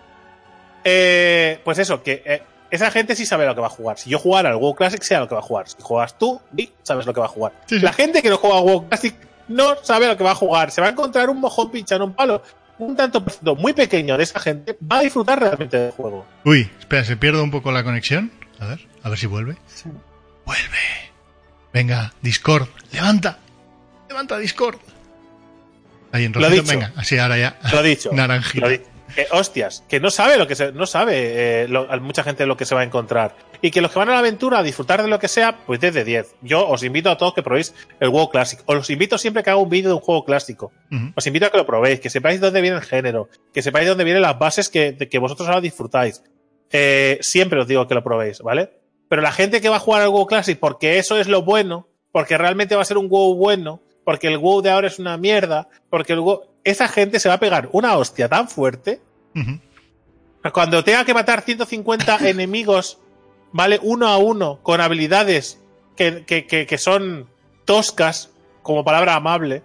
[0.84, 3.98] Eh, pues eso, que eh, esa gente sí sabe lo que va a jugar.
[3.98, 5.68] Si yo jugara al WoW Classic, sé a lo que va a jugar.
[5.68, 7.52] Si juegas tú, di, sabes lo que va a jugar.
[7.66, 7.84] Sí, sí.
[7.84, 9.14] La gente que no juega WoW Classic
[9.48, 10.70] no sabe lo que va a jugar.
[10.70, 12.42] Se va a encontrar un mojón pinchando un palo.
[12.78, 13.22] Un tanto
[13.56, 16.24] muy pequeño de esa gente va a disfrutar realmente del juego.
[16.44, 18.32] Uy, espera, se pierde un poco la conexión.
[18.58, 19.58] A ver, a ver si vuelve.
[20.46, 21.10] Vuelve.
[21.74, 23.38] Venga, Discord, levanta.
[24.08, 24.78] Levanta Discord.
[26.12, 27.58] Ahí en rojito, venga, así ahora ya.
[27.72, 28.10] Lo he dicho.
[28.14, 28.68] Naranjita.
[28.68, 28.78] Lo.
[29.14, 32.56] Que, hostias, que no sabe lo que se, no sabe eh, lo- mucha gente lo
[32.56, 33.34] que se va a encontrar.
[33.60, 35.80] Y que los que van a la aventura a disfrutar de lo que sea, pues
[35.80, 36.36] desde 10.
[36.42, 38.62] Yo os invito a todos que probéis el juego clásico.
[38.66, 40.70] Os invito siempre que haga un vídeo de un juego clásico.
[41.16, 44.04] Os invito a que lo probéis, que sepáis dónde viene el género, que sepáis dónde
[44.04, 46.22] vienen las bases que, de que vosotros ahora disfrutáis.
[46.70, 48.70] Eh, siempre os digo que lo probéis, ¿vale?
[49.08, 51.88] Pero la gente que va a jugar al WoW Classic porque eso es lo bueno,
[52.12, 55.16] porque realmente va a ser un WoW bueno, porque el WoW de ahora es una
[55.16, 56.40] mierda, porque el WoW...
[56.64, 59.00] Esa gente se va a pegar una hostia tan fuerte
[60.52, 62.98] cuando tenga que matar 150 enemigos,
[63.52, 63.78] ¿vale?
[63.84, 65.60] Uno a uno, con habilidades
[65.96, 67.28] que, que, que, que son
[67.64, 68.30] toscas,
[68.62, 69.62] como palabra amable,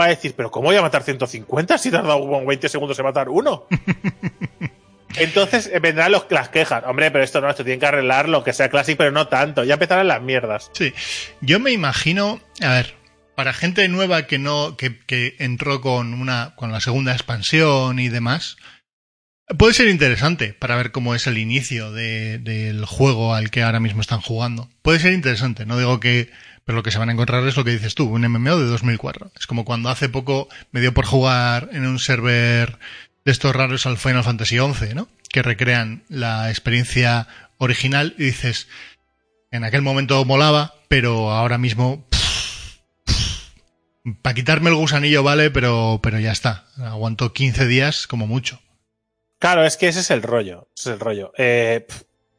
[0.00, 3.28] va a decir, pero ¿cómo voy a matar 150 si como 20 segundos en matar
[3.28, 3.66] uno?
[5.16, 6.84] Entonces eh, vendrán los, las quejas.
[6.86, 9.62] Hombre, pero esto no, esto tienen que arreglar lo que sea Classic, pero no tanto.
[9.64, 10.70] Ya empezarán las mierdas.
[10.72, 10.94] Sí.
[11.42, 12.97] Yo me imagino, a ver,
[13.38, 18.08] para gente nueva que no, que, que entró con una, con la segunda expansión y
[18.08, 18.56] demás,
[19.56, 23.78] puede ser interesante para ver cómo es el inicio de- del juego al que ahora
[23.78, 24.68] mismo están jugando.
[24.82, 26.32] Puede ser interesante, no digo que,
[26.64, 28.66] pero lo que se van a encontrar es lo que dices tú, un MMO de
[28.66, 29.30] 2004.
[29.38, 32.76] Es como cuando hace poco me dio por jugar en un server
[33.24, 35.06] de estos raros al Final Fantasy XI, ¿no?
[35.30, 37.28] Que recrean la experiencia
[37.58, 38.66] original y dices,
[39.52, 42.04] en aquel momento molaba, pero ahora mismo.
[44.22, 46.66] Para quitarme el gusanillo vale, pero, pero ya está.
[46.78, 48.60] Aguanto 15 días como mucho.
[49.38, 50.68] Claro, es que ese es el rollo.
[50.76, 51.32] Ese es el rollo.
[51.38, 51.86] Eh,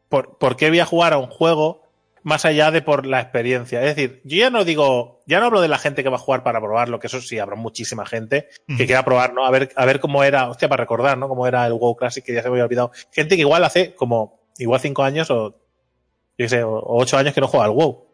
[0.09, 1.83] ¿por, ¿Por qué voy a jugar a un juego
[2.23, 3.81] más allá de por la experiencia?
[3.83, 6.19] Es decir, yo ya no digo, ya no hablo de la gente que va a
[6.19, 9.45] jugar para probarlo, que eso sí, habrá muchísima gente que quiera probar, ¿no?
[9.45, 11.29] A ver, a ver cómo era, hostia, para recordar, ¿no?
[11.29, 12.91] Cómo era el WoW Classic, que ya se me había olvidado.
[13.11, 15.55] Gente que igual hace como, igual cinco años o, yo
[16.37, 18.11] qué sé, o o ocho años que no juega al WoW.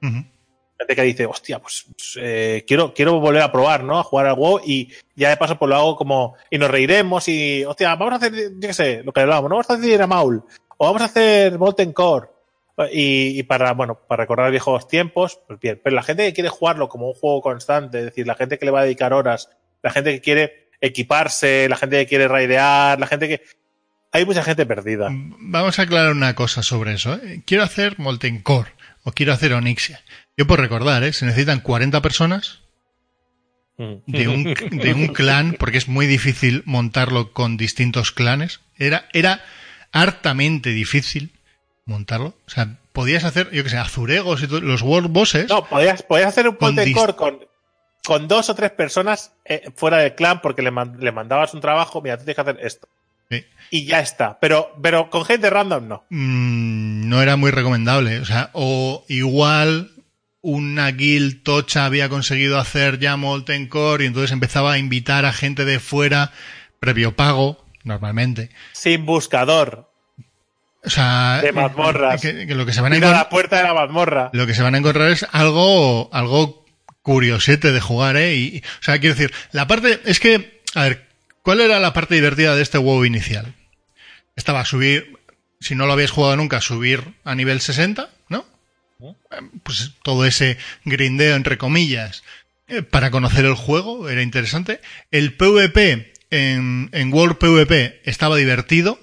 [0.77, 1.85] Gente que dice, hostia, pues
[2.17, 3.97] eh, quiero, quiero volver a probar, ¿no?
[3.97, 7.27] A jugar al WoW y ya de paso pues lo hago como, y nos reiremos
[7.29, 9.55] y, hostia, vamos a hacer, yo qué sé, lo que hablábamos, ¿no?
[9.55, 10.43] Vamos a hacer a Maul,
[10.77, 12.27] o vamos a hacer Molten Core,
[12.91, 15.79] y, y para, bueno, para recordar viejos tiempos, pues bien.
[15.83, 18.65] Pero la gente que quiere jugarlo como un juego constante, es decir, la gente que
[18.65, 19.49] le va a dedicar horas,
[19.81, 23.41] la gente que quiere equiparse, la gente que quiere raidear, la gente que...
[24.11, 25.09] Hay mucha gente perdida.
[25.11, 27.15] Vamos a aclarar una cosa sobre eso.
[27.15, 27.43] ¿eh?
[27.45, 28.71] Quiero hacer Molten Core
[29.05, 30.01] o quiero hacer Onyxia.
[30.35, 31.13] Yo por recordar, ¿eh?
[31.13, 32.59] se necesitan 40 personas
[33.77, 38.59] de un, de un clan, porque es muy difícil montarlo con distintos clanes.
[38.77, 39.41] Era, era
[39.91, 41.31] hartamente difícil
[41.85, 42.37] montarlo.
[42.47, 45.49] O sea, podías hacer, yo que sé, azuregos y todo, los world bosses.
[45.49, 47.39] No, podías, podías hacer un Molten dis- Core con,
[48.05, 51.61] con dos o tres personas eh, fuera del clan porque le, man- le mandabas un
[51.61, 52.87] trabajo, mira, tú tienes que hacer esto.
[53.69, 54.39] Y ya está.
[54.39, 56.03] Pero, pero con gente random no.
[56.09, 58.19] mm, no era muy recomendable.
[58.19, 59.91] O sea, o igual
[60.41, 65.33] una guild tocha había conseguido hacer ya Molten Core y entonces empezaba a invitar a
[65.33, 66.31] gente de fuera
[66.79, 68.51] previo pago, normalmente.
[68.73, 69.91] Sin buscador.
[70.83, 72.21] O sea, De mazmorras.
[72.21, 74.29] que- que lo que se van a encontrar la puerta de la mazmorra.
[74.33, 76.63] lo que se van a encontrar es algo, algo
[77.01, 78.35] curiosete de jugar, ¿eh?
[78.35, 81.07] Y, o sea, quiero decir, la parte, es que, a ver,
[81.45, 83.53] ¿cuál era la parte divertida de este WoW inicial?
[84.35, 85.17] Estaba subir,
[85.61, 88.45] si no lo habías jugado nunca, subir a nivel 60, ¿no?
[89.63, 92.23] Pues todo ese grindeo, entre comillas,
[92.67, 94.81] eh, para conocer el juego, era interesante.
[95.11, 98.99] El PvP en, en World PvP estaba divertido,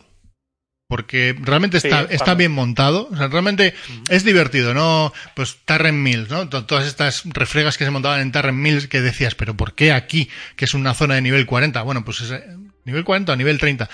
[0.93, 2.53] porque realmente Sí, está, bien.
[2.53, 3.09] montado.
[3.11, 3.73] O sea, realmente
[4.11, 5.11] es divertido, ¿no?
[5.35, 6.51] Pues Tarren Mills, ¿no?
[6.51, 9.91] To- Todas estas refregas que se montaban en Tarren Mills que decías, pero ¿por qué
[9.91, 11.81] aquí, que es una zona de nivel 40?
[11.81, 12.45] Bueno, pues es eh,
[12.85, 13.89] nivel 40 o nivel 30.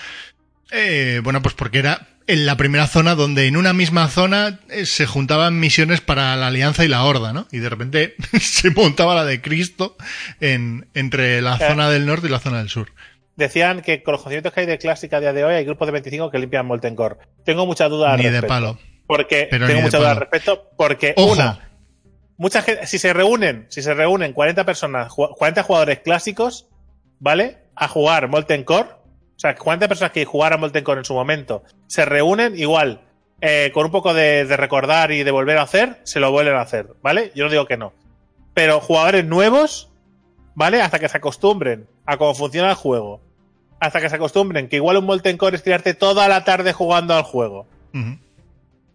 [0.71, 4.85] Eh, bueno, pues porque era en la primera zona donde en una misma zona eh,
[4.85, 7.47] se juntaban misiones para la Alianza y la Horda, ¿no?
[7.53, 9.95] Y de repente se montaba la de Cristo
[10.41, 12.91] en, entre la zona del norte y la zona del sur.
[13.39, 15.87] Decían que con los conocimientos que hay de clásica a día de hoy hay grupos
[15.87, 17.15] de 25 que limpian Molten Core.
[17.45, 18.77] Tengo mucha duda al Ni de palo.
[19.07, 21.67] Porque Pero tengo mucha duda al respecto porque Ojo, una
[22.37, 26.67] mucha gente, si se reúnen, si se reúnen 40 personas, ju- 40 jugadores clásicos,
[27.19, 27.57] ¿vale?
[27.75, 31.63] A jugar Molten Core, o sea, 40 personas que jugaran Molten Core en su momento,
[31.87, 33.01] se reúnen igual,
[33.41, 36.55] eh, con un poco de, de recordar y de volver a hacer, se lo vuelven
[36.55, 37.31] a hacer, ¿vale?
[37.35, 37.93] Yo no digo que no.
[38.53, 39.89] Pero jugadores nuevos,
[40.55, 40.81] ¿vale?
[40.81, 43.21] Hasta que se acostumbren a cómo funciona el juego.
[43.79, 47.15] Hasta que se acostumbren que igual un Molten Core es tirarte toda la tarde jugando
[47.15, 47.67] al juego.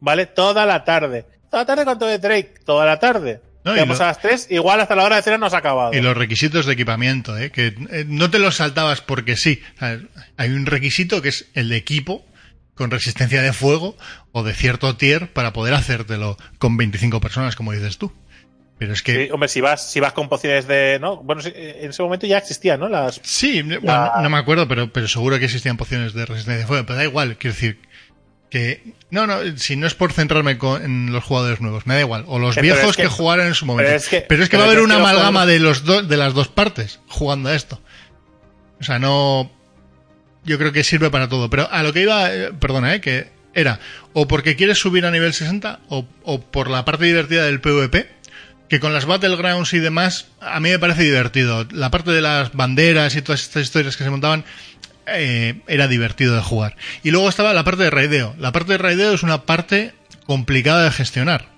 [0.01, 0.27] ¿vale?
[0.27, 1.27] Toda la tarde.
[1.51, 3.41] Toda la tarde cuánto de Drake, toda la tarde.
[3.65, 5.95] No, lo- a las 3, igual hasta la hora de cena no has acabado.
[5.95, 7.51] Y los requisitos de equipamiento, ¿eh?
[7.51, 9.63] que eh, no te los saltabas porque sí.
[9.77, 9.99] O sea,
[10.37, 12.25] Hay un requisito que es el de equipo
[12.75, 13.97] con resistencia de fuego
[14.33, 18.13] o de cierto tier para poder hacértelo con 25 personas, como dices tú.
[18.79, 20.99] Pero es que Sí, hombre, si vas, si vas con pociones de.
[21.01, 21.17] ¿no?
[21.19, 22.89] Bueno, en ese momento ya existían, ¿no?
[22.89, 23.21] Las.
[23.23, 26.85] Sí, bueno, no me acuerdo, pero, pero seguro que existían pociones de resistencia de fuego.
[26.87, 27.79] Pero da igual, quiero decir
[28.51, 28.95] que...
[29.11, 32.25] No, no, si no es por centrarme con- en los jugadores nuevos, me da igual.
[32.27, 33.87] O los Eh, pero viejos es que, que- jugaran en su momento.
[33.89, 35.85] pero es que- pero es que pero va a haber una amalgama jugadores- de, los
[35.85, 37.81] dos de las dos partes jugando a esto.
[38.81, 39.51] O sea, no...
[40.45, 41.49] Yo creo que sirve para todo.
[41.49, 43.79] Pero a lo que iba, eh, perdona, eh, que era
[44.13, 48.09] o porque quieres subir a nivel 60 o, o por la parte divertida del PvP,
[48.69, 51.67] que con las Battlegrounds y demás a mí me parece divertido.
[51.71, 54.45] La parte de las banderas y todas estas historias que se montaban
[55.07, 56.77] eh, era divertido de jugar.
[57.03, 58.35] Y luego estaba la parte de raideo.
[58.39, 59.93] La parte de raideo es una parte
[60.27, 61.49] complicada de gestionar.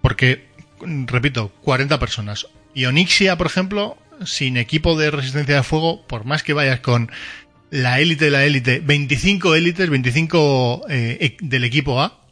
[0.00, 0.46] Porque,
[0.80, 2.46] repito, 40 personas.
[2.74, 7.10] Y Onyxia, por ejemplo, sin equipo de resistencia de fuego, por más que vayas con
[7.70, 12.25] la élite de la élite, 25 élites, 25 eh, e- del equipo A,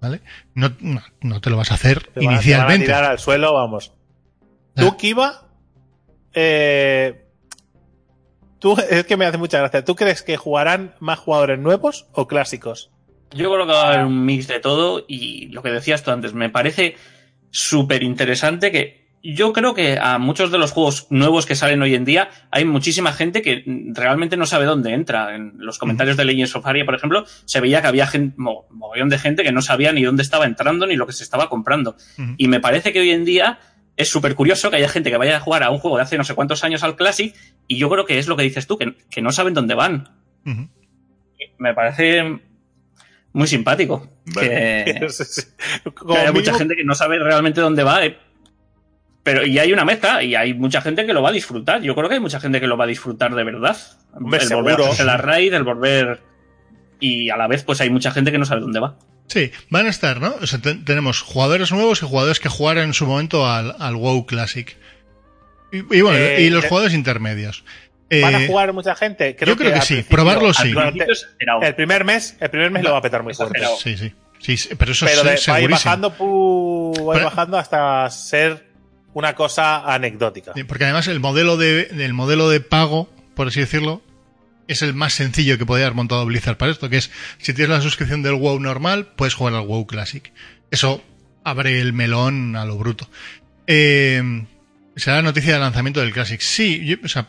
[0.00, 0.20] ¿vale?
[0.54, 2.86] No, no, no te lo vas a hacer Te van- te van a inicialmente.
[2.86, 3.92] tirar al suelo, vamos.
[4.76, 4.80] Ah.
[4.82, 5.48] Tú, Kiva.
[6.34, 7.24] Eh,
[8.58, 9.84] tú, es que me hace mucha gracia.
[9.84, 12.90] ¿Tú crees que jugarán más jugadores nuevos o clásicos?
[13.32, 16.10] Yo creo que va a haber un mix de todo y lo que decías tú
[16.10, 16.96] antes, me parece
[17.50, 21.94] súper interesante que yo creo que a muchos de los juegos nuevos que salen hoy
[21.94, 23.64] en día hay muchísima gente que
[23.94, 25.34] realmente no sabe dónde entra.
[25.34, 28.66] En los comentarios de Legends of Aria, por ejemplo, se veía que había gente, mo-
[28.70, 31.48] mogollón de gente que no sabía ni dónde estaba entrando ni lo que se estaba
[31.48, 31.96] comprando.
[32.36, 33.58] Y me parece que hoy en día
[33.96, 36.18] es súper curioso que haya gente que vaya a jugar a un juego de hace
[36.18, 37.34] no sé cuántos años al Classic
[37.66, 40.08] y yo creo que es lo que dices tú, que, que no saben dónde van.
[41.58, 42.40] Me parece
[43.32, 44.08] muy simpático.
[44.40, 45.06] Que,
[45.94, 48.04] Como que haya mínimo- mucha gente que no sabe realmente dónde va.
[48.04, 48.18] eh.
[49.26, 51.82] Pero y hay una mezcla y hay mucha gente que lo va a disfrutar.
[51.82, 53.76] Yo creo que hay mucha gente que lo va a disfrutar de verdad.
[54.14, 56.20] Hombre, el volver a la raid, el volver.
[57.00, 58.94] Y a la vez, pues hay mucha gente que no sabe dónde va.
[59.26, 60.32] Sí, van a estar, ¿no?
[60.40, 63.96] O sea, te- tenemos jugadores nuevos y jugadores que jugaron en su momento al, al
[63.96, 64.76] WoW Classic.
[65.72, 67.64] Y, y bueno, Eh, y los eh, jugadores intermedios.
[68.22, 69.34] ¿Van Eh, a jugar mucha gente?
[69.34, 70.72] Creo yo creo que sí, probarlo sí.
[71.62, 73.60] El primer mes, el primer mes lo va a petar muy fuerte.
[73.82, 74.12] Sí, sí.
[74.38, 77.58] Sí, pero eso pero de- es va a ir bajando, pu- va a ir bajando
[77.58, 78.64] hasta ser
[79.16, 80.52] una cosa anecdótica.
[80.68, 84.02] Porque además el modelo de, el modelo de pago, por así decirlo,
[84.68, 87.70] es el más sencillo que podría haber montado Blizzard para esto, que es si tienes
[87.70, 90.30] la suscripción del WoW normal, puedes jugar al WoW Classic.
[90.70, 91.02] Eso
[91.44, 93.08] abre el melón a lo bruto.
[93.66, 94.44] Eh,
[94.96, 96.42] será la noticia de lanzamiento del Classic.
[96.42, 97.28] Sí, yo, o sea,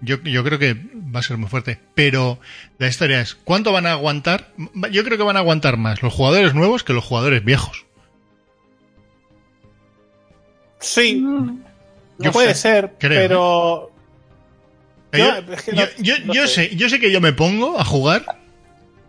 [0.00, 1.78] yo, yo creo que va a ser muy fuerte.
[1.94, 2.40] Pero
[2.78, 4.52] la historia es, ¿cuánto van a aguantar?
[4.90, 7.86] Yo creo que van a aguantar más los jugadores nuevos que los jugadores viejos.
[10.80, 12.60] Sí, No puede sé.
[12.62, 13.92] ser, creo, pero
[15.12, 16.68] Yo, Yo- es que no- yo- yo- no yo sé.
[16.68, 16.76] sé.
[16.76, 18.24] yo sé que yo me pongo a jugar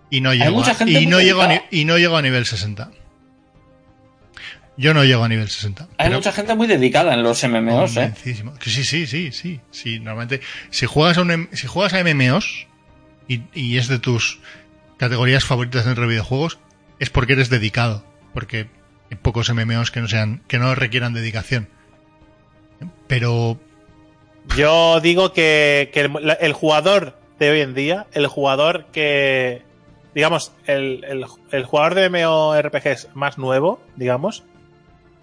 [0.09, 2.89] y no llego, a, y no llego a, y no llego a nivel 60.
[4.77, 5.83] Yo no llego a nivel 60.
[5.97, 8.13] Hay pero mucha gente muy dedicada en los MMOs, ¿eh?
[8.23, 9.99] sí, sí, sí, sí, sí.
[9.99, 10.39] Normalmente,
[10.69, 12.67] si juegas a, un, si juegas a MMOs
[13.27, 14.39] y, y es de tus
[14.97, 16.59] categorías favoritas dentro de videojuegos,
[16.99, 18.05] es porque eres dedicado.
[18.33, 18.67] Porque
[19.11, 21.68] hay pocos MMOs que no sean, que no requieran dedicación.
[23.07, 23.57] Pero
[24.56, 26.02] yo digo que, que
[26.40, 29.64] el, jugador de hoy en día, el jugador que,
[30.15, 34.44] digamos, el, el- el jugador de MMORPGs más nuevo, digamos,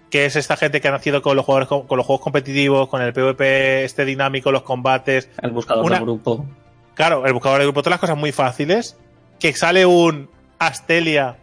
[0.09, 2.87] que es esta gente que ha nacido con los jugadores con, con los juegos competitivos,
[2.89, 6.45] con el PvP este dinámico, los combates, El buscador Una- de grupo.
[6.93, 8.97] Claro, el buscador de grupo, todas las cosas muy fáciles.
[9.39, 11.37] Que sale un Astelia,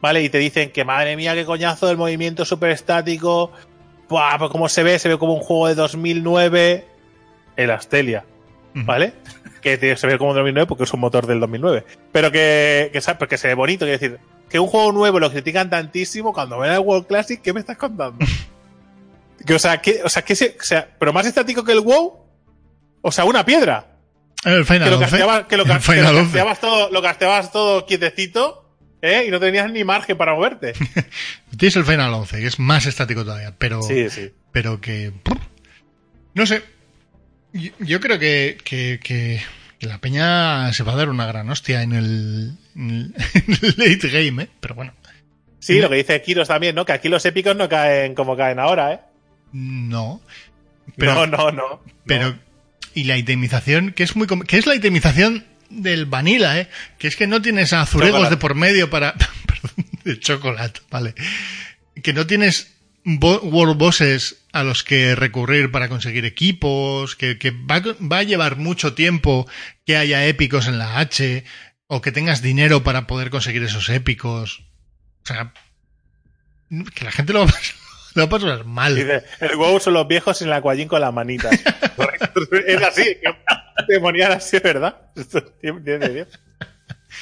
[0.00, 0.22] ¿vale?
[0.22, 3.52] Y te dicen que madre mía, qué coñazo, el movimiento súper estático.
[4.08, 6.86] Buah, pues como se ve, se ve como un juego de 2009.
[7.56, 8.24] El Astelia.
[8.74, 9.12] ¿vale?
[9.60, 11.84] que se ve como 2009 porque es un motor del 2009.
[12.12, 14.18] Pero que, que, porque se ve bonito, quiero decir.
[14.48, 17.76] Que un juego nuevo lo critican tantísimo cuando ven el World Classic, ¿qué me estás
[17.76, 18.24] contando?
[19.46, 21.80] que, o sea, que, o sea, que se, o sea, pero más estático que el
[21.80, 22.24] WoW.
[23.02, 23.86] O sea, una piedra
[24.44, 26.22] el Final que lo 11, casteabas, que lo, el ca- que lo Final 11.
[26.24, 28.67] casteabas todo, lo casteabas todo quietecito,
[29.02, 29.24] ¿eh?
[29.26, 30.72] Y no tenías ni margen para moverte.
[31.56, 34.30] Tienes el Final 11, que es más estático todavía, pero, Sí, sí.
[34.52, 35.12] pero que...
[36.34, 36.62] No sé.
[37.52, 39.40] Yo, yo creo que, que, que
[39.80, 44.44] la peña se va a dar una gran hostia en el, en el- late game,
[44.44, 44.48] ¿eh?
[44.60, 44.92] Pero bueno,
[45.60, 46.84] Sí, lo que dice Kiros también, ¿no?
[46.86, 49.00] Que aquí los épicos no caen como caen ahora, ¿eh?
[49.52, 50.20] no.
[50.96, 51.82] Pero, no, no, no.
[52.06, 52.38] pero No.
[52.94, 56.68] y la itemización, que es muy que es la itemización del vanilla, ¿eh?
[56.98, 58.34] Que es que no tienes azuregos Chocolate.
[58.34, 59.14] de por medio para
[59.46, 61.14] perdón, de chocolate, vale.
[62.02, 62.74] Que no tienes
[63.04, 68.18] bo- world bosses a los que recurrir para conseguir equipos, que, que va, a- va
[68.18, 69.48] a llevar mucho tiempo
[69.84, 71.44] que haya épicos en la H
[71.86, 74.62] o que tengas dinero para poder conseguir esos épicos.
[75.24, 75.52] O sea,
[76.94, 77.74] que la gente lo va a pasar,
[78.14, 78.94] lo va a pasar mal.
[78.94, 81.58] Dice, el WoW son los viejos en la cuallín con las manitas.
[82.66, 83.02] Es así,
[84.00, 84.96] ponían así, ¿verdad?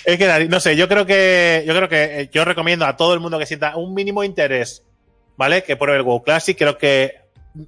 [0.04, 3.14] Es que, no sé, yo creo que, yo creo que eh, yo recomiendo a todo
[3.14, 4.84] el mundo que sienta un mínimo interés,
[5.36, 5.62] ¿vale?
[5.62, 6.56] Que pruebe el WoW Classic.
[6.56, 7.20] Creo que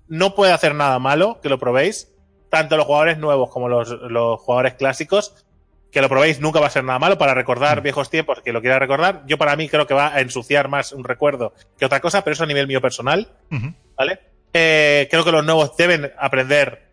[0.09, 2.13] no puede hacer nada malo que lo probéis.
[2.51, 5.47] Tanto los jugadores nuevos como los, los jugadores clásicos.
[5.91, 8.61] Que lo probéis nunca va a ser nada malo para recordar viejos tiempos que lo
[8.61, 9.23] quiera recordar.
[9.27, 12.35] Yo para mí creo que va a ensuciar más un recuerdo que otra cosa, pero
[12.35, 13.29] eso a nivel mío personal.
[13.97, 14.21] ¿vale?
[14.53, 16.88] Eh, creo que los nuevos deben aprender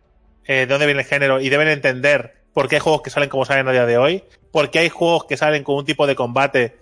[0.47, 3.29] eh, de dónde viene el género y deben entender por qué hay juegos que salen
[3.29, 6.07] como salen a día de hoy, por qué hay juegos que salen con un tipo
[6.07, 6.77] de combate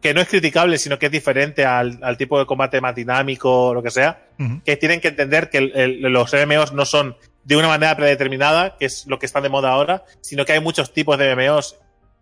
[0.00, 3.72] que no es criticable, sino que es diferente al, al tipo de combate más dinámico
[3.72, 4.22] lo que sea,
[4.60, 8.76] que tienen que entender que el- el- los MMOs no son de una manera predeterminada,
[8.78, 11.76] que es lo que está de moda ahora, sino que hay muchos tipos de MMOs,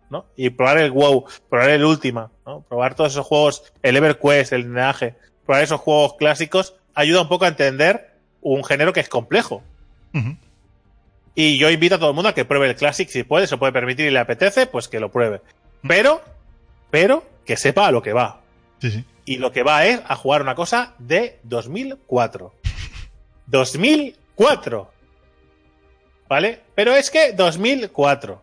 [0.09, 0.25] ¿no?
[0.37, 2.61] Y probar el WoW, probar el Ultima, ¿no?
[2.61, 5.15] Probar todos esos juegos, el EverQuest, el Lineaje,
[5.45, 8.11] probar esos juegos clásicos, ayuda un poco a entender
[8.41, 9.61] un género que es complejo.
[11.35, 13.57] Y yo invito a todo el mundo a que pruebe el Classic si puede, se
[13.57, 15.41] puede permitir y le apetece, pues que lo pruebe.
[15.87, 16.21] Pero,
[16.91, 18.41] pero, que sepa a lo que va.
[18.79, 19.05] Sí, sí.
[19.25, 22.53] Y lo que va es a jugar una cosa de 2004.
[23.47, 24.91] 2004.
[26.29, 26.61] ¿Vale?
[26.75, 28.41] Pero es que 2004.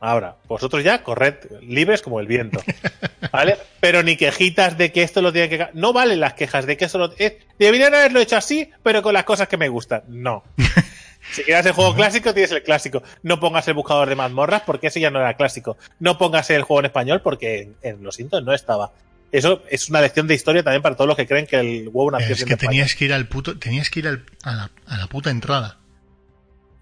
[0.00, 2.60] Ahora, vosotros ya corred libres como el viento.
[3.32, 3.58] ¿Vale?
[3.80, 5.68] Pero ni quejitas de que esto lo tiene que...
[5.74, 7.12] No valen las quejas de que esto lo...
[7.18, 10.02] eh, deberían haberlo hecho así, pero con las cosas que me gustan.
[10.08, 10.44] No.
[11.32, 13.02] Si quieres el juego clásico, tienes el clásico.
[13.22, 15.76] No pongas el buscador de mazmorras porque ese ya no era clásico.
[16.00, 18.92] No pongas el juego en español porque en, en los Sintos no estaba.
[19.30, 22.10] Eso es una lección de historia también para todos los que creen que el WoW
[22.12, 24.96] nació Es que tenías que ir al puto, tenías que ir al- a, la, a
[24.96, 25.76] la puta entrada.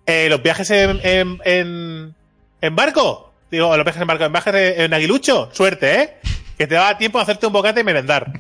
[0.07, 2.15] Eh, los viajes en, en, en,
[2.61, 3.33] en barco.
[3.51, 5.51] Digo, los viajes en barco, en viajes en aguilucho.
[5.53, 6.17] Suerte, ¿eh?
[6.57, 8.33] Que te daba tiempo a hacerte un bocate y merendar.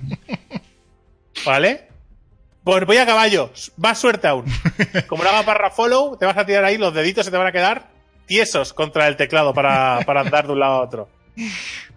[1.45, 1.89] ¿Vale?
[2.67, 3.53] Pues voy a caballo.
[3.77, 4.45] Más suerte aún.
[5.07, 7.47] Como no hagas barra follow, te vas a tirar ahí, los deditos se te van
[7.47, 7.91] a quedar
[8.27, 11.09] tiesos contra el teclado para, para andar de un lado a otro.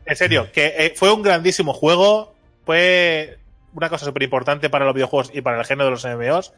[0.05, 2.35] En serio, que eh, fue un grandísimo juego.
[2.67, 3.39] Fue
[3.73, 6.53] una cosa súper importante para los videojuegos y para el género de los MMOs.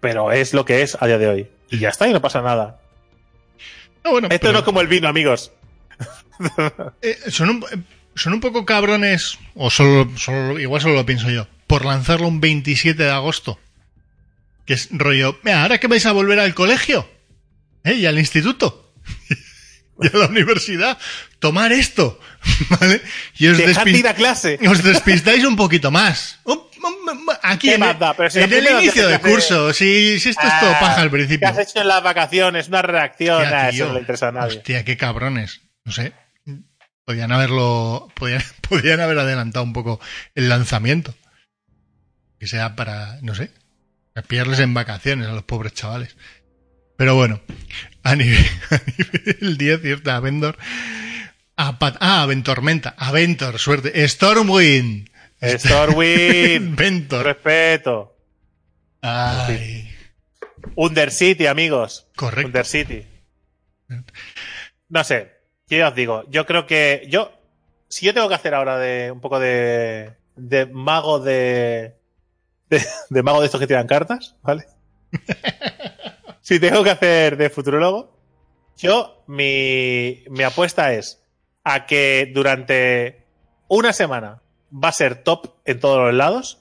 [0.00, 1.50] Pero es lo que es a día de hoy.
[1.70, 2.80] Y ya está, y no pasa nada.
[4.04, 5.52] No, bueno, Esto pero, no es como el vino, amigos.
[7.02, 7.78] eh, son, un, eh,
[8.16, 12.40] son un poco cabrones, o solo, solo- igual solo lo pienso yo, por lanzarlo un
[12.40, 13.58] 27 de agosto.
[14.64, 17.08] Que es rollo, mira, ahora que vais a volver al colegio,
[17.84, 17.94] ¿eh?
[17.94, 18.92] Y al instituto.
[20.02, 20.98] y a la universidad,
[21.38, 22.18] tomar esto,
[22.80, 23.00] ¿vale?
[23.38, 24.58] Y os, de despi- clase.
[24.68, 26.40] os despistáis un poquito más.
[27.42, 28.14] Aquí ¿Qué en, más da?
[28.14, 31.10] Pero si en el inicio del curso, si, si esto es todo Ah, paja al
[31.10, 31.48] ¿Qué principio.
[31.48, 32.68] has hecho en las vacaciones?
[32.68, 33.42] Una reacción.
[33.42, 34.58] Hostia, Ah, eso no le interesa a nadie.
[34.58, 35.62] Hostia, qué cabrones.
[35.84, 36.12] No sé.
[37.04, 38.08] Podían haberlo.
[38.14, 40.00] Podían, podían haber adelantado un poco
[40.34, 41.14] el lanzamiento.
[42.38, 43.50] Que sea para, no sé,
[44.12, 46.16] para pillarles en vacaciones a los pobres chavales.
[46.96, 47.40] Pero bueno,
[48.02, 50.10] a nivel, a nivel 10, ¿cierto?
[50.10, 50.58] Avendor.
[51.56, 52.94] A ah, Aventormenta.
[52.98, 54.06] Aventor, suerte.
[54.06, 55.08] Stormwind.
[55.42, 56.76] Stormwind.
[56.76, 57.24] Ventor.
[57.24, 58.16] Respeto.
[59.00, 59.88] Ay,
[60.74, 62.08] Undercity, amigos.
[62.16, 62.48] correcto.
[62.48, 63.06] Undercity.
[64.88, 65.32] No sé.
[65.68, 66.24] ¿Qué os digo?
[66.28, 67.06] Yo creo que.
[67.08, 67.32] Yo.
[67.88, 70.12] Si yo tengo que hacer ahora de un poco de.
[70.34, 71.95] de mago de.
[72.68, 74.66] De, de mago de estos que tiran cartas, ¿vale?
[76.40, 78.16] si tengo que hacer de futurólogo,
[78.76, 79.24] yo.
[79.26, 80.22] Mi.
[80.28, 81.22] Mi apuesta es
[81.64, 83.24] a que durante
[83.68, 86.60] una semana va a ser top en todos los lados.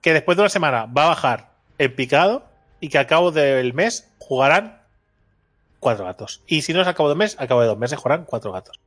[0.00, 2.48] Que después de una semana va a bajar en picado
[2.80, 4.82] y que al cabo del mes jugarán
[5.80, 6.42] cuatro gatos.
[6.46, 8.52] Y si no es al cabo del mes, al cabo de dos meses jugarán cuatro
[8.52, 8.80] gatos.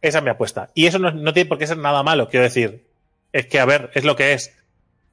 [0.00, 0.70] Esa es mi apuesta.
[0.74, 2.88] Y eso no, no tiene por qué ser nada malo, quiero decir.
[3.32, 4.56] Es que, a ver, es lo que es.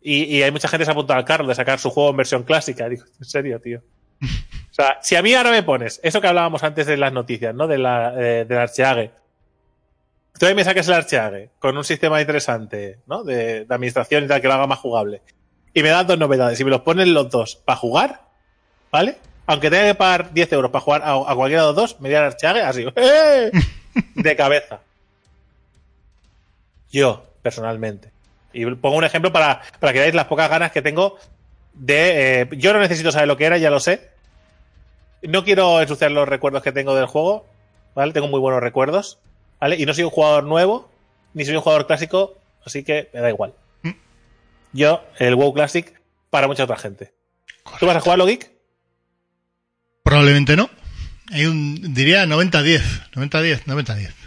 [0.02, 2.18] Y, hay mucha gente que se ha apuntado al carro de sacar su juego en
[2.18, 2.88] versión clásica.
[2.88, 3.82] Digo, en serio, tío.
[4.22, 7.54] O sea, si a mí ahora me pones eso que hablábamos antes de las noticias,
[7.54, 7.68] ¿no?
[7.68, 9.12] De la, eh, del Archeage.
[10.38, 13.24] Tú ahí me saques el Archeage con un sistema interesante, ¿no?
[13.24, 15.22] De, administración y tal, que lo haga más jugable.
[15.74, 16.60] Y me das dos novedades.
[16.60, 18.22] Y me los pones los dos para jugar,
[18.92, 19.18] ¿vale?
[19.48, 22.28] Aunque tenga que pagar 10 euros para jugar a, cualquiera de los dos, me diera
[22.28, 22.86] el Archeage así.
[22.96, 23.52] ¡eh!
[24.16, 24.80] De cabeza.
[26.92, 28.12] Yo, personalmente.
[28.54, 31.18] Y pongo un ejemplo para, para que veáis las pocas ganas que tengo
[31.74, 32.42] de.
[32.42, 34.10] eh, yo no necesito saber lo que era, ya lo sé.
[35.22, 37.46] No quiero ensuciar los recuerdos que tengo del juego,
[37.96, 38.14] ¿vale?
[38.14, 39.20] Tengo muy buenos recuerdos,
[39.60, 39.76] ¿vale?
[39.78, 40.90] Y no soy un jugador nuevo,
[41.34, 43.54] ni soy un jugador clásico, así que me da igual.
[43.84, 43.92] Mm.
[44.74, 46.00] Yo, el WoW Classic,
[46.30, 47.14] para mucha otra gente.
[47.80, 48.52] ¿Tú vas a jugarlo, Geek?
[50.04, 50.70] Probablemente no.
[51.32, 53.12] Hay un, diría 90-10.
[53.14, 54.19] 90-10, 90-10.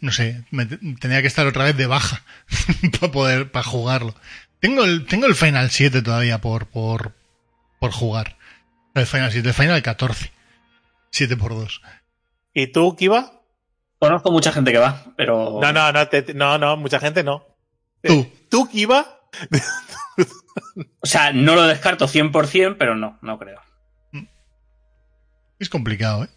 [0.00, 2.22] No sé, me tenía que estar otra vez de baja
[3.00, 4.14] para poder, para jugarlo.
[4.60, 7.14] Tengo el, tengo el Final 7 todavía por, por,
[7.80, 8.36] por jugar.
[8.94, 10.32] El Final 7, el Final 14.
[11.10, 11.80] 7 por 2.
[12.54, 13.32] ¿Y tú, Kiva?
[14.00, 15.58] Conozco mucha gente que va, pero.
[15.62, 17.44] No, no, no, te- no, no, mucha gente no.
[18.02, 18.30] Tú.
[18.50, 19.20] ¿Tú, Kiva?
[21.00, 23.60] O sea, no lo descarto 100%, pero no, no creo.
[25.60, 26.28] Es complicado, ¿eh?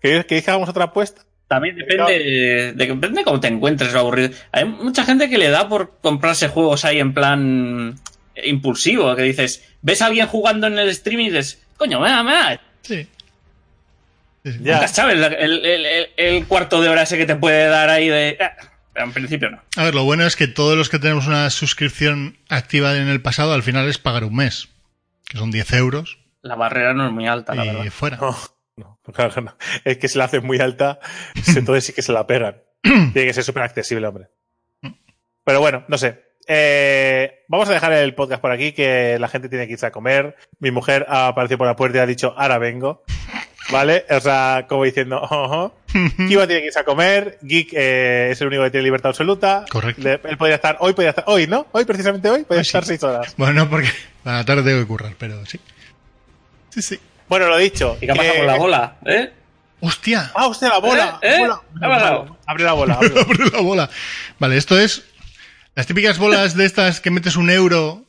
[0.00, 1.22] ¿Queréis que hagamos otra apuesta?
[1.48, 4.30] También depende de, de- depende de cómo te encuentres lo aburrido.
[4.52, 7.98] Hay mucha gente que le da por comprarse juegos ahí en plan
[8.44, 12.22] impulsivo, que dices, ves a alguien jugando en el stream y dices, coño, me da,
[12.22, 12.60] me da.
[12.82, 13.08] Sí.
[14.60, 14.86] Ya.
[14.88, 18.38] Sabes el, el- el- el cuarto de hora ese que te puede dar ahí de...
[18.40, 18.52] ah,
[18.92, 19.60] Pero en principio no.
[19.76, 23.20] A ver, lo bueno es que todos los que tenemos una suscripción activa en el
[23.20, 24.68] pasado, al final es pagar un mes.
[25.28, 26.18] Que son 10 euros.
[26.40, 27.84] La barrera no es muy alta, la y verdad.
[27.90, 28.16] fuera.
[28.18, 28.36] No,
[28.78, 29.56] no, claro no.
[29.84, 30.98] Es que si la hacen muy alta,
[31.56, 32.62] entonces sí que se la pegan.
[32.82, 34.28] Tiene que ser súper accesible, hombre.
[35.44, 36.24] Pero bueno, no sé.
[36.46, 39.90] Eh, vamos a dejar el podcast por aquí, que la gente tiene que irse a
[39.92, 40.36] comer.
[40.60, 43.02] Mi mujer ha aparecido por la puerta y ha dicho, ahora vengo.
[43.70, 44.06] ¿Vale?
[44.10, 45.74] O sea, como diciendo, ojo.
[46.26, 47.38] Kiva tiene que irse a comer.
[47.42, 49.64] Geek eh, es el único que tiene libertad absoluta.
[49.70, 50.00] Correcto.
[50.02, 51.66] Le- él podría estar, hoy podría estar, hoy, ¿no?
[51.72, 52.68] Hoy, precisamente hoy, podría Hoy sí.
[52.68, 53.34] estar seis horas.
[53.36, 53.88] Bueno, no, porque
[54.24, 55.60] a la tarde tengo que currar, pero sí.
[56.70, 57.00] Sí, sí.
[57.28, 57.96] Bueno, lo dicho.
[58.00, 58.96] ¿Y qué pasa que- con la bola?
[59.06, 59.32] ¿Eh?
[59.80, 60.30] ¡Hostia!
[60.34, 61.18] Ah, usted la bola.
[61.22, 61.40] ¿Eh?
[61.42, 61.48] ¿Eh?
[61.80, 62.36] Abre la bola.
[62.46, 62.94] abre la bola.
[62.94, 63.90] Abre la bola.
[64.38, 65.04] Vale, esto es
[65.76, 68.04] las típicas bolas de estas que metes un euro,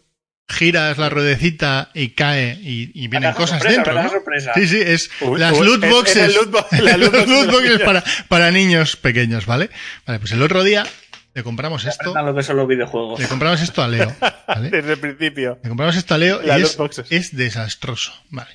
[0.47, 4.01] giras la ruedecita y cae y, y vienen cosas sorpresa, dentro.
[4.01, 4.09] ¿no?
[4.09, 4.51] sorpresa.
[4.55, 6.17] Sí, sí, es Uy, las uy, loot es- es boxes.
[6.17, 9.45] el loot bo- la Las loot box de loot los boxes para, para niños pequeños,
[9.45, 9.69] ¿vale?
[10.07, 10.87] Vale, pues el otro día
[11.35, 12.15] le compramos esto.
[12.19, 13.19] Lo que son los videojuegos.
[13.19, 14.11] Le compramos esto a Leo.
[14.47, 14.71] ¿vale?
[14.71, 15.59] Desde el principio.
[15.61, 16.75] Le compramos esto a Leo y es,
[17.11, 18.11] es desastroso.
[18.31, 18.49] Vale.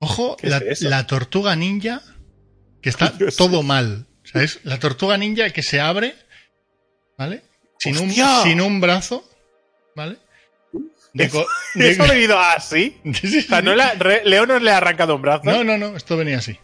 [0.00, 2.02] Ojo, ¿Qué es la, tortuga ninja,
[2.82, 4.06] que está ¿Qué es todo mal.
[4.24, 4.60] ¿Sabes?
[4.64, 6.14] La tortuga ninja que se abre,
[7.16, 7.42] ¿vale?
[7.78, 8.42] Sin un, ¡Hostia!
[8.42, 9.24] sin un brazo,
[9.96, 10.16] ¿vale?
[11.14, 12.96] De Eso- co- de- ¿Eso ha venido así?
[13.04, 13.64] Sí, sí, O sea, sí.
[13.64, 15.44] no le ha- re- Leo no le ha arrancado un brazo.
[15.44, 16.58] no, no, no, esto venía así.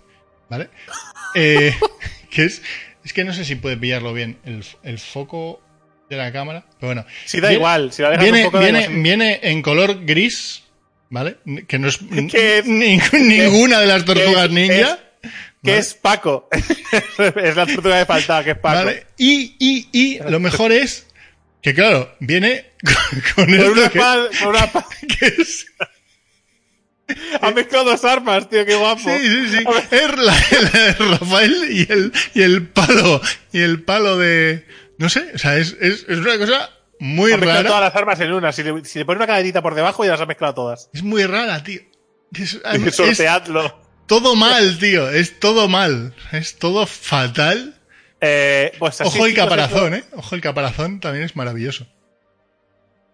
[0.50, 0.68] ¿Vale?
[1.34, 1.74] Eh,
[2.30, 2.60] que es,
[3.02, 5.60] es que no sé si puede pillarlo bien el, el foco
[6.10, 7.06] de la cámara, pero bueno.
[7.24, 9.02] Si da Viene- igual, si la dejas Viene, un poco da viene, igual.
[9.02, 10.63] viene en color gris,
[11.10, 11.36] ¿vale?
[11.68, 11.98] Que no es
[12.30, 12.62] Que
[13.12, 14.98] ninguna de las tortugas ninja.
[15.62, 15.78] que ¿vale?
[15.78, 16.48] es Paco.
[16.52, 18.84] es la tortuga de faltaba, que es Paco.
[18.84, 19.06] ¿Vale?
[19.16, 21.06] Y, y, y lo mejor es
[21.62, 22.72] que, claro, viene
[23.34, 24.86] con, con una que, espada- con una espada-
[25.18, 25.66] que es...
[27.42, 29.02] Ha mezclado dos armas, tío, qué guapo.
[29.02, 29.64] Sí, sí, sí.
[29.90, 33.20] Es la, la de Rafael y el, y el palo.
[33.52, 34.66] Y el palo de.
[34.96, 36.70] No sé, o sea, es, es, es una cosa
[37.04, 37.68] muy Ha mezclado rara.
[37.68, 38.52] todas las armas en una.
[38.52, 40.90] Si le, si le pones una cadenita por debajo, ya las ha mezclado todas.
[40.92, 41.80] Es muy rara, tío.
[42.34, 43.80] Es, es Sorteadlo.
[44.06, 45.08] todo mal, tío.
[45.10, 46.14] Es todo mal.
[46.32, 47.74] Es todo fatal.
[48.20, 50.04] Eh, pues así, Ojo el caparazón, ¿eh?
[50.16, 51.86] Ojo el caparazón también es maravilloso.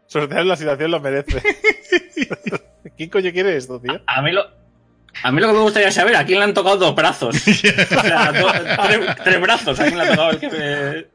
[0.06, 1.42] Sortear la situación lo merece.
[2.96, 4.00] ¿Quién coño quiere esto, tío?
[4.06, 4.42] A mí lo,
[5.22, 7.34] a mí lo que me gustaría saber, ¿a quién le han tocado dos brazos?
[7.46, 7.50] o
[8.02, 8.52] sea, do-
[8.86, 11.06] tres, tres brazos, ¿a quién le ha tocado el que me...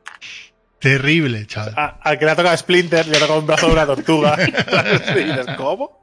[0.85, 1.73] Terrible, chaval.
[1.77, 4.37] A- Al que le ha tocado Splinter, le ha tocado un brazo de una tortuga.
[5.17, 5.99] Y dices, ¿Cómo?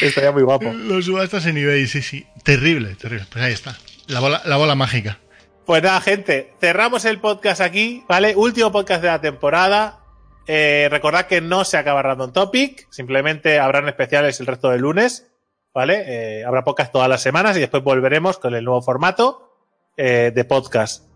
[0.00, 0.72] Estaría muy guapo.
[0.72, 2.26] Lo subastas en eBay, sí, sí.
[2.42, 3.24] Terrible, terrible.
[3.30, 3.76] Pues ahí está.
[4.08, 5.20] La bola, la bola mágica.
[5.64, 8.34] Pues nada, gente, cerramos el podcast aquí, ¿vale?
[8.34, 10.00] Último podcast de la temporada.
[10.48, 15.28] Eh, recordad que no se acaba Random Topic, simplemente habrán especiales el resto del lunes,
[15.72, 16.02] ¿vale?
[16.40, 19.54] Eh, habrá podcast todas las semanas y después volveremos con el nuevo formato
[19.96, 21.11] eh, de podcast.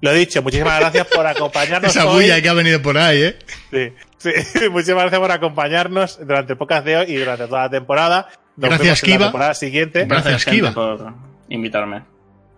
[0.00, 2.24] Lo dicho, muchísimas gracias por acompañarnos Esa hoy.
[2.24, 3.36] bulla que ha venido por ahí, ¿eh?
[3.70, 4.68] Sí, sí.
[4.70, 8.28] Muchísimas gracias por acompañarnos durante el podcast de hoy y durante toda la temporada.
[8.56, 9.26] Nos Gracias, vemos en la Kiva.
[9.26, 10.04] temporada siguiente.
[10.04, 10.72] Gracias, Kiva.
[10.72, 11.12] por
[11.48, 12.02] invitarme.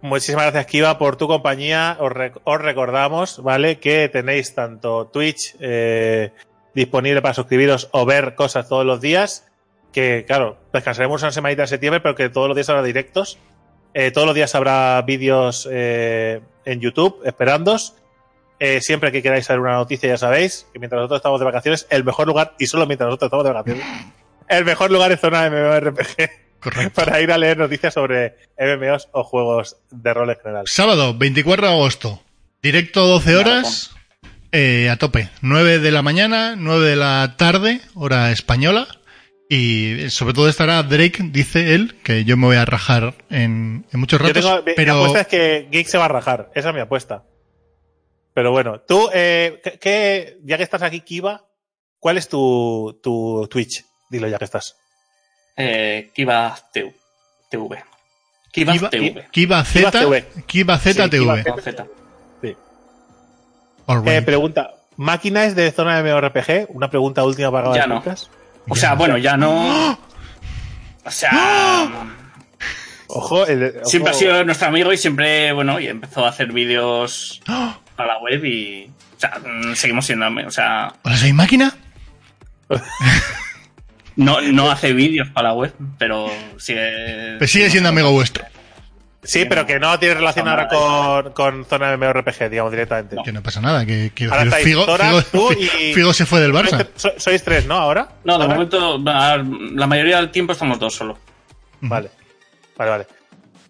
[0.01, 1.97] Muchísimas gracias, Kiva, por tu compañía.
[2.01, 3.79] Os, rec- os recordamos, ¿vale?
[3.79, 6.31] Que tenéis tanto Twitch eh,
[6.75, 9.49] disponible para suscribiros o ver cosas todos los días.
[9.93, 13.39] Que, claro, descansaremos una semanita en septiembre, pero que todos los días habrá directos.
[13.95, 17.95] Eh, todos los días habrá vídeos eh, en YouTube esperándos.
[18.61, 21.87] Eh, siempre que queráis saber una noticia, ya sabéis que mientras nosotros estamos de vacaciones,
[21.91, 23.85] el mejor lugar, y solo mientras nosotros estamos de vacaciones,
[24.49, 26.31] el mejor lugar es zona de MMORPG
[26.61, 26.91] Correcto.
[27.05, 30.65] para ir a leer noticias sobre MMOs o juegos de rol en general.
[30.67, 32.23] Sábado, 24 de agosto.
[32.63, 33.91] Directo 12 horas.
[34.51, 35.31] eh, a tope.
[35.41, 38.89] 9 de la mañana, 9 de la tarde, hora española.
[39.49, 43.87] Y eh, sobre todo estará Drake, dice él, que yo me voy a rajar en,
[43.91, 44.45] en muchos Yo ratos.
[44.45, 46.51] tengo, mi- mi pero apuesta es que Geek se va a rajar.
[46.55, 47.25] Esa es mi apuesta.
[48.35, 51.47] Pero bueno, tú, eh, ¿qué- qué- ya que estás aquí, Kiva,
[51.99, 53.85] ¿cuál es tu, tu Twitch?
[54.11, 54.77] Dilo ya que estás.
[55.57, 56.95] Eh, Kiva TV.
[57.51, 57.83] TV.
[58.53, 59.27] Kiva Kiva- TV.
[59.33, 60.25] Kiva Z, TV.
[60.47, 61.43] Kiva Z Sí, TV.
[61.45, 61.87] Kiva Z.
[62.43, 62.57] Eh,
[64.05, 64.25] right.
[64.25, 66.67] pregunta, ¿máquina es de zona de MMORPG?
[66.75, 68.03] Una pregunta última para el no.
[68.69, 69.93] O sea, bueno, ya no.
[71.05, 71.89] O sea,
[73.07, 73.89] Ojo, el- ojo.
[73.89, 77.41] siempre ha sido nuestro amigo y siempre, bueno, y empezó a hacer vídeos
[77.97, 78.91] para la web y.
[79.17, 80.53] O sea, mm, seguimos siendo amigos.
[80.53, 81.75] O sea, ¿Hola, soy máquina?
[84.17, 87.37] no, no hace vídeos para la web, pero sigue.
[87.39, 88.45] Pues sigue siendo amigo vuestro.
[89.23, 93.17] Sí, pero que no tiene relación ahora con, con zona de MMORPG, digamos, directamente.
[93.17, 93.23] No.
[93.25, 93.85] Que no pasa nada.
[93.85, 96.87] Que, que Ahora estáis Figo, Zora, Figo- tú y- Figo se fue del Barça.
[96.95, 97.75] so- sois tres, ¿no?
[97.75, 98.09] Ahora.
[98.25, 98.55] No, de ¿Ahora?
[98.55, 101.19] momento, la mayoría del tiempo estamos dos solo.
[101.81, 102.11] Vale,
[102.77, 103.07] vale, vale.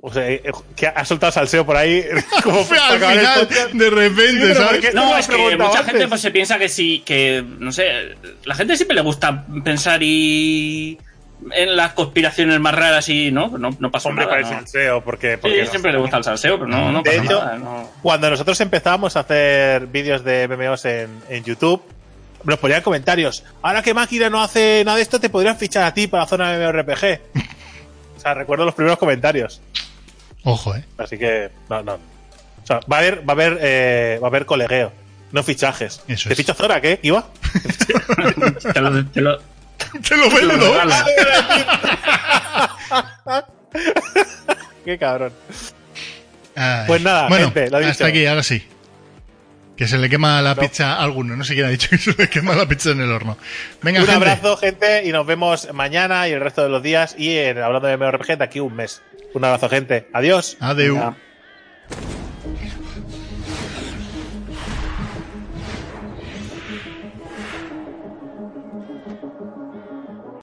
[0.01, 0.43] O sea, eh,
[0.77, 2.05] que ha soltado salseo por ahí.
[2.45, 2.65] Como al
[3.01, 4.95] final, de repente, Sí, ¿sabes?
[4.95, 5.87] No, lo es que mucha antes.
[5.87, 10.01] gente pues se piensa que sí, que no sé, la gente siempre le gusta pensar
[10.03, 10.97] y
[11.53, 14.37] en las conspiraciones más raras y no, no, no pasa Hombre, nada.
[14.37, 14.61] para el ¿no?
[14.61, 15.39] salseo, porque.
[15.43, 15.67] Sí, no.
[15.71, 17.59] siempre le gusta el salseo, pero no, no De pasa hecho, nada.
[17.59, 17.91] no.
[18.03, 21.83] Cuando nosotros empezábamos a hacer vídeos de MMOs en, en YouTube,
[22.45, 23.45] nos ponían comentarios.
[23.63, 26.29] Ahora que Máquina no hace nada de esto, te podrían fichar a ti para la
[26.29, 27.21] zona de MMORPG.
[28.17, 29.61] o sea, recuerdo los primeros comentarios.
[30.45, 30.85] Ojo, eh.
[30.99, 31.95] Así que, no, no.
[31.95, 34.93] O sea, va a haber, va a haber, eh, va a haber colegueo,
[35.33, 36.03] no fichajes.
[36.07, 36.37] Eso ¿Te es.
[36.37, 37.01] ficho Zora, qué?
[37.03, 37.27] ¿Iba?
[38.73, 39.39] Te lo- te lo-
[40.09, 40.95] Te lo regalo.
[44.85, 45.33] qué cabrón.
[46.57, 46.85] Ay.
[46.87, 47.91] Pues nada, bueno, gente, lo dicho.
[47.91, 48.67] hasta aquí, ahora sí.
[49.77, 50.61] Que se le quema la No.
[50.61, 51.37] pizza a alguno.
[51.37, 53.39] No sé quién ha dicho que se le quema la pizza en el horno.
[53.81, 54.17] Venga, Un gente.
[54.17, 57.87] abrazo, gente, y nos vemos mañana y el resto de los días y en, hablando
[57.87, 59.03] de MMORPG de aquí un mes.
[59.35, 60.09] Un abrazo, gente.
[60.13, 60.57] Adiós.
[60.59, 60.95] Adeu.
[60.95, 61.17] Venga.